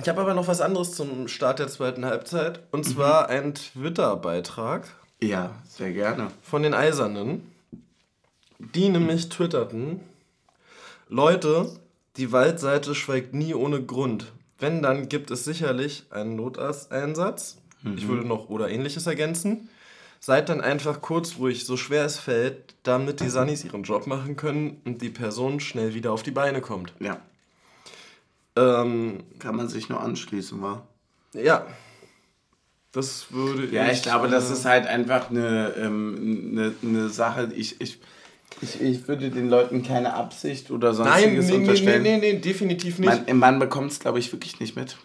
ich 0.00 0.08
habe 0.08 0.20
aber 0.20 0.34
noch 0.34 0.48
was 0.48 0.60
anderes 0.60 0.92
zum 0.94 1.28
Start 1.28 1.58
der 1.58 1.68
zweiten 1.68 2.04
Halbzeit. 2.04 2.60
Und 2.72 2.84
zwar 2.84 3.28
ein 3.28 3.54
Twitter-Beitrag 3.54 4.88
Ja, 5.22 5.52
sehr 5.68 5.92
gerne. 5.92 6.28
von 6.42 6.62
den 6.62 6.74
Eisernen, 6.74 7.50
die 8.58 8.88
nämlich 8.88 9.28
twitterten, 9.28 10.00
Leute, 11.08 11.68
die 12.16 12.32
Waldseite 12.32 12.94
schweigt 12.94 13.34
nie 13.34 13.54
ohne 13.54 13.82
Grund. 13.82 14.32
Wenn, 14.58 14.82
dann 14.82 15.08
gibt 15.08 15.30
es 15.30 15.44
sicherlich 15.44 16.04
einen 16.10 16.36
Notarzteinsatz. 16.36 17.58
Ich 17.96 18.08
würde 18.08 18.26
noch 18.26 18.48
oder 18.48 18.70
ähnliches 18.70 19.06
ergänzen. 19.06 19.68
Seid 20.18 20.48
dann 20.48 20.62
einfach 20.62 21.02
kurz 21.02 21.36
ruhig, 21.38 21.66
so 21.66 21.76
schwer 21.76 22.06
es 22.06 22.18
fällt, 22.18 22.74
damit 22.82 23.20
die 23.20 23.28
Sunnis 23.28 23.62
ihren 23.62 23.82
Job 23.82 24.06
machen 24.06 24.36
können 24.36 24.80
und 24.86 25.02
die 25.02 25.10
Person 25.10 25.60
schnell 25.60 25.92
wieder 25.92 26.12
auf 26.12 26.22
die 26.22 26.30
Beine 26.30 26.62
kommt. 26.62 26.94
Ja, 26.98 27.18
Ähm, 28.56 29.24
kann 29.38 29.56
man 29.56 29.68
sich 29.68 29.88
nur 29.88 30.00
anschließen, 30.00 30.60
war. 30.62 30.86
ja. 31.32 31.66
Das 32.92 33.32
würde 33.32 33.66
Ja, 33.74 33.90
ich 33.90 34.02
glaube, 34.02 34.28
das 34.28 34.50
äh, 34.50 34.52
ist 34.52 34.64
halt 34.66 34.86
einfach 34.86 35.28
eine, 35.28 35.74
ähm, 35.76 36.52
eine, 36.52 36.74
eine 36.80 37.08
Sache. 37.08 37.50
Ich, 37.56 37.80
ich, 37.80 37.98
ich, 38.60 38.80
ich 38.80 39.08
würde 39.08 39.30
den 39.30 39.48
Leuten 39.50 39.82
keine 39.82 40.14
Absicht 40.14 40.70
oder 40.70 40.92
Nein, 40.92 41.34
sonstiges 41.34 41.46
nee, 41.46 41.50
nee, 41.50 41.56
nee, 41.56 41.62
unterstellen. 41.62 42.02
nee, 42.04 42.18
nee, 42.18 42.38
definitiv 42.38 43.00
nicht. 43.00 43.26
Man, 43.26 43.38
man 43.38 43.58
bekommt 43.58 43.90
es, 43.90 43.98
glaube 43.98 44.20
ich, 44.20 44.32
wirklich 44.32 44.60
nicht 44.60 44.76
mit. 44.76 44.96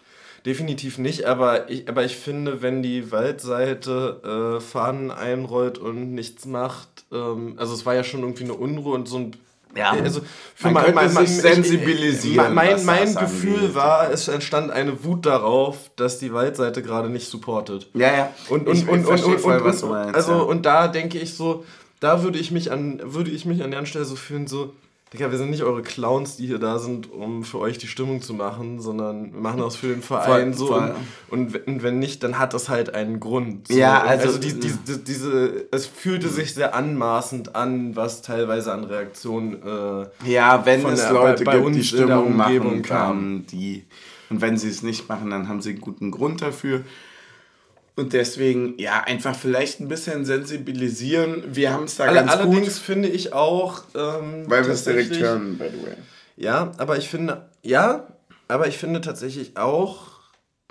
Definitiv 0.46 0.98
nicht, 0.98 1.24
aber 1.24 1.68
ich, 1.68 1.88
aber 1.88 2.04
ich 2.04 2.16
finde, 2.16 2.62
wenn 2.62 2.82
die 2.82 3.10
Waldseite 3.12 4.56
äh, 4.56 4.60
Fahnen 4.60 5.10
einrollt 5.10 5.76
und 5.78 6.14
nichts 6.14 6.46
macht, 6.46 6.88
ähm, 7.12 7.54
also 7.56 7.74
es 7.74 7.84
war 7.84 7.94
ja 7.94 8.04
schon 8.04 8.20
irgendwie 8.20 8.44
eine 8.44 8.54
Unruhe 8.54 8.94
und 8.94 9.06
so 9.08 9.18
ein. 9.18 9.36
Ja. 9.76 9.90
also 9.92 10.20
Man 10.62 10.74
könnte 10.74 11.08
sich 11.10 11.28
sensibilisieren, 11.40 12.54
Mein, 12.54 12.84
mein 12.84 13.14
Gefühl 13.14 13.54
angeht. 13.56 13.74
war, 13.74 14.10
es 14.10 14.28
entstand 14.28 14.70
eine 14.70 15.04
Wut 15.04 15.26
darauf, 15.26 15.90
dass 15.96 16.18
die 16.18 16.32
Waldseite 16.32 16.82
gerade 16.82 17.08
nicht 17.08 17.28
supportet. 17.28 17.88
Ja, 17.94 18.12
ja. 18.12 18.32
Und, 18.48 18.66
und, 18.66 18.74
Ich- 18.76 18.82
ich 18.82 18.88
und, 18.88 19.06
und, 19.06 19.24
und, 19.24 19.40
voll, 19.40 19.58
und, 19.58 19.64
was 19.64 19.80
du 19.80 19.86
und, 19.86 19.92
meinst, 19.92 20.14
also, 20.16 20.32
ja. 20.32 20.38
und 20.40 20.66
da 20.66 20.88
denke 20.88 21.18
ich 21.18 21.34
so, 21.34 21.64
da 22.00 22.22
würde 22.22 22.38
ich 22.38 22.50
mich 22.50 22.72
an, 22.72 23.00
würde 23.04 23.30
ich 23.30 23.44
mich 23.44 23.62
an 23.62 23.70
der 23.70 23.84
Stelle 23.86 24.04
so 24.04 24.16
fühlen, 24.16 24.46
so, 24.46 24.72
Digga, 25.12 25.32
wir 25.32 25.38
sind 25.38 25.50
nicht 25.50 25.64
eure 25.64 25.82
Clowns, 25.82 26.36
die 26.36 26.46
hier 26.46 26.60
da 26.60 26.78
sind, 26.78 27.10
um 27.10 27.42
für 27.42 27.58
euch 27.58 27.78
die 27.78 27.88
Stimmung 27.88 28.22
zu 28.22 28.32
machen, 28.32 28.80
sondern 28.80 29.32
wir 29.32 29.40
machen 29.40 29.58
das 29.58 29.74
für 29.74 29.88
den 29.88 30.02
Verein 30.02 30.54
Voll, 30.54 30.54
so. 30.54 30.66
voll. 30.68 30.94
Und, 31.30 31.66
und, 31.66 31.82
wenn 31.82 31.98
nicht, 31.98 32.22
dann 32.22 32.38
hat 32.38 32.54
das 32.54 32.68
halt 32.68 32.94
einen 32.94 33.18
Grund. 33.18 33.66
So. 33.66 33.74
Ja, 33.74 34.02
Und 34.02 34.08
also- 34.08 34.38
die, 34.38 34.60
die, 34.60 34.70
die, 34.70 34.98
diese, 35.04 35.66
es 35.72 35.86
fühlte 35.86 36.28
sich 36.28 36.54
sehr 36.54 36.76
anmaßend 36.76 37.56
an, 37.56 37.96
was 37.96 38.22
teilweise 38.22 38.72
an 38.72 38.84
Reaktionen. 38.84 39.60
Äh, 39.64 40.30
Ja, 40.30 40.64
wenn 40.64 40.86
es 40.86 41.00
der- 41.00 41.12
Leute 41.12 41.42
bei- 41.42 41.52
bei 41.52 41.56
gibt, 41.56 41.66
uns 41.66 41.76
die 41.78 41.84
Stimmung 41.84 42.36
machen, 42.36 42.82
kam. 42.82 43.46
die. 43.50 43.84
Und 44.30 44.40
wenn 44.40 44.56
sie 44.56 44.68
es 44.68 44.84
nicht 44.84 45.08
machen, 45.08 45.28
dann 45.30 45.48
haben 45.48 45.60
sie 45.60 45.70
einen 45.70 45.80
guten 45.80 46.12
Grund 46.12 46.40
dafür. 46.40 46.82
Und 48.00 48.14
deswegen, 48.14 48.78
ja, 48.78 49.02
einfach 49.02 49.36
vielleicht 49.36 49.80
ein 49.80 49.88
bisschen 49.88 50.24
sensibilisieren. 50.24 51.44
Wir 51.54 51.70
haben 51.72 51.84
es 51.84 51.96
da 51.96 52.04
Alle, 52.04 52.20
ganz 52.20 52.32
allerdings 52.32 52.76
gut. 52.76 52.82
finde 52.82 53.08
ich 53.08 53.34
auch. 53.34 53.82
Ähm, 53.94 54.44
Weil 54.46 54.64
wir 54.64 54.72
es 54.72 54.84
direkt 54.84 55.14
hören, 55.18 55.58
by 55.58 55.66
the 55.70 55.86
way. 55.86 55.94
Ja, 56.38 56.72
aber 56.78 56.96
ich 56.96 57.10
finde, 57.10 57.48
ja, 57.62 58.06
aber 58.48 58.68
ich 58.68 58.78
finde 58.78 59.02
tatsächlich 59.02 59.58
auch, 59.58 60.06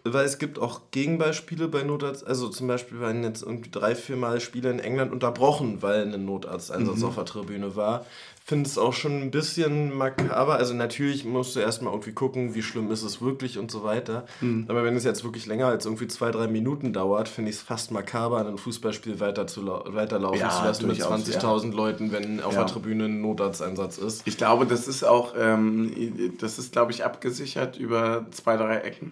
weil 0.03 0.25
es 0.25 0.39
gibt 0.39 0.57
auch 0.57 0.89
Gegenbeispiele 0.89 1.67
bei 1.67 1.83
Notarzt, 1.83 2.25
also 2.25 2.49
zum 2.49 2.67
Beispiel 2.67 2.99
waren 2.99 3.23
jetzt 3.23 3.43
irgendwie 3.43 3.69
drei, 3.69 3.93
vier 3.93 4.15
Mal 4.15 4.39
Spiele 4.39 4.71
in 4.71 4.79
England 4.79 5.11
unterbrochen, 5.11 5.83
weil 5.83 6.11
ein 6.11 6.25
Notarzteinsatz 6.25 7.03
auf 7.03 7.13
der 7.15 7.25
Tribüne 7.25 7.75
war. 7.75 8.07
Finde 8.49 8.67
es 8.67 8.79
auch 8.79 8.93
schon 8.93 9.21
ein 9.21 9.29
bisschen 9.29 9.95
makaber. 9.95 10.55
Also 10.55 10.73
natürlich 10.73 11.23
musst 11.23 11.55
du 11.55 11.59
erstmal 11.59 11.93
irgendwie 11.93 12.13
gucken, 12.13 12.55
wie 12.55 12.63
schlimm 12.63 12.89
ist 12.89 13.03
es 13.03 13.21
wirklich 13.21 13.59
und 13.59 13.69
so 13.69 13.83
weiter. 13.83 14.25
Aber 14.67 14.83
wenn 14.83 14.95
es 14.95 15.03
jetzt 15.03 15.23
wirklich 15.23 15.45
länger 15.45 15.67
als 15.67 15.85
irgendwie 15.85 16.07
zwei, 16.07 16.31
drei 16.31 16.47
Minuten 16.47 16.91
dauert, 16.91 17.29
finde 17.29 17.51
ich 17.51 17.57
es 17.57 17.61
fast 17.61 17.91
makaber, 17.91 18.43
ein 18.43 18.57
Fußballspiel 18.57 19.19
weiter 19.19 19.45
zu 19.45 19.61
lau- 19.61 19.83
weiterlaufen 19.89 20.39
Ja, 20.39 20.49
zu 20.49 20.63
lassen 20.65 20.87
mit 20.87 20.97
durchaus, 20.99 21.25
20.000 21.29 21.73
Leuten, 21.75 22.11
wenn 22.11 22.41
auf 22.41 22.53
Ja. 22.53 22.63
der 22.63 22.73
Tribüne 22.73 23.05
ein 23.05 23.21
Notarzteinsatz 23.21 23.99
ist. 23.99 24.23
Ich 24.25 24.37
glaube, 24.37 24.65
das 24.65 24.87
ist 24.87 25.03
auch, 25.03 25.35
ähm, 25.39 26.33
das 26.39 26.57
ist, 26.57 26.71
glaube 26.71 26.91
ich, 26.91 27.05
abgesichert 27.05 27.77
über 27.77 28.25
zwei, 28.31 28.57
drei 28.57 28.77
Ecken. 28.79 29.11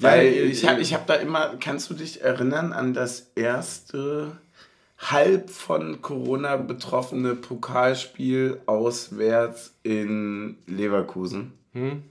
Ja, 0.00 0.08
Weil 0.10 0.26
äh, 0.26 0.42
ich 0.46 0.68
habe 0.68 0.80
ich 0.80 0.92
hab 0.94 1.06
da 1.06 1.14
immer, 1.14 1.54
kannst 1.60 1.88
du 1.90 1.94
dich 1.94 2.22
erinnern 2.22 2.72
an 2.72 2.92
das 2.92 3.30
erste 3.36 4.32
halb 4.98 5.50
von 5.50 6.00
Corona 6.02 6.56
betroffene 6.56 7.34
Pokalspiel 7.34 8.60
auswärts 8.66 9.74
in 9.82 10.56
Leverkusen, 10.66 11.52
Hm? 11.72 12.02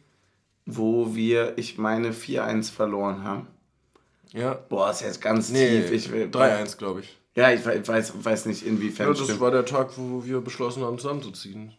wo 0.66 1.16
wir, 1.16 1.54
ich 1.58 1.78
meine, 1.78 2.12
4-1 2.14 2.72
verloren 2.72 3.24
haben. 3.24 3.48
Ja. 4.32 4.54
Boah, 4.70 4.92
ist 4.92 5.02
jetzt 5.02 5.22
ganz 5.22 5.50
Nee, 5.50 5.82
tief. 5.82 5.92
Ich 5.92 6.12
will, 6.12 6.28
3-1, 6.30 6.78
glaube 6.78 7.02
ich. 7.02 7.18
Ja, 7.36 7.52
ich 7.52 7.66
we- 7.66 7.88
weiß, 7.88 8.14
weiß 8.24 8.46
nicht, 8.46 8.66
inwiefern 8.66 9.08
Ja, 9.08 9.14
das 9.14 9.24
stimmt. 9.24 9.40
war 9.42 9.52
der 9.52 9.66
Tag, 9.66 9.92
wo 9.98 10.24
wir 10.26 10.42
beschlossen 10.42 10.84
haben, 10.84 10.98
zusammenzuziehen. 11.00 11.72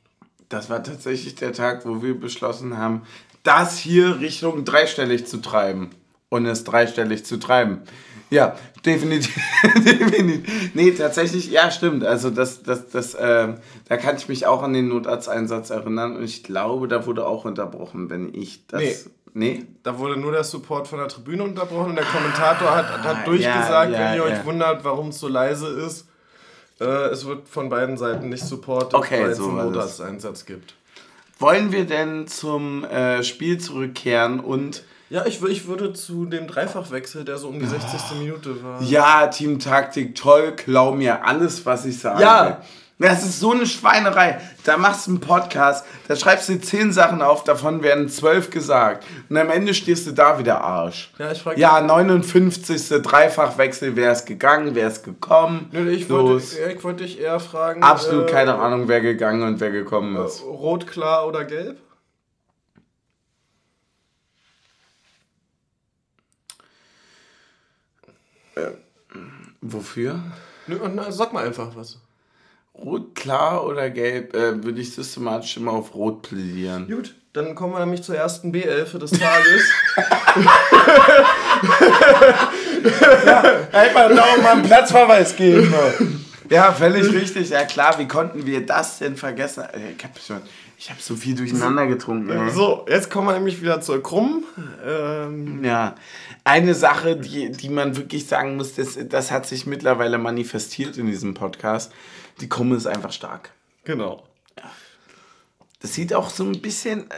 Das 0.49 0.69
war 0.71 0.83
tatsächlich 0.83 1.35
der 1.37 1.53
Tag, 1.53 1.87
wo 1.87 2.03
wir 2.03 2.19
beschlossen 2.19 2.77
haben, 2.77 3.03
das 3.43 3.79
hier 3.79 4.21
Richtung 4.21 4.65
dreistellig 4.65 5.27
zu 5.27 5.39
treiben. 5.39 5.91
Und 6.29 6.47
es 6.47 6.65
dreistellig 6.65 7.25
zu 7.25 7.37
treiben. 7.39 7.83
Ja, 8.31 8.57
definitiv. 8.85 9.37
definitiv. 9.77 10.75
Nee, 10.75 10.93
tatsächlich, 10.93 11.51
ja, 11.51 11.71
stimmt. 11.71 12.05
Also 12.05 12.31
das, 12.31 12.63
das, 12.63 12.89
das, 12.89 13.17
ähm, 13.19 13.57
da 13.89 13.97
kann 13.97 14.17
ich 14.17 14.29
mich 14.29 14.47
auch 14.47 14.63
an 14.63 14.73
den 14.73 14.89
Notarzteinsatz 14.89 15.71
erinnern. 15.71 16.17
Und 16.17 16.25
ich 16.25 16.43
glaube, 16.43 16.89
da 16.89 17.07
wurde 17.07 17.27
auch 17.27 17.45
unterbrochen, 17.45 18.11
wenn 18.11 18.35
ich 18.35 18.67
das. 18.67 18.81
Nee. 18.81 18.97
Nee? 19.37 19.65
Da 19.83 19.99
wurde 19.99 20.17
nur 20.17 20.31
der 20.31 20.45
Support 20.45 20.87
von 20.87 21.01
der 21.01 21.09
Tribüne 21.09 21.43
unterbrochen 21.43 21.91
und 21.91 21.97
der 21.97 22.05
Kommentator 22.05 22.71
hat, 22.71 23.03
hat 23.03 23.19
ja, 23.19 23.25
durchgesagt, 23.25 23.93
ja, 23.93 23.99
wenn 23.99 24.15
ihr 24.15 24.23
euch 24.23 24.39
ja. 24.39 24.45
wundert, 24.45 24.85
warum 24.85 25.09
es 25.09 25.19
so 25.19 25.27
leise 25.27 25.67
ist. 25.67 26.07
Äh, 26.81 26.85
es 26.85 27.27
wird 27.27 27.49
von 27.49 27.69
beiden 27.69 27.97
Seiten 27.97 28.29
nicht 28.29 28.45
supportet, 28.45 28.95
Okay, 28.95 29.23
weil 29.23 29.31
es 29.31 29.39
so 29.39 29.49
einen. 29.49 29.57
Notarzteinsatz 29.57 30.47
gibt. 30.47 30.75
Wollen 31.41 31.73
wir 31.73 31.85
denn 31.85 32.29
zum 32.29 32.85
äh, 32.85 33.25
Spiel 33.25 33.59
zurückkehren 33.59 34.39
und 34.39 34.85
Ja, 35.15 35.25
ich, 35.27 35.41
ich 35.45 35.69
würde 35.69 35.93
zu 35.93 36.25
dem 36.25 36.49
Dreifachwechsel, 36.49 37.25
der 37.25 37.39
so 37.39 37.47
um 37.47 37.61
die 37.61 37.67
60. 37.67 38.19
Minute 38.19 38.65
war. 38.65 38.83
Ja, 38.83 39.29
Teamtaktik, 39.29 40.17
toll, 40.17 40.57
klau 40.57 40.91
mir 40.91 41.25
alles, 41.25 41.65
was 41.65 41.87
ich 41.87 42.01
sage. 42.01 42.21
Ja. 42.21 42.63
Das 42.99 43.23
ist 43.23 43.39
so 43.39 43.53
eine 43.53 43.65
Schweinerei. 43.65 44.41
Da 44.65 44.77
machst 44.77 45.07
du 45.07 45.13
einen 45.13 45.21
Podcast, 45.21 45.87
da 46.09 46.17
schreibst 46.17 46.49
du 46.49 46.61
zehn 46.61 46.93
Sachen 46.93 47.23
auf, 47.23 47.45
davon 47.45 47.85
werden 47.85 48.09
zwölf 48.09 48.51
gesagt. 48.51 49.05
Und 49.29 49.37
am 49.37 49.51
Ende 49.51 49.73
stehst 49.75 50.09
du 50.09 50.11
da 50.11 50.37
wie 50.41 50.43
der 50.43 50.65
Arsch. 50.65 51.13
Ja, 51.17 51.31
ich 51.31 51.41
frage 51.43 51.61
Ja, 51.61 51.81
59. 51.81 53.01
Dreifachwechsel, 53.01 53.95
wer 53.95 54.11
ist 54.11 54.27
gegangen, 54.27 54.75
wer 54.75 54.89
ist 54.89 55.05
gekommen. 55.05 55.69
Nö, 55.71 55.91
ich 55.91 56.11
wollte, 56.11 56.43
ich 56.43 56.83
wollte 56.83 57.05
dich 57.05 57.21
eher 57.21 57.39
fragen. 57.39 57.85
Absolut 57.85 58.29
äh, 58.29 58.33
keine 58.33 58.57
Ahnung, 58.57 58.89
wer 58.89 59.01
gegangen 59.01 59.45
und 59.45 59.61
wer 59.61 59.71
gekommen 59.71 60.17
ist. 60.25 60.43
Rot, 60.43 60.89
klar 60.89 61.29
oder 61.29 61.45
gelb? 61.45 61.79
Wofür? 69.67 70.21
Nö, 70.67 70.77
na, 70.95 71.11
sag 71.11 71.33
mal 71.33 71.47
einfach 71.47 71.75
was. 71.75 71.99
Rot, 72.75 73.15
klar 73.15 73.65
oder 73.67 73.89
gelb? 73.89 74.35
Äh, 74.35 74.63
würde 74.63 74.81
ich 74.81 74.93
systematisch 74.95 75.57
immer 75.57 75.73
auf 75.73 75.95
Rot 75.95 76.21
plädieren. 76.23 76.87
Gut, 76.89 77.15
dann 77.33 77.55
kommen 77.55 77.73
wir 77.73 77.81
nämlich 77.81 78.03
zur 78.03 78.17
ersten 78.17 78.53
B11 78.53 78.99
des 78.99 79.13
Tages. 79.13 79.71
Einfach 83.73 84.11
noch 84.11 84.43
mal 84.43 84.53
einen 84.53 84.63
Platzverweis 84.65 85.35
geben. 85.37 85.73
Ja, 86.51 86.73
völlig 86.73 87.11
richtig. 87.13 87.49
Ja 87.51 87.65
klar, 87.65 87.99
wie 87.99 88.07
konnten 88.07 88.45
wir 88.47 88.65
das 88.67 88.99
denn 88.99 89.17
vergessen? 89.17 89.63
Äh, 89.73 89.93
Ich 89.97 90.05
habe 90.05 90.15
schon, 90.25 90.41
ich 90.77 90.91
habe 90.91 91.01
so 91.01 91.15
viel 91.17 91.35
durcheinander 91.35 91.87
getrunken. 91.87 92.51
so, 92.51 92.85
jetzt 92.89 93.11
kommen 93.11 93.29
wir 93.29 93.33
nämlich 93.35 93.61
wieder 93.63 93.81
zur 93.81 94.03
Krumm. 94.03 94.45
Ähm, 94.87 95.65
Ja, 95.65 95.95
eine 96.45 96.75
Sache, 96.75 97.17
die, 97.17 97.51
die 97.51 97.69
man 97.71 97.97
wirklich 97.97 98.27
sagen 98.27 98.57
muss, 98.57 98.75
das, 98.75 98.99
das 99.09 99.31
hat 99.31 99.47
sich 99.47 99.65
mittlerweile 99.67 100.19
manifestiert 100.19 100.97
in 100.99 101.07
diesem 101.07 101.35
Podcast. 101.35 101.93
Die 102.41 102.49
Krumme 102.49 102.77
ist 102.77 102.87
einfach 102.87 103.13
stark. 103.13 103.51
genau. 103.85 104.25
Das 105.81 105.93
sieht 105.95 106.15
auch 106.15 106.31
so 106.31 106.45
ein 106.45 106.63
bisschen. 106.63 107.11
äh, 107.11 107.15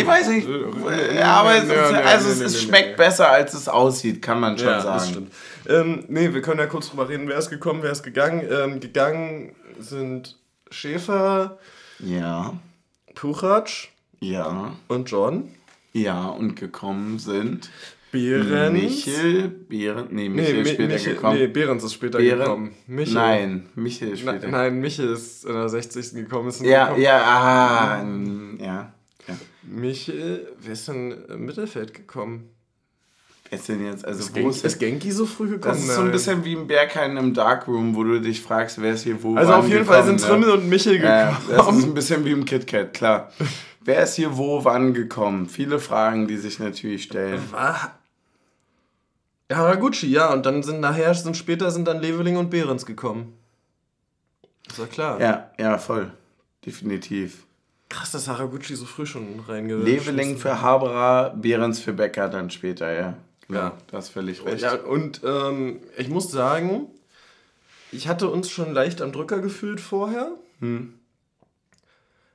Ich 0.00 0.06
weiß 0.06 0.28
nicht, 0.28 0.48
Äh, 0.48 1.18
ja, 1.18 1.40
aber 1.40 1.56
es, 1.56 1.64
ist, 1.64 1.70
also 1.72 2.28
nee, 2.40 2.44
es, 2.46 2.62
schmeckt 2.62 2.96
besser, 2.96 3.28
als 3.30 3.52
es 3.52 3.68
aussieht, 3.68 4.22
kann 4.22 4.40
man 4.40 4.56
schon 4.56 4.68
Ja, 4.68 4.80
sagen. 4.80 4.94
das 4.98 5.08
stimmt. 5.10 5.32
Ähm, 5.68 6.04
nee, 6.08 6.32
wir 6.32 6.40
können 6.40 6.60
ja 6.60 6.66
kurz 6.66 6.88
drüber 6.88 7.08
reden, 7.10 7.28
wer 7.28 7.36
ist 7.38 7.50
gekommen, 7.50 7.82
wer 7.82 7.92
ist 7.92 8.02
gegangen. 8.02 8.46
Ähm, 8.50 8.80
gegangen 8.80 9.54
sind 9.78 10.38
Schäfer, 10.70 11.58
Ja, 11.98 12.54
Puchatsch 13.14 13.88
ja, 14.20 14.72
und 14.88 15.10
John. 15.10 15.54
Ja, 15.94 16.26
und 16.28 16.56
gekommen 16.56 17.18
sind 17.18 17.70
Behrens. 18.12 18.72
Michel, 18.72 19.48
Behrens, 19.48 20.08
nee, 20.12 20.28
Nee, 20.28 20.28
Michel 20.28 20.62
Mi- 20.62 20.68
später 20.68 20.92
Michel, 20.92 21.14
gekommen. 21.14 21.38
nee, 21.38 21.46
Behrens 21.48 21.82
ist 21.84 21.94
später 21.94 22.18
Behren- 22.18 22.38
gekommen. 22.40 22.70
Michel. 22.86 23.14
Nein, 23.14 23.66
Michel 23.74 24.08
ist 24.10 24.22
Na, 24.24 24.32
später. 24.32 24.48
nein, 24.48 24.78
Michel 24.80 25.12
ist 25.12 25.44
in 25.44 25.52
der 25.54 25.68
60. 25.68 26.12
gekommen. 26.14 26.48
Ist 26.48 26.60
Ja, 26.62 26.84
gekommen. 26.86 27.02
ja, 27.02 27.22
ah, 27.24 28.04
mm, 28.04 28.58
ja. 28.60 28.92
ja. 29.26 29.34
Michel, 29.62 30.46
wer 30.60 30.72
ist 30.74 30.86
denn 30.86 31.12
im 31.28 31.44
Mittelfeld 31.46 31.92
gekommen? 31.94 32.50
Wer 33.50 33.58
ist 33.58 33.68
denn 33.68 33.84
jetzt, 33.84 34.04
also 34.04 34.20
Ist, 34.20 34.30
wo 34.30 34.40
Gen 34.40 34.50
ist 34.50 34.64
ist 34.64 34.78
Genki 34.78 35.10
so 35.10 35.26
früh 35.26 35.48
gekommen? 35.48 35.74
Das 35.74 35.80
ist 35.84 35.94
so 35.94 36.00
ein 36.02 36.10
bisschen 36.12 36.44
wie 36.44 36.52
im 36.54 36.66
Berghain 36.66 37.16
im 37.16 37.34
Darkroom, 37.34 37.94
wo 37.94 38.02
du 38.04 38.20
dich 38.20 38.40
fragst, 38.40 38.80
wer 38.80 38.94
ist 38.94 39.02
hier 39.04 39.22
wo 39.22 39.34
Also 39.36 39.52
auf 39.54 39.68
jeden 39.68 39.84
Fall 39.84 40.02
gekommen, 40.02 40.18
sind 40.18 40.28
Trimmel 40.28 40.48
ne? 40.48 40.54
und 40.54 40.68
Michel 40.68 41.02
Ja, 41.02 41.30
das 41.48 41.56
gekommen. 41.58 41.78
ist 41.78 41.84
ein 41.84 41.94
bisschen 41.94 42.24
wie 42.24 42.30
im 42.32 42.44
KitKat, 42.44 42.94
klar. 42.94 43.32
wer 43.84 44.02
ist 44.02 44.14
hier 44.14 44.36
wo 44.36 44.64
wann 44.64 44.94
gekommen? 44.94 45.48
Viele 45.48 45.78
Fragen, 45.78 46.26
die 46.26 46.36
sich 46.36 46.58
natürlich 46.58 47.04
stellen. 47.04 47.40
War 47.50 47.98
ja, 49.50 49.56
Haraguchi, 49.56 50.06
ja. 50.06 50.32
Und 50.32 50.46
dann 50.46 50.62
sind 50.62 50.80
nachher, 50.80 51.14
sind 51.14 51.36
später 51.36 51.70
sind 51.70 51.86
dann 51.86 52.00
Leveling 52.00 52.36
und 52.36 52.50
Behrens 52.50 52.86
gekommen. 52.86 53.34
Ist 54.68 54.78
ja 54.78 54.86
klar. 54.86 55.20
Ja, 55.20 55.50
ja, 55.58 55.78
voll. 55.78 56.12
Definitiv. 56.64 57.44
Krass, 57.90 58.12
dass 58.12 58.26
Haraguchi 58.26 58.74
so 58.74 58.86
früh 58.86 59.06
schon 59.06 59.40
reingeschmissen 59.46 59.84
Leveling 59.84 60.38
für 60.38 60.62
Haberer, 60.62 61.34
Behrens 61.36 61.78
für 61.80 61.92
Becker 61.92 62.28
dann 62.28 62.50
später, 62.50 62.92
ja. 62.92 63.14
Ja. 63.48 63.54
Ja, 63.54 63.72
du 63.90 63.96
hast 63.96 64.08
völlig 64.08 64.44
recht. 64.44 64.62
Ja, 64.62 64.74
und 64.76 65.20
ähm, 65.22 65.80
ich 65.98 66.08
muss 66.08 66.30
sagen, 66.30 66.86
ich 67.92 68.08
hatte 68.08 68.30
uns 68.30 68.50
schon 68.50 68.72
leicht 68.72 69.02
am 69.02 69.12
Drücker 69.12 69.40
gefühlt 69.40 69.82
vorher. 69.82 70.30
Hm. 70.60 70.94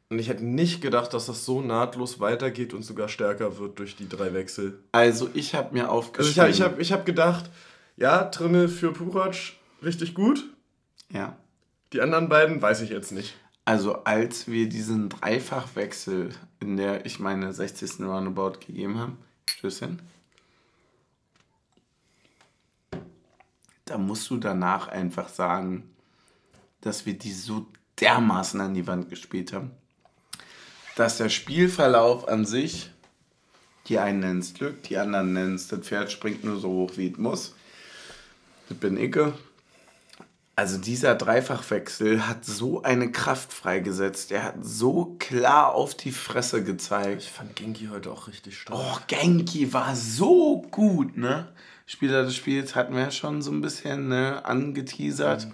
Und 0.10 0.18
ich 0.18 0.28
hätte 0.28 0.44
nicht 0.44 0.82
gedacht, 0.82 1.14
dass 1.14 1.28
das 1.28 1.46
so 1.46 1.62
nahtlos 1.62 2.20
weitergeht 2.20 2.74
und 2.74 2.82
sogar 2.84 3.10
stärker 3.10 3.60
wird 3.60 3.78
durch 3.78 3.96
die 3.96 4.10
drei 4.10 4.34
Wechsel. 4.34 4.80
Also 4.92 5.30
ich 5.36 5.54
habe 5.54 5.74
mir 5.74 5.84
Also 5.84 5.94
aufgeschrieben. 5.94 6.32
ich 6.32 6.40
habe 6.40 6.52
ich 6.52 6.62
hab, 6.62 6.80
ich 6.80 6.92
hab 6.92 7.06
gedacht, 7.06 7.50
ja, 7.96 8.24
Trimmel 8.24 8.68
für 8.70 8.92
Puratsch 8.92 9.54
richtig 9.84 10.14
gut. 10.16 10.44
ja. 11.12 11.36
Die 11.92 12.02
anderen 12.02 12.30
beiden 12.30 12.62
weiß 12.62 12.82
ich 12.82 12.92
jetzt 12.92 13.12
nicht. 13.12 13.34
Also 13.66 14.04
als 14.04 14.48
wir 14.48 14.70
diesen 14.70 15.10
Dreifachwechsel 15.10 16.30
in 16.60 16.78
der, 16.78 17.04
ich 17.08 17.20
meine, 17.20 17.52
60. 17.52 18.02
Roundabout 18.02 18.60
gegeben 18.66 19.00
haben, 19.00 19.18
Stößchen, 19.50 20.00
da 23.86 23.98
musst 23.98 24.30
du 24.30 24.38
danach 24.38 24.88
einfach 24.88 25.30
sagen, 25.30 25.90
dass 26.82 27.06
wir 27.08 27.18
die 27.18 27.32
so 27.34 27.66
dermaßen 28.00 28.62
an 28.62 28.76
die 28.76 28.86
Wand 28.86 29.10
gespielt 29.10 29.52
haben, 29.52 29.72
dass 31.00 31.16
der 31.16 31.30
Spielverlauf 31.30 32.28
an 32.28 32.46
sich, 32.46 32.92
die 33.88 34.00
einen 34.00 34.20
nennen 34.20 34.40
es 34.40 34.54
Glück, 34.54 34.84
die 34.84 34.98
anderen 34.98 35.32
nennen 35.32 35.56
es, 35.56 35.70
das 35.70 35.80
Pferd 35.80 36.12
springt 36.12 36.44
nur 36.44 36.60
so 36.60 36.68
hoch, 36.68 36.92
wie 36.98 37.08
es 37.08 37.18
muss. 37.18 37.56
Das 38.68 38.78
bin 38.78 38.98
ich. 38.98 39.18
Also 40.58 40.78
dieser 40.78 41.16
Dreifachwechsel 41.16 42.28
hat 42.28 42.44
so 42.44 42.84
eine 42.84 43.14
Kraft 43.14 43.54
freigesetzt. 43.54 44.34
Er 44.34 44.44
hat 44.44 44.56
so 44.62 45.16
klar 45.20 45.74
auf 45.74 45.96
die 45.96 46.12
Fresse 46.12 46.66
gezeigt. 46.66 47.22
Ich 47.22 47.32
fand 47.32 47.56
Genki 47.56 47.88
heute 47.90 48.12
auch 48.12 48.28
richtig 48.28 48.60
stark. 48.60 48.78
Oh, 48.78 49.00
Genki 49.08 49.72
war 49.72 49.96
so 49.96 50.68
gut, 50.70 51.16
ne? 51.16 51.48
Spieler 51.86 52.24
des 52.24 52.36
Spiels 52.36 52.76
hatten 52.76 52.94
wir 52.94 53.04
ja 53.04 53.12
schon 53.12 53.42
so 53.42 53.52
ein 53.52 53.62
bisschen 53.62 54.10
ne, 54.10 54.44
angeteasert. 54.44 55.46
Mhm. 55.46 55.54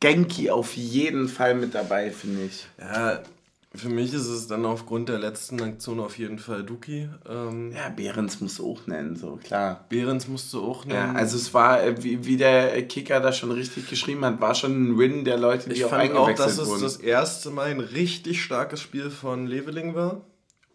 Genki 0.00 0.50
auf 0.50 0.76
jeden 0.76 1.28
Fall 1.28 1.54
mit 1.54 1.76
dabei, 1.76 2.10
finde 2.10 2.46
ich. 2.46 2.66
Ja, 2.78 3.22
für 3.76 3.88
mich 3.88 4.12
ist 4.12 4.26
es 4.26 4.46
dann 4.46 4.64
aufgrund 4.64 5.08
der 5.08 5.18
letzten 5.18 5.60
Aktion 5.62 6.00
auf 6.00 6.18
jeden 6.18 6.38
Fall 6.38 6.64
Duki. 6.64 7.08
Ähm 7.28 7.72
ja, 7.72 7.88
Behrens 7.88 8.40
musst 8.40 8.58
du 8.58 8.70
auch 8.70 8.86
nennen, 8.86 9.16
so 9.16 9.38
klar. 9.42 9.84
Behrens 9.88 10.28
musst 10.28 10.52
du 10.52 10.62
auch 10.62 10.84
nennen. 10.84 11.14
Ja, 11.14 11.18
also 11.18 11.36
es 11.36 11.52
war, 11.54 11.82
äh, 11.82 12.02
wie, 12.02 12.24
wie 12.24 12.36
der 12.36 12.86
Kicker 12.86 13.20
da 13.20 13.32
schon 13.32 13.50
richtig 13.50 13.88
geschrieben 13.88 14.24
hat, 14.24 14.40
war 14.40 14.54
schon 14.54 14.72
ein 14.72 14.98
Win 14.98 15.24
der 15.24 15.38
Leute, 15.38 15.68
die 15.68 15.76
ich 15.76 15.84
auch 15.84 15.90
fand 15.90 16.02
eingewechselt 16.02 16.40
auch, 16.40 16.56
dass 16.56 16.58
es 16.58 16.80
das 16.80 16.96
erste 16.96 17.50
Mal 17.50 17.70
ein 17.70 17.80
richtig 17.80 18.42
starkes 18.42 18.80
Spiel 18.80 19.10
von 19.10 19.46
Leveling 19.46 19.94
war. 19.94 20.20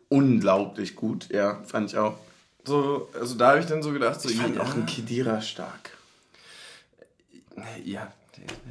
Unglaublich 0.10 0.96
gut, 0.96 1.30
ja, 1.30 1.62
fand 1.66 1.92
ich 1.92 1.98
auch. 1.98 2.18
So, 2.64 3.10
also 3.20 3.36
da 3.36 3.50
habe 3.50 3.60
ich 3.60 3.66
dann 3.66 3.82
so 3.82 3.92
gedacht, 3.92 4.22
so, 4.22 4.30
ich 4.30 4.38
fand 4.38 4.56
ja. 4.56 4.62
auch 4.62 4.76
ein 4.76 4.86
Kedira 4.86 5.42
stark. 5.42 5.92
Ja, 7.84 8.12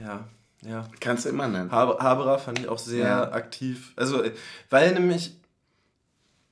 ja. 0.01 0.24
Ja. 0.62 0.87
Kannst 1.01 1.24
du 1.24 1.31
immer 1.31 1.49
nennen. 1.49 1.70
Haberer 1.70 2.39
fand 2.39 2.59
ich 2.59 2.69
auch 2.69 2.78
sehr 2.78 3.07
ja. 3.07 3.32
aktiv. 3.32 3.93
Also, 3.97 4.23
weil 4.69 4.93
nämlich, 4.93 5.35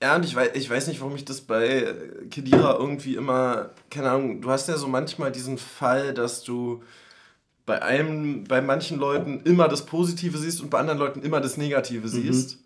ja, 0.02 0.16
und 0.16 0.24
ich 0.24 0.34
weiß, 0.34 0.50
ich 0.54 0.68
weiß 0.68 0.86
nicht, 0.86 1.00
warum 1.00 1.14
ich 1.16 1.24
das 1.24 1.42
bei 1.42 1.94
Kedira 2.30 2.76
irgendwie 2.78 3.16
immer, 3.16 3.70
keine 3.90 4.10
Ahnung, 4.10 4.40
du 4.40 4.50
hast 4.50 4.68
ja 4.68 4.76
so 4.76 4.88
manchmal 4.88 5.30
diesen 5.30 5.58
Fall, 5.58 6.14
dass 6.14 6.42
du 6.42 6.82
bei 7.66 7.82
einem, 7.82 8.44
bei 8.44 8.62
manchen 8.62 8.98
Leuten 8.98 9.42
immer 9.44 9.68
das 9.68 9.84
Positive 9.84 10.38
siehst 10.38 10.62
und 10.62 10.70
bei 10.70 10.78
anderen 10.78 10.98
Leuten 10.98 11.22
immer 11.22 11.40
das 11.40 11.58
Negative 11.58 12.06
mhm. 12.06 12.10
siehst. 12.10 12.56
Mhm. 12.56 12.60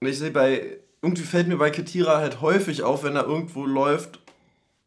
Und 0.00 0.08
ich 0.08 0.18
sehe 0.18 0.30
bei, 0.30 0.78
irgendwie 1.02 1.24
fällt 1.24 1.48
mir 1.48 1.58
bei 1.58 1.70
Kedira 1.70 2.16
halt 2.16 2.40
häufig 2.40 2.82
auf, 2.82 3.04
wenn 3.04 3.16
er 3.16 3.26
irgendwo 3.26 3.66
läuft, 3.66 4.20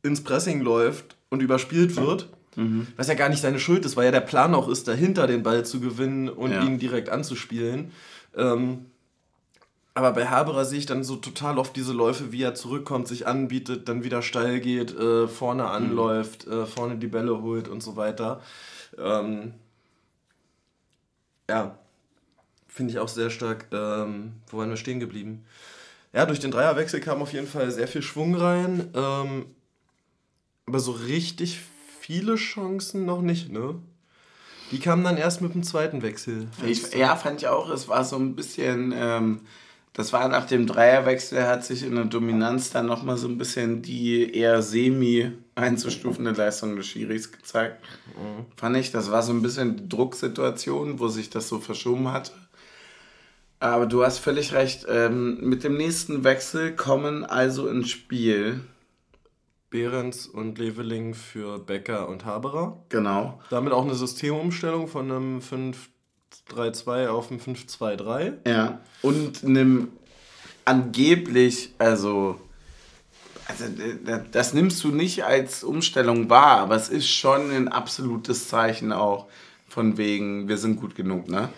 ins 0.01 0.23
Pressing 0.23 0.61
läuft 0.61 1.15
und 1.30 1.43
überspielt 1.43 1.95
wird. 1.95 2.31
Mhm 2.31 2.43
Mhm. 2.55 2.88
Was 2.95 3.07
ja 3.07 3.13
gar 3.13 3.30
nicht 3.30 3.41
seine 3.41 3.59
Schuld 3.59 3.85
ist, 3.85 3.95
weil 3.95 4.05
ja 4.05 4.11
der 4.11 4.21
Plan 4.21 4.53
auch 4.55 4.67
ist, 4.67 4.88
dahinter 4.88 5.27
den 5.27 5.43
Ball 5.43 5.65
zu 5.65 5.80
gewinnen 5.80 6.30
und 6.30 6.51
ja. 6.51 6.63
ihn 6.63 6.80
direkt 6.80 7.09
anzuspielen. 7.09 7.91
Ähm, 8.35 8.85
aber 9.95 10.11
bei 10.13 10.27
Haberer 10.27 10.65
sehe 10.65 10.80
ich 10.80 10.85
dann 10.85 11.03
so 11.03 11.17
total 11.17 11.59
oft 11.59 11.75
diese 11.75 11.93
Läufe, 11.93 12.31
wie 12.31 12.41
er 12.41 12.55
zurückkommt, 12.55 13.07
sich 13.07 13.27
anbietet, 13.27 13.88
dann 13.88 14.03
wieder 14.03 14.23
steil 14.23 14.59
geht, 14.59 14.97
äh, 14.97 15.27
vorne 15.27 15.63
mhm. 15.63 15.69
anläuft, 15.69 16.47
mhm. 16.47 16.53
äh, 16.53 16.65
vorne 16.65 16.97
die 16.97 17.07
Bälle 17.07 17.41
holt 17.41 17.67
und 17.67 17.81
so 17.81 17.95
weiter. 17.95 18.41
Ähm, 18.97 19.53
ja, 21.49 21.77
finde 22.67 22.91
ich 22.91 22.99
auch 22.99 23.07
sehr 23.07 23.30
stark. 23.30 23.67
Ähm, 23.71 24.34
wo 24.47 24.57
waren 24.57 24.69
wir 24.69 24.77
stehen 24.77 24.99
geblieben? 24.99 25.45
Ja, 26.11 26.25
durch 26.25 26.39
den 26.39 26.51
Dreierwechsel 26.51 26.99
kam 26.99 27.21
auf 27.21 27.34
jeden 27.34 27.47
Fall 27.47 27.71
sehr 27.71 27.88
viel 27.88 28.01
Schwung 28.01 28.35
rein. 28.35 28.89
Ähm, 28.95 29.45
aber 30.65 30.80
so 30.80 30.91
richtig 30.91 31.59
viele 32.03 32.35
Chancen 32.35 33.05
noch 33.05 33.21
nicht, 33.21 33.49
ne? 33.49 33.75
Die 34.71 34.80
kamen 34.80 35.05
dann 35.05 35.15
erst 35.15 35.41
mit 35.41 35.53
dem 35.53 35.63
zweiten 35.63 36.01
Wechsel. 36.01 36.47
Ich, 36.65 36.93
ja, 36.93 37.15
fand 37.15 37.41
ich 37.41 37.47
auch. 37.47 37.69
Es 37.69 37.88
war 37.88 38.03
so 38.03 38.17
ein 38.17 38.35
bisschen, 38.35 38.93
ähm, 38.93 39.41
das 39.93 40.11
war 40.11 40.27
nach 40.27 40.45
dem 40.45 40.67
Dreierwechsel, 40.67 41.47
hat 41.47 41.63
sich 41.63 41.84
in 41.84 41.95
der 41.95 42.05
Dominanz 42.05 42.71
dann 42.71 42.88
nochmal 42.88 43.15
so 43.15 43.30
ein 43.30 43.38
bisschen 43.38 43.81
die 43.81 44.35
eher 44.35 44.61
semi 44.61 45.31
einzustufende 45.55 46.31
Leistung 46.31 46.75
des 46.75 46.88
Schiris 46.88 47.31
gezeigt. 47.31 47.81
Mhm. 48.17 48.47
Fand 48.57 48.75
ich, 48.75 48.91
das 48.91 49.09
war 49.09 49.21
so 49.21 49.31
ein 49.31 49.41
bisschen 49.41 49.77
die 49.77 49.88
Drucksituation, 49.88 50.99
wo 50.99 51.07
sich 51.07 51.30
das 51.30 51.47
so 51.47 51.59
verschoben 51.59 52.11
hatte. 52.11 52.34
Aber 53.61 53.85
du 53.85 54.03
hast 54.03 54.17
völlig 54.17 54.51
recht. 54.51 54.85
Ähm, 54.89 55.38
mit 55.39 55.63
dem 55.63 55.77
nächsten 55.77 56.25
Wechsel 56.25 56.75
kommen 56.75 57.23
also 57.23 57.69
ins 57.69 57.89
Spiel 57.89 58.59
Behrens 59.73 60.27
und 60.27 60.59
Leveling 60.59 61.15
für 61.15 61.57
Becker 61.57 62.07
und 62.07 62.25
Haberer. 62.25 62.77
Genau. 62.89 63.41
Damit 63.49 63.73
auch 63.73 63.83
eine 63.83 63.95
Systemumstellung 63.95 64.87
von 64.87 65.11
einem 65.11 65.41
5-3-2 66.55 67.07
auf 67.07 67.31
ein 67.31 67.39
5-2-3. 67.39 68.33
Ja. 68.47 68.81
Und 69.01 69.43
einem 69.43 69.89
angeblich, 70.63 71.73
also, 71.79 72.39
also 73.47 73.65
das 74.31 74.53
nimmst 74.53 74.83
du 74.83 74.89
nicht 74.89 75.25
als 75.25 75.63
Umstellung 75.63 76.29
wahr, 76.29 76.59
aber 76.59 76.75
es 76.75 76.89
ist 76.89 77.09
schon 77.09 77.49
ein 77.49 77.67
absolutes 77.67 78.49
Zeichen 78.49 78.93
auch 78.93 79.25
von 79.67 79.97
wegen, 79.97 80.47
wir 80.47 80.57
sind 80.57 80.79
gut 80.79 80.93
genug, 80.93 81.27
ne? 81.29 81.49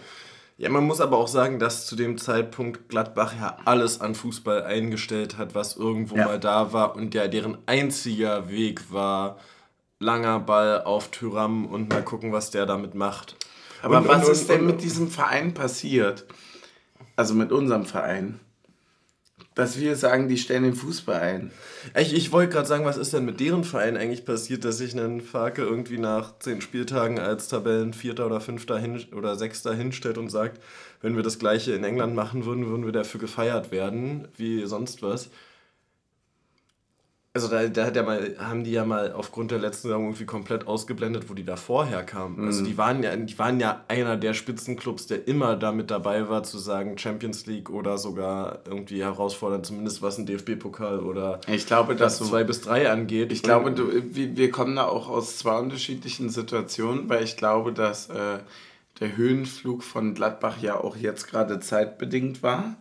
Ja, 0.57 0.69
man 0.69 0.85
muss 0.85 1.01
aber 1.01 1.17
auch 1.17 1.27
sagen, 1.27 1.59
dass 1.59 1.85
zu 1.85 1.97
dem 1.97 2.17
Zeitpunkt 2.17 2.87
Gladbach 2.87 3.33
ja 3.37 3.57
alles 3.65 3.99
an 3.99 4.15
Fußball 4.15 4.63
eingestellt 4.63 5.37
hat, 5.37 5.53
was 5.53 5.75
irgendwo 5.75 6.15
ja. 6.15 6.25
mal 6.25 6.39
da 6.39 6.71
war 6.71 6.95
und 6.95 7.13
ja 7.13 7.27
deren 7.27 7.57
einziger 7.65 8.49
Weg 8.49 8.91
war, 8.91 9.37
langer 9.99 10.39
Ball 10.39 10.83
auf 10.83 11.11
Tyram 11.11 11.65
und 11.65 11.89
mal 11.89 12.03
gucken, 12.03 12.31
was 12.31 12.51
der 12.51 12.65
damit 12.65 12.95
macht. 12.95 13.35
Aber 13.81 13.97
und, 13.97 14.07
was 14.07 14.25
und, 14.25 14.31
ist 14.31 14.49
denn 14.49 14.65
mit 14.65 14.81
diesem 14.81 15.09
Verein 15.09 15.53
passiert? 15.53 16.25
Also 17.17 17.33
mit 17.33 17.51
unserem 17.51 17.85
Verein? 17.85 18.39
Dass 19.55 19.79
wir 19.79 19.95
sagen, 19.95 20.27
die 20.27 20.37
stellen 20.37 20.63
den 20.63 20.75
Fußball 20.75 21.19
ein. 21.19 21.51
Ich, 21.97 22.13
ich 22.13 22.31
wollte 22.31 22.53
gerade 22.53 22.67
sagen, 22.67 22.85
was 22.85 22.97
ist 22.97 23.13
denn 23.13 23.25
mit 23.25 23.39
deren 23.39 23.63
Verein 23.63 23.95
eigentlich 23.95 24.25
passiert, 24.25 24.65
dass 24.65 24.77
sich 24.77 24.93
ein 24.93 25.21
Farke 25.21 25.63
irgendwie 25.63 25.97
nach 25.97 26.37
zehn 26.39 26.61
Spieltagen 26.61 27.19
als 27.19 27.47
Tabellenvierter 27.47 28.25
oder 28.25 28.41
Fünfter 28.41 28.77
hin, 28.77 29.03
oder 29.15 29.37
Sechster 29.37 29.73
hinstellt 29.73 30.17
und 30.17 30.29
sagt, 30.29 30.61
wenn 31.01 31.15
wir 31.15 31.23
das 31.23 31.39
gleiche 31.39 31.73
in 31.73 31.85
England 31.85 32.15
machen 32.15 32.45
würden, 32.45 32.67
würden 32.67 32.85
wir 32.85 32.91
dafür 32.91 33.21
gefeiert 33.21 33.71
werden, 33.71 34.27
wie 34.35 34.65
sonst 34.65 35.01
was. 35.01 35.29
Also 37.35 37.49
da, 37.49 37.67
da 37.67 37.83
hat 37.83 37.97
ja 37.97 38.03
mal, 38.03 38.33
haben 38.39 38.63
die 38.63 38.71
ja 38.71 38.85
mal 38.85 39.11
aufgrund 39.11 39.51
der 39.51 39.59
letzten 39.59 39.89
Saison 39.89 40.05
irgendwie 40.05 40.25
komplett 40.25 40.67
ausgeblendet, 40.67 41.29
wo 41.29 41.33
die 41.33 41.43
da 41.43 41.57
vorher 41.57 42.01
kamen. 42.03 42.37
Mhm. 42.37 42.47
Also 42.47 42.63
die 42.63 42.77
waren 42.77 43.03
ja, 43.03 43.13
die 43.13 43.37
waren 43.37 43.59
ja 43.59 43.83
einer 43.89 44.15
der 44.15 44.33
Spitzenclubs, 44.33 45.07
der 45.07 45.27
immer 45.27 45.57
damit 45.57 45.91
dabei 45.91 46.29
war, 46.29 46.43
zu 46.43 46.57
sagen 46.57 46.97
Champions 46.97 47.45
League 47.45 47.69
oder 47.69 47.97
sogar 47.97 48.59
irgendwie 48.65 49.03
herausfordern, 49.03 49.65
zumindest 49.65 50.01
was 50.01 50.17
ein 50.17 50.25
DFB-Pokal 50.25 51.01
oder 51.01 51.41
ich 51.47 51.65
glaube, 51.65 51.97
dass 51.97 52.19
zwei 52.19 52.39
so, 52.39 52.47
bis 52.47 52.61
drei 52.61 52.89
angeht. 52.89 53.33
Ich 53.33 53.43
glaube, 53.43 53.73
du, 53.73 53.89
wir 53.91 54.49
kommen 54.49 54.77
da 54.77 54.85
auch 54.85 55.09
aus 55.09 55.37
zwei 55.37 55.59
unterschiedlichen 55.59 56.29
Situationen, 56.29 57.09
weil 57.09 57.25
ich 57.25 57.35
glaube, 57.35 57.73
dass 57.73 58.09
äh, 58.09 58.39
der 59.01 59.17
Höhenflug 59.17 59.83
von 59.83 60.13
Gladbach 60.13 60.61
ja 60.61 60.79
auch 60.79 60.95
jetzt 60.95 61.27
gerade 61.27 61.59
zeitbedingt 61.59 62.43
war 62.43 62.77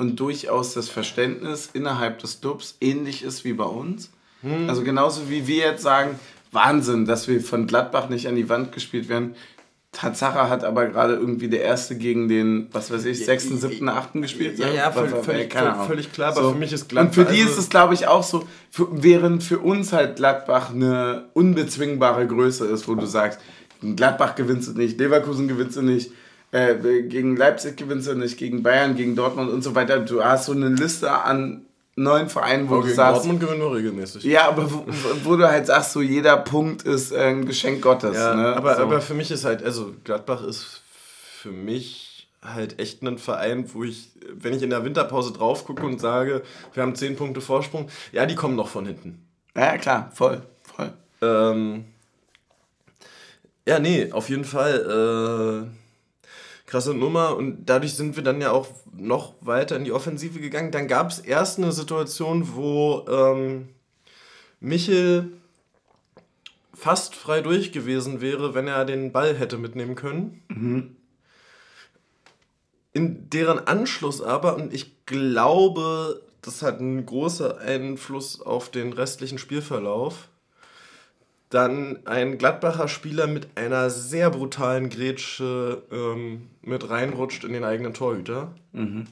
und 0.00 0.18
durchaus 0.18 0.72
das 0.74 0.88
Verständnis 0.88 1.68
innerhalb 1.72 2.18
des 2.18 2.40
Clubs 2.40 2.76
ähnlich 2.80 3.22
ist 3.22 3.44
wie 3.44 3.52
bei 3.52 3.64
uns. 3.64 4.10
Hm. 4.40 4.68
Also 4.68 4.82
genauso 4.82 5.28
wie 5.28 5.46
wir 5.46 5.58
jetzt 5.58 5.82
sagen, 5.82 6.18
Wahnsinn, 6.52 7.04
dass 7.04 7.28
wir 7.28 7.40
von 7.40 7.66
Gladbach 7.66 8.08
nicht 8.08 8.26
an 8.26 8.34
die 8.34 8.48
Wand 8.48 8.72
gespielt 8.72 9.08
werden. 9.08 9.34
Tatsache 9.92 10.48
hat 10.48 10.64
aber 10.64 10.86
gerade 10.86 11.14
irgendwie 11.14 11.48
der 11.48 11.62
erste 11.62 11.96
gegen 11.96 12.28
den, 12.28 12.68
was 12.72 12.90
weiß 12.90 13.04
ich, 13.04 13.24
sechsten, 13.24 13.58
siebten, 13.58 13.88
achten 13.88 14.22
gespielt. 14.22 14.58
Ja, 14.58 14.68
ja, 14.68 14.90
völlig, 14.90 15.10
völlig, 15.10 15.52
völlig, 15.86 16.12
klar, 16.12 16.32
aber 16.32 16.42
so. 16.42 16.52
für 16.52 16.58
mich 16.58 16.72
ist 16.72 16.88
Gladbach. 16.88 17.08
Und 17.08 17.14
für 17.14 17.30
die 17.30 17.40
also 17.42 17.52
ist 17.52 17.58
es, 17.58 17.68
glaube 17.68 17.94
ich, 17.94 18.06
auch 18.06 18.22
so, 18.22 18.44
für, 18.70 18.88
während 18.90 19.42
für 19.42 19.58
uns 19.58 19.92
halt 19.92 20.16
Gladbach 20.16 20.70
eine 20.70 21.26
unbezwingbare 21.34 22.26
Größe 22.26 22.66
ist, 22.66 22.88
wo 22.88 22.94
du 22.94 23.04
sagst, 23.04 23.40
Gladbach 23.96 24.34
gewinnst 24.36 24.68
du 24.68 24.72
nicht, 24.72 24.98
Leverkusen 24.98 25.48
gewinnst 25.48 25.76
du 25.76 25.82
nicht, 25.82 26.12
äh, 26.52 26.74
gegen 27.02 27.36
Leipzig 27.36 27.76
gewinnst 27.76 28.08
du 28.08 28.14
nicht, 28.14 28.36
gegen 28.36 28.62
Bayern, 28.62 28.96
gegen 28.96 29.14
Dortmund 29.14 29.50
und 29.50 29.62
so 29.62 29.74
weiter. 29.74 30.00
Du 30.00 30.24
hast 30.24 30.46
so 30.46 30.52
eine 30.52 30.68
Liste 30.68 31.10
an 31.12 31.66
neun 31.96 32.28
Vereinen, 32.28 32.68
wo 32.68 32.76
aber 32.76 32.86
du 32.86 32.94
sagst. 32.94 33.18
Dortmund 33.18 33.40
gewinnen 33.40 33.60
wir 33.60 33.72
regelmäßig. 33.72 34.24
Ja, 34.24 34.48
aber 34.48 34.70
wo, 34.70 34.84
wo, 35.24 35.36
du 35.36 35.48
halt 35.48 35.66
sagst, 35.66 35.92
so 35.92 36.00
jeder 36.00 36.36
Punkt 36.38 36.82
ist 36.82 37.12
äh, 37.12 37.28
ein 37.28 37.46
Geschenk 37.46 37.82
Gottes. 37.82 38.16
Ja, 38.16 38.34
ne? 38.34 38.56
aber, 38.56 38.76
so. 38.76 38.82
aber 38.82 39.00
für 39.00 39.14
mich 39.14 39.30
ist 39.30 39.44
halt, 39.44 39.62
also 39.62 39.94
Gladbach 40.04 40.42
ist 40.42 40.82
für 41.40 41.52
mich 41.52 42.28
halt 42.42 42.78
echt 42.78 43.02
ein 43.02 43.18
Verein, 43.18 43.72
wo 43.72 43.84
ich, 43.84 44.10
wenn 44.32 44.54
ich 44.54 44.62
in 44.62 44.70
der 44.70 44.84
Winterpause 44.84 45.32
drauf 45.32 45.64
gucke 45.64 45.84
und 45.84 46.00
sage, 46.00 46.42
wir 46.72 46.82
haben 46.82 46.94
zehn 46.94 47.16
Punkte 47.16 47.40
Vorsprung, 47.40 47.88
ja, 48.12 48.26
die 48.26 48.34
kommen 48.34 48.56
noch 48.56 48.68
von 48.68 48.86
hinten. 48.86 49.26
Ja, 49.54 49.76
klar, 49.78 50.10
voll, 50.14 50.42
voll. 50.62 50.92
Ähm, 51.22 51.84
ja, 53.66 53.78
nee, 53.78 54.10
auf 54.10 54.30
jeden 54.30 54.44
Fall. 54.44 55.68
Äh, 55.68 55.79
krasse 56.70 56.94
Nummer 56.94 57.36
und 57.36 57.66
dadurch 57.66 57.94
sind 57.94 58.14
wir 58.14 58.22
dann 58.22 58.40
ja 58.40 58.52
auch 58.52 58.68
noch 58.96 59.34
weiter 59.40 59.76
in 59.76 59.84
die 59.84 59.92
Offensive 59.92 60.38
gegangen. 60.38 60.70
Dann 60.70 60.86
gab 60.86 61.10
es 61.10 61.18
erst 61.18 61.58
eine 61.58 61.72
Situation, 61.72 62.54
wo 62.54 63.04
ähm, 63.08 63.68
Michel 64.60 65.32
fast 66.72 67.16
frei 67.16 67.40
durch 67.40 67.72
gewesen 67.72 68.20
wäre, 68.20 68.54
wenn 68.54 68.68
er 68.68 68.84
den 68.84 69.10
Ball 69.10 69.36
hätte 69.36 69.58
mitnehmen 69.58 69.96
können. 69.96 70.42
Mhm. 70.48 70.96
In 72.92 73.28
deren 73.30 73.58
Anschluss 73.66 74.22
aber, 74.22 74.54
und 74.54 74.72
ich 74.72 75.04
glaube, 75.06 76.22
das 76.40 76.62
hat 76.62 76.78
einen 76.78 77.04
großen 77.04 77.58
Einfluss 77.58 78.40
auf 78.40 78.70
den 78.70 78.92
restlichen 78.92 79.38
Spielverlauf, 79.38 80.29
dann 81.50 82.06
ein 82.06 82.38
Gladbacher 82.38 82.88
Spieler 82.88 83.26
mit 83.26 83.48
einer 83.56 83.90
sehr 83.90 84.30
brutalen 84.30 84.88
Grätsche 84.88 85.82
ähm, 85.90 86.48
mit 86.62 86.88
reinrutscht 86.88 87.44
in 87.44 87.52
den 87.52 87.64
eigenen 87.64 87.92
Torhüter. 87.92 88.54
Mhm. 88.72 89.06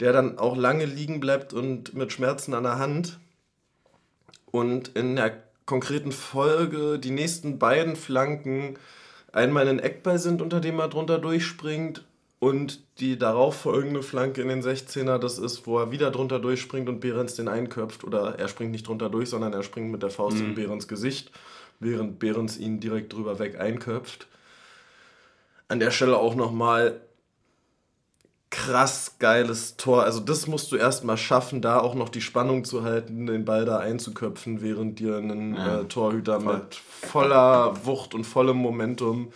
Der 0.00 0.12
dann 0.12 0.38
auch 0.38 0.56
lange 0.56 0.84
liegen 0.84 1.20
bleibt 1.20 1.52
und 1.52 1.94
mit 1.94 2.12
Schmerzen 2.12 2.54
an 2.54 2.64
der 2.64 2.78
Hand. 2.78 3.20
Und 4.50 4.88
in 4.88 5.14
der 5.16 5.40
konkreten 5.64 6.10
Folge 6.10 6.98
die 6.98 7.12
nächsten 7.12 7.60
beiden 7.60 7.94
Flanken 7.94 8.76
einmal 9.32 9.68
ein 9.68 9.78
Eckball 9.78 10.18
sind, 10.18 10.42
unter 10.42 10.60
dem 10.60 10.80
er 10.80 10.88
drunter 10.88 11.18
durchspringt. 11.20 12.04
Und 12.42 12.80
die 12.98 13.16
darauf 13.16 13.54
folgende 13.54 14.02
Flanke 14.02 14.42
in 14.42 14.48
den 14.48 14.62
16er, 14.64 15.18
das 15.18 15.38
ist, 15.38 15.64
wo 15.64 15.78
er 15.78 15.92
wieder 15.92 16.10
drunter 16.10 16.40
durchspringt 16.40 16.88
und 16.88 16.98
Behrens 16.98 17.36
den 17.36 17.46
einköpft. 17.46 18.02
Oder 18.02 18.36
er 18.36 18.48
springt 18.48 18.72
nicht 18.72 18.88
drunter 18.88 19.08
durch, 19.08 19.28
sondern 19.28 19.52
er 19.52 19.62
springt 19.62 19.92
mit 19.92 20.02
der 20.02 20.10
Faust 20.10 20.38
mhm. 20.38 20.46
in 20.46 20.54
Behrens 20.56 20.88
Gesicht 20.88 21.30
während 21.78 22.18
Behrens 22.18 22.58
ihn 22.58 22.80
direkt 22.80 23.12
drüber 23.12 23.38
weg 23.38 23.60
einköpft. 23.60 24.26
An 25.68 25.80
der 25.80 25.90
Stelle 25.90 26.16
auch 26.16 26.34
nochmal 26.34 27.00
krass 28.50 29.16
geiles 29.18 29.76
Tor. 29.76 30.02
Also 30.02 30.20
das 30.20 30.48
musst 30.48 30.72
du 30.72 30.76
erstmal 30.76 31.16
schaffen, 31.16 31.62
da 31.62 31.78
auch 31.78 31.94
noch 31.94 32.08
die 32.08 32.20
Spannung 32.20 32.64
zu 32.64 32.82
halten, 32.82 33.26
den 33.26 33.44
Ball 33.44 33.64
da 33.64 33.78
einzuköpfen, 33.78 34.62
während 34.62 34.98
dir 34.98 35.16
ein 35.16 35.54
ja, 35.54 35.80
äh, 35.80 35.84
Torhüter 35.84 36.40
voll. 36.40 36.54
mit 36.54 36.74
voller 36.74 37.86
Wucht 37.86 38.14
und 38.14 38.24
vollem 38.24 38.58
Momentum 38.58 39.32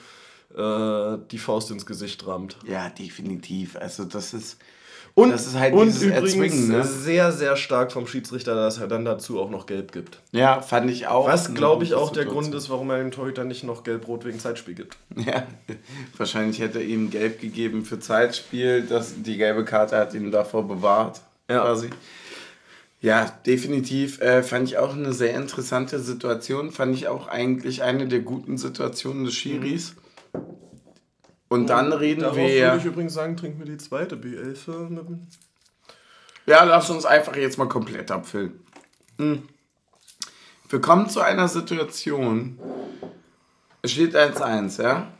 äh, 0.56 1.18
die 1.30 1.38
Faust 1.38 1.70
ins 1.70 1.86
Gesicht 1.86 2.26
rammt. 2.26 2.56
Ja, 2.66 2.88
definitiv. 2.88 3.76
Also 3.76 4.04
das 4.04 4.34
ist 4.34 4.58
und, 5.18 5.30
das 5.30 5.46
ist 5.46 5.58
halt 5.58 5.72
und 5.72 5.86
dieses 5.86 6.02
übrigens 6.02 6.34
Erzwingen, 6.34 6.68
ne? 6.68 6.84
sehr, 6.84 7.32
sehr 7.32 7.56
stark 7.56 7.90
vom 7.90 8.06
Schiedsrichter, 8.06 8.54
dass 8.54 8.76
er 8.76 8.86
dann 8.86 9.06
dazu 9.06 9.40
auch 9.40 9.48
noch 9.48 9.64
gelb 9.64 9.90
gibt. 9.90 10.18
Ja, 10.32 10.60
fand 10.60 10.90
ich 10.90 11.06
auch. 11.06 11.26
Was, 11.26 11.54
glaube 11.54 11.84
ich, 11.84 11.94
auch 11.94 12.12
der 12.12 12.26
Grund 12.26 12.54
ist, 12.54 12.68
warum 12.68 12.90
er 12.90 12.98
dem 12.98 13.12
Torhüter 13.12 13.44
nicht 13.44 13.64
noch 13.64 13.82
gelb-rot 13.82 14.26
wegen 14.26 14.38
Zeitspiel 14.38 14.74
gibt. 14.74 14.98
Ja, 15.16 15.46
wahrscheinlich 16.18 16.60
hätte 16.60 16.80
er 16.80 16.84
ihm 16.84 17.08
gelb 17.08 17.40
gegeben 17.40 17.86
für 17.86 17.98
Zeitspiel. 17.98 18.82
Das, 18.82 19.14
die 19.16 19.38
gelbe 19.38 19.64
Karte 19.64 19.96
hat 19.96 20.12
ihn 20.12 20.30
davor 20.30 20.68
bewahrt, 20.68 21.22
ja. 21.48 21.62
quasi. 21.62 21.88
Ja, 23.00 23.32
definitiv. 23.46 24.20
Äh, 24.20 24.42
fand 24.42 24.68
ich 24.68 24.76
auch 24.76 24.94
eine 24.94 25.14
sehr 25.14 25.34
interessante 25.34 25.98
Situation. 25.98 26.72
Fand 26.72 26.94
ich 26.94 27.08
auch 27.08 27.26
eigentlich 27.26 27.82
eine 27.82 28.06
der 28.06 28.20
guten 28.20 28.58
Situationen 28.58 29.24
des 29.24 29.34
Schiris. 29.34 29.94
Mhm 29.94 30.05
und 31.48 31.68
dann 31.68 31.92
reden 31.92 32.22
Darauf 32.22 32.36
wir. 32.36 32.66
würde 32.66 32.78
ich 32.78 32.84
übrigens 32.84 33.14
sagen, 33.14 33.36
trinken 33.36 33.58
wir 33.58 33.66
die 33.66 33.76
zweite 33.76 34.16
B11. 34.16 35.18
Ja, 36.46 36.64
lass 36.64 36.90
uns 36.90 37.04
einfach 37.04 37.36
jetzt 37.36 37.58
mal 37.58 37.68
komplett 37.68 38.10
abfüllen. 38.10 38.60
Hm. 39.18 39.42
Wir 40.68 40.80
kommen 40.80 41.08
zu 41.08 41.20
einer 41.20 41.48
Situation. 41.48 42.58
Es 43.82 43.92
steht 43.92 44.16
1-1, 44.16 44.82
ja? 44.82 45.12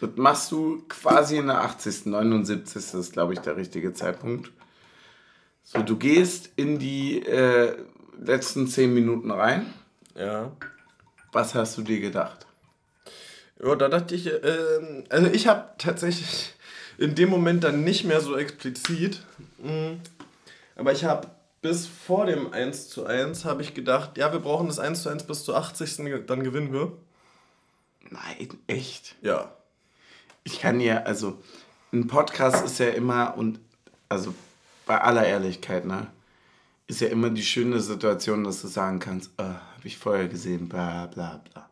Das 0.00 0.10
machst 0.16 0.50
du 0.50 0.82
quasi 0.88 1.36
in 1.36 1.46
der 1.46 1.60
80., 1.60 2.06
79. 2.06 2.94
ist, 2.94 3.12
glaube 3.12 3.34
ich, 3.34 3.40
der 3.40 3.56
richtige 3.56 3.92
Zeitpunkt. 3.92 4.50
So, 5.62 5.82
du 5.82 5.96
gehst 5.96 6.50
in 6.56 6.78
die 6.78 7.24
äh, 7.24 7.76
letzten 8.18 8.66
10 8.66 8.92
Minuten 8.92 9.30
rein. 9.30 9.72
Ja. 10.16 10.50
Was 11.30 11.54
hast 11.54 11.78
du 11.78 11.82
dir 11.82 12.00
gedacht? 12.00 12.46
Ja, 13.62 13.76
da 13.76 13.88
dachte 13.88 14.14
ich, 14.14 14.26
äh, 14.26 15.04
also 15.08 15.28
ich 15.28 15.46
habe 15.46 15.70
tatsächlich 15.78 16.54
in 16.98 17.14
dem 17.14 17.30
Moment 17.30 17.64
dann 17.64 17.84
nicht 17.84 18.04
mehr 18.04 18.20
so 18.20 18.36
explizit, 18.36 19.22
mh, 19.62 19.72
mm, 19.72 20.00
aber 20.76 20.92
ich 20.92 21.04
habe 21.04 21.28
bis 21.60 21.86
vor 21.86 22.26
dem 22.26 22.52
1 22.52 22.88
zu 22.88 23.06
1 23.06 23.44
habe 23.44 23.62
ich 23.62 23.72
gedacht, 23.72 24.18
ja, 24.18 24.32
wir 24.32 24.40
brauchen 24.40 24.66
das 24.66 24.80
1 24.80 25.02
zu 25.02 25.08
1 25.08 25.24
bis 25.24 25.44
zur 25.44 25.56
80. 25.56 26.26
dann 26.26 26.42
gewinnen 26.42 26.72
wir. 26.72 26.92
Nein, 28.10 28.48
echt? 28.66 29.14
Ja. 29.22 29.52
Ich 30.44 30.60
kann 30.60 30.80
ja, 30.80 31.02
also 31.04 31.40
ein 31.92 32.08
Podcast 32.08 32.64
ist 32.64 32.80
ja 32.80 32.88
immer 32.88 33.36
und 33.36 33.60
also 34.08 34.34
bei 34.86 35.00
aller 35.00 35.24
Ehrlichkeit, 35.24 35.84
ne, 35.84 36.08
ist 36.88 37.00
ja 37.00 37.08
immer 37.08 37.30
die 37.30 37.44
schöne 37.44 37.80
Situation, 37.80 38.42
dass 38.42 38.60
du 38.60 38.66
sagen 38.66 38.98
kannst, 38.98 39.30
oh, 39.38 39.44
habe 39.44 39.84
ich 39.84 39.96
vorher 39.98 40.26
gesehen, 40.26 40.68
bla 40.68 41.06
bla 41.06 41.40
bla. 41.52 41.71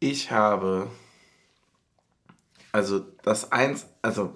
Ich 0.00 0.30
habe 0.30 0.88
also 2.72 3.00
das 3.22 3.50
1 3.50 3.86
also 4.02 4.34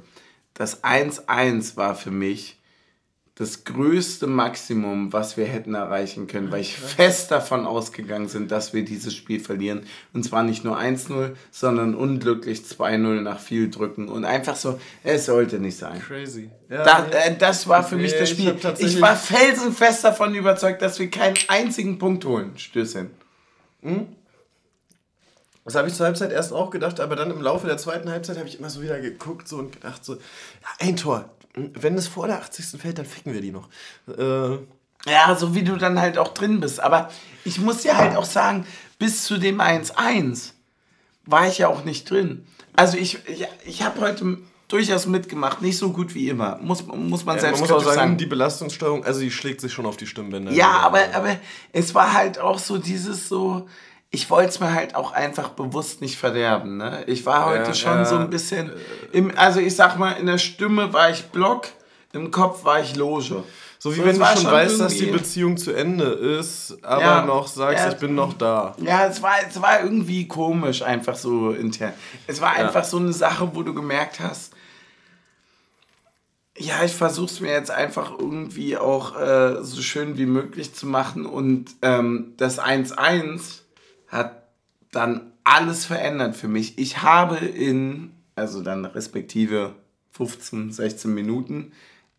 das 0.54 0.84
1-1 0.84 1.76
war 1.76 1.94
für 1.94 2.10
mich 2.10 2.58
das 3.36 3.64
größte 3.64 4.26
Maximum, 4.26 5.12
was 5.14 5.38
wir 5.38 5.46
hätten 5.46 5.74
erreichen 5.74 6.26
können, 6.26 6.52
weil 6.52 6.60
ich 6.60 6.76
fest 6.76 7.30
davon 7.30 7.66
ausgegangen 7.66 8.28
bin, 8.28 8.46
dass 8.46 8.74
wir 8.74 8.84
dieses 8.84 9.14
Spiel 9.14 9.40
verlieren. 9.40 9.86
Und 10.12 10.22
zwar 10.22 10.42
nicht 10.42 10.64
nur 10.64 10.78
1-0, 10.78 11.30
sondern 11.50 11.94
unglücklich 11.94 12.60
2-0 12.60 13.22
nach 13.22 13.40
viel 13.40 13.70
Drücken. 13.70 14.08
Und 14.08 14.26
einfach 14.26 14.54
so, 14.54 14.78
es 15.02 15.24
sollte 15.24 15.58
nicht 15.58 15.78
sein. 15.78 16.00
Crazy. 16.00 16.50
Ja, 16.68 16.84
da, 16.84 17.06
äh, 17.06 17.34
das 17.36 17.66
war 17.66 17.82
für 17.82 17.96
nee, 17.96 18.02
mich 18.02 18.12
das 18.12 18.28
Spiel. 18.28 18.54
Ich, 18.78 18.86
ich, 18.86 19.00
war 19.00 19.16
felsenfest 19.16 20.04
davon 20.04 20.34
überzeugt, 20.34 20.82
dass 20.82 20.98
wir 20.98 21.08
keinen 21.08 21.36
einzigen 21.48 21.98
Punkt 21.98 22.26
holen. 22.26 22.52
Stößchen. 22.58 23.10
Hm? 23.80 24.08
Das 25.64 25.74
habe 25.74 25.88
ich 25.88 25.94
zur 25.94 26.06
Halbzeit 26.06 26.32
erst 26.32 26.52
auch 26.52 26.70
gedacht, 26.70 26.98
aber 26.98 27.14
dann 27.14 27.30
im 27.30 27.40
Laufe 27.40 27.66
der 27.66 27.78
zweiten 27.78 28.10
Halbzeit 28.10 28.36
habe 28.36 28.48
ich 28.48 28.58
immer 28.58 28.70
so 28.70 28.82
wieder 28.82 29.00
geguckt 29.00 29.46
so 29.46 29.58
und 29.58 29.72
gedacht 29.72 30.04
so, 30.04 30.14
ja, 30.14 30.20
ein 30.80 30.96
Tor. 30.96 31.28
Wenn 31.54 31.96
es 31.96 32.08
vor 32.08 32.26
der 32.26 32.38
80. 32.38 32.80
fällt, 32.80 32.98
dann 32.98 33.06
ficken 33.06 33.32
wir 33.32 33.40
die 33.40 33.52
noch. 33.52 33.68
Äh, 34.08 34.58
ja, 35.10 35.36
so 35.36 35.54
wie 35.54 35.62
du 35.62 35.76
dann 35.76 36.00
halt 36.00 36.18
auch 36.18 36.34
drin 36.34 36.60
bist. 36.60 36.80
Aber 36.80 37.10
ich 37.44 37.58
muss 37.58 37.82
dir 37.82 37.96
halt 37.96 38.16
auch 38.16 38.24
sagen, 38.24 38.66
bis 38.98 39.24
zu 39.24 39.38
dem 39.38 39.60
1-1 39.60 40.52
war 41.26 41.46
ich 41.46 41.58
ja 41.58 41.68
auch 41.68 41.84
nicht 41.84 42.10
drin. 42.10 42.46
Also 42.74 42.96
ich, 42.96 43.18
ich, 43.28 43.46
ich 43.64 43.82
habe 43.82 44.00
heute 44.00 44.38
durchaus 44.68 45.06
mitgemacht, 45.06 45.60
nicht 45.60 45.76
so 45.76 45.90
gut 45.90 46.14
wie 46.14 46.30
immer, 46.30 46.58
muss, 46.62 46.86
muss 46.86 47.26
man 47.26 47.36
ja, 47.36 47.42
selbst 47.42 47.60
man 47.60 47.68
muss 47.68 47.78
auch 47.78 47.84
sagen, 47.84 47.96
sagen. 47.96 48.16
Die 48.16 48.26
Belastungssteuerung, 48.26 49.04
also 49.04 49.20
die 49.20 49.30
schlägt 49.30 49.60
sich 49.60 49.72
schon 49.72 49.84
auf 49.84 49.98
die 49.98 50.06
Stimmbänder. 50.06 50.50
Ja, 50.52 50.78
aber, 50.78 51.00
aber 51.12 51.36
es 51.72 51.94
war 51.94 52.14
halt 52.14 52.38
auch 52.38 52.58
so 52.58 52.78
dieses 52.78 53.28
so, 53.28 53.68
ich 54.14 54.28
wollte 54.28 54.50
es 54.50 54.60
mir 54.60 54.72
halt 54.74 54.94
auch 54.94 55.12
einfach 55.12 55.48
bewusst 55.48 56.02
nicht 56.02 56.18
verderben. 56.18 56.76
Ne? 56.76 57.02
Ich 57.06 57.24
war 57.24 57.46
heute 57.46 57.68
ja, 57.68 57.74
schon 57.74 57.96
ja. 57.96 58.04
so 58.04 58.16
ein 58.16 58.28
bisschen, 58.28 58.70
im, 59.10 59.32
also 59.36 59.58
ich 59.58 59.74
sag 59.74 59.98
mal, 59.98 60.12
in 60.12 60.26
der 60.26 60.36
Stimme 60.36 60.92
war 60.92 61.10
ich 61.10 61.24
Block, 61.26 61.68
im 62.12 62.30
Kopf 62.30 62.62
war 62.64 62.80
ich 62.80 62.94
Loge. 62.94 63.42
So 63.78 63.90
wie 63.96 64.00
so, 64.00 64.04
wenn 64.04 64.18
du 64.18 64.24
schon 64.24 64.52
weißt, 64.52 64.80
dass 64.80 64.94
die 64.94 65.06
Beziehung 65.06 65.56
zu 65.56 65.72
Ende 65.72 66.04
ist, 66.04 66.76
aber 66.84 67.02
ja, 67.02 67.24
noch 67.24 67.48
sagst, 67.48 67.88
ich 67.88 67.98
bin 67.98 68.14
noch 68.14 68.34
da. 68.34 68.76
Ja, 68.76 69.06
es 69.06 69.22
war, 69.22 69.32
es 69.48 69.60
war 69.60 69.82
irgendwie 69.82 70.28
komisch, 70.28 70.82
einfach 70.82 71.16
so 71.16 71.50
intern. 71.50 71.94
Es 72.26 72.40
war 72.40 72.52
einfach 72.52 72.84
so 72.84 72.98
eine 72.98 73.14
Sache, 73.14 73.50
wo 73.54 73.62
du 73.62 73.72
gemerkt 73.72 74.20
hast, 74.20 74.52
ja, 76.58 76.84
ich 76.84 76.92
versuche 76.92 77.32
es 77.32 77.40
mir 77.40 77.50
jetzt 77.50 77.70
einfach 77.70 78.12
irgendwie 78.18 78.76
auch 78.76 79.18
äh, 79.18 79.64
so 79.64 79.80
schön 79.80 80.18
wie 80.18 80.26
möglich 80.26 80.74
zu 80.74 80.86
machen 80.86 81.24
und 81.24 81.70
ähm, 81.80 82.34
das 82.36 82.60
1-1 82.60 83.61
hat 84.12 84.42
dann 84.92 85.32
alles 85.42 85.86
verändert 85.86 86.36
für 86.36 86.46
mich. 86.46 86.78
Ich 86.78 87.02
habe 87.02 87.36
in, 87.38 88.12
also 88.36 88.62
dann 88.62 88.84
respektive 88.84 89.74
15, 90.12 90.70
16 90.70 91.12
Minuten, 91.12 91.72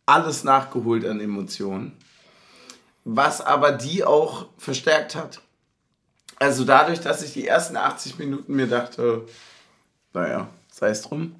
alles 0.06 0.44
nachgeholt 0.44 1.06
an 1.06 1.22
Emotionen, 1.22 1.94
was 3.06 3.40
aber 3.40 3.72
die 3.72 4.04
auch 4.04 4.48
verstärkt 4.58 5.16
hat. 5.16 5.42
Also 6.40 6.66
dadurch, 6.66 7.00
dass 7.00 7.24
ich 7.24 7.32
die 7.32 7.48
ersten 7.48 7.78
80 7.78 8.18
Minuten 8.18 8.56
mir 8.56 8.68
dachte, 8.68 9.26
naja, 10.14 10.50
sei 10.72 10.90
es 10.90 11.04
drum, 11.04 11.36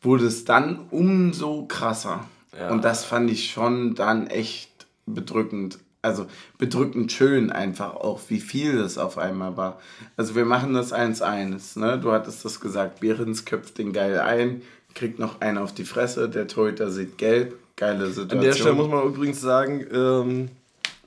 wurde 0.00 0.26
es 0.26 0.44
dann 0.44 0.86
umso 0.90 1.66
krasser. 1.66 2.26
Ja. 2.56 2.70
Und 2.70 2.84
das 2.84 3.04
fand 3.04 3.30
ich 3.30 3.50
schon 3.50 3.94
dann 3.94 4.28
echt 4.28 4.86
bedrückend 5.06 5.78
also 6.02 6.26
bedrückend 6.58 7.12
schön 7.12 7.50
einfach 7.50 7.94
auch, 7.94 8.20
wie 8.28 8.40
viel 8.40 8.78
das 8.78 8.98
auf 8.98 9.18
einmal 9.18 9.56
war. 9.56 9.80
Also 10.16 10.34
wir 10.34 10.44
machen 10.44 10.74
das 10.74 10.92
1-1, 10.92 11.78
ne? 11.78 11.98
Du 11.98 12.10
hattest 12.10 12.44
das 12.44 12.60
gesagt, 12.60 13.00
Behrens 13.00 13.44
köpft 13.44 13.78
den 13.78 13.92
geil 13.92 14.18
ein, 14.18 14.62
kriegt 14.94 15.20
noch 15.20 15.40
einen 15.40 15.58
auf 15.58 15.72
die 15.72 15.84
Fresse, 15.84 16.28
der 16.28 16.48
Torhüter 16.48 16.90
sieht 16.90 17.18
gelb, 17.18 17.56
geile 17.76 18.08
Situation. 18.08 18.38
An 18.40 18.44
der 18.44 18.52
Stelle 18.52 18.74
muss 18.74 18.88
man 18.88 19.06
übrigens 19.06 19.40
sagen, 19.40 19.86
ähm, 19.92 20.48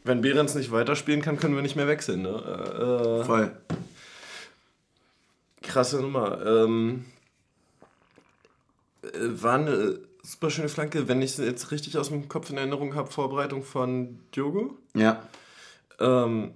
wenn 0.06 0.22
Behrens 0.22 0.56
nicht 0.56 0.72
weiterspielen 0.72 1.22
kann, 1.22 1.38
können 1.38 1.56
wir 1.56 1.62
nicht 1.62 1.76
mehr 1.76 1.88
wechseln, 1.88 2.22
ne? 2.22 2.30
Äh, 2.30 3.22
äh 3.22 3.24
Voll. 3.26 3.52
Krasse 5.62 6.00
Nummer. 6.00 6.40
Ähm, 6.46 7.06
äh, 9.04 9.08
war 9.42 9.56
eine 9.56 10.00
super 10.26 10.50
schöne 10.50 10.70
Flanke, 10.70 11.08
wenn 11.08 11.22
ich 11.22 11.32
es 11.32 11.38
jetzt 11.38 11.72
richtig 11.72 11.98
aus 11.98 12.10
dem 12.10 12.28
Kopf 12.28 12.50
in 12.50 12.58
Erinnerung 12.58 12.96
habe, 12.96 13.12
Vorbereitung 13.12 13.64
von 13.64 14.20
Diogo. 14.36 14.76
Ja. 14.96 15.22
Ähm, 16.00 16.52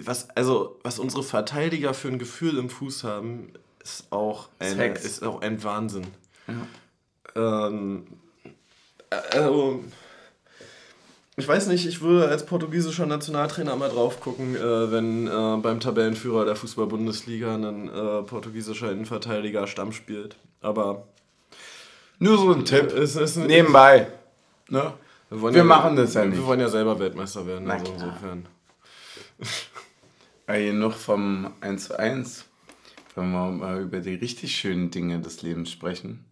was, 0.00 0.30
also, 0.30 0.78
was 0.82 0.98
unsere 0.98 1.22
Verteidiger 1.22 1.94
für 1.94 2.08
ein 2.08 2.18
Gefühl 2.18 2.56
im 2.58 2.70
Fuß 2.70 3.04
haben, 3.04 3.52
ist 3.82 4.12
auch, 4.12 4.48
eine, 4.58 4.94
ist 4.94 5.24
auch 5.24 5.40
ein 5.40 5.62
Wahnsinn. 5.64 6.06
Ja. 6.46 7.64
Ähm, 7.66 8.06
also, 9.32 9.82
ich 11.36 11.48
weiß 11.48 11.66
nicht, 11.68 11.86
ich 11.86 12.00
würde 12.00 12.28
als 12.28 12.46
portugiesischer 12.46 13.06
Nationaltrainer 13.06 13.74
mal 13.76 13.90
drauf 13.90 14.20
gucken, 14.20 14.54
äh, 14.54 14.92
wenn 14.92 15.26
äh, 15.26 15.56
beim 15.60 15.80
Tabellenführer 15.80 16.44
der 16.44 16.56
Fußball-Bundesliga 16.56 17.54
ein 17.54 17.88
äh, 17.88 18.22
portugiesischer 18.22 18.92
Innenverteidiger 18.92 19.66
Stamm 19.66 19.92
spielt. 19.92 20.36
Aber. 20.60 21.08
Nur 22.18 22.38
so 22.38 22.52
ein 22.52 22.64
Tipp. 22.64 22.92
Es 22.92 23.16
ist 23.16 23.36
ein, 23.36 23.46
Nebenbei. 23.46 24.08
Ne? 24.68 24.92
Wir, 25.30 25.42
Wir 25.42 25.52
ja, 25.58 25.64
machen 25.64 25.96
das 25.96 26.14
ja 26.14 26.24
nicht. 26.24 26.38
Wir 26.38 26.46
wollen 26.46 26.60
ja 26.60 26.68
selber 26.68 26.98
Weltmeister 26.98 27.46
werden, 27.46 27.64
Na 27.66 27.74
also 27.74 27.92
klar. 27.92 28.06
insofern. 28.06 28.46
Ja, 30.48 30.72
noch 30.72 30.96
vom 30.96 31.52
1 31.60 31.88
zu 31.88 31.98
1. 31.98 32.44
Wenn 33.14 33.30
wir 33.32 33.50
mal 33.50 33.82
über 33.82 34.00
die 34.00 34.14
richtig 34.14 34.56
schönen 34.56 34.90
Dinge 34.90 35.20
des 35.20 35.42
Lebens 35.42 35.70
sprechen. 35.70 36.24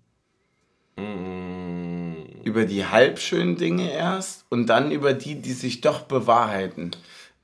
Über 2.45 2.65
die 2.65 2.87
halb 2.87 3.19
schönen 3.19 3.57
Dinge 3.57 3.93
erst 3.93 4.47
und 4.49 4.67
dann 4.67 4.91
über 4.91 5.13
die, 5.13 5.35
die 5.35 5.53
sich 5.53 5.83
doch 5.83 6.01
bewahrheiten. 6.03 6.93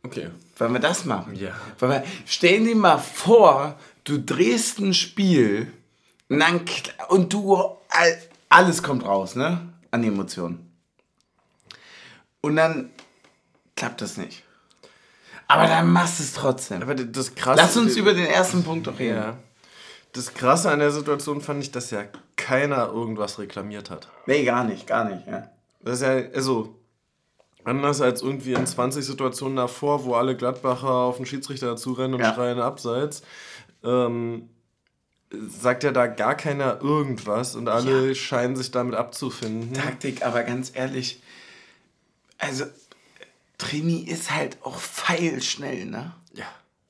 Okay. 0.05 0.31
Wollen 0.57 0.73
wir 0.73 0.81
das 0.81 1.05
machen? 1.05 1.35
Ja. 1.37 1.53
Wir, 1.79 2.03
stell 2.25 2.65
dir 2.65 2.77
mal 2.77 2.99
vor, 2.99 3.79
du 4.05 4.19
drehst 4.19 4.79
ein 4.79 4.95
Spiel 4.95 5.71
und, 6.29 6.39
dann, 6.39 6.61
und 7.09 7.33
du, 7.33 7.63
alles 8.53 8.83
kommt 8.83 9.05
raus, 9.05 9.35
ne? 9.35 9.73
An 9.91 10.05
Emotionen. 10.05 10.71
Und 12.41 12.57
dann 12.57 12.91
klappt 13.77 14.01
das 14.01 14.17
nicht. 14.17 14.43
Aber 15.49 15.67
dann 15.67 15.93
machst 15.93 16.19
du 16.19 16.23
es 16.25 16.33
trotzdem. 16.33 16.83
Aber 16.83 16.95
das 16.95 17.35
krasse. 17.35 17.61
Lass 17.61 17.77
uns 17.77 17.97
über 17.97 18.15
den 18.15 18.27
ersten 18.27 18.65
Punkt 18.65 18.87
doch 18.87 18.99
reden. 18.99 19.17
Ja. 19.17 19.37
Das 20.13 20.35
krasse 20.35 20.71
an 20.71 20.79
der 20.79 20.91
Situation 20.91 21.41
fand 21.41 21.63
ich, 21.63 21.71
dass 21.71 21.91
ja 21.91 22.05
keiner 22.37 22.87
irgendwas 22.89 23.39
reklamiert 23.39 23.91
hat. 23.91 24.09
Nee, 24.27 24.45
gar 24.45 24.65
nicht, 24.65 24.87
gar 24.87 25.05
nicht. 25.05 25.27
Ja. 25.27 25.49
Das 25.81 26.01
ist 26.01 26.03
ja, 26.03 26.23
also, 26.35 26.77
anders 27.65 28.01
als 28.01 28.23
irgendwie 28.23 28.53
in 28.55 28.67
20 28.67 29.05
Situationen 29.05 29.57
davor, 29.57 30.05
wo 30.05 30.15
alle 30.15 30.37
Gladbacher 30.37 30.89
auf 30.91 31.17
den 31.17 31.27
Schiedsrichter 31.27 31.67
dazu 31.67 31.93
rennen 31.93 32.15
und 32.15 32.21
Ja. 32.21 32.35
schreien 32.35 32.61
abseits, 32.61 33.23
ähm, 33.85 34.49
sagt 35.49 35.85
ja 35.85 35.93
da 35.93 36.07
gar 36.07 36.37
keiner 36.37 36.81
irgendwas 36.81 37.57
und 37.57 37.69
alle 37.69 38.15
scheinen 38.15 38.57
sich 38.57 38.71
damit 38.71 38.95
abzufinden. 38.95 39.75
Taktik, 39.75 40.25
aber 40.25 40.43
ganz 40.43 40.73
ehrlich, 40.75 41.23
also 42.39 42.65
Trimi 43.59 44.01
ist 44.01 44.31
halt 44.35 44.59
auch 44.63 44.79
feilschnell, 44.79 45.87
ne? 45.87 46.13
Ja. 46.35 46.47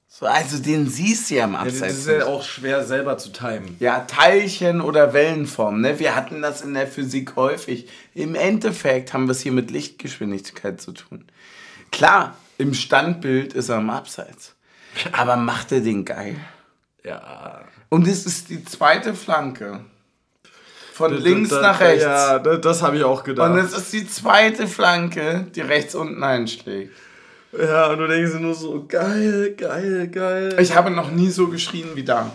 So, 0.09 0.27
also 0.27 0.59
den 0.59 0.89
siehst 0.89 1.31
du 1.31 1.35
ja 1.35 1.49
ja 1.49 1.59
Abseits. 1.59 1.81
das 1.81 1.93
ist 1.99 2.07
ja 2.07 2.27
auch 2.27 2.43
schwer 2.43 2.85
selber 2.85 3.19
zu 3.19 3.31
timen. 3.31 3.77
Ja, 3.81 4.01
Teilchen 4.01 4.81
oder 4.81 5.13
Wellenform. 5.13 5.81
Ne? 5.81 5.99
Wir 5.99 6.15
hatten 6.15 6.43
das 6.43 6.63
in 6.63 6.75
der 6.75 6.87
Physik 6.87 7.37
häufig. 7.37 7.89
Im 8.15 8.35
Endeffekt 8.35 9.13
haben 9.13 9.27
wir 9.27 9.33
es 9.33 9.41
hier 9.41 9.53
mit 9.53 9.71
Lichtgeschwindigkeit 9.71 10.81
zu 10.81 10.93
tun. 10.93 11.25
Klar, 11.91 12.37
im 12.59 12.75
Standbild 12.75 13.55
ist 13.55 13.69
er 13.69 13.79
im 13.79 13.91
Abseits. 13.91 14.55
Aber 15.13 15.37
macht 15.37 15.73
er 15.73 15.81
den 15.81 16.05
geil? 16.05 16.37
Ja. 17.05 17.65
Und 17.93 18.09
es 18.09 18.25
ist 18.25 18.49
die 18.49 18.65
zweite 18.65 19.13
Flanke. 19.13 19.85
Von 20.95 21.15
links 21.15 21.51
Da- 21.51 21.57
da- 21.57 21.63
nach 21.73 21.81
rechts. 21.81 22.03
Ja, 22.05 22.39
da- 22.39 22.57
das 22.57 22.81
habe 22.81 22.97
ich 22.97 23.05
auch 23.05 23.23
gedacht. 23.23 23.51
Und 23.51 23.59
es 23.59 23.77
ist 23.77 23.93
die 23.93 24.09
zweite 24.09 24.67
Flanke, 24.67 25.47
die 25.55 25.61
rechts 25.61 25.95
unten 25.95 26.23
einschlägt. 26.25 26.95
ja, 27.53 27.91
und 27.91 27.99
du 27.99 28.07
denkst 28.09 28.33
dir 28.33 28.41
nur 28.41 28.55
so, 28.55 28.87
geil, 28.89 29.55
geil, 29.59 30.09
geil. 30.09 30.57
Ich 30.59 30.75
habe 30.75 30.91
noch 30.91 31.11
nie 31.11 31.29
so 31.29 31.49
geschrien 31.49 31.89
wie 31.95 32.03
da. 32.03 32.31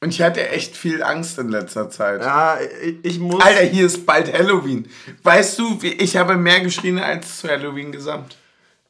Und 0.00 0.10
ich 0.10 0.20
hatte 0.20 0.48
echt 0.48 0.76
viel 0.76 1.04
Angst 1.04 1.38
in 1.38 1.48
letzter 1.48 1.88
Zeit. 1.90 2.22
ja, 2.22 2.58
ich, 2.82 2.96
ich 3.04 3.18
muss... 3.20 3.40
Alter, 3.40 3.62
hier 3.62 3.86
ist 3.86 4.04
bald 4.04 4.32
Halloween. 4.32 4.88
Weißt 5.22 5.60
du, 5.60 5.78
ich 5.80 6.16
habe 6.16 6.36
mehr 6.36 6.60
geschrien 6.60 6.98
als 6.98 7.38
zu 7.38 7.48
Halloween 7.48 7.92
gesamt. 7.92 8.36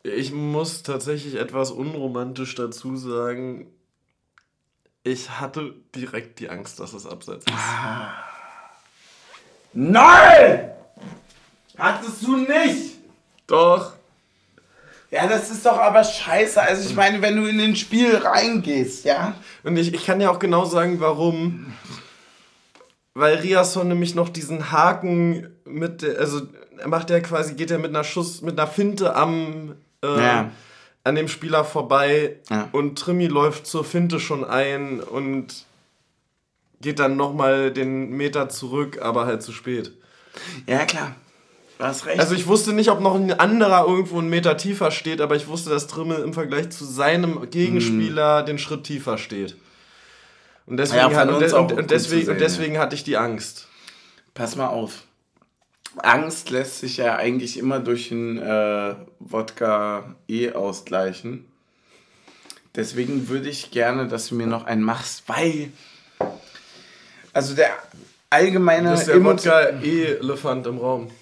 Ich 0.03 0.33
muss 0.33 0.83
tatsächlich 0.83 1.35
etwas 1.35 1.71
unromantisch 1.71 2.55
dazu 2.55 2.97
sagen. 2.97 3.67
Ich 5.07 5.31
hatte 5.39 5.75
direkt 5.95 6.41
die 6.41 6.49
Angst, 6.49 6.81
dass 6.81 6.93
es 6.95 7.07
abseits 7.07 7.45
ist. 7.45 7.55
Nein! 9.73 10.71
Hattest 11.77 12.23
du 12.23 12.37
nicht? 12.37 12.95
Doch. 13.47 13.93
Ja, 15.11 15.27
das 15.27 15.51
ist 15.51 15.65
doch 15.67 15.79
aber 15.79 16.03
scheiße. 16.03 16.61
Also 16.61 16.89
ich 16.89 16.97
meine, 16.97 17.21
wenn 17.23 17.37
du 17.37 17.47
in 17.47 17.61
ein 17.61 17.77
Spiel 17.77 18.17
reingehst, 18.17 19.05
ja? 19.05 19.35
Und 19.63 19.77
ich, 19.77 19.93
ich 19.93 20.07
kann 20.07 20.21
ja 20.21 20.31
auch 20.31 20.39
genau 20.39 20.65
sagen, 20.65 21.01
warum. 21.01 21.73
Weil 23.15 23.37
Riasson 23.37 23.89
nämlich 23.89 24.15
noch 24.15 24.29
diesen 24.29 24.73
Haken 24.73 25.55
mit, 25.65 26.03
der- 26.03 26.19
also 26.19 26.41
er 26.79 26.89
macht 26.89 27.11
ja 27.11 27.21
quasi, 27.21 27.55
geht 27.55 27.71
ja 27.71 27.79
mit 27.79 27.91
einer 27.91 28.03
Schuss, 28.05 28.43
mit 28.43 28.59
einer 28.59 28.67
Finte 28.69 29.15
am, 29.15 29.77
äh, 30.03 30.19
Ja. 30.25 30.51
An 31.05 31.15
dem 31.15 31.29
Spieler 31.29 31.65
vorbei 31.65 32.37
Ja. 32.51 32.69
und 32.73 32.99
Trimi 32.99 33.27
läuft 33.27 33.67
zur 33.67 33.85
Finte 33.85 34.19
schon 34.21 34.45
ein 34.45 35.01
und 35.01 35.67
geht 36.81 36.99
dann 36.99 37.17
nochmal 37.17 37.71
den 37.71 38.11
Meter 38.11 38.49
zurück, 38.49 38.99
aber 39.01 39.27
halt 39.27 39.43
zu 39.43 39.53
spät. 39.53 39.93
Ja, 40.67 40.85
klar. 40.85 41.15
Du 41.79 41.85
hast 41.85 42.07
recht. 42.07 42.21
Also 42.21 42.35
ich 42.35 42.47
wusste 42.47 42.73
nicht, 42.73 42.91
ob 42.91 43.01
noch 43.01 43.15
ein 43.15 43.33
anderer 43.39 43.87
irgendwo 43.87 44.19
einen 44.19 44.31
Meter 44.31 44.57
tiefer 44.57 44.91
steht, 44.91 45.21
aber 45.21 45.35
ich 45.37 45.49
wusste, 45.49 45.71
dass 45.71 45.87
Trimmel 45.87 46.19
im 46.23 46.33
Vergleich 46.33 46.71
zu 46.71 46.85
seinem 46.85 47.51
Gegenspieler 47.51 48.43
den 48.43 48.59
Schritt 48.59 48.85
tiefer 48.85 49.19
steht. 49.19 49.57
Und 50.67 50.77
deswegen, 50.79 51.11
Ja, 51.11 51.17
hat, 51.17 51.29
und, 51.29 51.41
de- 51.41 51.53
und, 51.53 51.91
deswegen, 51.91 52.25
sehen, 52.27 52.33
und 52.35 52.41
deswegen 52.41 52.79
hatte 52.79 52.95
ich 52.95 53.05
die 53.05 53.17
Angst. 53.17 53.67
Pass 54.35 54.57
mal 54.57 54.69
auf. 54.69 55.03
Angst 55.99 56.51
lässt 56.51 56.81
sich 56.81 56.97
ja 56.99 57.17
eigentlich 57.17 57.59
immer 57.59 57.79
durch 57.81 58.11
einen 58.11 58.39
äh, 58.39 58.95
Wodka 59.21 60.15
E 60.29 60.53
ausgleichen. 60.53 61.45
Deswegen 62.75 63.29
würde 63.29 63.49
ich 63.49 63.71
gerne, 63.71 64.09
dass 64.09 64.29
du 64.29 64.35
mir 64.35 64.47
noch 64.49 64.65
einen 64.65 64.83
machst, 64.83 65.25
weil. 65.29 65.71
Also 67.33 67.55
der 67.55 67.71
allgemeine. 68.31 68.91
Das 68.91 69.01
ist 69.01 69.09
der 69.09 69.17
Emotio- 69.17 69.51
Wodka-Elefant 69.53 70.67
im 70.67 70.79
Raum. 70.79 71.11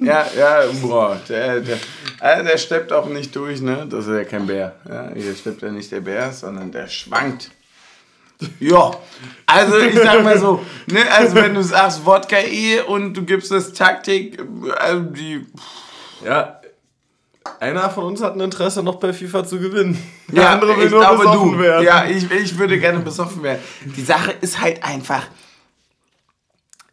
Ja, 0.00 0.26
ja, 0.34 0.62
boah, 0.80 1.20
der, 1.28 1.60
der, 1.60 1.78
also 2.18 2.42
der 2.42 2.56
steppt 2.56 2.90
auch 2.90 3.06
nicht 3.06 3.36
durch, 3.36 3.60
ne? 3.60 3.86
Das 3.86 4.06
ist 4.06 4.14
ja 4.14 4.24
kein 4.24 4.46
Bär. 4.46 4.74
Ja, 4.88 5.10
hier 5.14 5.34
steppt 5.34 5.60
ja 5.60 5.70
nicht 5.70 5.92
der 5.92 6.00
Bär, 6.00 6.32
sondern 6.32 6.72
der 6.72 6.88
schwankt. 6.88 7.50
Ja, 8.60 8.90
also 9.46 9.78
ich 9.78 9.94
sag 9.94 10.22
mal 10.24 10.38
so, 10.38 10.60
ne, 10.86 11.00
also 11.10 11.34
wenn 11.36 11.54
du 11.54 11.62
sagst 11.62 12.04
Wodka 12.04 12.36
E 12.38 12.80
und 12.80 13.14
du 13.14 13.24
gibst 13.24 13.52
es 13.52 13.72
Taktik, 13.72 14.42
also 14.78 15.02
die, 15.02 15.46
Ja, 16.24 16.60
einer 17.60 17.90
von 17.90 18.04
uns 18.04 18.22
hat 18.22 18.34
ein 18.34 18.40
Interesse, 18.40 18.82
noch 18.82 18.96
bei 18.96 19.12
FIFA 19.12 19.44
zu 19.44 19.58
gewinnen. 19.58 20.02
Der 20.28 20.44
ja, 20.44 20.52
andere 20.52 20.76
will 20.76 20.86
ich 20.86 20.90
nur 20.90 21.00
glaube 21.00 21.24
besoffen 21.24 21.52
du. 21.52 21.58
werden. 21.58 21.84
Ja, 21.84 22.06
ich, 22.06 22.30
ich 22.30 22.58
würde 22.58 22.78
gerne 22.78 23.00
besoffen 23.00 23.42
werden. 23.42 23.62
Die 23.84 24.02
Sache 24.02 24.32
ist 24.40 24.60
halt 24.60 24.82
einfach, 24.82 25.26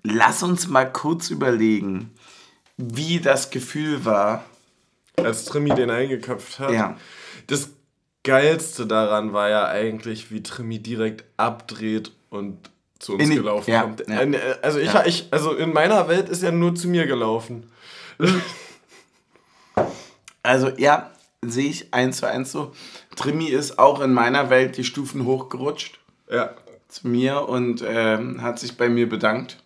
lass 0.04 0.44
uns 0.44 0.68
mal 0.68 0.92
kurz 0.92 1.30
überlegen, 1.30 2.12
wie 2.78 3.20
das 3.20 3.50
Gefühl 3.50 4.06
war. 4.06 4.44
Als 5.18 5.46
Trimi 5.46 5.70
den 5.76 5.90
eingeköpft 5.90 6.60
hat. 6.60 6.72
Ja. 6.72 6.98
Das 7.48 7.70
Geilste 8.24 8.86
daran 8.86 9.34
war 9.34 9.50
ja 9.50 9.66
eigentlich, 9.68 10.32
wie 10.32 10.44
Trimi 10.44 10.80
direkt 10.80 11.24
abdreht 11.38 12.12
und 12.30 12.70
zu 13.00 13.14
uns 13.14 13.24
In 13.24 13.30
die- 13.32 13.36
gelaufen 13.38 13.72
ja, 13.72 13.82
kommt. 13.82 14.08
ja. 14.08 14.22
Äh, 14.22 14.58
Also, 14.62 14.80
ich, 14.80 14.94
Ja. 14.94 15.06
ich, 15.06 15.28
also 15.32 15.54
in 15.54 15.74
meiner 15.74 16.08
Welt 16.08 16.30
ist 16.30 16.44
er 16.44 16.52
nur 16.52 16.76
zu 16.76 16.88
mir 16.88 17.08
gelaufen. 17.08 17.72
Also 20.44 20.70
ja, 20.78 21.12
sehe 21.44 21.70
ich 21.70 21.94
eins 21.94 22.18
zu 22.18 22.28
eins 22.28 22.52
so. 22.52 22.74
Trimi 23.16 23.46
ist 23.46 23.78
auch 23.78 24.02
in 24.02 24.12
meiner 24.14 24.50
Welt 24.50 24.76
die 24.78 24.84
Stufen 24.84 25.26
hochgerutscht 25.26 26.00
Ja. 26.32 26.56
zu 26.88 27.08
mir 27.08 27.48
und 27.48 27.84
ähm, 27.86 28.42
hat 28.42 28.58
sich 28.60 28.76
bei 28.78 28.90
mir 28.90 29.08
bedankt. 29.08 29.58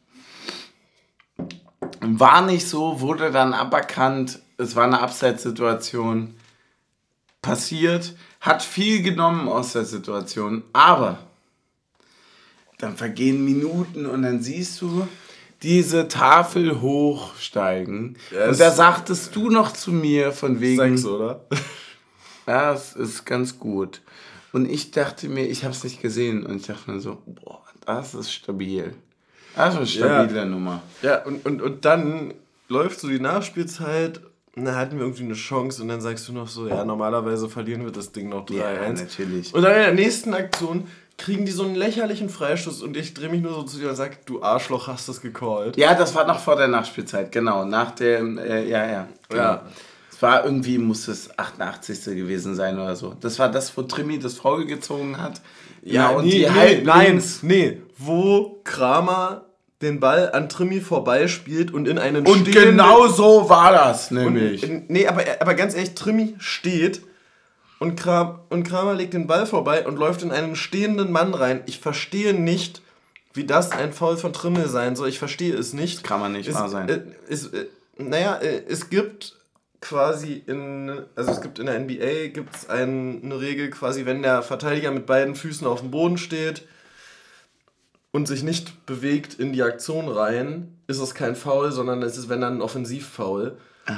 War 2.02 2.41
nicht 2.41 2.68
so, 2.68 2.99
wurde 2.99 3.32
dann 3.32 3.53
aberkannt. 3.53 4.40
Es 4.57 4.76
war 4.76 4.84
eine 4.84 4.99
Abseitssituation. 5.02 6.36
Passiert, 7.41 8.15
hat 8.45 8.61
viel 8.63 9.01
genommen 9.01 9.47
aus 9.47 9.73
der 9.73 9.85
Situation, 9.85 10.63
aber 10.72 11.17
dann 12.77 12.95
vergehen 12.95 13.43
Minuten 13.43 14.05
und 14.05 14.22
dann 14.22 14.41
siehst 14.41 14.81
du 14.81 15.07
diese 15.63 16.07
Tafel 16.07 16.81
hochsteigen. 16.81 18.17
Ja, 18.31 18.49
und 18.49 18.59
da 18.59 18.72
sagtest 18.72 19.35
du 19.35 19.49
noch 19.49 19.73
zu 19.73 19.91
mir 19.91 20.31
von 20.31 20.61
wegen. 20.61 20.97
Sechs, 20.97 21.05
oder? 21.05 21.41
Ja, 22.47 22.73
es 22.73 22.93
ist 22.93 23.26
ganz 23.26 23.57
gut. 23.57 24.01
Und 24.53 24.69
ich 24.69 24.91
dachte 24.91 25.27
mir, 25.27 25.47
ich 25.47 25.63
habe 25.63 25.73
es 25.73 25.84
nicht 25.84 25.99
gesehen. 25.99 26.45
Und 26.45 26.57
ich 26.57 26.67
dachte 26.67 26.91
mir 26.91 26.99
so, 26.99 27.17
boah, 27.26 27.63
das 27.88 28.13
ist 28.13 28.31
stabil. 28.31 28.93
Das 29.55 29.73
ist 29.73 29.77
eine 29.77 29.88
stabile 29.88 30.39
Ja. 30.41 30.45
Nummer. 30.45 30.84
Ja, 31.01 31.23
und, 31.23 31.43
und, 31.43 31.63
und 31.63 31.85
dann 31.85 32.35
läuft 32.67 32.99
so 32.99 33.07
die 33.07 33.19
Nachspielzeit. 33.19 34.22
Und 34.56 34.65
dann 34.65 34.76
hatten 34.76 34.98
wir 34.98 35.06
irgendwie 35.06 35.23
eine 35.23 35.34
Chance 35.34 35.82
und 35.82 35.90
dann 35.90 35.99
sagst 35.99 36.27
du 36.30 36.34
noch 36.34 36.48
so, 36.48 36.68
ja, 36.68 36.86
normalerweise 36.86 37.49
verlieren 37.49 37.84
wir 37.84 37.91
das 37.91 38.11
Ding 38.11 38.30
noch 38.30 38.45
3-1. 38.45 38.53
Ja, 38.56 38.90
natürlich. 38.90 39.53
Und 39.53 39.64
dann 39.64 39.73
in 39.73 39.80
der 39.80 39.94
nächsten 39.94 40.34
Aktion 40.34 40.88
kriegen 41.18 41.45
die 41.45 41.52
so 41.52 41.64
einen 41.64 41.76
lächerlichen 41.76 42.30
Freistoß 42.30 42.82
und 42.82 42.95
ich 42.95 43.14
drehe 43.14 43.30
mich 43.30 43.41
nur 43.41 43.53
so 43.53 43.64
zu 43.64 43.77
dir 43.80 43.90
und 43.90 43.95
sage, 43.95 44.18
du 44.26 44.41
Arschloch, 44.41 44.88
hast 44.88 45.10
das 45.10 45.22
gecallt. 45.22 45.77
Ja, 45.77 45.94
das 45.94 46.15
war 46.15 46.26
noch 46.26 46.40
vor 46.40 46.56
der 46.56 46.68
Nachspielzeit, 46.68 47.32
genau. 47.32 47.65
Nach 47.65 47.91
dem, 47.91 48.38
äh, 48.38 48.65
ja, 48.65 48.86
ja. 48.86 49.07
Genau. 49.30 49.41
Ja. 49.41 49.65
Es 50.11 50.22
war 50.22 50.45
irgendwie, 50.45 50.77
muss 50.77 51.10
es 51.10 51.38
88. 51.38 52.06
gewesen 52.15 52.56
sein 52.56 52.80
oder 52.80 52.95
so. 52.95 53.15
Das 53.19 53.38
war 53.38 53.52
das, 53.52 53.76
wo 53.76 53.82
Trimi 53.82 54.18
das 54.18 54.36
Foul 54.36 54.65
gezogen 54.65 55.22
hat. 55.22 55.41
Ja, 55.84 56.10
und 56.10 56.26
nee, 56.26 56.45
die 56.45 56.49
nee, 56.49 56.82
nein, 56.84 57.22
nee, 57.41 57.82
wo 57.98 58.61
Kramer 58.64 59.44
den 59.81 59.99
Ball 59.99 60.31
an 60.31 60.47
Trimi 60.49 60.80
vorbeispielt 60.80 61.72
und 61.72 61.88
in 61.88 61.99
einen 61.99 62.26
Und 62.26 62.52
genau 62.52 63.07
so 63.07 63.49
war 63.49 63.73
das 63.73 64.10
nämlich. 64.11 64.64
Und, 64.64 64.89
nee, 64.89 65.07
aber, 65.07 65.23
aber 65.39 65.53
ganz 65.53 65.76
ehrlich, 65.76 65.95
Trimi 65.95 66.35
steht 66.39 67.02
und, 67.80 67.99
Kram, 67.99 68.39
und 68.49 68.64
Kramer 68.64 68.93
legt 68.93 69.14
den 69.14 69.27
Ball 69.27 69.45
vorbei 69.45 69.85
und 69.85 69.97
läuft 69.97 70.23
in 70.23 70.31
einen 70.31 70.56
stehenden 70.56 71.11
Mann 71.11 71.34
rein. 71.34 71.61
Ich 71.65 71.80
verstehe 71.80 72.34
nicht, 72.34 72.81
wie 73.34 73.43
das 73.43 73.72
ein 73.72 73.91
Foul 73.91 74.15
von 74.15 74.31
Trimmel 74.31 74.69
sein 74.69 74.95
soll. 74.95 75.10
Ich 75.10 75.19
verstehe 75.19 75.53
es 75.53 75.73
nicht. 75.73 76.03
Kann 76.03 76.22
man 76.22 76.31
nicht 76.31 76.47
es, 76.47 76.56
wahr 76.56 76.69
sein. 76.69 76.88
Äh, 76.88 77.02
es, 77.27 77.47
äh, 77.47 77.65
naja, 77.97 78.38
äh, 78.38 78.64
es 78.69 78.89
gibt 78.89 79.35
quasi 79.81 80.41
in, 80.47 81.03
also 81.15 81.31
es 81.31 81.41
gibt 81.41 81.60
in 81.60 81.65
der 81.65 81.80
NBA 81.80 82.30
gibt 82.34 82.56
es 82.56 82.69
ein, 82.69 83.22
eine 83.23 83.41
Regel 83.41 83.69
quasi, 83.69 84.06
wenn 84.06 84.22
der 84.22 84.41
Verteidiger 84.41 84.89
mit 84.91 85.06
beiden 85.06 85.35
Füßen 85.35 85.68
auf 85.68 85.81
dem 85.81 85.91
Boden 85.91 86.18
steht 86.18 86.64
und 88.16 88.30
sich 88.30 88.44
nicht 88.44 88.86
bewegt 88.86 89.34
in 89.34 89.52
die 89.52 89.62
Aktion 89.62 90.08
rein, 90.08 90.80
ist 90.88 91.00
es 91.00 91.16
kein 91.16 91.36
Foul, 91.36 91.74
sondern 91.74 92.02
es 92.02 92.18
ist, 92.18 92.30
wenn 92.30 92.40
dann 92.40 92.60
ein 92.60 92.62
Offensivfoul. 92.62 93.58
Ah. 93.88 93.94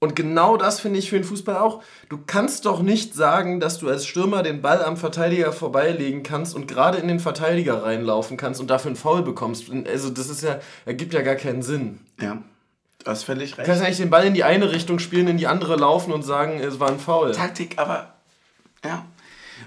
Und 0.00 0.16
genau 0.16 0.56
das 0.56 0.80
finde 0.80 0.98
ich 0.98 1.08
für 1.08 1.14
den 1.14 1.22
Fußball 1.22 1.54
auch. 1.54 1.84
Du 2.08 2.18
kannst 2.26 2.66
doch 2.66 2.82
nicht 2.82 3.14
sagen, 3.14 3.60
dass 3.60 3.78
du 3.78 3.88
als 3.88 4.06
Stürmer 4.06 4.42
den 4.42 4.60
Ball 4.60 4.82
am 4.82 4.96
Verteidiger 4.96 5.52
vorbeilegen 5.52 6.24
kannst 6.24 6.56
und 6.56 6.66
gerade 6.66 6.98
in 6.98 7.06
den 7.06 7.20
Verteidiger 7.20 7.84
reinlaufen 7.84 8.36
kannst 8.36 8.60
und 8.60 8.70
dafür 8.70 8.88
einen 8.88 8.96
Foul 8.96 9.22
bekommst. 9.22 9.70
Also 9.86 10.10
das 10.10 10.28
ist 10.28 10.42
ja, 10.42 10.58
ergibt 10.84 11.14
ja 11.14 11.22
gar 11.22 11.36
keinen 11.36 11.62
Sinn. 11.62 12.00
Ja. 12.20 12.42
Du 13.04 13.10
hast 13.12 13.22
völlig 13.22 13.56
recht. 13.56 13.68
Du 13.68 13.70
kannst 13.70 13.84
eigentlich 13.84 13.98
den 13.98 14.10
Ball 14.10 14.26
in 14.26 14.34
die 14.34 14.42
eine 14.42 14.72
Richtung 14.72 14.98
spielen, 14.98 15.28
in 15.28 15.38
die 15.38 15.46
andere 15.46 15.76
laufen 15.76 16.12
und 16.12 16.22
sagen, 16.22 16.58
es 16.58 16.80
war 16.80 16.88
ein 16.88 16.98
Foul. 16.98 17.30
Taktik, 17.30 17.78
aber 17.78 18.14
ja. 18.84 19.04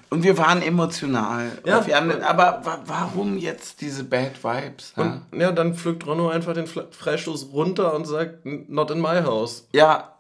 Und 0.10 0.24
wir 0.24 0.38
waren 0.38 0.62
emotional. 0.62 1.52
Ja. 1.66 1.86
Haben, 1.86 2.24
aber 2.24 2.82
warum 2.86 3.38
jetzt 3.38 3.82
diese 3.82 4.04
Bad 4.04 4.44
Vibes? 4.44 4.94
Und, 4.96 5.22
ja, 5.32 5.52
dann 5.52 5.76
pflückt 5.76 6.08
Ronno 6.08 6.30
einfach 6.30 6.54
den 6.54 6.66
Freistoß 6.68 7.50
runter 7.54 7.94
und 7.94 8.06
sagt, 8.06 8.46
not 8.46 8.90
in 8.90 9.00
my 9.02 9.22
house. 9.22 9.68
Ja, 9.74 10.16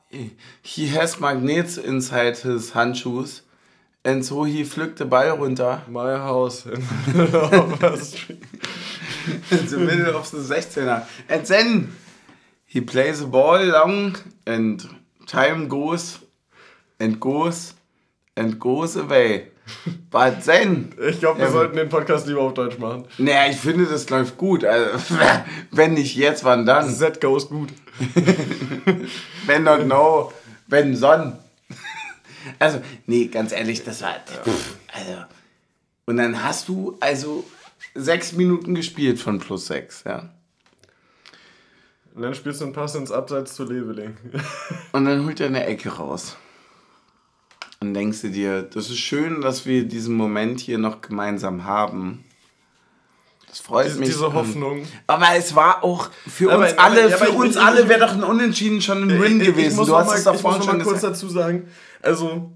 he 0.61 0.91
has 0.91 1.19
magnets 1.19 1.77
inside 1.77 2.37
his 2.43 2.75
handshoes. 2.75 3.43
And 4.03 4.23
so 4.23 4.45
he 4.45 4.63
pflückt 4.63 4.99
the 4.99 5.05
Ball 5.05 5.31
runter. 5.31 5.81
My 5.87 6.17
house. 6.17 6.65
In 6.65 6.81
the 9.67 9.77
middle 9.77 10.15
of 10.15 10.27
the 10.27 10.37
16er. 10.37 11.05
And 11.27 11.45
then 11.45 11.95
he 12.65 12.81
plays 12.81 13.19
the 13.19 13.25
ball 13.25 13.63
long 13.65 14.17
and 14.45 14.87
time 15.25 15.67
goes 15.67 16.19
and 16.99 17.19
goes 17.19 17.73
and 18.35 18.59
goes 18.59 18.95
away. 18.95 19.51
But 20.11 20.43
then. 20.45 20.93
Ich 21.09 21.19
glaube, 21.19 21.39
wir 21.39 21.47
ähm, 21.47 21.53
sollten 21.53 21.77
den 21.77 21.89
Podcast 21.89 22.27
lieber 22.27 22.41
auf 22.41 22.53
Deutsch 22.53 22.77
machen. 22.77 23.05
Naja, 23.17 23.51
ich 23.51 23.57
finde, 23.57 23.85
das 23.85 24.09
läuft 24.09 24.37
gut. 24.37 24.65
Also, 24.65 24.99
wenn 25.71 25.93
nicht 25.93 26.15
jetzt, 26.15 26.43
wann 26.43 26.65
dann? 26.65 26.89
Z 26.93 27.21
goes 27.21 27.49
gut. 27.49 27.69
wenn 29.45 29.63
not 29.63 29.85
no, 29.85 30.31
wenn 30.67 30.95
son. 30.95 31.37
Also, 32.57 32.81
nee, 33.05 33.27
ganz 33.27 33.51
ehrlich, 33.51 33.83
das 33.83 34.01
war. 34.01 34.15
Also. 34.93 35.25
Und 36.05 36.17
dann 36.17 36.43
hast 36.43 36.67
du 36.67 36.97
also 36.99 37.45
sechs 37.93 38.33
Minuten 38.33 38.75
gespielt 38.75 39.19
von 39.19 39.39
plus 39.39 39.67
sechs, 39.67 40.03
ja. 40.05 40.29
Und 42.15 42.23
dann 42.23 42.33
spielst 42.33 42.61
du 42.61 42.65
einen 42.65 42.73
Pass 42.73 42.95
ins 42.95 43.11
Abseits 43.11 43.53
zu 43.53 43.63
Leveling. 43.63 44.17
Und 44.91 45.05
dann 45.05 45.25
holt 45.25 45.39
er 45.39 45.47
eine 45.47 45.65
Ecke 45.65 45.89
raus. 45.89 46.35
Und 47.81 47.93
denkst 47.93 48.21
du 48.21 48.29
dir, 48.29 48.63
das 48.63 48.89
ist 48.89 48.97
schön, 48.97 49.39
dass 49.39 49.65
wir 49.65 49.85
diesen 49.85 50.15
Moment 50.15 50.59
hier 50.59 50.77
noch 50.77 50.99
gemeinsam 50.99 51.63
haben. 51.63 52.25
Das 53.47 53.59
freut 53.59 53.87
diese, 53.87 53.99
mich. 53.99 54.09
Diese 54.09 54.33
Hoffnung. 54.33 54.85
Aber 55.07 55.27
es 55.35 55.55
war 55.55 55.83
auch 55.83 56.09
für 56.27 56.51
aber, 56.51 56.65
uns 56.65 56.77
alle, 56.77 57.03
aber, 57.03 57.09
ja, 57.09 57.17
für 57.17 57.31
uns 57.31 57.55
alle 57.55 57.87
wäre 57.87 58.01
doch 58.01 58.11
ein 58.11 58.23
Unentschieden 58.23 58.81
schon 58.81 59.03
ein 59.03 59.21
Win 59.21 59.39
gewesen. 59.39 59.77
du 59.85 59.95
hast 59.95 60.07
mal, 60.07 60.17
es 60.17 60.25
doch 60.25 60.35
vorhin 60.35 60.61
schon 60.61 60.77
mal 60.77 60.83
kurz 60.83 61.01
dazu 61.01 61.29
sagen. 61.29 61.69
Also, 62.01 62.51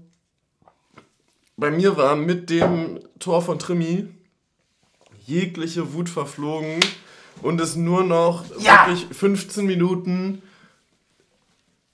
bei 1.56 1.70
mir 1.70 1.96
war 1.96 2.16
mit 2.16 2.50
dem 2.50 3.00
Tor 3.18 3.40
von 3.40 3.58
Trimi 3.58 4.08
jegliche 5.26 5.94
Wut 5.94 6.10
verflogen 6.10 6.80
und 7.40 7.60
es 7.62 7.76
nur 7.76 8.04
noch 8.04 8.44
ja. 8.58 8.86
wirklich 8.86 9.06
15 9.16 9.64
Minuten. 9.64 10.42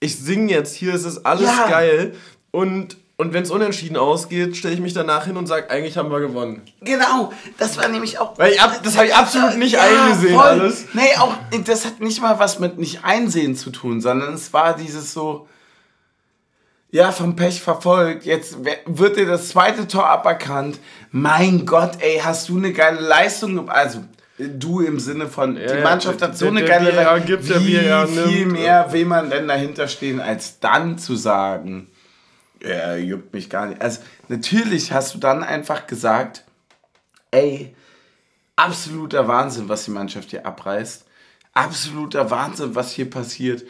Ich 0.00 0.18
singe 0.18 0.52
jetzt 0.52 0.74
hier, 0.74 0.94
es 0.94 1.04
ist 1.04 1.24
alles 1.24 1.46
ja. 1.46 1.68
geil. 1.68 2.16
Und 2.50 2.96
und 3.20 3.34
wenn 3.34 3.42
es 3.42 3.50
unentschieden 3.50 3.98
ausgeht, 3.98 4.56
stelle 4.56 4.72
ich 4.72 4.80
mich 4.80 4.94
danach 4.94 5.26
hin 5.26 5.36
und 5.36 5.46
sage, 5.46 5.68
eigentlich 5.68 5.98
haben 5.98 6.10
wir 6.10 6.20
gewonnen. 6.20 6.62
Genau, 6.80 7.30
das 7.58 7.76
war 7.76 7.86
nämlich 7.86 8.18
auch. 8.18 8.38
Weil 8.38 8.58
ab, 8.58 8.80
das 8.82 8.96
habe 8.96 9.08
ich 9.08 9.14
absolut 9.14 9.58
nicht 9.58 9.74
ja, 9.74 9.82
eingesehen 9.82 10.34
voll. 10.34 10.46
alles. 10.46 10.86
Nee, 10.94 11.14
auch 11.18 11.34
das 11.66 11.84
hat 11.84 12.00
nicht 12.00 12.22
mal 12.22 12.38
was 12.38 12.60
mit 12.60 12.78
nicht 12.78 13.04
einsehen 13.04 13.56
zu 13.56 13.68
tun, 13.68 14.00
sondern 14.00 14.32
es 14.32 14.54
war 14.54 14.74
dieses 14.74 15.12
so. 15.12 15.46
Ja, 16.92 17.12
vom 17.12 17.36
Pech 17.36 17.60
verfolgt. 17.60 18.24
Jetzt 18.24 18.56
wird 18.86 19.16
dir 19.18 19.26
das 19.26 19.50
zweite 19.50 19.86
Tor 19.86 20.08
aberkannt. 20.08 20.78
Mein 21.12 21.66
Gott, 21.66 21.98
ey, 22.00 22.20
hast 22.24 22.48
du 22.48 22.56
eine 22.56 22.72
geile 22.72 23.00
Leistung. 23.00 23.68
Also, 23.68 24.02
du 24.38 24.80
im 24.80 24.98
Sinne 24.98 25.28
von, 25.28 25.58
ja, 25.58 25.76
die 25.76 25.82
Mannschaft 25.82 26.22
hat 26.22 26.38
so 26.38 26.46
der, 26.46 26.56
eine 26.56 26.64
geile 26.64 26.90
Leistung. 26.90 27.38
Wie 27.42 28.32
viel 28.32 28.46
mehr 28.46 28.90
will 28.92 29.04
man 29.04 29.28
denn 29.28 29.46
dahinter 29.46 29.88
stehen, 29.88 30.20
als 30.20 30.58
dann 30.58 30.98
zu 30.98 31.14
sagen, 31.16 31.86
ja, 32.62 32.96
juckt 32.96 33.32
mich 33.32 33.48
gar 33.48 33.66
nicht. 33.66 33.80
Also 33.80 34.00
natürlich 34.28 34.92
hast 34.92 35.14
du 35.14 35.18
dann 35.18 35.42
einfach 35.42 35.86
gesagt, 35.86 36.44
ey, 37.30 37.74
absoluter 38.56 39.28
Wahnsinn, 39.28 39.68
was 39.68 39.84
die 39.84 39.90
Mannschaft 39.90 40.30
hier 40.30 40.46
abreißt. 40.46 41.06
Absoluter 41.54 42.30
Wahnsinn, 42.30 42.74
was 42.74 42.92
hier 42.92 43.08
passiert. 43.08 43.64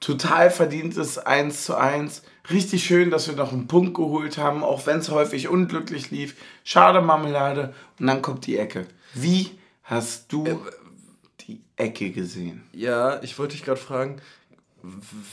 Total 0.00 0.50
verdientes 0.50 1.18
1 1.18 1.64
zu 1.64 1.76
1. 1.76 2.22
Richtig 2.50 2.84
schön, 2.84 3.10
dass 3.10 3.28
wir 3.28 3.34
noch 3.34 3.52
einen 3.52 3.66
Punkt 3.66 3.94
geholt 3.94 4.38
haben, 4.38 4.62
auch 4.62 4.86
wenn 4.86 4.98
es 4.98 5.10
häufig 5.10 5.48
unglücklich 5.48 6.10
lief. 6.10 6.36
Schade 6.64 7.00
Marmelade. 7.00 7.74
Und 7.98 8.06
dann 8.06 8.22
kommt 8.22 8.46
die 8.46 8.58
Ecke. 8.58 8.86
Wie 9.14 9.50
hast 9.82 10.32
du 10.32 10.46
äh, 10.46 10.56
die 11.40 11.60
Ecke 11.76 12.10
gesehen? 12.10 12.62
Ja, 12.72 13.22
ich 13.22 13.38
wollte 13.38 13.56
dich 13.56 13.64
gerade 13.64 13.80
fragen, 13.80 14.20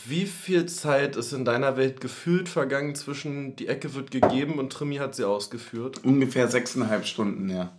wie 0.05 0.25
viel 0.25 0.65
Zeit 0.65 1.15
ist 1.15 1.34
in 1.34 1.45
deiner 1.45 1.77
Welt 1.77 2.01
gefühlt 2.01 2.49
vergangen 2.49 2.95
zwischen 2.95 3.55
die 3.55 3.67
Ecke 3.67 3.93
wird 3.93 4.11
gegeben 4.11 4.57
und 4.59 4.71
Trimi 4.71 4.97
hat 4.97 5.15
sie 5.15 5.25
ausgeführt? 5.25 6.03
Ungefähr 6.03 6.47
sechseinhalb 6.47 7.05
Stunden, 7.05 7.49
ja. 7.49 7.71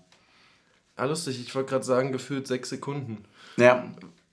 Ah, 0.96 1.06
lustig, 1.06 1.40
ich 1.40 1.54
wollte 1.54 1.70
gerade 1.70 1.84
sagen, 1.84 2.12
gefühlt 2.12 2.46
sechs 2.46 2.68
Sekunden. 2.68 3.24
Ja. 3.56 3.84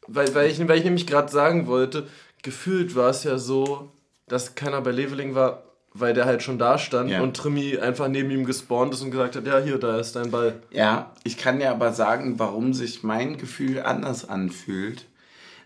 Weil, 0.08 0.34
weil, 0.36 0.52
ich, 0.52 0.60
weil 0.68 0.78
ich 0.78 0.84
nämlich 0.84 1.08
gerade 1.08 1.32
sagen 1.32 1.66
wollte, 1.68 2.08
gefühlt 2.44 2.96
war 2.96 3.10
es 3.10 3.24
ja 3.24 3.38
so, 3.38 3.92
dass 4.28 4.54
keiner 4.54 4.82
bei 4.82 4.92
Leveling 4.92 5.34
war, 5.34 5.64
weil 5.94 6.14
der 6.14 6.26
halt 6.26 6.44
schon 6.44 6.60
da 6.60 6.78
stand 6.78 7.10
ja. 7.10 7.22
und 7.22 7.36
Trimi 7.36 7.78
einfach 7.78 8.08
neben 8.08 8.30
ihm 8.30 8.46
gespawnt 8.46 8.94
ist 8.94 9.02
und 9.02 9.12
gesagt 9.12 9.36
hat, 9.36 9.48
ja, 9.48 9.58
hier, 9.58 9.80
da 9.80 10.00
ist 10.00 10.16
dein 10.16 10.32
Ball. 10.32 10.62
Ja, 10.70 11.12
ich 11.24 11.38
kann 11.38 11.60
dir 11.60 11.72
aber 11.72 11.92
sagen, 11.92 12.38
warum 12.38 12.74
sich 12.74 13.04
mein 13.04 13.38
Gefühl 13.38 13.82
anders 13.82 14.30
anfühlt 14.30 15.06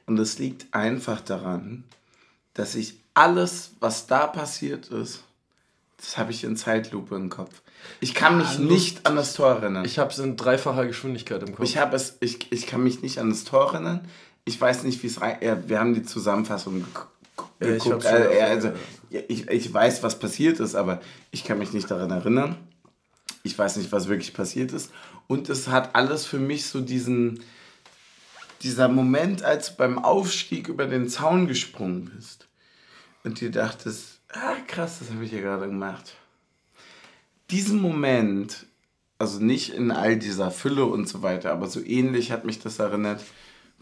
und 0.05 0.19
es 0.19 0.39
liegt 0.39 0.73
einfach 0.73 1.21
daran, 1.21 1.83
dass 2.53 2.75
ich 2.75 2.99
alles, 3.13 3.71
was 3.79 4.07
da 4.07 4.27
passiert 4.27 4.87
ist, 4.87 5.23
das 5.97 6.17
habe 6.17 6.31
ich 6.31 6.43
in 6.43 6.57
Zeitlupe 6.57 7.15
im 7.15 7.29
Kopf. 7.29 7.61
Ich 7.99 8.13
kann 8.13 8.37
mich 8.37 8.57
ah, 8.57 8.59
nicht 8.59 9.05
an 9.05 9.15
das 9.15 9.33
Tor 9.33 9.55
erinnern. 9.55 9.85
Ich 9.85 9.99
habe 9.99 10.11
es 10.11 10.19
in 10.19 10.35
dreifacher 10.35 10.85
Geschwindigkeit 10.85 11.41
im 11.41 11.55
Kopf. 11.55 11.65
Ich, 11.65 11.77
habe 11.77 11.95
es, 11.95 12.17
ich, 12.19 12.51
ich 12.51 12.67
kann 12.67 12.83
mich 12.83 13.01
nicht 13.01 13.19
an 13.19 13.29
das 13.29 13.43
Tor 13.43 13.73
erinnern. 13.73 14.07
Ich 14.43 14.59
weiß 14.59 14.83
nicht, 14.83 15.01
wie 15.01 15.07
es 15.07 15.21
rein. 15.21 15.37
Ja, 15.41 15.57
wir 15.67 15.79
haben 15.79 15.93
die 15.93 16.03
Zusammenfassung 16.03 16.83
geguckt. 16.83 17.11
Ja, 17.59 17.75
ich, 17.75 18.41
also, 18.41 18.71
ja, 19.09 19.21
ich, 19.27 19.47
ich 19.47 19.73
weiß, 19.73 20.03
was 20.03 20.19
passiert 20.19 20.59
ist, 20.59 20.75
aber 20.75 21.01
ich 21.31 21.43
kann 21.43 21.57
mich 21.57 21.73
nicht 21.73 21.89
daran 21.89 22.11
erinnern. 22.11 22.57
Ich 23.43 23.57
weiß 23.57 23.77
nicht, 23.77 23.91
was 23.91 24.07
wirklich 24.07 24.33
passiert 24.33 24.73
ist. 24.73 24.91
Und 25.27 25.49
es 25.49 25.67
hat 25.67 25.95
alles 25.95 26.25
für 26.25 26.39
mich 26.39 26.65
so 26.65 26.81
diesen 26.81 27.39
dieser 28.65 28.87
Moment, 28.89 29.43
als 29.43 29.69
du 29.69 29.75
beim 29.77 29.99
Aufstieg 29.99 30.67
über 30.67 30.87
den 30.87 31.07
Zaun 31.07 31.47
gesprungen 31.47 32.11
bist 32.15 32.47
und 33.23 33.39
dir 33.39 33.51
dachtest, 33.51 34.21
ah 34.29 34.55
krass, 34.65 34.97
das 34.99 35.11
habe 35.11 35.23
ich 35.23 35.29
hier 35.29 35.41
gerade 35.41 35.67
gemacht. 35.67 36.15
Diesen 37.51 37.79
Moment, 37.79 38.65
also 39.19 39.39
nicht 39.39 39.71
in 39.71 39.91
all 39.91 40.17
dieser 40.17 40.49
Fülle 40.49 40.85
und 40.85 41.07
so 41.07 41.21
weiter, 41.21 41.51
aber 41.51 41.67
so 41.67 41.79
ähnlich 41.79 42.31
hat 42.31 42.43
mich 42.43 42.59
das 42.59 42.79
erinnert, 42.79 43.23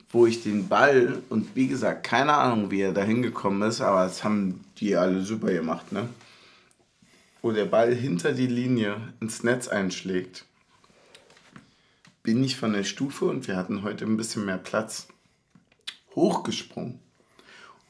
wo 0.09 0.25
ich 0.27 0.43
den 0.43 0.67
Ball 0.67 1.23
und 1.29 1.55
wie 1.55 1.67
gesagt, 1.67 2.03
keine 2.03 2.33
Ahnung, 2.33 2.69
wie 2.69 2.81
er 2.81 2.91
da 2.91 3.03
hingekommen 3.03 3.67
ist, 3.67 3.79
aber 3.79 4.03
das 4.03 4.25
haben 4.25 4.65
die 4.79 4.97
alle 4.97 5.21
super 5.21 5.53
gemacht, 5.53 5.93
ne? 5.93 6.09
Wo 7.41 7.53
der 7.53 7.65
Ball 7.65 7.95
hinter 7.95 8.33
die 8.33 8.47
Linie 8.47 8.97
ins 9.21 9.43
Netz 9.43 9.69
einschlägt 9.69 10.45
bin 12.23 12.43
ich 12.43 12.57
von 12.57 12.73
der 12.73 12.85
Stufe 12.85 13.25
und 13.25 13.47
wir 13.47 13.57
hatten 13.57 13.83
heute 13.83 14.05
ein 14.05 14.17
bisschen 14.17 14.45
mehr 14.45 14.57
Platz 14.57 15.07
hochgesprungen. 16.15 16.99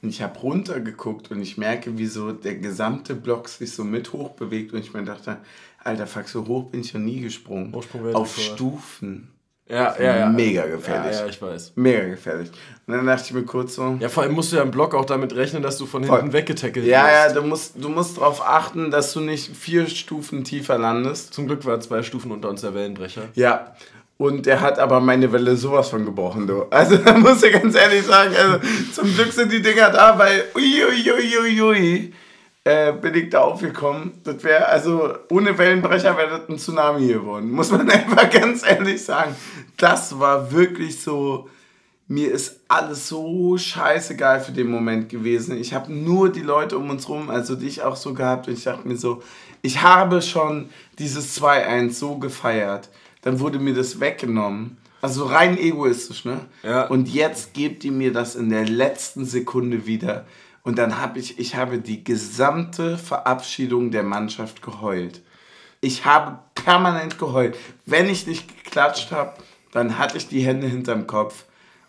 Und 0.02 0.10
ich 0.10 0.22
habe 0.22 0.38
runtergeguckt 0.40 1.32
und 1.32 1.42
ich 1.42 1.58
merke, 1.58 1.98
wie 1.98 2.08
so 2.08 2.34
der 2.34 2.56
gesamte 2.56 3.16
Block 3.16 3.48
sich 3.48 3.72
so 3.72 3.86
mit 3.86 4.12
hochbewegt 4.12 4.74
und 4.74 4.80
ich 4.80 4.94
mir 4.94 5.04
dachte, 5.04 5.38
Alter, 5.82 6.08
fuck, 6.08 6.28
so 6.28 6.46
hoch 6.46 6.72
bin 6.72 6.82
ich 6.82 6.94
noch 6.94 7.02
nie 7.02 7.22
gesprungen. 7.22 7.74
Auf 8.14 8.38
Stufen. 8.38 9.30
Ja, 9.70 9.96
ja, 9.98 10.18
ja. 10.18 10.30
Mega 10.30 10.66
gefährlich. 10.66 11.16
Ja, 11.16 11.22
ja, 11.22 11.28
ich 11.28 11.42
weiß. 11.42 11.74
Mega 11.76 12.06
gefährlich. 12.10 12.52
Und 12.86 12.96
dann 12.96 13.06
dachte 13.06 13.24
ich 13.28 13.34
mir 13.34 13.44
kurz 13.44 13.76
so. 13.76 13.98
Ja, 14.00 14.10
vor 14.10 14.24
allem 14.24 14.34
musst 14.34 14.52
du 14.52 14.58
ja 14.58 14.62
im 14.62 14.72
Block 14.72 14.94
auch 14.94 15.06
damit 15.06 15.34
rechnen, 15.36 15.64
dass 15.64 15.78
du 15.78 15.86
von 15.86 16.04
hinten 16.04 16.20
voll. 16.20 16.34
weggetackelt 16.34 16.86
ja, 16.86 17.04
wirst. 17.04 17.14
Ja, 17.14 17.28
ja, 17.28 17.34
du 17.34 17.42
musst, 17.48 17.82
du 17.82 17.90
musst 17.90 18.18
darauf 18.18 18.46
achten, 18.46 18.92
dass 18.92 19.14
du 19.14 19.22
nicht 19.22 19.56
vier 19.56 19.88
Stufen 19.88 20.44
tiefer 20.44 20.78
landest. 20.78 21.34
Zum 21.34 21.48
Glück 21.48 21.66
war 21.66 21.80
zwei 21.80 22.04
Stufen 22.04 22.32
unter 22.32 22.50
uns 22.50 22.60
der 22.60 22.74
Wellenbrecher. 22.74 23.30
Ja. 23.36 23.74
Und 24.18 24.46
der 24.46 24.62
hat 24.62 24.80
aber 24.80 25.00
meine 25.00 25.32
Welle 25.32 25.56
sowas 25.58 25.90
von 25.90 26.06
gebrochen, 26.06 26.48
du. 26.48 26.64
Also, 26.70 26.98
da 27.06 27.18
muss 27.18 27.44
ich 27.44 27.54
ganz 27.54 27.76
ehrlich 27.76 28.06
sagen, 28.06 28.34
also, 28.36 28.60
zum 28.94 29.14
Glück 29.14 29.32
sind 29.32 29.52
die 29.52 29.62
Dinger 29.62 29.90
da, 29.90 30.18
weil 30.18 30.46
uiuiuiui. 30.56 31.38
Ui, 31.40 31.62
ui, 31.62 31.62
ui, 31.62 32.14
äh, 32.66 32.94
bin 32.94 33.14
ich 33.16 33.30
da 33.30 33.42
aufgekommen. 33.42 34.14
Das 34.24 34.44
wäre, 34.44 34.68
also 34.68 35.14
ohne 35.30 35.58
Wellenbrecher 35.58 36.16
wäre 36.16 36.40
das 36.40 36.50
ein 36.50 36.58
Tsunami 36.58 37.08
geworden. 37.08 37.52
Muss 37.52 37.72
man 37.72 37.90
einfach 37.90 38.30
ganz 38.30 38.66
ehrlich 38.66 39.04
sagen. 39.04 39.36
Das 39.78 40.18
war 40.18 40.52
wirklich 40.52 41.02
so, 41.02 41.50
mir 42.08 42.32
ist 42.32 42.62
alles 42.68 43.10
so 43.10 43.58
scheißegal 43.58 44.40
für 44.40 44.54
den 44.54 44.68
Moment 44.68 45.10
gewesen. 45.10 45.58
Ich 45.58 45.74
habe 45.74 45.92
nur 45.92 46.32
die 46.32 46.42
Leute 46.42 46.78
um 46.78 46.90
uns 46.90 47.10
rum, 47.10 47.30
also 47.30 47.56
dich 47.56 47.82
auch 47.82 47.96
so 47.96 48.14
gehabt 48.14 48.48
und 48.48 48.54
ich 48.54 48.64
dachte 48.64 48.88
mir 48.88 48.98
so, 48.98 49.22
ich 49.62 49.82
habe 49.82 50.22
schon 50.22 50.70
dieses 51.00 51.42
2-1 51.42 51.92
so 51.92 52.18
gefeiert. 52.18 52.90
Dann 53.24 53.40
wurde 53.40 53.60
mir 53.60 53.74
das 53.74 54.00
weggenommen. 54.00 54.78
Also 55.02 55.26
rein 55.26 55.58
egoistisch, 55.58 56.24
ne? 56.24 56.46
Ja. 56.62 56.88
Und 56.88 57.10
jetzt 57.10 57.54
gebt 57.54 57.84
ihr 57.84 57.92
mir 57.92 58.14
das 58.14 58.36
in 58.36 58.50
der 58.50 58.66
letzten 58.66 59.26
Sekunde 59.26 59.86
wieder. 59.86 60.26
Und 60.64 60.78
dann 60.78 61.00
habe 61.00 61.20
ich, 61.20 61.40
ich 61.40 61.56
habe 61.56 61.80
die 61.80 62.04
gesamte 62.04 62.98
Verabschiedung 62.98 63.92
der 63.92 64.04
Mannschaft 64.04 64.62
geheult. 64.62 65.22
Ich 65.82 66.06
habe 66.06 66.40
permanent 66.56 67.20
geheult. 67.20 67.58
Wenn 67.86 68.08
ich 68.08 68.28
nicht 68.28 68.64
geklatscht 68.64 69.12
habe, 69.12 69.34
dann 69.74 69.98
hatte 69.98 70.18
ich 70.18 70.30
die 70.30 70.42
Hände 70.42 70.68
hinterm 70.68 71.08
Kopf 71.08 71.46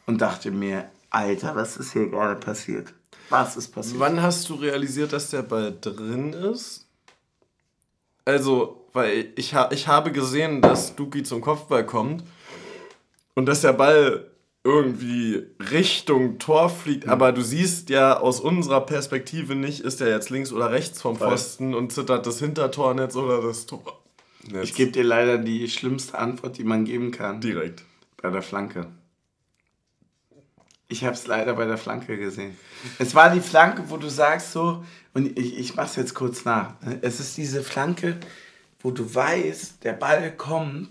und 0.07 0.21
dachte 0.21 0.51
mir, 0.51 0.87
Alter, 1.11 1.55
was 1.55 1.77
ist 1.77 1.93
hier 1.93 2.09
gerade 2.09 2.35
passiert? 2.35 2.93
Was 3.31 3.57
ist 3.57 3.69
passiert? 3.69 4.01
Wann 4.01 4.21
hast 4.21 4.49
du 4.49 4.55
realisiert, 4.55 5.13
dass 5.13 5.31
der 5.31 5.43
Ball 5.43 5.77
drin 5.81 6.33
ist? 6.33 6.84
Also, 8.25 8.87
weil 8.93 9.33
ich, 9.37 9.55
ha 9.55 9.69
ich 9.73 9.89
habe 9.89 10.13
gesehen, 10.13 10.63
dass 10.63 10.97
Duki 10.97 11.23
zum 11.23 11.41
Kopfball 11.41 11.85
kommt 11.85 12.25
und 13.35 13.47
dass 13.47 13.61
der 13.61 13.73
Ball 13.73 14.31
irgendwie 14.65 15.47
Richtung 15.71 16.39
Tor 16.39 16.71
fliegt, 16.71 17.05
mhm. 17.05 17.13
aber 17.13 17.33
du 17.33 17.43
siehst 17.43 17.91
ja 17.91 18.19
aus 18.19 18.41
unserer 18.41 18.81
Perspektive 18.81 19.55
nicht, 19.55 19.81
ist 19.81 20.01
er 20.01 20.09
jetzt 20.09 20.31
links 20.31 20.53
oder 20.53 20.71
rechts 20.71 21.03
vom 21.03 21.17
Pfosten 21.17 21.75
und 21.75 21.93
zittert 21.93 22.27
das 22.27 22.39
Hintertornetz 22.39 23.15
oder 23.15 23.43
das 23.43 23.67
Tor. 23.67 24.01
Ich 24.63 24.75
gebe 24.75 24.91
dir 24.91 25.05
leider 25.05 25.39
die 25.39 25.69
schlimmste 25.69 26.19
Antwort, 26.19 26.59
die 26.59 26.65
man 26.65 26.85
geben 26.85 27.11
kann. 27.11 27.41
Direkt. 27.41 27.85
Bei 28.21 28.31
der 28.31 28.43
Flanke. 28.43 28.87
Ich 30.95 31.03
habe 31.03 31.15
es 31.15 31.27
leider 31.27 31.55
bei 31.55 31.65
der 31.65 31.77
Flanke 31.77 32.17
gesehen. 32.17 32.57
Es 33.01 33.17
war 33.17 33.29
die 33.35 33.41
Flanke, 33.41 33.83
wo 33.89 33.97
du 33.97 34.09
sagst 34.09 34.53
so, 34.53 34.85
und 35.13 35.37
ich, 35.37 35.59
ich 35.59 35.75
mache 35.75 35.87
es 35.87 35.97
jetzt 35.97 36.15
kurz 36.15 36.45
nach. 36.45 36.75
Es 37.01 37.19
ist 37.19 37.37
diese 37.37 37.65
Flanke, 37.65 38.17
wo 38.81 38.93
du 38.93 39.13
weißt, 39.13 39.83
der 39.83 39.95
Ball 39.95 40.31
kommt 40.31 40.91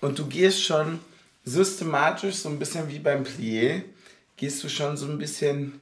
und 0.00 0.18
du 0.18 0.26
gehst 0.26 0.64
schon 0.64 0.98
systematisch, 1.44 2.34
so 2.34 2.48
ein 2.48 2.58
bisschen 2.58 2.88
wie 2.88 2.98
beim 2.98 3.22
Plié, 3.22 3.82
gehst 4.36 4.64
du 4.64 4.68
schon 4.68 4.96
so 4.96 5.06
ein 5.06 5.18
bisschen, 5.18 5.80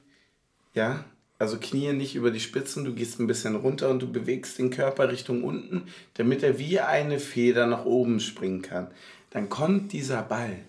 ja, 0.75 1.03
also 1.39 1.57
Knie 1.57 1.93
nicht 1.93 2.13
über 2.13 2.29
die 2.29 2.39
Spitzen, 2.39 2.85
du 2.85 2.93
gehst 2.93 3.19
ein 3.19 3.25
bisschen 3.25 3.55
runter 3.55 3.89
und 3.89 4.03
du 4.03 4.11
bewegst 4.11 4.59
den 4.59 4.69
Körper 4.69 5.09
Richtung 5.09 5.43
unten, 5.43 5.87
damit 6.13 6.43
er 6.43 6.59
wie 6.59 6.79
eine 6.79 7.17
Feder 7.17 7.65
nach 7.65 7.85
oben 7.85 8.19
springen 8.19 8.61
kann. 8.61 8.85
Dann 9.31 9.49
kommt 9.49 9.93
dieser 9.93 10.21
Ball. 10.21 10.59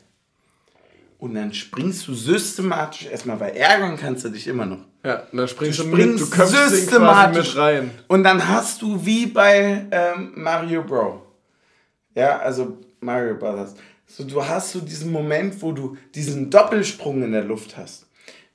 Und 1.18 1.34
dann 1.34 1.52
springst 1.52 2.06
du 2.06 2.14
systematisch 2.14 3.06
erstmal, 3.06 3.40
weil 3.40 3.56
ärgern 3.56 3.96
kannst 3.96 4.24
du 4.24 4.28
dich 4.28 4.46
immer 4.46 4.66
noch. 4.66 4.78
Ja, 5.04 5.24
dann 5.32 5.48
springst 5.48 5.80
du, 5.80 5.84
springst 5.84 6.30
mit, 6.30 6.38
du 6.38 6.46
systematisch 6.46 7.54
mit 7.54 7.56
rein. 7.56 7.90
Und 8.06 8.22
dann 8.22 8.46
hast 8.46 8.82
du 8.82 9.04
wie 9.04 9.26
bei 9.26 9.86
ähm, 9.90 10.32
Mario 10.36 10.82
Bro. 10.84 11.22
Ja, 12.14 12.38
also 12.38 12.78
Mario 13.00 13.34
Brothers. 13.34 13.74
So, 14.06 14.24
du 14.24 14.44
hast 14.44 14.72
so 14.72 14.80
diesen 14.80 15.12
Moment, 15.12 15.60
wo 15.60 15.72
du 15.72 15.96
diesen 16.14 16.50
Doppelsprung 16.50 17.22
in 17.22 17.32
der 17.32 17.44
Luft 17.44 17.76
hast. 17.76 18.06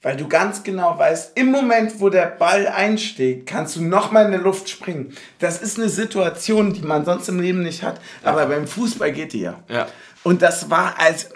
Weil 0.02 0.18
du 0.18 0.28
ganz 0.28 0.64
genau 0.64 1.00
weißt, 1.00 1.38
im 1.38 1.50
Moment, 1.50 2.02
wo 2.02 2.10
der 2.10 2.26
Ball 2.26 2.68
einsteht, 2.68 3.46
kannst 3.46 3.78
du 3.78 3.84
nochmal 3.84 4.26
in 4.26 4.32
der 4.32 4.42
Luft 4.42 4.68
springen. 4.68 5.16
Das 5.40 5.62
ist 5.62 5.80
eine 5.80 5.88
Situation, 5.88 6.74
die 6.74 6.82
man 6.82 7.06
sonst 7.06 7.30
im 7.30 7.40
Leben 7.40 7.64
nicht 7.64 7.84
hat. 7.84 8.02
Ja. 8.24 8.32
Aber 8.32 8.48
beim 8.48 8.68
Fußball 8.68 9.14
geht 9.14 9.32
die 9.32 9.42
ja. 9.42 9.64
ja. 9.70 9.88
Und 10.24 10.42
das 10.42 10.70
war 10.70 11.00
als. 11.00 11.30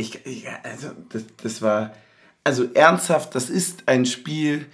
Ich, 0.00 0.26
ich, 0.26 0.46
also, 0.62 0.88
das, 1.10 1.24
das 1.42 1.62
war. 1.62 1.92
Also 2.42 2.64
ernsthaft, 2.72 3.34
das 3.34 3.50
ist 3.50 3.82
ein 3.86 4.06
Spiel, 4.06 4.66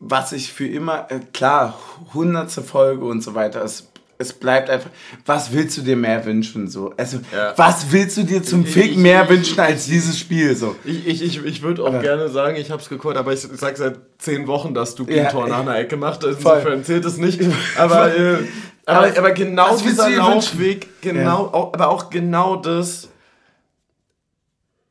was 0.00 0.32
ich 0.32 0.52
für 0.52 0.66
immer. 0.66 1.10
Äh, 1.10 1.20
klar, 1.32 1.78
hundertste 2.12 2.62
Folge 2.62 3.04
und 3.04 3.22
so 3.22 3.34
weiter. 3.34 3.62
Es 3.62 3.88
es 4.18 4.32
bleibt 4.32 4.70
einfach, 4.70 4.90
was 5.26 5.52
willst 5.52 5.76
du 5.78 5.82
dir 5.82 5.96
mehr 5.96 6.24
wünschen? 6.24 6.68
So? 6.68 6.92
Also, 6.96 7.18
ja. 7.32 7.52
was 7.56 7.90
willst 7.90 8.16
du 8.16 8.22
dir 8.22 8.42
zum 8.42 8.64
Fick 8.64 8.96
mehr 8.96 9.28
wünschen 9.28 9.58
als 9.58 9.86
dieses 9.86 10.18
Spiel? 10.18 10.54
So? 10.54 10.76
Ich, 10.84 11.06
ich, 11.06 11.22
ich, 11.22 11.44
ich 11.44 11.62
würde 11.62 11.82
auch 11.82 11.88
aber, 11.88 12.00
gerne 12.00 12.28
sagen, 12.28 12.56
ich 12.56 12.70
habe 12.70 12.80
es 12.80 12.88
geguckt, 12.88 13.16
aber 13.16 13.32
ich 13.32 13.40
sage 13.40 13.76
seit 13.76 13.98
zehn 14.18 14.46
Wochen, 14.46 14.74
dass 14.74 14.94
du 14.94 15.04
ja, 15.04 15.30
Tor 15.30 15.48
nach 15.48 15.60
einer 15.60 15.76
Ecke 15.76 15.96
macht. 15.96 16.24
Insofern 16.24 16.84
zählt 16.84 17.04
es 17.04 17.16
nicht. 17.16 17.40
Aber, 17.76 18.16
äh, 18.16 18.38
aber, 18.86 19.16
aber, 19.16 19.32
genau 19.32 19.76
dieser 19.76 20.10
Laufweg, 20.10 21.00
genau, 21.00 21.50
ja. 21.52 21.72
aber 21.72 21.88
auch 21.88 22.10
genau 22.10 22.56
das, 22.56 23.08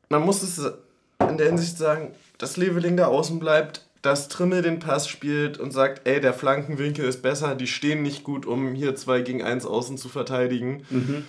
man 0.08 0.22
muss 0.22 0.42
es 0.42 0.58
in 1.28 1.38
der 1.38 1.48
Hinsicht 1.48 1.78
sagen, 1.78 2.12
dass 2.38 2.56
Leveling 2.56 2.96
da 2.96 3.06
außen 3.06 3.38
bleibt, 3.38 3.82
dass 4.04 4.28
Trimmel 4.28 4.60
den 4.60 4.80
Pass 4.80 5.08
spielt 5.08 5.58
und 5.58 5.72
sagt, 5.72 6.06
ey, 6.06 6.20
der 6.20 6.34
Flankenwinkel 6.34 7.06
ist 7.06 7.22
besser, 7.22 7.54
die 7.54 7.66
stehen 7.66 8.02
nicht 8.02 8.22
gut, 8.22 8.44
um 8.44 8.74
hier 8.74 8.94
2 8.94 9.22
gegen 9.22 9.42
1 9.42 9.64
außen 9.64 9.96
zu 9.96 10.10
verteidigen. 10.10 10.84
Mhm. 10.90 11.24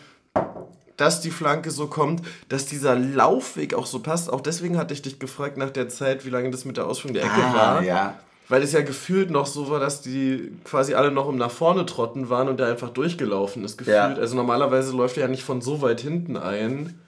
Dass 0.97 1.21
die 1.21 1.31
Flanke 1.31 1.71
so 1.71 1.87
kommt, 1.87 2.21
dass 2.49 2.65
dieser 2.65 2.95
Laufweg 2.95 3.73
auch 3.73 3.85
so 3.85 3.99
passt. 3.99 4.31
Auch 4.31 4.41
deswegen 4.41 4.77
hatte 4.77 4.93
ich 4.93 5.01
dich 5.01 5.19
gefragt 5.19 5.57
nach 5.57 5.69
der 5.69 5.87
Zeit, 5.87 6.25
wie 6.25 6.29
lange 6.29 6.51
das 6.51 6.65
mit 6.65 6.75
der 6.75 6.85
Ausführung 6.85 7.13
der 7.13 7.23
Ecke 7.23 7.43
ah, 7.43 7.53
war. 7.53 7.83
Ja. 7.83 8.19
Weil 8.49 8.61
es 8.61 8.73
ja 8.73 8.81
gefühlt 8.81 9.29
noch 9.31 9.45
so 9.45 9.69
war, 9.69 9.79
dass 9.79 10.01
die 10.01 10.51
quasi 10.65 10.93
alle 10.93 11.11
noch 11.11 11.29
im 11.29 11.37
nach 11.37 11.51
vorne 11.51 11.85
trotten 11.85 12.29
waren 12.29 12.47
und 12.49 12.59
der 12.59 12.67
einfach 12.67 12.89
durchgelaufen 12.89 13.63
ist. 13.63 13.77
Gefühlt. 13.77 13.95
Ja. 13.95 14.13
Also 14.13 14.35
normalerweise 14.35 14.95
läuft 14.95 15.17
er 15.17 15.23
ja 15.23 15.29
nicht 15.29 15.43
von 15.43 15.61
so 15.61 15.81
weit 15.81 16.01
hinten 16.01 16.37
ein, 16.37 16.99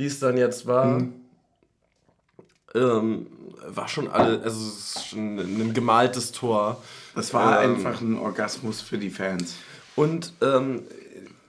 wie 0.00 0.06
es 0.06 0.18
dann 0.18 0.38
jetzt 0.38 0.66
war. 0.66 0.98
Mhm. 0.98 1.12
Ähm, 2.74 3.26
war 3.68 3.86
schon 3.86 4.08
alle, 4.08 4.40
also 4.42 4.66
es 4.66 4.96
ist 4.96 5.08
schon 5.08 5.38
ein 5.38 5.74
gemaltes 5.74 6.32
Tor. 6.32 6.82
Das 7.14 7.34
war 7.34 7.62
ähm, 7.62 7.74
einfach 7.74 8.00
ein 8.00 8.16
Orgasmus 8.16 8.80
für 8.80 8.96
die 8.96 9.10
Fans. 9.10 9.56
Und 9.96 10.32
ähm, 10.40 10.84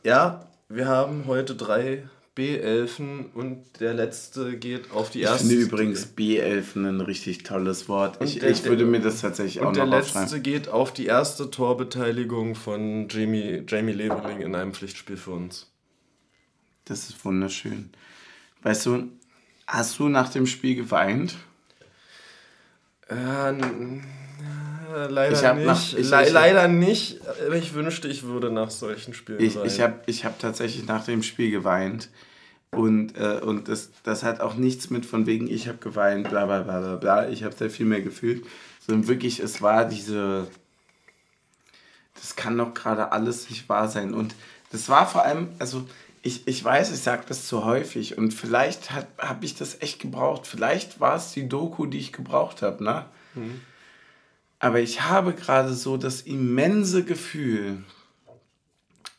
ja, 0.03 0.47
wir 0.67 0.89
haben 0.89 1.23
heute 1.27 1.55
drei 1.55 2.03
B11 2.37 3.31
und 3.33 3.63
der 3.79 3.93
letzte 3.93 4.57
geht 4.57 4.91
auf 4.91 5.11
die 5.11 5.21
erste. 5.21 5.45
Ich 5.45 5.49
finde 5.51 5.65
übrigens 5.67 6.09
B11 6.17 6.75
ein 6.75 6.99
richtig 6.99 7.43
tolles 7.43 7.87
Wort. 7.87 8.21
Ich, 8.21 8.39
der, 8.39 8.49
ich 8.49 8.65
würde 8.65 8.83
mir 8.83 8.99
das 8.99 9.21
tatsächlich 9.21 9.61
auch 9.61 9.71
noch 9.71 9.81
aufschreiben. 9.81 9.93
Und 9.93 10.13
der 10.13 10.21
letzte 10.21 10.41
geht 10.41 10.67
auf 10.67 10.91
die 10.91 11.05
erste 11.05 11.49
Torbeteiligung 11.49 12.55
von 12.55 13.07
Jamie, 13.07 13.63
Jamie 13.65 13.93
Leveling 13.93 14.41
in 14.41 14.55
einem 14.55 14.73
Pflichtspiel 14.73 15.15
für 15.15 15.31
uns. 15.31 15.71
Das 16.83 17.09
ist 17.09 17.23
wunderschön. 17.23 17.91
Weißt 18.63 18.85
du, 18.85 19.09
hast 19.67 19.97
du 19.99 20.09
nach 20.09 20.29
dem 20.29 20.45
Spiel 20.45 20.75
geweint? 20.75 21.35
Äh, 23.07 23.51
leider 25.09 25.53
nicht. 25.53 25.65
Nach, 25.65 25.93
ich, 25.93 26.09
Le 26.09 26.23
ich, 26.23 26.31
leider 26.31 26.67
nicht. 26.67 27.19
Ich 27.53 27.73
wünschte, 27.73 28.07
ich 28.07 28.23
würde 28.23 28.51
nach 28.51 28.69
solchen 28.69 29.13
Spielen 29.13 29.39
ich, 29.39 29.55
Ich 29.57 29.81
habe 29.81 30.01
ich 30.05 30.25
hab 30.25 30.39
tatsächlich 30.39 30.85
nach 30.87 31.05
dem 31.05 31.23
Spiel 31.23 31.51
geweint. 31.51 32.09
Und, 32.71 33.17
äh, 33.17 33.41
und 33.43 33.67
das, 33.67 33.91
das 34.03 34.23
hat 34.23 34.39
auch 34.39 34.55
nichts 34.55 34.89
mit 34.89 35.05
von 35.05 35.25
wegen, 35.25 35.49
ich 35.49 35.67
habe 35.67 35.79
geweint, 35.79 36.29
bla 36.29 36.45
bla 36.45 36.61
bla 36.61 36.79
bla 36.79 36.95
bla. 36.95 37.29
Ich 37.29 37.43
habe 37.43 37.53
sehr 37.53 37.69
viel 37.69 37.85
mehr 37.85 38.01
gefühlt. 38.01 38.45
Sondern 38.85 39.07
wirklich, 39.07 39.39
es 39.39 39.61
war 39.61 39.85
diese. 39.85 40.47
Das 42.15 42.35
kann 42.35 42.57
doch 42.57 42.73
gerade 42.73 43.11
alles 43.11 43.49
nicht 43.49 43.67
wahr 43.67 43.87
sein. 43.89 44.13
Und 44.13 44.35
das 44.71 44.87
war 44.89 45.07
vor 45.07 45.25
allem, 45.25 45.49
also 45.59 45.85
ich, 46.21 46.47
ich 46.47 46.63
weiß, 46.63 46.91
ich 46.91 46.99
sage 46.99 47.23
das 47.27 47.47
zu 47.47 47.65
häufig 47.65 48.17
und 48.17 48.33
vielleicht 48.33 48.91
habe 48.91 49.45
ich 49.45 49.55
das 49.55 49.81
echt 49.81 49.99
gebraucht. 49.99 50.45
Vielleicht 50.45 50.99
war 50.99 51.15
es 51.15 51.31
die 51.31 51.49
Doku, 51.49 51.87
die 51.87 51.97
ich 51.97 52.13
gebraucht 52.13 52.61
habe, 52.61 52.83
ne? 52.83 53.05
Mhm. 53.33 53.61
Aber 54.59 54.79
ich 54.79 55.01
habe 55.01 55.33
gerade 55.33 55.73
so 55.73 55.97
das 55.97 56.21
immense 56.21 57.03
Gefühl, 57.03 57.83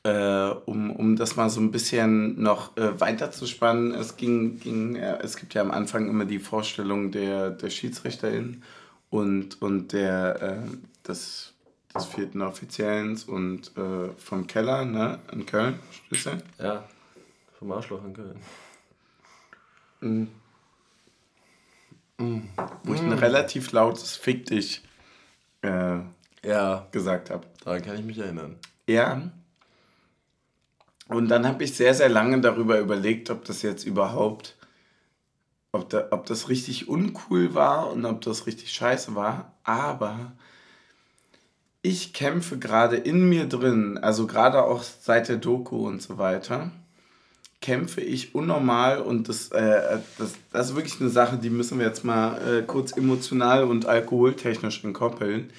äh, 0.05 0.51
um, 0.67 0.91
um 0.91 1.17
das 1.17 1.35
mal 1.35 1.51
so 1.51 1.61
ein 1.61 1.73
bisschen 1.73 2.41
noch 2.41 2.77
äh, 2.77 3.01
weiter 3.01 3.33
zu 3.33 3.47
spannen, 3.47 3.93
es 3.93 4.17
ging, 4.17 4.61
ging 4.61 4.95
äh, 4.95 5.19
es 5.23 5.37
gibt 5.37 5.55
ja 5.55 5.63
am 5.63 5.73
Anfang 5.73 6.09
immer 6.09 6.25
die 6.25 6.39
Vorstellung 6.39 7.11
der, 7.11 7.51
der 7.51 7.71
Schiedsrichterin 7.71 8.63
und, 9.11 9.61
und 9.61 9.93
der, 9.93 10.43
äh, 10.43 11.07
des, 11.09 11.52
des 11.95 12.07
vierten 12.07 12.43
Offiziellens 12.43 13.25
und 13.25 13.77
äh, 13.77 14.11
vom 14.17 14.47
Keller, 14.47 14.85
ne, 14.85 15.19
in 15.33 15.47
Köln, 15.47 15.79
Schlüssel. 16.07 16.43
Ja, 16.59 16.85
vom 17.59 17.73
Arschloch 17.73 18.05
in 18.05 18.15
Köln. 18.15 18.41
Mhm. 20.01 20.29
Mhm. 22.19 22.49
Wo 22.85 22.95
ich 22.95 23.01
ein 23.01 23.13
relativ 23.13 23.73
lautes 23.73 24.17
Fick 24.17 24.47
dich 24.47 24.83
äh, 25.63 25.99
ja. 26.45 26.87
gesagt 26.91 27.31
habe. 27.31 27.47
Daran 27.65 27.83
kann 27.83 27.97
ich 27.97 28.05
mich 28.05 28.19
erinnern. 28.19 28.57
Ja. 28.87 29.31
Und 31.09 31.29
dann 31.29 31.47
habe 31.47 31.65
ich 31.65 31.75
sehr, 31.75 31.95
sehr 31.95 32.09
lange 32.09 32.41
darüber 32.41 32.79
überlegt, 32.79 33.31
ob 33.31 33.45
das 33.45 33.63
jetzt 33.63 33.85
überhaupt, 33.85 34.57
ob, 35.73 35.91
da, 35.91 36.09
ob 36.11 36.27
das 36.27 36.49
richtig 36.49 36.89
uncool 36.89 37.55
war 37.55 37.91
und 37.91 38.05
ob 38.05 38.21
das 38.23 38.47
richtig 38.47 38.73
scheiße 38.73 39.15
war. 39.15 39.55
Aber 39.65 40.33
ich 41.83 42.13
kämpfe 42.13 42.59
gerade 42.59 42.97
in 42.97 43.29
mir 43.29 43.47
drin, 43.47 43.99
also 43.99 44.27
gerade 44.27 44.63
auch 44.63 44.83
seit 44.83 45.29
der 45.29 45.37
Doku 45.37 45.87
und 45.87 46.01
so 46.01 46.17
weiter, 46.17 46.71
kämpfe 47.61 48.01
ich 48.01 48.35
unnormal 48.35 49.01
und 49.01 49.29
das, 49.29 49.51
äh, 49.51 49.99
das, 50.19 50.35
das 50.53 50.71
ist 50.71 50.77
wirklich 50.77 51.01
eine 51.01 51.11
Sache, 51.11 51.39
die 51.39 51.51
müssen 51.51 51.79
wir 51.79 51.87
jetzt 51.87 52.05
mal 52.05 52.41
äh, 52.41 52.63
kurz 52.63 52.97
emotional 52.97 53.65
und 53.65 53.87
alkoholtechnisch 53.87 54.85
entkoppeln. 54.85 55.51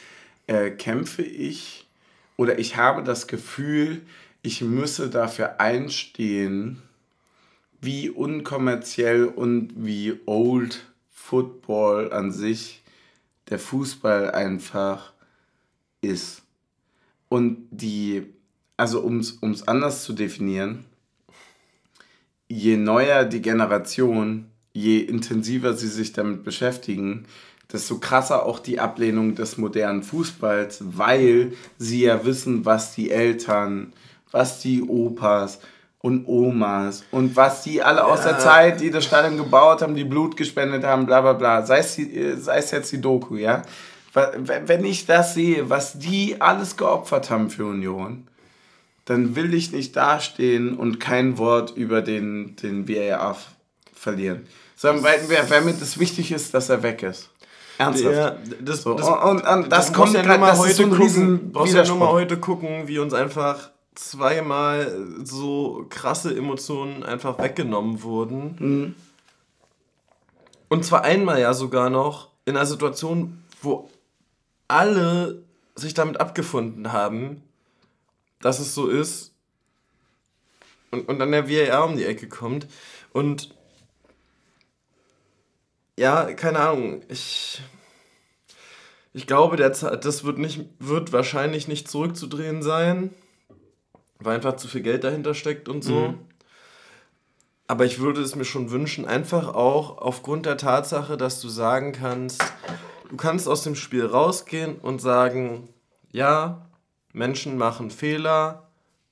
Äh, 0.47 0.71
kämpfe 0.71 1.21
ich 1.21 1.87
oder 2.35 2.59
ich 2.59 2.75
habe 2.75 3.03
das 3.03 3.27
Gefühl, 3.27 4.01
ich 4.41 4.61
müsse 4.61 5.09
dafür 5.09 5.61
einstehen, 5.61 6.81
wie 7.79 8.09
unkommerziell 8.09 9.25
und 9.25 9.71
wie 9.75 10.19
old 10.25 10.85
Football 11.11 12.11
an 12.11 12.31
sich 12.31 12.81
der 13.49 13.59
Fußball 13.59 14.31
einfach 14.31 15.12
ist. 16.03 16.41
Und 17.30 17.67
die, 17.71 18.23
also 18.77 18.99
um 19.01 19.19
es 19.19 19.67
anders 19.67 20.03
zu 20.03 20.13
definieren, 20.13 20.85
je 22.47 22.77
neuer 22.77 23.25
die 23.25 23.41
Generation, 23.41 24.45
je 24.73 24.99
intensiver 24.99 25.73
sie 25.73 25.88
sich 25.88 26.13
damit 26.13 26.43
beschäftigen, 26.43 27.25
desto 27.71 27.97
krasser 27.97 28.45
auch 28.45 28.59
die 28.59 28.80
Ablehnung 28.80 29.35
des 29.35 29.57
modernen 29.57 30.03
Fußballs, 30.03 30.84
weil 30.85 31.53
sie 31.77 32.03
ja 32.03 32.23
wissen, 32.25 32.65
was 32.65 32.93
die 32.93 33.09
Eltern, 33.09 33.93
was 34.31 34.59
die 34.59 34.84
Opas 34.84 35.59
und 35.99 36.27
Omas 36.27 37.03
und 37.11 37.35
was 37.35 37.63
die 37.63 37.81
alle 37.81 38.05
aus 38.05 38.23
der 38.23 38.38
Zeit, 38.38 38.81
die 38.81 38.91
das 38.91 39.05
Stadion 39.05 39.38
gebaut 39.38 39.81
haben, 39.81 39.95
die 39.95 40.03
Blut 40.03 40.35
gespendet 40.35 40.84
haben, 40.84 41.05
bla 41.05 41.21
bla 41.21 41.34
bla, 41.34 41.65
sei 41.65 41.80
es, 41.80 41.95
die, 41.95 42.35
sei 42.38 42.57
es 42.57 42.71
jetzt 42.71 42.91
die 42.91 43.01
Doku, 43.01 43.38
ja. 43.38 43.63
Wenn 44.14 44.85
ich 44.85 45.06
das 45.06 45.34
sehe, 45.34 45.69
was 45.69 45.98
die 45.98 46.40
alles 46.40 46.77
geopfert 46.77 47.30
haben 47.30 47.49
für 47.49 47.65
Union, 47.65 48.27
dann 49.06 49.35
will 49.35 49.53
ich 49.53 49.72
nicht 49.72 49.95
dastehen 49.95 50.77
und 50.77 50.99
kein 50.99 51.38
Wort 51.38 51.76
über 51.76 52.02
den, 52.02 52.56
den 52.57 52.88
VAR 52.88 53.38
verlieren. 53.94 54.48
Sondern 54.76 55.03
weil, 55.03 55.49
weil 55.49 55.61
mir 55.61 55.73
das 55.73 55.99
wichtig 55.99 56.31
ist, 56.31 56.53
dass 56.53 56.69
er 56.69 56.84
weg 56.84 57.03
ist. 57.03 57.30
Ernsthaft. 57.77 58.15
Ja, 58.15 58.38
das, 58.61 58.84
so. 58.84 58.94
das, 58.94 59.07
und, 59.07 59.18
und, 59.18 59.48
und 59.48 59.72
das, 59.72 59.88
das 59.88 59.94
kommt 59.94 60.14
ja 60.14 60.23
nur 60.23 60.38
mal 60.38 60.57
heute 60.57 60.73
so 60.73 60.88
gucken, 60.90 61.52
brauchst 61.52 61.73
ja 61.73 61.85
nur 61.85 61.98
mal 61.98 62.11
heute 62.11 62.38
gucken, 62.38 62.88
wie 62.88 62.99
uns 62.99 63.14
einfach 63.14 63.72
zweimal 63.95 64.95
so 65.23 65.85
krasse 65.90 66.35
Emotionen 66.35 67.03
einfach 67.03 67.38
weggenommen 67.40 68.03
wurden. 68.03 68.56
Mhm. 68.60 68.95
Und 70.69 70.85
zwar 70.85 71.03
einmal 71.03 71.40
ja 71.40 71.53
sogar 71.53 71.90
noch 71.90 72.30
in 72.45 72.57
einer 72.57 72.65
Situation, 72.65 73.44
wo 73.61 73.90
alle 74.68 75.44
sich 75.76 75.94
damit 75.94 76.19
abgefunden 76.19 76.91
haben, 76.91 77.44
dass 78.41 78.60
es 78.60 78.76
so 78.76 78.88
ist. 78.88 79.34
Und, 80.91 81.07
und 81.07 81.19
dann 81.19 81.31
der 81.31 81.49
VAR 81.49 81.85
um 81.85 81.98
die 81.98 82.06
Ecke 82.06 82.27
kommt. 82.30 82.68
Und 83.11 83.56
ja, 85.98 86.31
keine 86.34 86.60
Ahnung, 86.60 87.03
ich. 87.10 87.61
Ich 89.15 89.27
glaube, 89.27 89.57
der, 89.57 89.69
das 89.69 90.23
wird, 90.23 90.40
nicht, 90.40 90.65
wird 90.80 91.14
wahrscheinlich 91.14 91.68
nicht 91.68 91.88
zurückzudrehen 91.88 92.64
sein 92.64 93.11
weil 94.26 94.35
einfach 94.35 94.56
zu 94.56 94.68
viel 94.68 94.81
Geld 94.81 95.03
dahinter 95.03 95.34
steckt 95.34 95.69
und 95.69 95.84
so. 95.84 96.10
Mhm. 96.10 96.19
Aber 97.68 97.85
ich 97.85 97.99
würde 97.99 98.22
es 98.22 98.35
mir 98.35 98.45
schon 98.45 98.72
wünschen, 98.72 99.06
einfach 99.06 99.53
auch 99.53 99.98
aufgrund 99.98 100.45
der 100.45 100.57
Tatsache, 100.57 101.18
dass 101.18 101.40
du 101.41 101.49
sagen 101.49 101.91
kannst, 101.94 102.44
du 103.14 103.18
kannst 103.18 103.48
aus 103.48 103.61
dem 103.61 103.76
Spiel 103.76 104.07
rausgehen 104.07 104.77
und 104.77 104.99
sagen, 104.99 105.69
ja, 106.11 106.65
Menschen 107.14 107.60
machen 107.60 107.91
Fehler, 107.91 108.64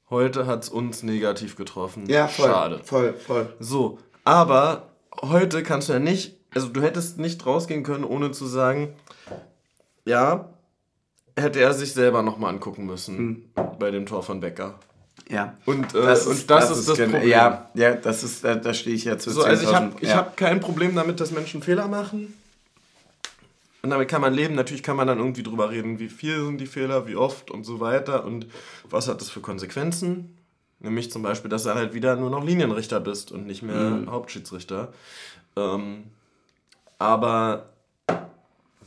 heute 0.10 0.48
hat 0.48 0.64
es 0.64 0.70
uns 0.70 1.04
negativ 1.04 1.56
getroffen. 1.56 2.08
Ja, 2.08 2.28
voll, 2.28 2.48
Schade. 2.48 2.82
Voll, 2.84 3.14
voll. 3.14 3.54
So, 3.60 4.00
aber 4.24 4.90
heute 5.22 5.62
kannst 5.62 5.88
du 5.88 5.94
ja 5.94 6.00
nicht, 6.00 6.36
also 6.52 6.70
du 6.70 6.82
hättest 6.82 7.20
nicht 7.20 7.46
rausgehen 7.46 7.84
können, 7.84 8.04
ohne 8.04 8.32
zu 8.32 8.48
sagen, 8.48 8.96
ja, 10.04 10.50
hätte 11.38 11.60
er 11.60 11.76
sich 11.76 11.94
selber 11.94 12.24
nochmal 12.24 12.56
angucken 12.56 12.88
müssen 12.88 13.20
mhm. 13.20 13.46
bei 13.78 13.92
dem 13.92 14.08
Tor 14.08 14.24
von 14.24 14.40
Becker. 14.40 14.80
Ja. 15.30 15.58
Und, 15.68 15.94
äh, 15.94 16.02
das, 16.02 16.22
ist, 16.22 16.28
und 16.28 16.50
das, 16.50 16.70
das 16.70 16.80
ist 16.80 16.90
das 16.90 16.98
Problem. 16.98 17.28
Ja, 17.28 17.70
ja, 17.76 17.94
das 17.94 18.24
ist, 18.24 18.44
da, 18.44 18.56
da 18.56 18.74
stehe 18.74 18.96
ich 18.96 19.06
ja 19.06 19.20
zu. 19.20 19.30
So, 19.30 19.44
also 19.44 19.64
ich 19.64 19.72
habe 19.72 19.92
ja. 20.02 20.16
hab 20.16 20.38
kein 20.38 20.60
Problem 20.60 20.96
damit, 20.96 21.20
dass 21.20 21.30
Menschen 21.30 21.62
Fehler 21.62 21.88
machen. 21.88 22.34
Und 23.84 23.90
damit 23.90 24.08
kann 24.08 24.22
man 24.22 24.34
leben. 24.34 24.56
Natürlich 24.56 24.84
kann 24.84 24.96
man 24.96 25.08
dann 25.08 25.18
irgendwie 25.18 25.44
drüber 25.44 25.72
reden, 25.72 26.00
wie 26.00 26.10
viel 26.10 26.46
sind 26.46 26.60
die 26.60 26.68
Fehler, 26.68 27.08
wie 27.08 27.16
oft 27.16 27.50
und 27.50 27.64
so 27.64 27.80
weiter 27.80 28.26
und 28.26 28.48
was 28.90 29.08
hat 29.08 29.22
das 29.22 29.30
für 29.30 29.42
Konsequenzen. 29.42 30.38
Nämlich 30.80 31.12
zum 31.12 31.22
Beispiel, 31.22 31.50
dass 31.50 31.64
du 31.64 31.74
halt 31.74 31.94
wieder 31.94 32.16
nur 32.16 32.30
noch 32.30 32.44
Linienrichter 32.44 33.00
bist 33.00 33.32
und 33.32 33.46
nicht 33.46 33.62
mehr 33.62 33.76
mhm. 33.76 34.12
Hauptschiedsrichter. 34.12 34.94
Ähm, 35.56 36.06
aber 36.98 37.70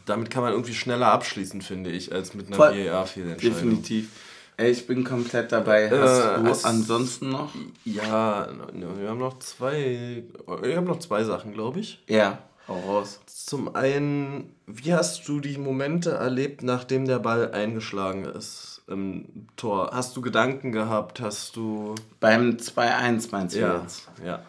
damit 0.06 0.30
kann 0.30 0.42
man 0.42 0.52
irgendwie 0.52 0.74
schneller 0.74 1.08
abschließen, 1.08 1.62
finde 1.62 1.90
ich, 1.90 2.12
als 2.12 2.34
mit 2.34 2.48
einer 2.48 2.58
VAR-Fehlentscheidung. 2.58 3.54
Definitiv. 3.54 4.08
Ey, 4.56 4.70
ich 4.70 4.86
bin 4.86 5.02
komplett 5.02 5.50
dabei. 5.50 5.84
Äh, 5.84 5.98
Hast 5.98 6.38
äh, 6.38 6.42
du 6.42 6.50
es, 6.50 6.64
ansonsten 6.64 7.30
noch? 7.30 7.52
Ja, 7.84 8.48
wir 8.72 9.08
haben 9.08 9.18
noch 9.18 9.38
zwei. 9.40 10.22
Wir 10.62 10.76
haben 10.76 10.86
noch 10.86 11.00
zwei 11.00 11.24
Sachen, 11.24 11.52
glaube 11.52 11.80
ich. 11.80 12.02
Ja, 12.06 12.38
hau 12.68 12.78
raus. 12.78 13.20
Zum 13.26 13.74
einen, 13.74 14.53
wie 14.66 14.95
hast 14.95 15.28
du 15.28 15.41
die 15.41 15.59
Momente 15.59 16.12
erlebt, 16.12 16.62
nachdem 16.62 17.07
der 17.07 17.19
Ball 17.19 17.53
eingeschlagen 17.53 18.24
ist 18.24 18.82
im 18.86 19.47
Tor? 19.57 19.91
Hast 19.93 20.16
du 20.16 20.20
Gedanken 20.20 20.73
gehabt? 20.73 21.20
Hast 21.20 21.57
du. 21.57 21.95
Beim 22.20 22.57
2-1 22.57 23.28
meinst 23.31 23.57
du 23.57 23.61
ja, 23.61 23.81
jetzt? 23.81 24.09
Ja. 24.24 24.43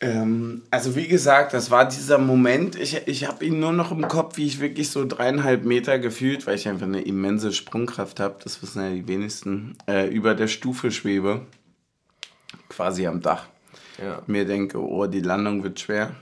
Ähm, 0.00 0.62
also 0.70 0.96
wie 0.96 1.06
gesagt, 1.06 1.54
das 1.54 1.70
war 1.70 1.88
dieser 1.88 2.18
Moment, 2.18 2.74
ich, 2.74 3.06
ich 3.06 3.28
habe 3.28 3.44
ihn 3.44 3.60
nur 3.60 3.72
noch 3.72 3.92
im 3.92 4.08
Kopf, 4.08 4.36
wie 4.36 4.46
ich 4.46 4.58
wirklich 4.58 4.90
so 4.90 5.06
dreieinhalb 5.06 5.64
Meter 5.64 6.00
gefühlt, 6.00 6.44
weil 6.46 6.56
ich 6.56 6.68
einfach 6.68 6.86
eine 6.86 7.02
immense 7.02 7.52
Sprungkraft 7.52 8.18
habe, 8.18 8.36
das 8.42 8.60
wissen 8.62 8.82
ja 8.82 8.90
die 8.90 9.06
wenigsten, 9.06 9.78
äh, 9.86 10.08
über 10.08 10.34
der 10.34 10.48
Stufe 10.48 10.90
schwebe, 10.90 11.42
quasi 12.68 13.06
am 13.06 13.20
Dach. 13.20 13.46
Ja. 14.02 14.22
Mir 14.26 14.44
denke, 14.44 14.78
oh, 14.78 15.06
die 15.06 15.20
Landung 15.20 15.62
wird 15.62 15.78
schwer. 15.78 16.16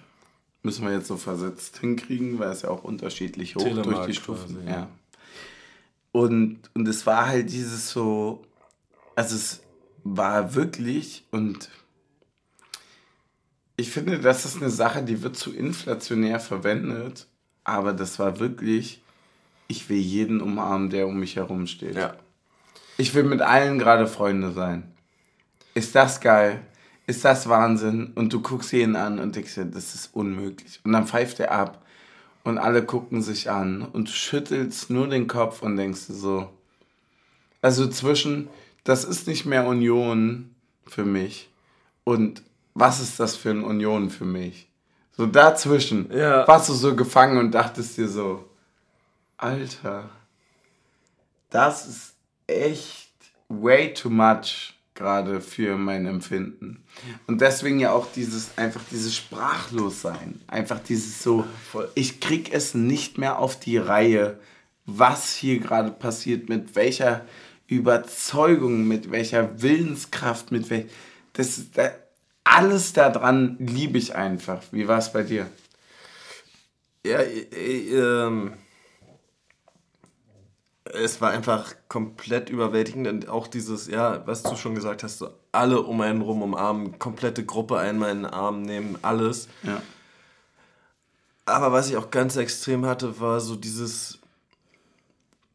Müssen 0.63 0.85
wir 0.85 0.93
jetzt 0.93 1.07
so 1.07 1.17
versetzt 1.17 1.79
hinkriegen, 1.79 2.39
weil 2.39 2.51
es 2.51 2.63
ja 2.63 2.71
auch 2.71 2.85
unterschiedlich 2.85 3.57
hoch 3.57 3.63
Telemark 3.63 3.87
durch 3.87 4.07
die 4.07 4.15
Stufen. 4.15 4.57
Quasi, 4.57 4.67
ja. 4.67 4.73
ja. 4.73 4.89
Und, 6.13 6.59
und 6.75 6.89
es 6.89 7.07
war 7.07 7.27
halt 7.29 7.51
dieses 7.51 7.91
so, 7.91 8.45
also 9.15 9.37
es 9.37 9.63
war 10.03 10.55
wirklich 10.55 11.25
und 11.31 11.71
ich 13.77 13.91
finde, 13.91 14.19
das 14.19 14.45
ist 14.45 14.57
eine 14.57 14.71
Sache, 14.71 15.03
die 15.03 15.23
wird 15.23 15.37
zu 15.37 15.55
inflationär 15.55 16.39
verwendet, 16.39 17.27
aber 17.65 17.95
das 17.95 18.19
war 18.19 18.39
wirklich, 18.39 19.03
ich 19.69 19.89
will 19.89 19.99
jeden 19.99 20.43
umarmen, 20.43 20.91
der 20.91 21.07
um 21.07 21.19
mich 21.19 21.37
herum 21.37 21.67
steht. 21.67 21.97
Ja. 21.97 22.15
Ich 22.99 23.15
will 23.15 23.23
mit 23.23 23.41
allen 23.41 23.79
gerade 23.79 24.07
Freunde 24.07 24.53
sein. 24.53 24.93
Ist 25.73 25.95
das 25.95 26.21
geil? 26.21 26.61
Ist 27.11 27.25
das 27.25 27.49
Wahnsinn? 27.49 28.13
Und 28.15 28.33
du 28.33 28.41
guckst 28.41 28.71
jeden 28.71 28.95
an 28.95 29.19
und 29.19 29.35
denkst 29.35 29.57
dir, 29.57 29.65
das 29.65 29.97
ist 29.97 30.15
unmöglich. 30.15 30.79
Und 30.85 30.93
dann 30.93 31.09
pfeift 31.09 31.41
er 31.41 31.51
ab 31.51 31.85
und 32.45 32.57
alle 32.57 32.85
gucken 32.85 33.21
sich 33.21 33.51
an 33.51 33.83
und 33.83 34.07
du 34.07 34.13
schüttelst 34.13 34.91
nur 34.91 35.09
den 35.09 35.27
Kopf 35.27 35.61
und 35.61 35.77
denkst 35.77 36.07
dir 36.07 36.15
so, 36.15 36.49
also 37.63 37.89
zwischen, 37.89 38.49
das 38.85 39.03
ist 39.03 39.27
nicht 39.27 39.45
mehr 39.45 39.67
Union 39.67 40.55
für 40.87 41.05
mich 41.05 41.51
und 42.05 42.45
was 42.75 43.01
ist 43.01 43.19
das 43.19 43.35
für 43.35 43.51
eine 43.51 43.67
Union 43.67 44.09
für 44.09 44.25
mich? 44.25 44.69
So 45.11 45.27
dazwischen 45.27 46.13
ja. 46.13 46.47
warst 46.47 46.69
du 46.69 46.75
so 46.75 46.95
gefangen 46.95 47.39
und 47.39 47.51
dachtest 47.51 47.99
dir 47.99 48.07
so, 48.07 48.49
Alter, 49.37 50.09
das 51.51 51.89
ist 51.89 52.15
echt 52.47 53.11
way 53.49 53.93
too 53.93 54.11
much 54.11 54.80
gerade 55.01 55.41
für 55.41 55.79
mein 55.79 56.05
Empfinden. 56.05 56.85
Und 57.27 57.41
deswegen 57.41 57.81
ja 57.81 57.93
auch 57.93 58.07
dieses, 58.15 58.59
einfach 58.59 58.83
dieses 58.91 59.17
Sprachlossein. 59.17 60.43
Einfach 60.47 60.79
dieses 60.79 61.23
so, 61.23 61.47
ich 61.95 62.21
krieg 62.21 62.53
es 62.53 62.75
nicht 62.75 63.17
mehr 63.17 63.39
auf 63.39 63.59
die 63.59 63.79
Reihe, 63.79 64.39
was 64.85 65.35
hier 65.35 65.59
gerade 65.59 65.91
passiert, 65.91 66.51
mit 66.51 66.77
welcher 66.77 67.25
Überzeugung, 67.67 68.87
mit 68.87 69.11
welcher 69.11 69.63
Willenskraft, 69.63 70.53
mit 70.53 70.69
welch, 70.69 70.87
das, 71.33 71.71
das 71.73 71.93
alles 72.45 72.93
daran 72.93 73.57
liebe 73.59 73.97
ich 73.97 74.15
einfach. 74.15 74.63
Wie 74.71 74.87
war 74.87 74.99
es 74.99 75.13
bei 75.13 75.23
dir? 75.23 75.47
Ja, 77.07 77.21
äh, 77.21 77.89
ähm, 77.89 78.53
es 80.95 81.21
war 81.21 81.31
einfach 81.31 81.75
komplett 81.89 82.51
überwältigend 82.51 83.07
und 83.09 83.29
auch 83.29 83.47
dieses, 83.47 83.87
ja, 83.87 84.27
was 84.27 84.43
du 84.43 84.57
schon 84.57 84.75
gesagt 84.75 85.03
hast, 85.03 85.19
so 85.19 85.31
alle 85.53 85.83
um 85.83 86.01
einen 86.01 86.21
rum 86.21 86.43
umarmen, 86.43 86.99
komplette 86.99 87.45
Gruppe 87.45 87.79
einmal 87.79 88.11
in 88.11 88.23
den 88.23 88.27
Arm 88.27 88.63
nehmen, 88.63 88.99
alles. 89.03 89.49
Ja. 89.63 89.83
Aber 91.47 91.73
was 91.73 91.89
ich 91.89 91.97
auch 91.97 92.11
ganz 92.11 92.37
extrem 92.37 92.87
hatte, 92.87 93.21
war 93.21 93.41
so 93.41 93.57
dieses 93.57 94.19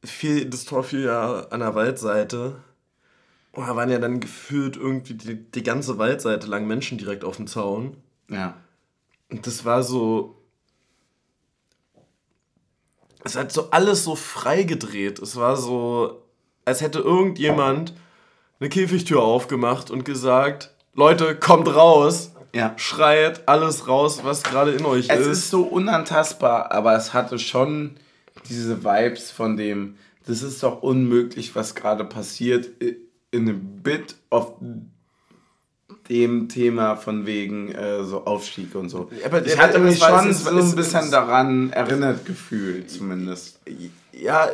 viel, 0.03 0.45
das 0.45 0.65
Tor 0.65 0.83
fiel 0.83 1.05
ja 1.05 1.47
an 1.49 1.61
der 1.61 1.75
Waldseite. 1.75 2.55
Und 3.51 3.67
da 3.67 3.75
waren 3.75 3.89
ja 3.89 3.99
dann 3.99 4.19
gefühlt 4.19 4.75
irgendwie 4.75 5.13
die, 5.13 5.35
die 5.35 5.63
ganze 5.63 5.97
Waldseite 5.97 6.47
lang 6.47 6.67
Menschen 6.67 6.97
direkt 6.97 7.23
auf 7.23 7.37
dem 7.37 7.47
Zaun. 7.47 7.95
Ja. 8.29 8.57
Und 9.29 9.47
das 9.47 9.63
war 9.63 9.83
so, 9.83 10.35
es 13.25 13.35
hat 13.35 13.51
so 13.51 13.71
alles 13.71 14.03
so 14.03 14.15
frei 14.15 14.63
gedreht. 14.63 15.19
Es 15.19 15.35
war 15.35 15.57
so, 15.57 16.23
als 16.63 16.81
hätte 16.81 16.99
irgendjemand 16.99 17.93
eine 18.59 18.69
Käfigtür 18.69 19.21
aufgemacht 19.21 19.89
und 19.91 20.05
gesagt, 20.05 20.71
Leute, 20.93 21.35
kommt 21.35 21.67
raus. 21.75 22.31
Ja. 22.53 22.73
Schreit 22.77 23.49
alles 23.49 23.87
raus, 23.89 24.21
was 24.23 24.43
gerade 24.43 24.71
in 24.71 24.85
euch 24.85 25.09
es 25.09 25.19
ist. 25.19 25.27
Es 25.27 25.37
ist 25.39 25.49
so 25.49 25.63
unantastbar, 25.63 26.71
aber 26.71 26.95
es 26.95 27.13
hatte 27.13 27.37
schon 27.37 27.97
diese 28.47 28.85
Vibes 28.85 29.31
von 29.31 29.57
dem, 29.57 29.97
das 30.25 30.41
ist 30.41 30.63
doch 30.63 30.81
unmöglich, 30.81 31.55
was 31.55 31.75
gerade 31.75 32.05
passiert, 32.05 32.69
in 33.31 33.49
a 33.49 33.53
bit 33.57 34.15
of 34.29 34.53
dem 36.09 36.49
Thema 36.49 36.95
von 36.95 37.25
wegen 37.25 37.71
äh, 37.71 38.03
so 38.03 38.25
Aufstieg 38.25 38.75
und 38.75 38.89
so. 38.89 39.09
Aber, 39.25 39.45
ich 39.45 39.57
hatte 39.57 39.79
mich 39.79 39.99
schon 39.99 40.33
so 40.33 40.49
ein 40.49 40.75
bisschen 40.75 41.09
daran 41.09 41.71
erinnert 41.71 42.25
gefühlt, 42.25 42.91
zumindest. 42.91 43.59
Ja, 44.11 44.49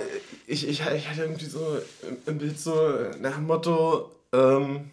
ich, 0.47 0.67
ich, 0.67 0.81
ich 0.81 1.09
hatte 1.09 1.21
irgendwie 1.21 1.45
so 1.45 1.77
ein 2.25 2.37
Bild 2.37 2.59
so 2.59 2.73
nach 3.19 3.35
dem 3.35 3.47
Motto, 3.47 4.11
ähm, 4.31 4.91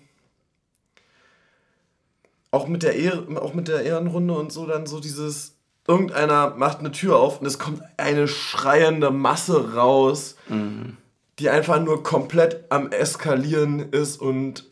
auch 2.50 2.66
mit 2.66 2.82
der 2.82 2.96
Ehr 2.96 3.24
auch 3.36 3.54
mit 3.54 3.68
der 3.68 3.82
Ehrenrunde 3.82 4.34
und 4.34 4.52
so 4.52 4.66
dann 4.66 4.86
so 4.86 5.00
dieses 5.00 5.54
irgendeiner 5.86 6.54
macht 6.56 6.80
eine 6.80 6.92
Tür 6.92 7.16
auf 7.16 7.40
und 7.40 7.46
es 7.46 7.58
kommt 7.58 7.82
eine 7.96 8.28
schreiende 8.28 9.10
Masse 9.10 9.74
raus, 9.74 10.36
mhm. 10.48 10.96
die 11.38 11.50
einfach 11.50 11.80
nur 11.80 12.02
komplett 12.02 12.64
am 12.70 12.90
eskalieren 12.90 13.90
ist 13.92 14.20
und 14.20 14.64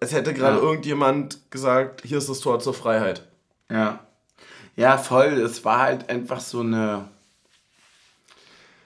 es 0.00 0.12
hätte 0.12 0.34
gerade 0.34 0.56
ja. 0.56 0.62
irgendjemand 0.62 1.50
gesagt, 1.50 2.02
hier 2.04 2.18
ist 2.18 2.28
das 2.28 2.40
Tor 2.40 2.60
zur 2.60 2.74
Freiheit. 2.74 3.26
Ja. 3.70 4.00
Ja, 4.76 4.98
voll. 4.98 5.40
Es 5.40 5.64
war 5.64 5.80
halt 5.80 6.10
einfach 6.10 6.40
so 6.40 6.60
eine. 6.60 7.08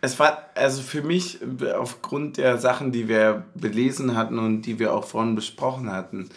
Es 0.00 0.18
war, 0.18 0.48
also 0.54 0.80
für 0.82 1.02
mich, 1.02 1.40
aufgrund 1.76 2.38
der 2.38 2.56
Sachen, 2.56 2.90
die 2.90 3.06
wir 3.06 3.44
belesen 3.54 4.16
hatten 4.16 4.38
und 4.38 4.62
die 4.62 4.78
wir 4.78 4.94
auch 4.94 5.04
vorhin 5.04 5.34
besprochen 5.34 5.92
hatten, 5.92 6.30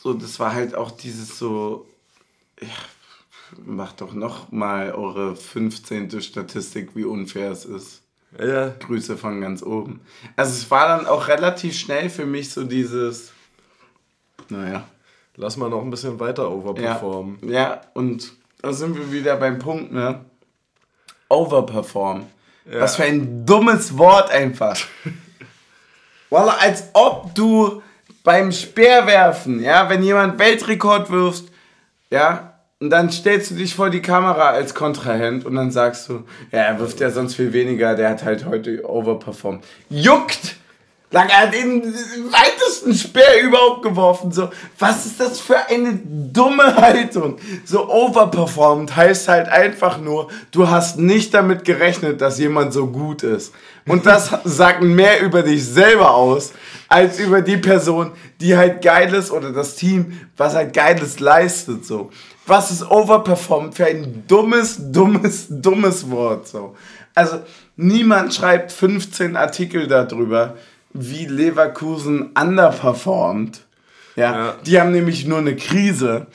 so, 0.00 0.12
das 0.12 0.40
war 0.40 0.54
halt 0.54 0.74
auch 0.74 0.90
dieses 0.90 1.38
so, 1.38 1.86
ja, 2.60 2.68
macht 3.64 4.00
doch 4.00 4.12
noch 4.12 4.50
mal 4.50 4.92
eure 4.92 5.36
15. 5.36 6.20
Statistik, 6.20 6.96
wie 6.96 7.04
unfair 7.04 7.52
es 7.52 7.64
ist. 7.64 8.02
Ja. 8.38 8.70
Grüße 8.70 9.16
von 9.16 9.40
ganz 9.40 9.62
oben. 9.62 10.00
Also 10.36 10.52
es 10.52 10.70
war 10.70 10.88
dann 10.88 11.06
auch 11.06 11.28
relativ 11.28 11.76
schnell 11.78 12.10
für 12.10 12.26
mich 12.26 12.50
so 12.50 12.64
dieses, 12.64 13.32
naja. 14.50 14.84
Lass 15.36 15.56
mal 15.56 15.70
noch 15.70 15.82
ein 15.82 15.90
bisschen 15.90 16.18
weiter 16.18 16.50
overperformen. 16.50 17.38
Ja, 17.42 17.52
ja 17.52 17.80
und 17.94 18.32
da 18.60 18.72
sind 18.72 18.96
wir 18.96 19.12
wieder 19.12 19.36
beim 19.36 19.58
Punkt, 19.58 19.92
ne? 19.92 20.24
Overperform. 21.28 22.26
Ja. 22.70 22.80
Was 22.80 22.96
für 22.96 23.04
ein 23.04 23.46
dummes 23.46 23.96
Wort 23.96 24.30
einfach. 24.30 24.76
Voila, 26.30 26.56
als 26.60 26.88
ob 26.92 27.34
du 27.34 27.82
beim 28.24 28.52
Speerwerfen, 28.52 29.62
ja, 29.62 29.88
wenn 29.88 30.02
jemand 30.02 30.38
Weltrekord 30.38 31.10
wirft, 31.10 31.44
ja, 32.10 32.58
und 32.80 32.90
dann 32.90 33.10
stellst 33.10 33.50
du 33.50 33.54
dich 33.54 33.74
vor 33.74 33.90
die 33.90 34.02
Kamera 34.02 34.50
als 34.50 34.74
Kontrahent 34.74 35.44
und 35.44 35.56
dann 35.56 35.70
sagst 35.70 36.08
du, 36.08 36.24
ja, 36.52 36.58
er 36.58 36.78
wirft 36.78 37.00
ja 37.00 37.10
sonst 37.10 37.34
viel 37.34 37.52
weniger, 37.52 37.94
der 37.94 38.10
hat 38.10 38.24
halt 38.24 38.44
heute 38.44 38.88
overperformed. 38.88 39.64
Juckt! 39.88 40.57
Lang, 41.10 41.30
er 41.30 41.46
hat 41.46 41.54
den 41.54 41.82
weitesten 41.84 42.92
Speer 42.94 43.42
überhaupt 43.42 43.82
geworfen. 43.82 44.30
So, 44.30 44.50
was 44.78 45.06
ist 45.06 45.18
das 45.18 45.40
für 45.40 45.56
eine 45.56 45.98
dumme 46.04 46.76
Haltung? 46.76 47.38
So 47.64 47.88
overperformed 47.88 48.94
heißt 48.94 49.26
halt 49.26 49.48
einfach 49.48 49.98
nur, 49.98 50.28
du 50.50 50.68
hast 50.68 50.98
nicht 50.98 51.32
damit 51.32 51.64
gerechnet, 51.64 52.20
dass 52.20 52.38
jemand 52.38 52.74
so 52.74 52.88
gut 52.88 53.22
ist. 53.22 53.54
Und 53.86 54.04
das 54.04 54.30
sagt 54.44 54.82
mehr 54.82 55.22
über 55.22 55.42
dich 55.42 55.64
selber 55.64 56.14
aus, 56.14 56.52
als 56.88 57.18
über 57.18 57.40
die 57.40 57.56
Person, 57.56 58.12
die 58.38 58.54
halt 58.54 58.82
geiles 58.82 59.30
oder 59.30 59.50
das 59.50 59.76
Team, 59.76 60.20
was 60.36 60.54
halt 60.54 60.74
geiles 60.74 61.20
leistet. 61.20 61.86
So, 61.86 62.10
was 62.46 62.70
ist 62.70 62.82
overperformed 62.90 63.74
für 63.74 63.86
ein 63.86 64.24
dummes, 64.28 64.76
dummes, 64.78 65.46
dummes 65.48 66.10
Wort. 66.10 66.48
So, 66.48 66.76
also 67.14 67.40
niemand 67.76 68.34
schreibt 68.34 68.72
15 68.72 69.36
Artikel 69.36 69.86
darüber 69.86 70.54
wie 71.00 71.26
Leverkusen 71.26 72.30
underperformt. 72.32 73.66
Ja, 74.16 74.32
ja. 74.32 74.54
Die 74.66 74.80
haben 74.80 74.92
nämlich 74.92 75.26
nur 75.26 75.38
eine 75.38 75.56
Krise. 75.56 76.26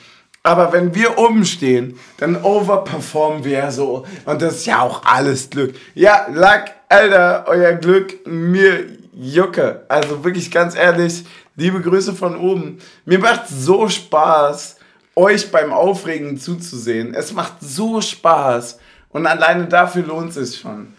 Aber 0.42 0.72
wenn 0.72 0.94
wir 0.94 1.18
oben 1.18 1.46
stehen, 1.46 1.98
dann 2.18 2.42
overperformen 2.42 3.44
wir 3.44 3.52
ja 3.52 3.70
so. 3.70 4.04
Und 4.26 4.42
das 4.42 4.56
ist 4.56 4.66
ja 4.66 4.82
auch 4.82 5.04
alles 5.06 5.48
Glück. 5.48 5.74
Ja, 5.94 6.26
Luck, 6.30 6.64
Alter, 6.88 7.44
euer 7.48 7.72
Glück, 7.72 8.26
mir 8.26 8.84
Jucke. 9.14 9.84
Also 9.88 10.22
wirklich 10.22 10.50
ganz 10.50 10.76
ehrlich, 10.76 11.24
liebe 11.56 11.80
Grüße 11.80 12.14
von 12.14 12.36
oben. 12.36 12.78
Mir 13.06 13.18
macht 13.18 13.48
so 13.48 13.88
Spaß, 13.88 14.76
euch 15.14 15.50
beim 15.50 15.72
Aufregen 15.72 16.38
zuzusehen. 16.38 17.14
Es 17.14 17.32
macht 17.32 17.54
so 17.60 18.02
Spaß. 18.02 18.78
Und 19.08 19.26
alleine 19.26 19.66
dafür 19.66 20.02
lohnt 20.02 20.36
es 20.36 20.50
sich 20.50 20.60
schon. 20.60 20.92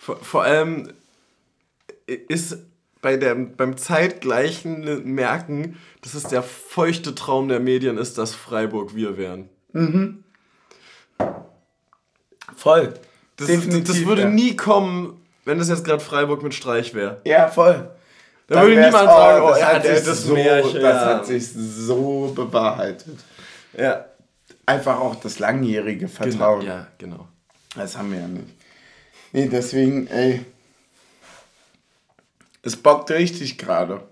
Vor, 0.00 0.16
vor 0.22 0.44
allem 0.44 0.90
ist 2.06 2.58
bei 3.02 3.16
der, 3.16 3.34
beim 3.34 3.76
zeitgleichen 3.76 5.04
Merken, 5.14 5.78
dass 6.02 6.14
es 6.14 6.24
der 6.24 6.42
feuchte 6.42 7.14
Traum 7.14 7.48
der 7.48 7.60
Medien 7.60 7.98
ist, 7.98 8.18
dass 8.18 8.34
Freiburg 8.34 8.94
wir 8.94 9.16
wären. 9.16 9.48
Mhm. 9.72 10.24
Voll. 12.56 12.94
Das, 13.36 13.48
Definitiv, 13.48 13.84
das 13.84 14.06
würde 14.06 14.22
ja. 14.22 14.30
nie 14.30 14.56
kommen, 14.56 15.20
wenn 15.44 15.58
das 15.58 15.68
jetzt 15.68 15.84
gerade 15.84 16.00
Freiburg 16.00 16.42
mit 16.42 16.54
Streich 16.54 16.94
wäre. 16.94 17.20
Ja, 17.24 17.48
voll. 17.48 17.90
Da 18.46 18.62
würde 18.62 18.76
niemand 18.76 18.94
oh, 18.94 19.06
sagen, 19.06 19.44
oh, 19.44 19.50
das, 19.50 19.64
hat 19.64 19.84
sich 19.84 20.04
das, 20.04 20.22
so, 20.22 20.34
Märchen, 20.34 20.80
das 20.80 21.02
ja. 21.02 21.06
hat 21.06 21.26
sich 21.26 21.52
so 21.52 22.32
bewahrheitet. 22.34 23.18
Ja. 23.76 24.06
Einfach 24.64 24.98
auch 24.98 25.16
das 25.16 25.38
langjährige 25.38 26.06
genau, 26.06 26.12
Vertrauen. 26.12 26.60
Genau, 26.60 26.72
ja, 26.72 26.86
genau. 26.98 27.28
Das 27.74 27.96
haben 27.98 28.12
wir 28.12 28.20
ja 28.20 28.28
nicht. 28.28 28.48
Nee, 29.32 29.48
deswegen, 29.48 30.06
ey, 30.06 30.44
es 32.66 32.76
bockt 32.76 33.10
richtig 33.10 33.58
gerade. 33.58 34.02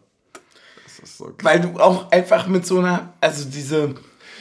So 1.04 1.34
Weil 1.42 1.60
du 1.60 1.78
auch 1.80 2.10
einfach 2.10 2.46
mit 2.46 2.64
so 2.64 2.78
einer, 2.78 3.12
also 3.20 3.48
diese. 3.48 3.94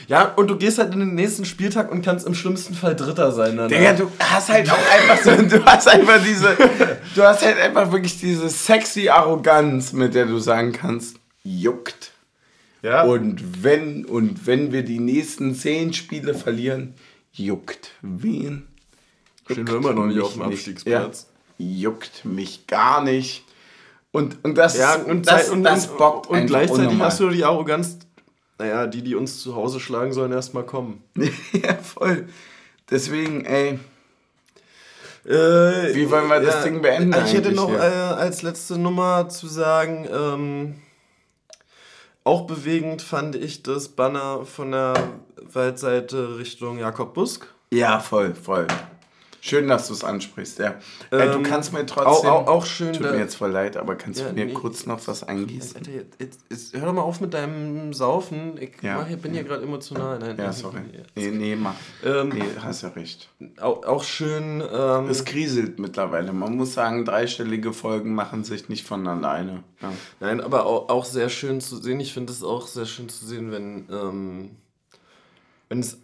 Ja, 0.07 0.33
und 0.35 0.47
du 0.47 0.57
gehst 0.57 0.77
halt 0.77 0.93
in 0.93 0.99
den 0.99 1.15
nächsten 1.15 1.45
Spieltag 1.45 1.91
und 1.91 2.03
kannst 2.03 2.27
im 2.27 2.35
schlimmsten 2.35 2.73
Fall 2.73 2.95
Dritter 2.95 3.31
sein. 3.31 3.57
Dann, 3.57 3.69
Digga, 3.69 3.93
du 3.93 4.11
hast 4.19 4.49
halt 4.49 4.69
auch 4.69 4.77
einfach 4.77 5.23
so, 5.23 5.41
du 5.57 5.65
hast 5.65 5.87
einfach 5.87 6.21
diese, 6.23 6.57
du 7.15 7.23
hast 7.23 7.43
halt 7.43 7.57
einfach 7.57 7.91
wirklich 7.91 8.19
diese 8.19 8.49
sexy 8.49 9.09
Arroganz, 9.09 9.93
mit 9.93 10.13
der 10.13 10.25
du 10.25 10.39
sagen 10.39 10.73
kannst, 10.73 11.17
juckt. 11.43 12.11
Ja. 12.81 13.03
Und 13.03 13.63
wenn, 13.63 14.05
und 14.05 14.45
wenn 14.45 14.71
wir 14.71 14.83
die 14.83 14.99
nächsten 14.99 15.55
zehn 15.55 15.93
Spiele 15.93 16.33
verlieren, 16.33 16.95
juckt 17.31 17.91
wen? 18.01 18.67
Stehen 19.49 19.67
wir 19.67 19.77
immer 19.77 19.93
noch 19.93 20.05
nicht 20.05 20.19
auf 20.19 20.33
dem 20.33 20.43
Abstiegsplatz. 20.43 21.27
Ja, 21.57 21.65
juckt 21.65 22.25
mich 22.25 22.67
gar 22.67 23.01
nicht. 23.03 23.45
Und, 24.13 24.45
und 24.45 24.55
das, 24.59 24.77
ja, 24.77 24.93
und 24.93 25.27
das, 25.27 25.49
und, 25.49 25.63
das 25.63 25.87
bockt 25.87 26.27
Und, 26.27 26.45
gleichzeitig 26.45 26.85
unnormal. 26.85 27.07
hast 27.07 27.19
du 27.19 27.29
die 27.29 27.43
Arroganz, 27.43 27.97
naja, 28.59 28.85
die, 28.85 29.01
die 29.01 29.15
uns 29.15 29.41
zu 29.41 29.55
Hause 29.55 29.79
schlagen, 29.79 30.13
sollen 30.13 30.31
erstmal 30.31 30.65
kommen. 30.65 31.03
ja, 31.51 31.73
voll. 31.81 32.27
Deswegen, 32.91 33.43
ey. 33.43 33.79
Äh, 35.25 35.95
Wie 35.95 36.11
wollen 36.11 36.27
wir 36.27 36.41
das 36.41 36.55
ja, 36.55 36.63
Ding 36.63 36.83
beenden? 36.83 37.15
Ich 37.25 37.33
hätte 37.33 37.53
noch 37.53 37.73
äh, 37.73 37.77
als 37.79 38.43
letzte 38.43 38.77
Nummer 38.77 39.29
zu 39.29 39.47
sagen, 39.47 40.07
ähm, 40.13 40.75
auch 42.23 42.41
bewegend 42.45 43.01
fand 43.01 43.35
ich 43.35 43.63
das 43.63 43.89
Banner 43.89 44.45
von 44.45 44.73
der 44.73 44.93
Waldseite 45.41 46.37
Richtung 46.37 46.77
Jakob 46.77 47.15
Busk. 47.15 47.47
Ja, 47.71 47.99
voll, 47.99 48.35
voll. 48.35 48.67
Schön, 49.45 49.67
dass 49.67 49.87
du 49.89 49.93
es 49.93 50.05
ansprichst, 50.05 50.59
ja. 50.59 50.75
äh, 51.11 51.17
du 51.17 51.17
Ähm, 51.39 51.43
kannst 51.43 51.73
mir 51.73 51.85
trotzdem. 51.85 52.29
auch- 52.29 52.43
auch- 52.43 52.47
auch 52.47 52.65
schön, 52.65 52.93
Tut 52.93 53.01
mir 53.11 53.17
jetzt 53.17 53.35
voll 53.35 53.51
leid, 53.51 53.75
aber 53.75 53.95
kannst 53.95 54.21
Ja, 54.21 54.29
du 54.29 54.33
mir 54.35 54.45
nee. 54.45 54.53
kurz 54.53 54.85
noch 54.85 55.05
was 55.05 55.21
eingießen? 55.23 55.75
Alter, 55.75 55.91
jetzt, 56.17 56.39
jetzt, 56.49 56.73
hör 56.73 56.85
doch 56.85 56.93
mal 56.93 57.01
auf 57.01 57.19
mit 57.19 57.33
deinem 57.33 57.91
Saufen. 57.91 58.53
Ich 58.57 58.81
Ja. 58.81 58.99
mach, 58.99 59.07
bin 59.17 59.33
hier 59.33 59.43
gerade 59.43 59.63
emotional. 59.63 60.17
Nein, 60.17 60.37
Ja, 60.37 60.53
sorry. 60.53 60.79
Nee, 61.15 61.31
nee, 61.31 61.55
mach. 61.57 61.73
Ähm, 62.05 62.29
Nee, 62.29 62.41
hast 62.61 62.83
ja 62.83 62.89
recht. 62.89 63.27
Auch, 63.59 63.83
auch 63.85 64.05
schön. 64.05 64.63
Ähm, 64.71 65.09
Es 65.09 65.25
kriselt 65.25 65.77
mittlerweile. 65.77 66.31
Man 66.31 66.55
muss 66.55 66.73
sagen, 66.73 67.03
dreistellige 67.03 67.73
Folgen 67.73 68.15
machen 68.15 68.45
sich 68.45 68.69
nicht 68.69 68.87
von 68.87 69.05
alleine. 69.05 69.65
Ja. 69.81 69.91
Nein, 70.21 70.39
aber 70.39 70.65
auch, 70.65 70.87
auch 70.87 71.03
sehr 71.03 71.27
schön 71.27 71.59
zu 71.59 71.81
sehen. 71.81 71.99
Ich 71.99 72.13
finde 72.13 72.31
es 72.31 72.43
auch 72.45 72.65
sehr 72.67 72.85
schön 72.85 73.09
zu 73.09 73.25
sehen, 73.25 73.51
wenn, 73.51 73.89
ähm, 73.91 74.51
wenn 75.67 75.81
es 75.81 75.97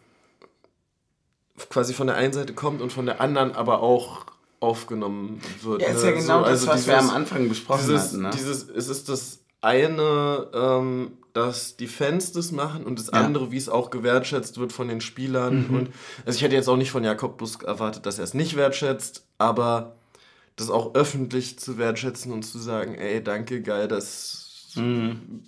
quasi 1.69 1.93
von 1.93 2.07
der 2.07 2.15
einen 2.15 2.33
Seite 2.33 2.53
kommt 2.53 2.81
und 2.81 2.93
von 2.93 3.05
der 3.05 3.19
anderen 3.21 3.53
aber 3.53 3.81
auch 3.81 4.25
aufgenommen 4.61 5.39
wird. 5.61 5.81
Ja, 5.81 5.89
ist 5.89 6.03
ne? 6.03 6.09
ja 6.11 6.15
genau 6.17 6.43
das, 6.43 6.67
was 6.67 6.85
wir 6.87 6.95
dieses- 6.95 7.09
am 7.09 7.15
Anfang 7.15 7.47
besprochen 7.49 7.81
dieses, 7.87 8.11
hatten. 8.13 8.21
Ne? 8.23 8.29
dieses, 8.33 8.69
es 8.69 8.87
ist 8.89 9.09
das 9.09 9.39
eine, 9.61 10.47
ähm, 10.53 11.11
dass 11.33 11.77
die 11.77 11.87
Fans 11.87 12.31
das 12.31 12.51
machen 12.51 12.83
und 12.85 12.99
das 12.99 13.07
Ja. 13.07 13.19
Mhm. 13.19 13.25
andere, 13.25 13.51
wie 13.51 13.57
es 13.57 13.69
auch 13.69 13.89
gewertschätzt 13.89 14.57
wird 14.59 14.73
von 14.73 14.87
den 14.87 14.99
Spielern. 15.01 15.65
Und 15.69 15.89
also 16.25 16.37
ich 16.37 16.43
hätte 16.43 16.55
jetzt 16.55 16.67
auch 16.67 16.75
nicht 16.77 16.91
von 16.91 17.03
Jakob 17.03 17.37
Busk 17.37 17.63
erwartet, 17.63 18.05
dass 18.05 18.17
er 18.17 18.23
es 18.23 18.33
nicht 18.33 18.55
wertschätzt, 18.55 19.25
aber 19.37 19.95
das 20.55 20.69
auch 20.69 20.93
öffentlich 20.95 21.57
zu 21.59 21.77
wertschätzen 21.77 22.31
und 22.33 22.43
zu 22.43 22.57
sagen, 22.59 22.95
ey, 22.95 23.23
danke, 23.23 23.61
geil, 23.61 23.87
das 23.87 24.71
Mhm. 24.75 25.43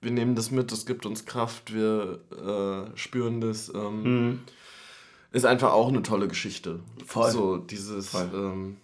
wir 0.00 0.10
nehmen 0.10 0.34
das 0.36 0.50
mit, 0.50 0.72
das 0.72 0.86
gibt 0.86 1.04
uns 1.06 1.26
Kraft, 1.26 1.74
wir 1.74 2.20
äh, 2.32 2.96
spüren 2.96 3.40
das. 3.40 3.70
Ähm, 3.74 4.02
Mhm. 4.02 4.40
Ist 5.34 5.44
einfach 5.44 5.72
auch 5.72 5.88
eine 5.88 6.02
tolle 6.02 6.28
Geschichte. 6.28 6.78
Voll. 7.04 7.30
So 7.30 7.56
dieses. 7.58 8.10
Voll. 8.10 8.30
Ähm, 8.32 8.76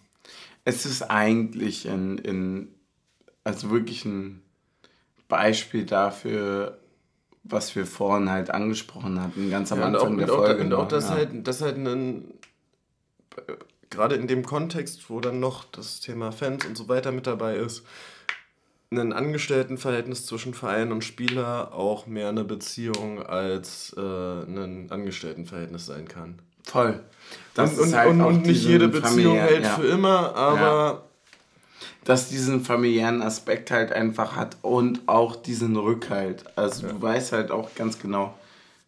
Es 0.65 0.85
ist 0.85 1.03
eigentlich 1.03 1.87
in, 1.87 2.19
in, 2.19 2.75
also 3.45 3.71
wirklich 3.71 4.05
ein 4.05 4.43
Beispiel 5.29 5.87
dafür, 5.87 6.79
was 7.45 7.75
wir 7.77 7.87
vorhin 7.87 8.31
halt 8.31 8.51
angesprochen 8.51 9.23
hatten, 9.23 9.49
ganz 9.49 9.71
am 9.71 9.79
Ja, 9.79 9.87
und 9.87 9.97
auch, 9.97 10.01
Anfang 10.03 10.19
der 10.19 10.27
und 10.27 10.33
auch, 10.35 10.45
Folge. 10.45 10.65
und 10.65 10.73
auch 10.73 10.83
noch, 10.83 10.89
das 10.89 11.05
ja. 11.05 11.15
halt, 11.15 11.47
das 11.47 11.63
halt 11.63 11.77
ein, 11.77 12.35
gerade 13.89 14.17
in 14.17 14.27
dem 14.27 14.45
Kontext, 14.45 15.09
wo 15.09 15.21
dann 15.21 15.39
noch 15.39 15.65
das 15.65 16.01
Thema 16.01 16.33
Fans 16.33 16.67
und 16.67 16.77
so 16.77 16.89
weiter 16.89 17.13
mit 17.13 17.27
dabei 17.29 17.57
ist, 17.57 17.85
ein 18.93 19.13
Angestelltenverhältnis 19.13 20.27
zwischen 20.27 20.53
Verein 20.53 20.91
und 20.91 21.05
Spieler 21.05 21.73
auch 21.73 22.07
mehr 22.07 22.29
eine 22.29 22.43
Beziehung 22.43 23.23
als 23.23 23.95
äh, 23.97 24.01
ein 24.01 24.89
Angestelltenverhältnis 24.91 25.87
sein 25.87 26.09
kann. 26.09 26.41
Voll. 26.65 27.01
und 27.57 27.79
und, 27.79 27.95
halt 27.95 28.11
und, 28.11 28.21
und 28.21 28.47
nicht 28.47 28.65
jede 28.65 28.89
Beziehung 28.89 29.37
hält 29.37 29.63
ja. 29.63 29.77
für 29.77 29.87
immer, 29.87 30.35
aber 30.35 31.05
dass 32.05 32.29
diesen 32.29 32.65
familiären 32.65 33.23
Aspekt 33.23 33.71
halt 33.71 33.93
einfach 33.93 34.35
hat 34.35 34.57
und 34.63 35.03
auch 35.07 35.37
diesen 35.37 35.77
Rückhalt. 35.77 36.45
Also 36.57 36.89
du 36.89 37.01
weißt 37.01 37.33
halt 37.33 37.51
auch 37.51 37.75
ganz 37.75 37.99
genau, 37.99 38.37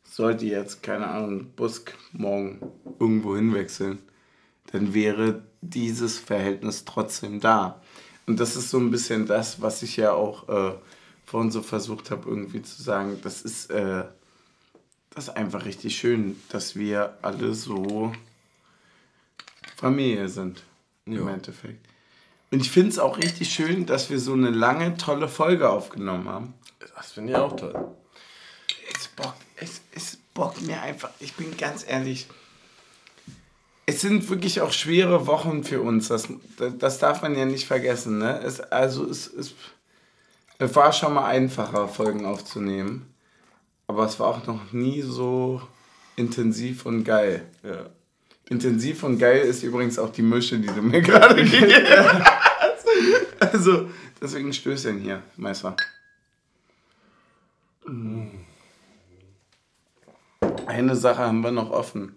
sollte 0.05 0.47
jetzt, 0.47 0.83
keine 0.83 1.07
Ahnung, 1.07 1.47
Busk 1.55 1.95
morgen 2.13 2.61
irgendwo 2.99 3.37
hinwechseln, 3.37 3.99
dann 4.73 4.95
wäre 4.95 5.43
dieses 5.61 6.19
Verhältnis 6.19 6.85
trotzdem 6.85 7.41
da. 7.41 7.82
Und 8.27 8.39
das 8.41 8.57
ist 8.57 8.71
so 8.71 8.79
ein 8.79 8.91
bisschen 8.91 9.27
das, 9.27 9.61
was 9.61 9.83
ich 9.83 9.97
ja 9.97 10.13
auch 10.13 10.49
äh, 10.49 10.75
vorhin 11.27 11.51
so 11.51 11.63
versucht 11.63 12.11
habe, 12.11 12.29
irgendwie 12.29 12.63
zu 12.63 12.83
sagen. 12.83 13.19
Das 13.23 13.43
ist, 13.43 13.71
äh, 13.71 14.05
das 15.11 15.25
ist 15.29 15.37
einfach 15.37 15.65
richtig 15.65 15.97
schön, 15.97 16.41
dass 16.51 16.77
wir 16.77 17.17
alle 17.23 17.55
so 17.55 18.13
Familie 19.77 20.29
sind. 20.29 20.63
Im 21.07 21.27
Ja. 21.27 21.31
Endeffekt. 21.35 21.85
Und 22.53 22.61
ich 22.61 22.71
finde 22.71 22.91
es 22.91 22.99
auch 22.99 23.19
richtig 23.19 23.53
schön, 23.53 23.87
dass 23.87 24.11
wir 24.11 24.21
so 24.21 24.35
eine 24.35 24.51
lange, 24.51 24.97
tolle 24.99 25.27
Folge 25.29 25.69
aufgenommen 25.71 26.29
haben. 26.29 26.55
das 26.97 27.13
finde 27.13 27.33
ich 27.33 27.39
auch 27.39 27.57
toll. 27.57 27.75
Es 28.95 29.09
bockt, 29.09 29.41
es, 29.57 29.81
es 29.93 30.19
bockt 30.35 30.61
mir 30.63 30.81
einfach, 30.83 31.11
ich 31.19 31.35
bin 31.35 31.57
ganz 31.57 31.85
ehrlich. 31.89 32.27
Es 33.85 34.01
sind 34.01 34.29
wirklich 34.31 34.61
auch 34.61 34.73
schwere 34.73 35.27
Wochen 35.27 35.65
für 35.65 35.81
uns, 35.81 36.09
das, 36.09 36.29
das 36.79 36.99
darf 36.99 37.23
man 37.23 37.37
ja 37.37 37.45
nicht 37.45 37.67
vergessen. 37.67 38.19
Ne? 38.19 38.41
Es, 38.41 38.61
also 38.61 39.05
es, 39.09 39.27
es, 39.27 39.55
es 40.59 40.77
war 40.77 40.93
schon 40.93 41.15
mal 41.15 41.27
einfacher, 41.27 41.89
Folgen 41.89 42.25
aufzunehmen. 42.25 43.13
Aber 43.89 44.07
es 44.07 44.19
war 44.21 44.29
auch 44.29 44.47
noch 44.47 44.73
nie 44.73 45.03
so 45.03 45.61
intensiv 46.17 46.87
und 46.87 47.05
geil. 47.05 47.45
Ja. 47.63 47.87
Intensiv 48.49 49.03
und 49.03 49.19
geil 49.19 49.41
ist 49.41 49.63
übrigens 49.63 49.99
auch 49.99 50.11
die 50.11 50.23
Mische, 50.23 50.59
die 50.59 50.69
du 50.69 50.83
mir 50.83 51.03
gerade 51.03 51.43
gegeben 51.43 52.25
hast. 52.25 52.87
Also, 53.41 53.91
deswegen 54.21 54.53
Stößchen 54.53 54.99
hier, 55.01 55.23
Meister. 55.37 55.77
Eine 60.67 60.97
Sache 60.97 61.23
haben 61.23 61.43
wir 61.43 61.51
noch 61.51 61.71
offen. 61.71 62.17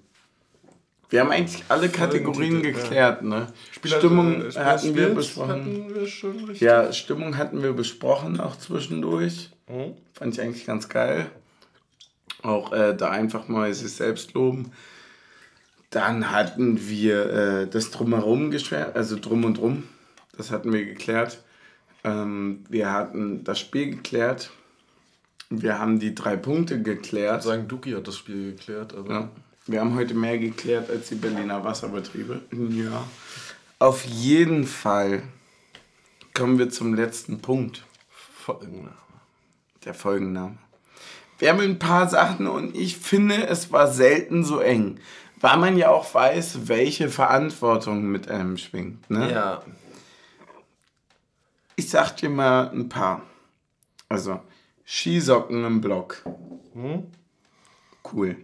Wir 1.16 1.22
haben 1.22 1.32
eigentlich 1.32 1.64
alle 1.70 1.88
Kategorien 1.88 2.56
ja. 2.56 2.72
geklärt, 2.72 3.22
ne? 3.24 3.48
Spieler- 3.72 4.00
Stimmung 4.00 4.42
äh, 4.46 4.52
hatten 4.52 4.96
wir 4.98 5.16
besprochen. 5.16 5.50
Hatten 5.50 5.96
wir 5.96 6.08
schon 6.08 6.38
richtig. 6.40 6.60
Ja, 6.60 6.92
Stimmung 6.92 7.38
hatten 7.38 7.64
wir 7.64 7.72
besprochen, 7.72 8.38
auch 8.42 8.58
zwischendurch. 8.58 9.50
Mhm. 9.70 9.94
Fand 10.14 10.34
ich 10.34 10.42
eigentlich 10.42 10.66
ganz 10.66 10.90
geil. 10.90 11.28
Auch 12.44 12.74
äh, 12.74 12.94
da 12.98 13.12
einfach 13.12 13.48
mal 13.48 13.74
sich 13.74 13.94
selbst 13.94 14.34
loben. 14.34 14.74
Dann 15.90 16.32
hatten 16.32 16.90
wir 16.90 17.32
äh, 17.32 17.68
das 17.68 17.92
Drumherum 17.92 18.52
geschwert, 18.52 18.98
also 18.98 19.18
Drum 19.18 19.46
und 19.46 19.58
Drum. 19.58 19.84
Das 20.36 20.52
hatten 20.52 20.74
wir 20.74 20.84
geklärt. 20.84 21.42
Ähm, 22.04 22.66
wir 22.68 22.92
hatten 22.92 23.46
das 23.46 23.62
Spiel 23.62 23.92
geklärt. 23.92 24.52
Wir 25.50 25.80
haben 25.80 25.98
die 26.00 26.14
drei 26.14 26.36
Punkte 26.36 26.82
geklärt. 26.82 27.44
sagen, 27.44 27.70
Duki 27.70 27.94
hat 27.94 28.06
das 28.06 28.18
Spiel 28.18 28.52
geklärt, 28.52 28.94
aber 28.94 29.10
Ja. 29.14 29.30
Wir 29.68 29.80
haben 29.80 29.96
heute 29.96 30.14
mehr 30.14 30.38
geklärt 30.38 30.92
als 30.92 31.10
die 31.10 31.16
Berliner 31.16 31.64
Wasserbetriebe. 31.64 32.42
Ja. 32.52 33.04
Auf 33.80 34.06
jeden 34.06 34.66
Fall 34.66 35.24
kommen 36.36 36.60
wir 36.60 36.70
zum 36.70 36.94
letzten 36.94 37.42
Punkt. 37.42 37.84
Folgenname. 38.10 38.94
Der 39.84 39.96
Folgenname. 39.96 40.58
Wir 41.40 41.50
haben 41.50 41.62
ein 41.62 41.80
paar 41.80 42.08
Sachen 42.08 42.46
und 42.48 42.76
ich 42.76 42.98
finde, 42.98 43.48
es 43.48 43.72
war 43.72 43.92
selten 43.92 44.44
so 44.44 44.60
eng. 44.60 45.00
Weil 45.42 45.58
man 45.58 45.78
ja 45.78 45.90
auch 45.90 46.14
weiß, 46.14 46.68
welche 46.68 47.10
Verantwortung 47.10 48.06
mit 48.06 48.30
einem 48.30 48.58
schwingt. 48.58 49.10
Ne? 49.10 49.32
Ja. 49.32 49.64
Ich 51.76 51.90
sag 51.90 52.16
dir 52.18 52.30
mal 52.30 52.70
ein 52.70 52.88
paar. 52.88 53.24
Also, 54.08 54.40
Skisocken 54.86 55.66
im 55.66 55.82
Block. 55.82 56.24
Cool. 58.14 58.38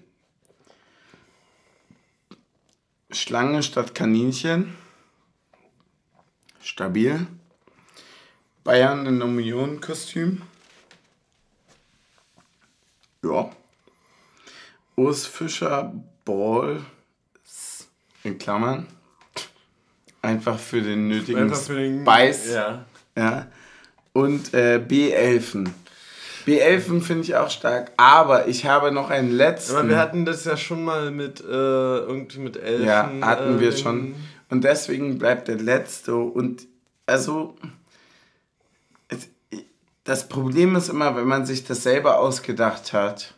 Schlange 3.12 3.64
statt 3.64 3.96
Kaninchen. 3.96 4.76
Stabil. 6.62 7.28
Bayern 8.64 9.06
in 9.06 9.22
Unionen-Kostüm. 9.22 10.44
Ja. 13.24 13.52
Urs 14.96 15.26
Fischer 15.26 15.94
Ball 16.26 16.82
in 18.24 18.38
Klammern. 18.38 18.88
Einfach 20.22 20.60
für 20.60 20.82
den 20.82 21.08
nötigen 21.08 21.44
Einfach 21.44 21.58
für 21.58 21.76
den 21.76 22.02
Spice. 22.02 22.54
Ja. 22.54 22.86
Ja. 23.16 23.48
Und 24.14 24.54
äh, 24.54 24.78
B11. 24.78 25.70
B11 26.46 27.02
finde 27.02 27.24
ich 27.24 27.36
auch 27.36 27.50
stark, 27.50 27.92
aber 27.98 28.48
ich 28.48 28.66
habe 28.66 28.92
noch 28.92 29.10
einen 29.10 29.32
letzten. 29.32 29.76
Aber 29.76 29.90
wir 29.90 29.98
hatten 29.98 30.26
das 30.26 30.46
ja 30.46 30.58
schon 30.58 30.84
mal 30.84 31.12
mit 31.12 31.40
äh, 31.42 31.44
irgendwie 31.44 32.40
mit 32.40 32.58
Elfen. 32.58 32.86
ja, 32.86 33.12
hatten 33.22 33.60
wir 33.60 33.70
äh, 33.70 33.78
schon. 33.78 34.16
Und 34.50 34.64
deswegen 34.64 35.18
bleibt 35.18 35.48
der 35.48 35.58
letzte. 35.58 36.16
Und 36.16 36.68
also, 37.06 37.56
das 40.04 40.28
Problem 40.28 40.76
ist 40.76 40.90
immer, 40.90 41.16
wenn 41.16 41.28
man 41.28 41.46
sich 41.46 41.64
das 41.64 41.84
selber 41.84 42.20
ausgedacht 42.20 42.94
hat, 42.94 43.36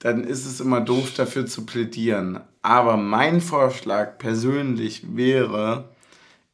dann 0.00 0.24
ist 0.24 0.44
es 0.44 0.60
immer 0.60 0.80
doof 0.80 1.14
dafür 1.14 1.46
zu 1.46 1.64
plädieren. 1.64 2.40
Aber 2.62 2.96
mein 2.96 3.40
Vorschlag 3.40 4.18
persönlich 4.18 5.16
wäre 5.16 5.88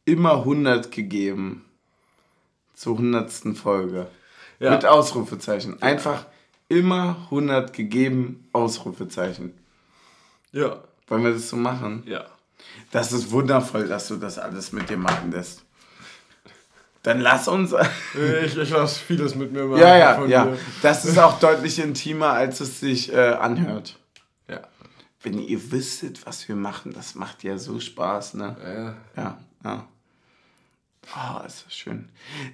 immer 0.04 0.38
100 0.38 0.92
gegeben 0.92 1.64
zur 2.74 2.96
100. 2.96 3.56
Folge. 3.56 4.06
Ja. 4.60 4.70
Mit 4.70 4.86
Ausrufezeichen. 4.86 5.82
Einfach 5.82 6.26
immer 6.68 7.16
100 7.24 7.72
gegeben, 7.72 8.48
Ausrufezeichen. 8.52 9.58
Ja. 10.52 10.82
Wollen 11.08 11.24
wir 11.24 11.32
das 11.32 11.48
so 11.48 11.56
machen? 11.56 12.04
Ja. 12.06 12.26
Das 12.92 13.12
ist 13.12 13.30
wundervoll, 13.30 13.88
dass 13.88 14.08
du 14.08 14.16
das 14.16 14.38
alles 14.38 14.70
mit 14.72 14.88
dir 14.88 14.96
machen 14.96 15.32
lässt. 15.32 15.64
Dann 17.02 17.20
lass 17.20 17.48
uns. 17.48 17.74
ich, 18.44 18.56
ich 18.56 18.70
lasse 18.70 19.00
vieles 19.00 19.34
mit 19.34 19.52
mir 19.52 19.64
machen. 19.64 19.80
Ja, 19.80 19.96
ja, 19.96 20.24
ja. 20.26 20.44
Dir. 20.46 20.58
Das 20.82 21.04
ist 21.04 21.18
auch 21.18 21.40
deutlich 21.40 21.78
intimer, 21.78 22.32
als 22.32 22.60
es 22.60 22.80
sich 22.80 23.12
äh, 23.12 23.32
anhört. 23.32 23.98
Ja. 24.48 24.60
Wenn 25.22 25.38
ihr 25.38 25.72
wüsstet, 25.72 26.26
was 26.26 26.46
wir 26.48 26.56
machen, 26.56 26.92
das 26.92 27.14
macht 27.14 27.42
ja 27.42 27.56
so 27.58 27.80
Spaß, 27.80 28.34
ne? 28.34 28.56
Ja. 29.16 29.22
Ja, 29.22 29.38
ja. 29.64 29.88
Oh, 31.06 31.44
ist 31.44 31.66
das 31.66 31.74
schön. 31.74 32.08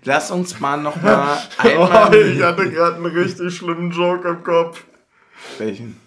Lass 0.05 0.31
uns 0.31 0.61
mal 0.61 0.79
noch 0.79 1.01
mal 1.03 1.39
einmal. 1.59 2.11
oh, 2.11 2.15
ich 2.15 2.43
hatte 2.43 2.71
gerade 2.71 2.97
einen 2.97 3.07
richtig 3.07 3.55
schlimmen 3.55 3.91
Joke 3.91 4.27
im 4.29 4.43
Kopf. 4.43 4.85
Welchen? 5.59 6.01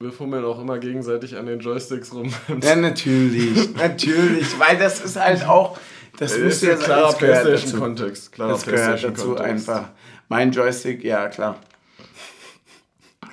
Wir 0.00 0.10
fummeln 0.10 0.44
auch 0.44 0.58
immer 0.60 0.78
gegenseitig 0.78 1.36
an 1.36 1.46
den 1.46 1.60
Joysticks 1.60 2.12
rum. 2.12 2.34
Ja, 2.60 2.74
natürlich. 2.74 3.72
natürlich. 3.76 4.58
Weil 4.58 4.76
das 4.76 5.00
ist 5.00 5.14
halt 5.14 5.44
auch. 5.46 5.78
Das 6.18 6.36
muss 6.36 6.60
ja 6.60 6.74
klarer 6.74 7.12
PlayStation-Kontext. 7.12 8.32
Klarer 8.32 8.50
das 8.50 8.64
gehört 8.64 9.04
dazu 9.04 9.36
einfach. 9.38 9.90
Mein 10.28 10.50
Joystick, 10.50 11.04
ja, 11.04 11.28
klar. 11.28 11.60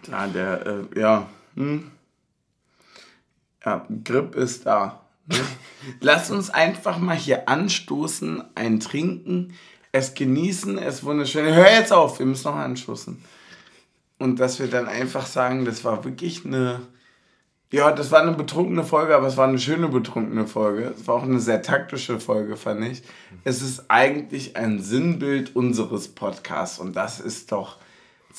Klar, 0.03 0.27
der, 0.27 0.65
äh, 0.93 0.99
ja. 0.99 1.27
Hm. 1.55 1.89
Ja, 3.69 3.85
Grip 4.03 4.33
ist 4.33 4.65
da. 4.65 5.01
Ne? 5.27 5.37
Lass 6.01 6.31
uns 6.31 6.49
einfach 6.49 6.97
mal 6.97 7.15
hier 7.15 7.47
anstoßen, 7.47 8.43
ein 8.55 8.79
trinken, 8.79 9.53
es 9.91 10.15
genießen, 10.15 10.79
es 10.79 11.03
wunderschön. 11.03 11.53
Hör 11.53 11.71
jetzt 11.71 11.93
auf, 11.93 12.17
wir 12.17 12.25
müssen 12.25 12.47
noch 12.47 12.57
anstoßen. 12.57 13.23
Und 14.17 14.39
dass 14.39 14.59
wir 14.59 14.67
dann 14.67 14.87
einfach 14.87 15.27
sagen, 15.27 15.65
das 15.65 15.85
war 15.85 16.03
wirklich 16.03 16.45
eine. 16.45 16.81
Ja, 17.71 17.91
das 17.91 18.11
war 18.11 18.23
eine 18.23 18.31
betrunkene 18.31 18.83
Folge, 18.83 19.15
aber 19.15 19.27
es 19.27 19.37
war 19.37 19.47
eine 19.47 19.59
schöne 19.59 19.89
betrunkene 19.89 20.47
Folge. 20.47 20.95
Es 20.99 21.07
war 21.07 21.13
auch 21.13 21.23
eine 21.23 21.39
sehr 21.39 21.61
taktische 21.61 22.19
Folge, 22.19 22.57
fand 22.57 22.83
ich. 22.85 23.03
Es 23.43 23.61
ist 23.61 23.91
eigentlich 23.91 24.57
ein 24.57 24.79
Sinnbild 24.79 25.55
unseres 25.55 26.07
Podcasts 26.07 26.79
und 26.79 26.95
das 26.95 27.19
ist 27.19 27.51
doch 27.51 27.77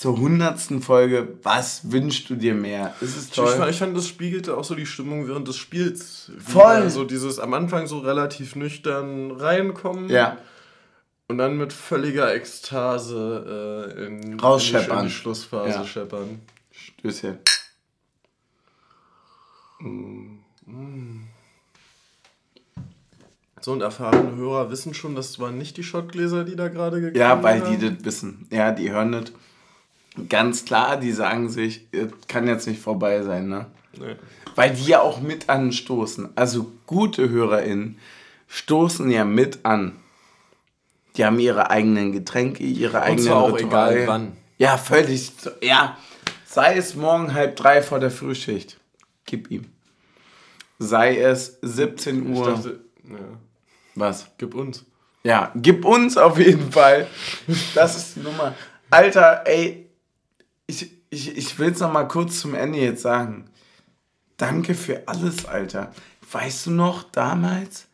zur 0.00 0.16
hundertsten 0.16 0.80
Folge. 0.80 1.36
Was 1.42 1.92
wünschst 1.92 2.30
du 2.30 2.34
dir 2.34 2.54
mehr? 2.54 2.94
Ist 3.02 3.18
es 3.18 3.28
toll? 3.28 3.54
Ich, 3.64 3.68
ich 3.68 3.76
fand, 3.76 3.94
das 3.94 4.08
spiegelte 4.08 4.56
auch 4.56 4.64
so 4.64 4.74
die 4.74 4.86
Stimmung 4.86 5.28
während 5.28 5.46
des 5.46 5.58
Spiels. 5.58 6.32
Voll! 6.38 6.88
So 6.88 7.04
dieses 7.04 7.38
am 7.38 7.52
Anfang 7.52 7.86
so 7.86 7.98
relativ 7.98 8.56
nüchtern 8.56 9.30
reinkommen. 9.30 10.08
Ja. 10.08 10.38
Und 11.28 11.36
dann 11.36 11.58
mit 11.58 11.74
völliger 11.74 12.34
Ekstase 12.34 13.92
äh, 13.94 14.06
in, 14.06 14.40
Rausscheppern. 14.40 15.00
in 15.00 15.04
die 15.04 15.10
Schlussphase 15.10 15.80
ja. 15.80 15.84
scheppern. 15.84 16.40
Stößchen. 16.70 17.38
Mm. 19.80 21.24
So, 23.60 23.72
und 23.72 23.82
erfahrene 23.82 24.34
Hörer 24.34 24.70
wissen 24.70 24.94
schon, 24.94 25.14
das 25.14 25.38
waren 25.38 25.58
nicht 25.58 25.76
die 25.76 25.82
Schottgläser, 25.82 26.44
die 26.44 26.56
da 26.56 26.68
gerade 26.68 27.02
gekommen 27.02 27.20
Ja, 27.20 27.42
weil 27.42 27.62
haben. 27.62 27.78
die 27.78 27.94
das 27.96 28.02
wissen. 28.06 28.46
Ja, 28.50 28.72
die 28.72 28.90
hören 28.90 29.12
das. 29.12 29.24
Ganz 30.28 30.64
klar, 30.64 30.96
die 30.96 31.12
sagen 31.12 31.48
sich, 31.48 31.86
kann 32.28 32.46
jetzt 32.46 32.66
nicht 32.66 32.80
vorbei 32.80 33.22
sein, 33.22 33.48
ne? 33.48 33.66
Nee. 33.98 34.16
Weil 34.54 34.70
die 34.74 34.84
ja 34.86 35.00
auch 35.00 35.20
mit 35.20 35.48
anstoßen. 35.48 36.30
Also 36.36 36.70
gute 36.86 37.28
HörerInnen 37.28 37.98
stoßen 38.48 39.10
ja 39.10 39.24
mit 39.24 39.64
an. 39.64 39.96
Die 41.16 41.24
haben 41.24 41.38
ihre 41.38 41.70
eigenen 41.70 42.12
Getränke, 42.12 42.62
ihre 42.64 43.02
eigenen 43.02 43.18
Und 43.18 43.24
zwar 43.24 43.42
auch 43.42 43.56
Rituale. 43.56 43.94
egal 43.96 44.08
wann. 44.08 44.36
Ja, 44.58 44.76
völlig. 44.76 45.32
Ja, 45.62 45.96
sei 46.44 46.76
es 46.76 46.94
morgen 46.94 47.32
halb 47.34 47.56
drei 47.56 47.82
vor 47.82 47.98
der 48.00 48.10
Frühschicht. 48.10 48.78
Gib 49.24 49.50
ihm. 49.50 49.66
Sei 50.78 51.18
es 51.18 51.58
17 51.62 52.34
Uhr. 52.34 52.46
Dachte, 52.46 52.80
ja. 53.08 53.16
Was? 53.94 54.26
Gib 54.38 54.54
uns. 54.54 54.84
Ja, 55.22 55.52
gib 55.54 55.84
uns 55.84 56.16
auf 56.16 56.38
jeden 56.38 56.72
Fall. 56.72 57.06
Das 57.74 57.96
ist 57.96 58.16
die 58.16 58.20
Nummer. 58.20 58.54
Alter, 58.90 59.42
ey, 59.46 59.89
ich, 60.70 60.90
ich, 61.10 61.36
ich 61.36 61.58
will 61.58 61.72
es 61.72 61.80
noch 61.80 61.92
mal 61.92 62.08
kurz 62.08 62.40
zum 62.40 62.54
Ende 62.54 62.78
jetzt 62.78 63.02
sagen. 63.02 63.50
Danke 64.36 64.74
für 64.74 65.06
alles, 65.06 65.44
Alter. 65.44 65.92
Weißt 66.32 66.66
du 66.66 66.70
noch, 66.70 67.02
damals, 67.02 67.88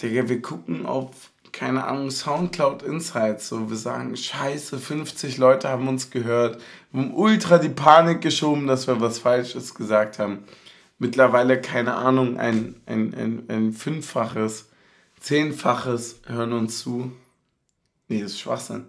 Digga, 0.00 0.28
wir 0.28 0.42
gucken 0.42 0.86
auf 0.86 1.30
keine 1.52 1.84
Ahnung, 1.84 2.10
Soundcloud 2.10 2.82
Insights, 2.82 3.48
so 3.48 3.70
wir 3.70 3.76
sagen, 3.76 4.16
scheiße, 4.16 4.78
50 4.78 5.38
Leute 5.38 5.68
haben 5.68 5.88
uns 5.88 6.10
gehört, 6.10 6.60
haben 6.92 7.14
ultra 7.14 7.58
die 7.58 7.68
Panik 7.68 8.20
geschoben, 8.20 8.66
dass 8.66 8.86
wir 8.86 9.00
was 9.00 9.18
Falsches 9.18 9.74
gesagt 9.74 10.18
haben. 10.18 10.44
Mittlerweile, 10.98 11.60
keine 11.60 11.94
Ahnung, 11.94 12.38
ein, 12.38 12.76
ein, 12.86 13.14
ein, 13.14 13.42
ein 13.48 13.72
fünffaches, 13.72 14.68
zehnfaches 15.18 16.20
hören 16.26 16.52
uns 16.52 16.78
zu. 16.80 17.12
Nee, 18.08 18.22
das 18.22 18.32
ist 18.32 18.40
Schwachsinn. 18.40 18.86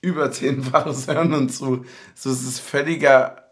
Über 0.00 0.30
zehnfaches 0.30 1.08
hören 1.08 1.34
uns 1.34 1.58
zu. 1.58 1.84
So, 2.14 2.30
es 2.30 2.42
ist 2.42 2.60
völliger 2.60 3.44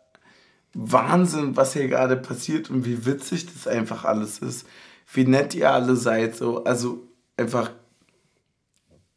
Wahnsinn, 0.74 1.56
was 1.56 1.72
hier 1.72 1.88
gerade 1.88 2.16
passiert 2.16 2.70
und 2.70 2.84
wie 2.84 3.04
witzig 3.04 3.46
das 3.52 3.66
einfach 3.66 4.04
alles 4.04 4.38
ist. 4.38 4.66
Wie 5.12 5.24
nett 5.24 5.54
ihr 5.54 5.72
alle 5.72 5.96
seid, 5.96 6.36
so. 6.36 6.64
Also 6.64 7.06
einfach 7.36 7.70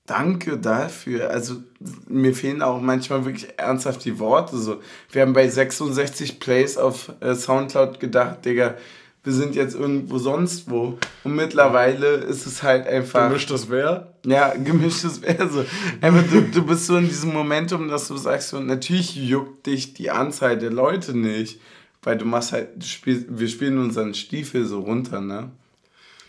danke 0.06 0.58
dafür. 0.58 1.30
Also 1.30 1.64
mir 2.08 2.34
fehlen 2.36 2.62
auch 2.62 2.82
manchmal 2.82 3.26
wirklich 3.26 3.58
ernsthaft 3.58 4.04
die 4.06 4.20
Worte. 4.20 4.58
So, 4.58 4.82
wir 5.12 5.22
haben 5.22 5.34
bei 5.34 5.48
66 5.48 6.40
Plays 6.40 6.78
auf 6.78 7.14
äh, 7.22 7.36
Soundcloud 7.36 8.00
gedacht, 8.00 8.46
Digga, 8.46 8.76
wir 9.24 9.34
sind 9.34 9.56
jetzt 9.56 9.76
irgendwo 9.76 10.18
sonst 10.18 10.70
wo. 10.70 10.98
Und 11.24 11.36
mittlerweile 11.36 12.16
ist 12.16 12.46
es 12.46 12.64
halt 12.64 12.88
einfach. 12.88 13.28
Gemischtes 13.28 13.70
Wer? 13.70 14.14
Ja, 14.26 14.54
gemischtes 14.56 15.22
Wer. 15.22 15.48
So. 15.50 15.66
Einfach, 16.02 16.24
du, 16.32 16.42
du 16.42 16.66
bist 16.66 16.88
so 16.88 16.98
in 16.98 17.08
diesem 17.08 17.34
Momentum, 17.34 17.88
dass 17.88 18.08
du 18.08 18.18
sagst, 18.18 18.50
so, 18.50 18.60
natürlich 18.60 19.16
juckt 19.16 19.68
dich 19.68 19.94
die 19.94 20.10
Anzahl 20.10 20.58
der 20.58 20.72
Leute 20.72 21.18
nicht. 21.18 21.60
Weil 22.04 22.18
du 22.18 22.26
machst 22.26 22.52
halt, 22.52 22.70
du 22.78 22.86
spielst, 22.86 23.28
wir 23.30 23.48
spielen 23.48 23.78
unseren 23.78 24.16
Stiefel 24.16 24.66
so 24.66 24.80
runter, 24.80 25.22
ne? 25.22 25.52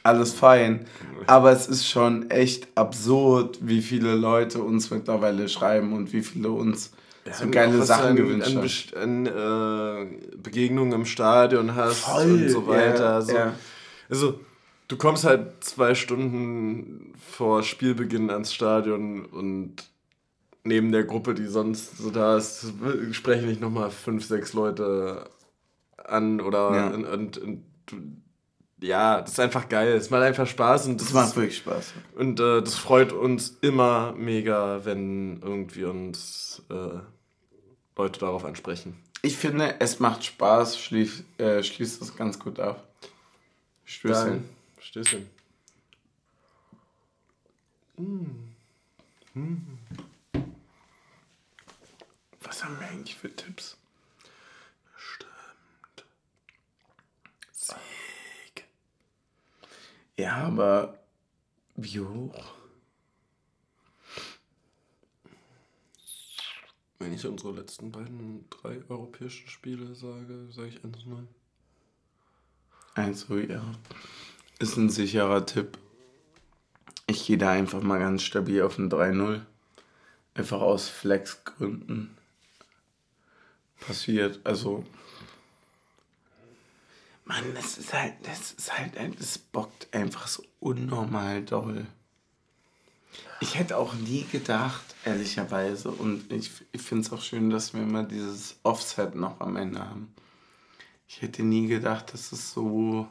alles 0.02 0.32
fein. 0.32 0.86
Aber 1.26 1.52
es 1.52 1.68
ist 1.68 1.88
schon 1.88 2.30
echt 2.30 2.66
absurd, 2.74 3.58
wie 3.62 3.82
viele 3.82 4.14
Leute 4.14 4.62
uns 4.62 4.90
mittlerweile 4.90 5.48
schreiben 5.48 5.92
und 5.92 6.12
wie 6.12 6.22
viele 6.22 6.50
uns 6.50 6.92
ja, 7.26 7.32
so 7.34 7.50
geile 7.50 7.82
Sachen 7.82 8.10
an, 8.10 8.16
gewünscht. 8.16 8.94
An, 8.94 9.26
an 9.26 10.10
äh, 10.12 10.36
Begegnungen 10.36 10.92
im 10.92 11.04
Stadion 11.04 11.74
hast 11.74 12.00
Voll, 12.00 12.32
und 12.32 12.48
so 12.48 12.66
weiter. 12.66 13.04
Ja, 13.04 13.20
so. 13.20 13.34
Ja. 13.34 13.54
Also, 14.08 14.40
du 14.88 14.96
kommst 14.96 15.24
halt 15.24 15.62
zwei 15.64 15.94
Stunden 15.94 17.12
vor 17.18 17.62
Spielbeginn 17.62 18.30
ans 18.30 18.52
Stadion 18.52 19.24
und 19.24 19.84
neben 20.64 20.92
der 20.92 21.04
Gruppe, 21.04 21.34
die 21.34 21.46
sonst 21.46 21.98
so 21.98 22.10
da 22.10 22.36
ist, 22.36 22.72
sprechen 23.12 23.48
dich 23.48 23.60
nochmal 23.60 23.90
fünf, 23.90 24.24
sechs 24.24 24.52
Leute 24.52 25.28
an 25.96 26.40
oder 26.40 26.74
ja. 26.74 26.88
und, 26.88 27.04
und, 27.04 27.38
und 27.38 28.21
ja, 28.82 29.20
das 29.20 29.32
ist 29.32 29.40
einfach 29.40 29.68
geil. 29.68 29.92
Es 29.92 30.10
macht 30.10 30.22
einfach 30.22 30.46
Spaß. 30.46 30.86
Und 30.86 31.00
das, 31.00 31.08
das 31.08 31.14
macht 31.14 31.28
ist, 31.28 31.36
wirklich 31.36 31.56
Spaß. 31.58 31.92
Und 32.16 32.40
äh, 32.40 32.60
das 32.60 32.76
freut 32.76 33.12
uns 33.12 33.56
immer 33.60 34.12
mega, 34.12 34.84
wenn 34.84 35.40
irgendwie 35.40 35.84
uns 35.84 36.62
äh, 36.70 36.98
Leute 37.96 38.20
darauf 38.20 38.44
ansprechen. 38.44 39.00
Ich 39.22 39.36
finde, 39.36 39.76
es 39.80 40.00
macht 40.00 40.24
Spaß, 40.24 40.78
schließ, 40.78 41.22
äh, 41.38 41.62
schließt 41.62 42.00
das 42.00 42.16
ganz 42.16 42.38
gut 42.38 42.58
ab. 42.58 42.88
Stößchen. 43.84 44.48
Stößchen. 44.80 45.30
Mm. 47.96 48.26
Mm. 49.34 49.78
Was 52.40 52.64
haben 52.64 52.78
wir 52.80 52.88
eigentlich 52.88 53.16
für 53.16 53.34
Tipps? 53.34 53.76
Ja, 60.18 60.36
aber 60.36 60.98
wie 61.74 62.00
hoch? 62.00 62.54
Wenn 66.98 67.14
ich 67.14 67.26
unsere 67.26 67.52
letzten 67.52 67.90
beiden 67.90 68.48
drei 68.50 68.80
europäischen 68.88 69.48
Spiele 69.48 69.94
sage, 69.94 70.48
sage 70.52 70.68
ich 70.68 70.78
1-0. 70.78 71.26
1-0, 72.94 73.50
ja. 73.50 73.64
Ist 74.60 74.76
ein 74.76 74.90
sicherer 74.90 75.44
Tipp. 75.44 75.78
Ich 77.06 77.26
gehe 77.26 77.38
da 77.38 77.50
einfach 77.50 77.82
mal 77.82 77.98
ganz 77.98 78.22
stabil 78.22 78.62
auf 78.62 78.78
ein 78.78 78.90
3-0. 78.90 79.40
Einfach 80.34 80.60
aus 80.60 80.88
Flexgründen. 80.88 82.16
Passiert. 83.80 84.40
Also 84.44 84.84
Mann, 87.24 87.54
das 87.54 87.78
ist 87.78 87.92
halt, 87.92 88.14
das 88.22 88.52
ist 88.52 88.76
halt, 88.76 88.94
das 89.18 89.38
bockt 89.38 89.94
einfach 89.94 90.26
so 90.26 90.42
unnormal 90.60 91.42
doll. 91.42 91.86
Ich 93.40 93.58
hätte 93.58 93.76
auch 93.76 93.94
nie 93.94 94.24
gedacht, 94.24 94.94
ehrlicherweise, 95.04 95.90
und 95.90 96.32
ich, 96.32 96.50
ich 96.72 96.82
finde 96.82 97.06
es 97.06 97.12
auch 97.12 97.22
schön, 97.22 97.50
dass 97.50 97.74
wir 97.74 97.82
immer 97.82 98.04
dieses 98.04 98.56
Offset 98.62 99.14
noch 99.14 99.40
am 99.40 99.56
Ende 99.56 99.80
haben. 99.80 100.14
Ich 101.08 101.22
hätte 101.22 101.42
nie 101.42 101.66
gedacht, 101.66 102.14
dass 102.14 102.32
es 102.32 102.52
so, 102.52 103.06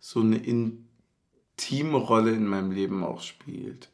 so 0.00 0.20
eine 0.20 0.38
intime 0.38 1.96
Rolle 1.96 2.32
in 2.32 2.46
meinem 2.46 2.72
Leben 2.72 3.04
auch 3.04 3.20
spielt. 3.20 3.90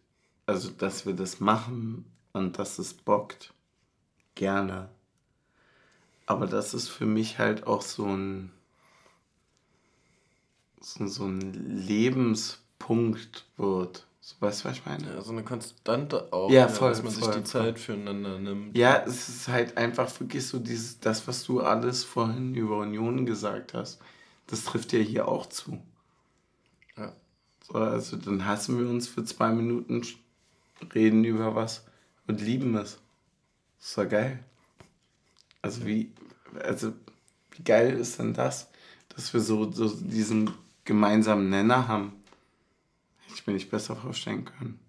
Also, 0.47 0.71
dass 0.71 1.05
wir 1.05 1.15
das 1.15 1.41
machen 1.41 2.05
und 2.33 2.59
dass 2.59 2.79
es 2.79 2.95
bockt. 2.95 3.53
Gerne. 4.35 4.89
Aber 6.27 6.47
das 6.47 6.75
ist 6.75 6.89
für 6.89 7.07
mich 7.07 7.39
halt 7.39 7.67
auch 7.67 7.83
so 7.83 8.07
ein, 8.07 8.51
so, 10.85 11.07
so 11.07 11.25
ein 11.25 11.53
Lebenspunkt 11.87 13.47
wird. 13.57 14.07
So, 14.21 14.37
weißt 14.41 14.65
du, 14.65 14.69
was 14.69 14.77
ich 14.79 14.87
meine? 14.87 15.07
Ja, 15.07 15.21
so 15.21 15.33
eine 15.33 15.43
Konstante 15.43 16.33
auch, 16.33 16.51
Ja, 16.51 16.69
voll, 16.69 16.91
dass 16.91 17.03
man 17.03 17.13
sich 17.13 17.25
voll, 17.25 17.35
die 17.35 17.41
voll. 17.41 17.63
Zeit 17.63 17.79
füreinander 17.79 18.39
nimmt. 18.39 18.77
Ja, 18.77 19.03
es 19.07 19.29
ist 19.29 19.49
halt 19.49 19.77
einfach 19.77 20.19
wirklich 20.19 20.47
so 20.47 20.59
dieses, 20.59 21.01
das, 21.01 21.27
was 21.29 21.45
du 21.45 21.61
alles 21.61 22.05
vorhin 22.05 22.55
über 22.55 22.79
Union 22.79 23.27
gesagt 23.27 23.75
hast, 23.75 24.01
das 24.47 24.65
trifft 24.65 24.93
ja 24.93 24.99
hier 25.01 25.29
auch 25.29 25.47
zu. 25.47 25.83
Ja. 26.97 27.13
So, 27.67 27.75
also 27.75 28.17
dann 28.17 28.47
hassen 28.47 28.79
wir 28.79 28.89
uns 28.89 29.09
für 29.09 29.25
zwei 29.25 29.51
Minuten, 29.51 30.03
reden 30.95 31.25
über 31.25 31.55
was 31.55 31.85
und 32.27 32.41
lieben 32.41 32.77
es. 32.77 32.99
Das 33.79 33.97
war 33.99 34.07
geil. 34.07 34.43
Also 35.61 35.87
wie, 35.87 36.13
also 36.63 36.93
wie 37.53 37.63
geil 37.63 37.95
ist 37.95 38.19
denn 38.19 38.35
das, 38.35 38.71
dass 39.15 39.33
wir 39.33 39.41
so, 39.41 39.71
so 39.71 39.89
diesen 39.89 40.51
gemeinsamen 40.85 41.51
Nenner 41.51 41.89
haben? 41.89 42.13
Hätte 43.23 43.35
ich 43.35 43.47
mir 43.47 43.53
nicht 43.55 43.71
besser 43.71 43.97
vorstellen 43.97 44.45
können. 44.45 44.81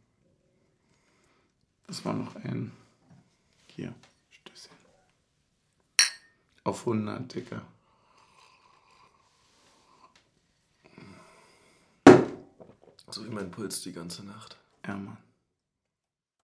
Das 1.88 2.04
war 2.06 2.14
noch 2.14 2.36
ein. 2.36 2.72
Hier, 3.68 3.94
Stößchen. 4.32 4.76
Auf 6.64 6.80
100, 6.82 7.34
Dicker. 7.34 7.62
So 13.10 13.26
wie 13.26 13.30
mein 13.30 13.52
Puls 13.52 13.82
die 13.82 13.94
ganze 13.94 14.26
Nacht. 14.26 14.58
Ja, 14.86 14.98
Mann. 14.98 15.18